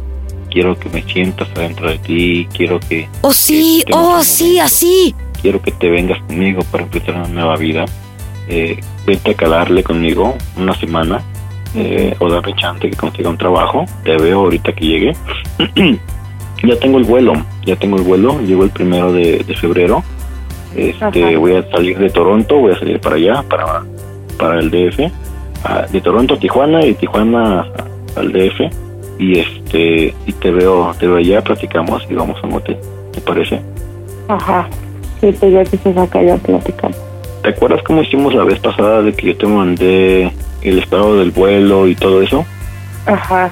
Quiero 0.51 0.77
que 0.77 0.88
me 0.89 1.01
sientas 1.01 1.47
adentro 1.55 1.89
de 1.89 1.97
ti, 1.99 2.47
quiero 2.55 2.80
que 2.80 3.07
Oh, 3.22 3.34
sí, 3.34 3.84
oh, 3.91 4.22
sí, 4.22 4.60
así. 4.60 5.15
quiero 5.41 5.60
que 5.61 5.72
te 5.72 5.89
vengas 5.89 6.22
conmigo 6.23 6.61
para 6.72 6.84
empezar 6.84 7.15
una 7.15 7.27
nueva 7.27 7.55
vida. 7.57 7.85
Eh, 8.47 8.77
vete 9.07 9.31
a 9.31 9.34
calarle 9.34 9.84
conmigo 9.84 10.35
una 10.57 10.76
semana 10.76 11.22
eh, 11.76 12.14
o 12.19 12.30
darle 12.30 12.53
chance 12.55 12.88
que 12.88 12.95
consiga 12.95 13.30
un 13.30 13.38
trabajo. 13.38 13.85
Te 14.03 14.15
veo 14.18 14.41
ahorita 14.41 14.73
que 14.73 14.85
llegue. 14.85 15.14
ya 16.64 16.76
tengo 16.80 16.97
el 16.99 17.03
vuelo, 17.05 17.34
ya 17.65 17.76
tengo 17.76 17.97
el 17.97 18.03
vuelo. 18.03 18.39
Llego 18.41 18.64
el 18.64 18.69
primero 18.69 19.11
de, 19.11 19.39
de 19.39 19.55
febrero. 19.55 20.03
Este, 20.76 21.24
Ajá. 21.24 21.38
voy 21.38 21.56
a 21.56 21.70
salir 21.70 21.98
de 21.98 22.10
Toronto, 22.10 22.58
voy 22.58 22.72
a 22.72 22.80
salir 22.80 23.00
para 23.00 23.16
allá, 23.16 23.44
para, 23.50 23.84
para 24.38 24.60
el 24.60 24.72
DF. 24.72 25.12
Ah, 25.64 25.86
de 25.91 26.02
Toronto 26.02 26.34
a 26.34 26.40
Tijuana 26.40 26.86
y 26.86 26.94
Tijuana 26.94 27.66
al 28.16 28.32
DF. 28.32 28.62
Y 29.20 29.40
este, 29.40 30.14
y 30.26 30.32
te 30.34 30.52
veo, 30.52 30.94
te 31.00 31.08
veo 31.08 31.18
allá, 31.18 31.41
platicamos 31.41 32.04
y 32.10 32.16
vamos 32.16 32.38
a 32.44 32.48
un 32.48 32.54
hotel. 32.54 32.78
¿Te 33.12 33.22
parece? 33.22 33.62
Ajá. 34.28 34.68
Sí, 35.22 35.32
pues 35.40 35.54
ya 35.54 35.64
que 35.64 35.78
se 35.78 35.94
saca 35.94 36.22
ya 36.22 36.36
platicamos. 36.38 36.98
¿Te 37.44 37.50
acuerdas 37.50 37.82
cómo 37.84 38.02
hicimos 38.02 38.34
la 38.34 38.44
vez 38.44 38.60
pasada 38.60 39.02
de 39.02 39.14
que 39.14 39.28
yo 39.28 39.38
te 39.38 39.45
mandé 39.45 40.32
el 40.62 40.80
estado 40.80 41.18
del 41.20 41.32
vuelo 41.32 41.88
y 41.88 41.95
todo 41.95 42.22
eso? 42.22 42.45
Ajá. 43.06 43.52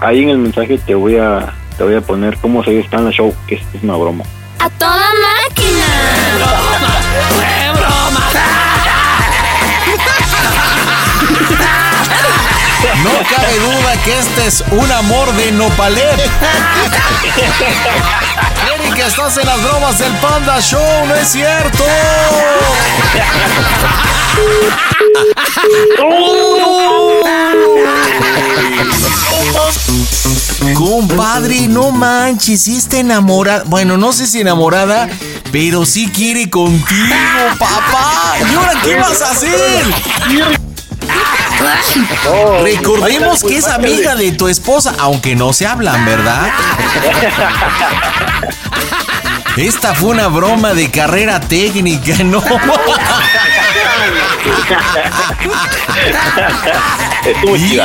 Ahí 0.00 0.22
en 0.22 0.28
el 0.28 0.38
mensaje 0.38 0.78
te 0.78 0.94
voy 0.94 1.16
a 1.16 1.54
te 1.76 1.84
voy 1.84 1.94
a 1.94 2.00
poner 2.00 2.36
cómo 2.38 2.62
se 2.64 2.78
está 2.80 2.98
en 2.98 3.06
la 3.06 3.10
show, 3.12 3.32
que 3.46 3.54
es, 3.54 3.62
es 3.74 3.82
una 3.82 3.96
broma. 3.96 4.24
A 4.60 4.70
toda 4.70 5.08
máquina. 5.22 5.86
No 13.04 13.10
cabe 13.30 13.58
duda 13.60 14.02
que 14.04 14.18
este 14.18 14.46
es 14.46 14.64
un 14.72 14.90
amor 14.90 15.32
de 15.34 15.52
Nopalep. 15.52 16.20
Erika, 18.74 19.06
estás 19.06 19.36
en 19.38 19.46
las 19.46 19.62
bromas 19.62 19.98
del 19.98 20.12
Panda 20.14 20.60
Show, 20.60 21.06
¿no 21.06 21.14
es 21.14 21.28
cierto? 21.28 21.84
Compadre, 30.74 31.68
no 31.68 31.90
manches, 31.90 32.62
sí 32.62 32.76
está 32.76 32.98
enamorada. 32.98 33.64
Bueno, 33.66 33.96
no 33.96 34.12
sé 34.12 34.26
si 34.26 34.40
enamorada, 34.40 35.08
pero 35.50 35.86
sí 35.86 36.08
quiere 36.08 36.50
contigo, 36.50 37.14
papá. 37.58 38.34
¿Y 38.40 38.54
ahora 38.54 38.74
qué 38.82 38.96
vas 38.96 39.22
a 39.22 39.30
hacer? 39.32 39.84
Recordemos 42.62 43.42
que 43.42 43.56
es 43.56 43.66
amiga 43.66 44.14
de 44.14 44.32
tu 44.32 44.48
esposa, 44.48 44.94
aunque 44.98 45.34
no 45.34 45.52
se 45.52 45.66
hablan, 45.66 46.04
¿verdad? 46.04 46.48
Esta 49.56 49.94
fue 49.94 50.10
una 50.10 50.28
broma 50.28 50.72
de 50.74 50.90
carrera 50.90 51.40
técnica, 51.40 52.22
¿no? 52.24 52.42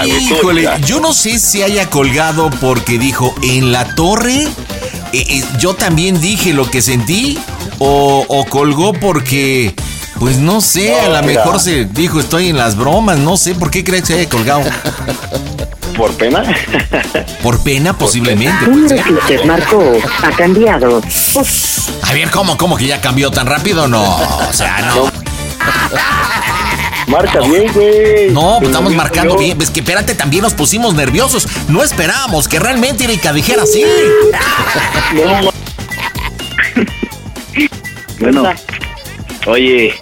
Híjole, 0.06 0.70
yo 0.86 1.00
no 1.00 1.14
sé 1.14 1.40
si 1.40 1.62
haya 1.64 1.90
colgado 1.90 2.50
porque 2.62 2.98
dijo 3.00 3.34
en 3.42 3.72
la 3.72 3.96
torre. 3.96 4.44
eh, 5.14 5.26
eh, 5.30 5.44
yo 5.60 5.74
también 5.76 6.20
dije 6.22 6.54
lo 6.54 6.70
que 6.70 6.82
sentí. 6.82 7.40
O, 7.80 8.24
o 8.30 8.46
colgó 8.46 8.94
porque, 8.94 9.74
pues 10.20 10.38
no 10.38 10.62
sé, 10.62 11.00
a 11.00 11.10
lo 11.10 11.24
mejor 11.24 11.60
se 11.60 11.86
dijo 11.86 12.20
estoy 12.20 12.50
en 12.50 12.58
las 12.58 12.76
bromas. 12.76 13.18
No 13.18 13.38
sé 13.38 13.56
por 13.56 13.72
qué 13.72 13.84
crees 13.84 14.04
que 14.04 14.08
se 14.08 14.20
haya 14.20 14.30
colgado. 14.30 14.64
¿Por 15.98 16.12
pena? 16.14 16.44
Por 17.42 17.62
pena, 17.62 17.94
posiblemente. 17.94 18.66
El 18.66 18.72
número 18.72 19.04
que 19.04 19.14
usted 19.14 19.46
marcó 19.46 19.98
ha 20.24 20.32
cambiado. 20.32 21.02
A 22.02 22.14
ver, 22.14 22.32
¿cómo, 22.32 22.58
cómo 22.58 22.78
que 22.78 22.88
ya 22.88 23.00
cambió 23.02 23.30
tan 23.32 23.46
rápido? 23.46 23.88
No, 23.88 24.04
o 24.04 24.54
sea, 24.54 24.94
no. 24.96 25.12
Marca 27.08 27.40
bien, 27.42 27.72
güey. 27.74 28.32
No, 28.32 28.56
pues 28.60 28.70
estamos 28.70 28.94
marcando 28.94 29.34
yo. 29.36 29.40
bien. 29.40 29.62
Es 29.62 29.70
que 29.70 29.82
espérate, 29.82 30.16
también 30.16 30.42
nos 30.44 30.54
pusimos 30.54 30.94
nerviosos. 30.96 31.48
No 31.68 31.84
esperábamos 31.84 32.48
que 32.48 32.60
realmente 32.60 33.04
Erika 33.04 33.34
dijera 33.34 33.64
así. 33.64 33.84
No, 35.14 35.52
bueno, 38.20 38.44
oye, 39.48 39.94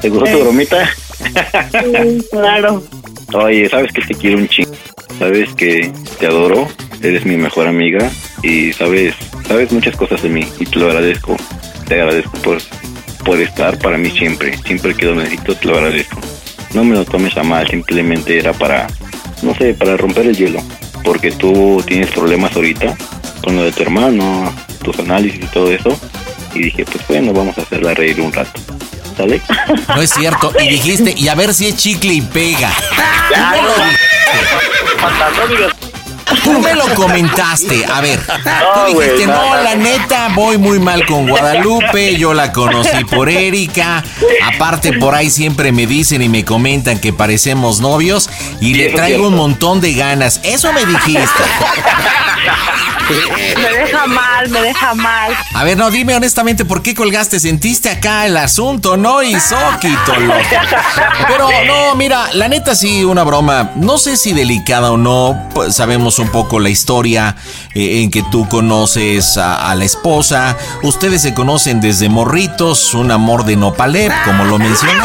¿te 0.00 0.08
gustó 0.08 0.24
tu 0.26 0.38
Eh. 0.38 0.42
bromita? 0.42 0.90
claro. 2.30 2.82
Oye, 3.34 3.68
sabes 3.68 3.92
que 3.92 4.02
te 4.02 4.14
quiero 4.14 4.38
un 4.38 4.48
chingo. 4.48 4.70
Sabes 5.18 5.52
que 5.54 5.90
te 6.18 6.26
adoro. 6.26 6.68
Eres 7.02 7.24
mi 7.24 7.36
mejor 7.36 7.66
amiga. 7.66 8.10
Y 8.42 8.72
sabes, 8.72 9.14
sabes 9.48 9.72
muchas 9.72 9.96
cosas 9.96 10.22
de 10.22 10.28
mí. 10.28 10.46
Y 10.58 10.66
te 10.66 10.78
lo 10.78 10.86
agradezco. 10.86 11.36
Te 11.88 11.94
agradezco 12.00 12.32
por, 12.38 12.58
por 13.24 13.40
estar 13.40 13.78
para 13.78 13.98
mí 13.98 14.10
siempre. 14.10 14.56
Siempre 14.64 14.94
que 14.94 15.06
lo 15.06 15.14
necesito, 15.16 15.54
te 15.56 15.68
lo 15.68 15.76
agradezco. 15.76 16.20
No 16.74 16.84
me 16.84 16.94
lo 16.96 17.04
tomes 17.04 17.36
a 17.36 17.42
mal. 17.42 17.66
Simplemente 17.68 18.38
era 18.38 18.52
para, 18.52 18.86
no 19.42 19.54
sé, 19.54 19.74
para 19.74 19.96
romper 19.96 20.26
el 20.26 20.36
hielo. 20.36 20.60
Porque 21.04 21.30
tú 21.32 21.82
tienes 21.86 22.10
problemas 22.10 22.54
ahorita 22.56 22.96
con 23.42 23.56
lo 23.56 23.64
de 23.64 23.72
tu 23.72 23.82
hermano, 23.82 24.50
tus 24.82 24.98
análisis 24.98 25.44
y 25.44 25.46
todo 25.48 25.70
eso. 25.70 25.98
Y 26.54 26.60
dije, 26.64 26.84
pues 26.84 27.06
bueno, 27.08 27.32
vamos 27.32 27.58
a 27.58 27.62
hacerla 27.62 27.94
reír 27.94 28.20
un 28.20 28.32
rato. 28.32 28.60
¿Sale? 29.16 29.40
No 29.88 30.02
es 30.02 30.10
cierto. 30.10 30.52
Y 30.60 30.68
dijiste, 30.68 31.14
y 31.16 31.28
a 31.28 31.34
ver 31.34 31.54
si 31.54 31.68
es 31.68 31.76
chicle 31.76 32.12
y 32.14 32.20
pega. 32.20 32.70
Ya, 33.30 33.54
no. 33.62 34.14
Tú 36.42 36.58
me 36.58 36.74
lo 36.74 36.94
comentaste. 36.94 37.84
A 37.86 38.00
ver, 38.00 38.18
tú 38.26 38.32
No, 38.34 38.86
dijiste, 38.86 39.26
no, 39.26 39.34
no, 39.34 39.56
no, 39.56 39.62
la 39.62 39.74
neta, 39.74 40.28
voy 40.34 40.58
muy 40.58 40.78
mal 40.78 41.06
con 41.06 41.28
Guadalupe. 41.28 42.16
Yo 42.16 42.34
la 42.34 42.52
conocí 42.52 43.04
por 43.04 43.28
Erika. 43.28 44.02
Aparte, 44.54 44.94
por 44.94 45.14
ahí 45.14 45.30
siempre 45.30 45.70
me 45.72 45.86
dicen 45.86 46.22
y 46.22 46.28
me 46.28 46.44
comentan 46.44 46.98
que 46.98 47.12
parecemos 47.12 47.80
novios. 47.80 48.28
Y 48.60 48.74
le 48.74 48.90
traigo 48.90 49.28
un 49.28 49.36
montón 49.36 49.80
de 49.80 49.94
ganas. 49.94 50.40
Eso 50.42 50.72
me 50.72 50.84
dijiste. 50.84 51.42
Me 53.56 53.78
deja 53.78 54.06
mal, 54.06 54.48
me 54.48 54.62
deja 54.62 54.94
mal. 54.94 55.32
A 55.54 55.64
ver, 55.64 55.76
no, 55.76 55.90
dime 55.90 56.14
honestamente, 56.14 56.64
¿por 56.64 56.82
qué 56.82 56.94
colgaste? 56.94 57.38
Sentiste 57.40 57.90
acá 57.90 58.26
el 58.26 58.36
asunto, 58.36 58.96
¿no? 58.96 59.22
Y 59.22 59.38
Zóquitolo. 59.38 60.34
Pero 61.28 61.48
no, 61.66 61.94
mira, 61.96 62.28
la 62.32 62.48
neta 62.48 62.74
sí, 62.74 63.04
una 63.04 63.22
broma. 63.24 63.72
No 63.76 63.98
sé 63.98 64.16
si 64.16 64.32
delicada 64.32 64.90
o 64.92 64.96
no. 64.96 65.48
pues, 65.54 65.74
sabemos 65.74 66.18
un 66.18 66.28
poco 66.30 66.58
la 66.60 66.70
historia 66.70 67.36
eh, 67.74 68.02
en 68.02 68.10
que 68.10 68.22
tú 68.30 68.48
conoces 68.48 69.36
a, 69.36 69.70
a 69.70 69.74
la 69.74 69.84
esposa. 69.84 70.56
Ustedes 70.82 71.22
se 71.22 71.34
conocen 71.34 71.80
desde 71.80 72.08
morritos, 72.08 72.94
un 72.94 73.10
amor 73.10 73.44
de 73.44 73.56
nopalep, 73.56 74.12
como 74.24 74.44
lo 74.44 74.58
mencioné. 74.58 75.00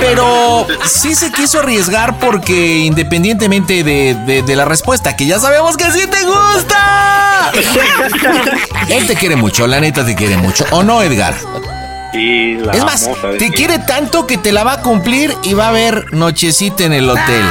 Pero 0.00 0.66
sí 0.86 1.14
se 1.14 1.30
quiso 1.32 1.60
arriesgar 1.60 2.18
porque 2.18 2.78
independientemente 2.80 3.82
de, 3.82 4.14
de- 4.26 4.42
de 4.42 4.56
la 4.56 4.64
respuesta, 4.64 5.16
que 5.16 5.26
ya 5.26 5.38
sabemos 5.38 5.76
que 5.76 5.90
sí 5.92 6.06
te 6.06 6.24
gusta. 6.24 6.43
Él 8.88 9.06
te 9.06 9.14
quiere 9.14 9.36
mucho, 9.36 9.66
la 9.66 9.80
neta 9.80 10.04
te 10.04 10.14
quiere 10.14 10.36
mucho. 10.36 10.64
¿O 10.70 10.82
no, 10.82 11.02
Edgar? 11.02 11.34
La 12.14 12.72
Es 12.72 12.84
más, 12.84 13.06
amo, 13.06 13.16
¿sabes 13.20 13.38
te 13.38 13.50
quiere 13.50 13.80
tanto 13.80 14.24
que 14.24 14.38
te 14.38 14.52
la 14.52 14.62
va 14.62 14.74
a 14.74 14.80
cumplir 14.82 15.34
y 15.42 15.54
va 15.54 15.66
a 15.66 15.68
haber 15.70 16.14
nochecita 16.14 16.84
en 16.84 16.92
el 16.92 17.10
hotel. 17.10 17.42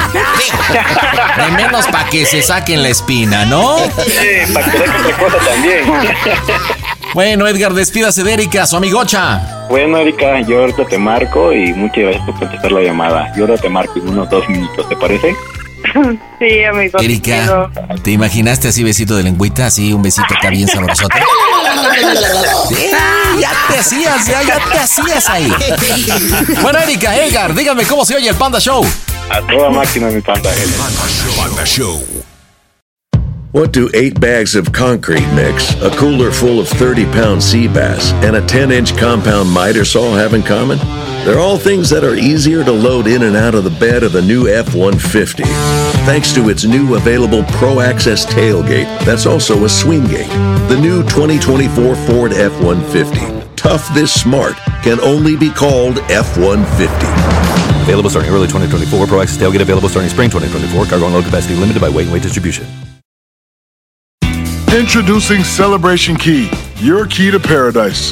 De 1.38 1.52
menos 1.52 1.86
para 1.88 2.10
que 2.10 2.26
se 2.26 2.42
saquen 2.42 2.82
la 2.82 2.88
espina, 2.88 3.44
¿no? 3.46 3.78
Sí, 3.80 4.54
para 4.54 4.72
que 4.72 4.78
deje 4.80 4.98
otra 4.98 5.18
cosa 5.18 5.38
también. 5.40 5.84
Bueno, 7.14 7.46
Edgar, 7.46 7.74
despídase 7.74 8.24
de 8.24 8.34
Erika, 8.34 8.66
su 8.66 8.78
amigocha. 8.78 9.68
Bueno, 9.70 9.98
Erika, 9.98 10.40
yo 10.42 10.62
ahorita 10.62 10.86
te 10.86 10.98
marco 10.98 11.52
y 11.52 11.74
muchas 11.74 12.06
gracias 12.06 12.26
por 12.26 12.40
contestar 12.40 12.72
la 12.72 12.82
llamada. 12.82 13.32
Yo 13.36 13.44
ahora 13.44 13.58
te 13.58 13.70
marco 13.70 14.00
en 14.00 14.08
unos 14.08 14.30
dos 14.30 14.48
minutos, 14.48 14.88
¿te 14.88 14.96
parece? 14.96 15.36
Sí, 16.40 16.64
amigo. 16.64 17.00
Erika. 17.00 17.70
¿te 18.04 18.12
imaginaste 18.12 18.68
así 18.68 18.84
besito 18.84 19.16
de 19.16 19.24
lengüita? 19.24 19.68
Así 19.68 19.94
un 19.94 20.02
besito 20.02 20.28
acá 20.38 20.50
bien 20.50 20.68
sabrosote. 20.68 21.20
Sí, 22.68 22.90
ya 23.40 23.52
te 23.70 23.80
hacías, 23.80 24.28
ya, 24.28 24.44
ya 24.44 24.60
te 24.72 24.78
hacías 24.80 25.30
ahí. 25.30 25.52
Bueno, 26.62 26.80
Erika, 26.80 27.16
Edgar, 27.16 27.54
díganme 27.56 27.84
cómo 27.86 28.06
se 28.06 28.16
oye 28.16 28.30
el 28.30 28.36
Panda 28.36 28.60
Show. 28.60 28.86
A 29.30 29.42
toda 29.48 29.70
máquina, 29.70 30.08
mi 30.10 30.22
panda. 30.22 30.50
Panda 31.38 31.66
Show. 31.66 32.04
What 33.54 33.72
do 33.72 33.90
eight 33.94 34.20
bags 34.20 34.56
of 34.56 34.72
concrete 34.74 35.32
mix, 35.36 35.76
a 35.82 35.92
cooler 35.92 36.32
full 36.32 36.60
of 36.60 36.68
30 36.68 37.06
pound 37.14 37.42
sea 37.44 37.68
bass, 37.68 38.12
and 38.24 38.36
a 38.36 38.42
10 38.42 38.72
inch 38.72 38.98
compound 38.98 39.54
miter 39.54 39.86
saw 39.86 40.16
have 40.16 40.34
in 40.34 40.42
common? 40.42 40.80
They're 41.26 41.40
all 41.40 41.58
things 41.58 41.90
that 41.90 42.04
are 42.04 42.16
easier 42.16 42.66
to 42.66 42.72
load 42.72 43.08
in 43.08 43.24
and 43.24 43.38
out 43.38 43.56
of 43.56 43.64
the 43.64 43.70
bed 43.70 44.04
of 44.04 44.12
the 44.12 44.22
new 44.22 44.50
F 44.50 44.76
150. 44.76 45.44
Thanks 46.04 46.34
to 46.34 46.50
its 46.50 46.66
new 46.66 46.96
available 46.96 47.46
Pro 47.54 47.80
Access 47.80 48.26
tailgate, 48.26 49.06
that's 49.06 49.26
also 49.26 49.64
a 49.64 49.70
swing 49.70 50.04
gate. 50.04 50.28
The 50.68 50.78
new 50.78 51.02
2024 51.04 51.96
Ford 51.96 52.34
F 52.34 52.52
150. 52.62 53.56
Tough 53.56 53.88
this 53.94 54.12
smart 54.12 54.58
can 54.84 55.00
only 55.00 55.38
be 55.38 55.50
called 55.50 56.00
F 56.12 56.38
150. 56.38 56.92
Available 57.84 58.10
starting 58.10 58.30
early 58.30 58.48
2024. 58.48 59.08
Pro 59.08 59.22
Access 59.22 59.38
tailgate 59.38 59.62
available 59.62 59.88
starting 59.88 60.10
spring 60.10 60.30
2024. 60.30 60.88
Cargo 60.88 61.06
and 61.06 61.14
load 61.14 61.24
capacity 61.24 61.56
limited 61.56 61.80
by 61.80 61.88
weight 61.88 62.04
and 62.04 62.12
weight 62.12 62.24
distribution. 62.24 62.68
Introducing 64.76 65.46
Celebration 65.46 66.18
Key, 66.18 66.52
your 66.80 67.08
key 67.08 67.32
to 67.32 67.40
paradise. 67.40 68.12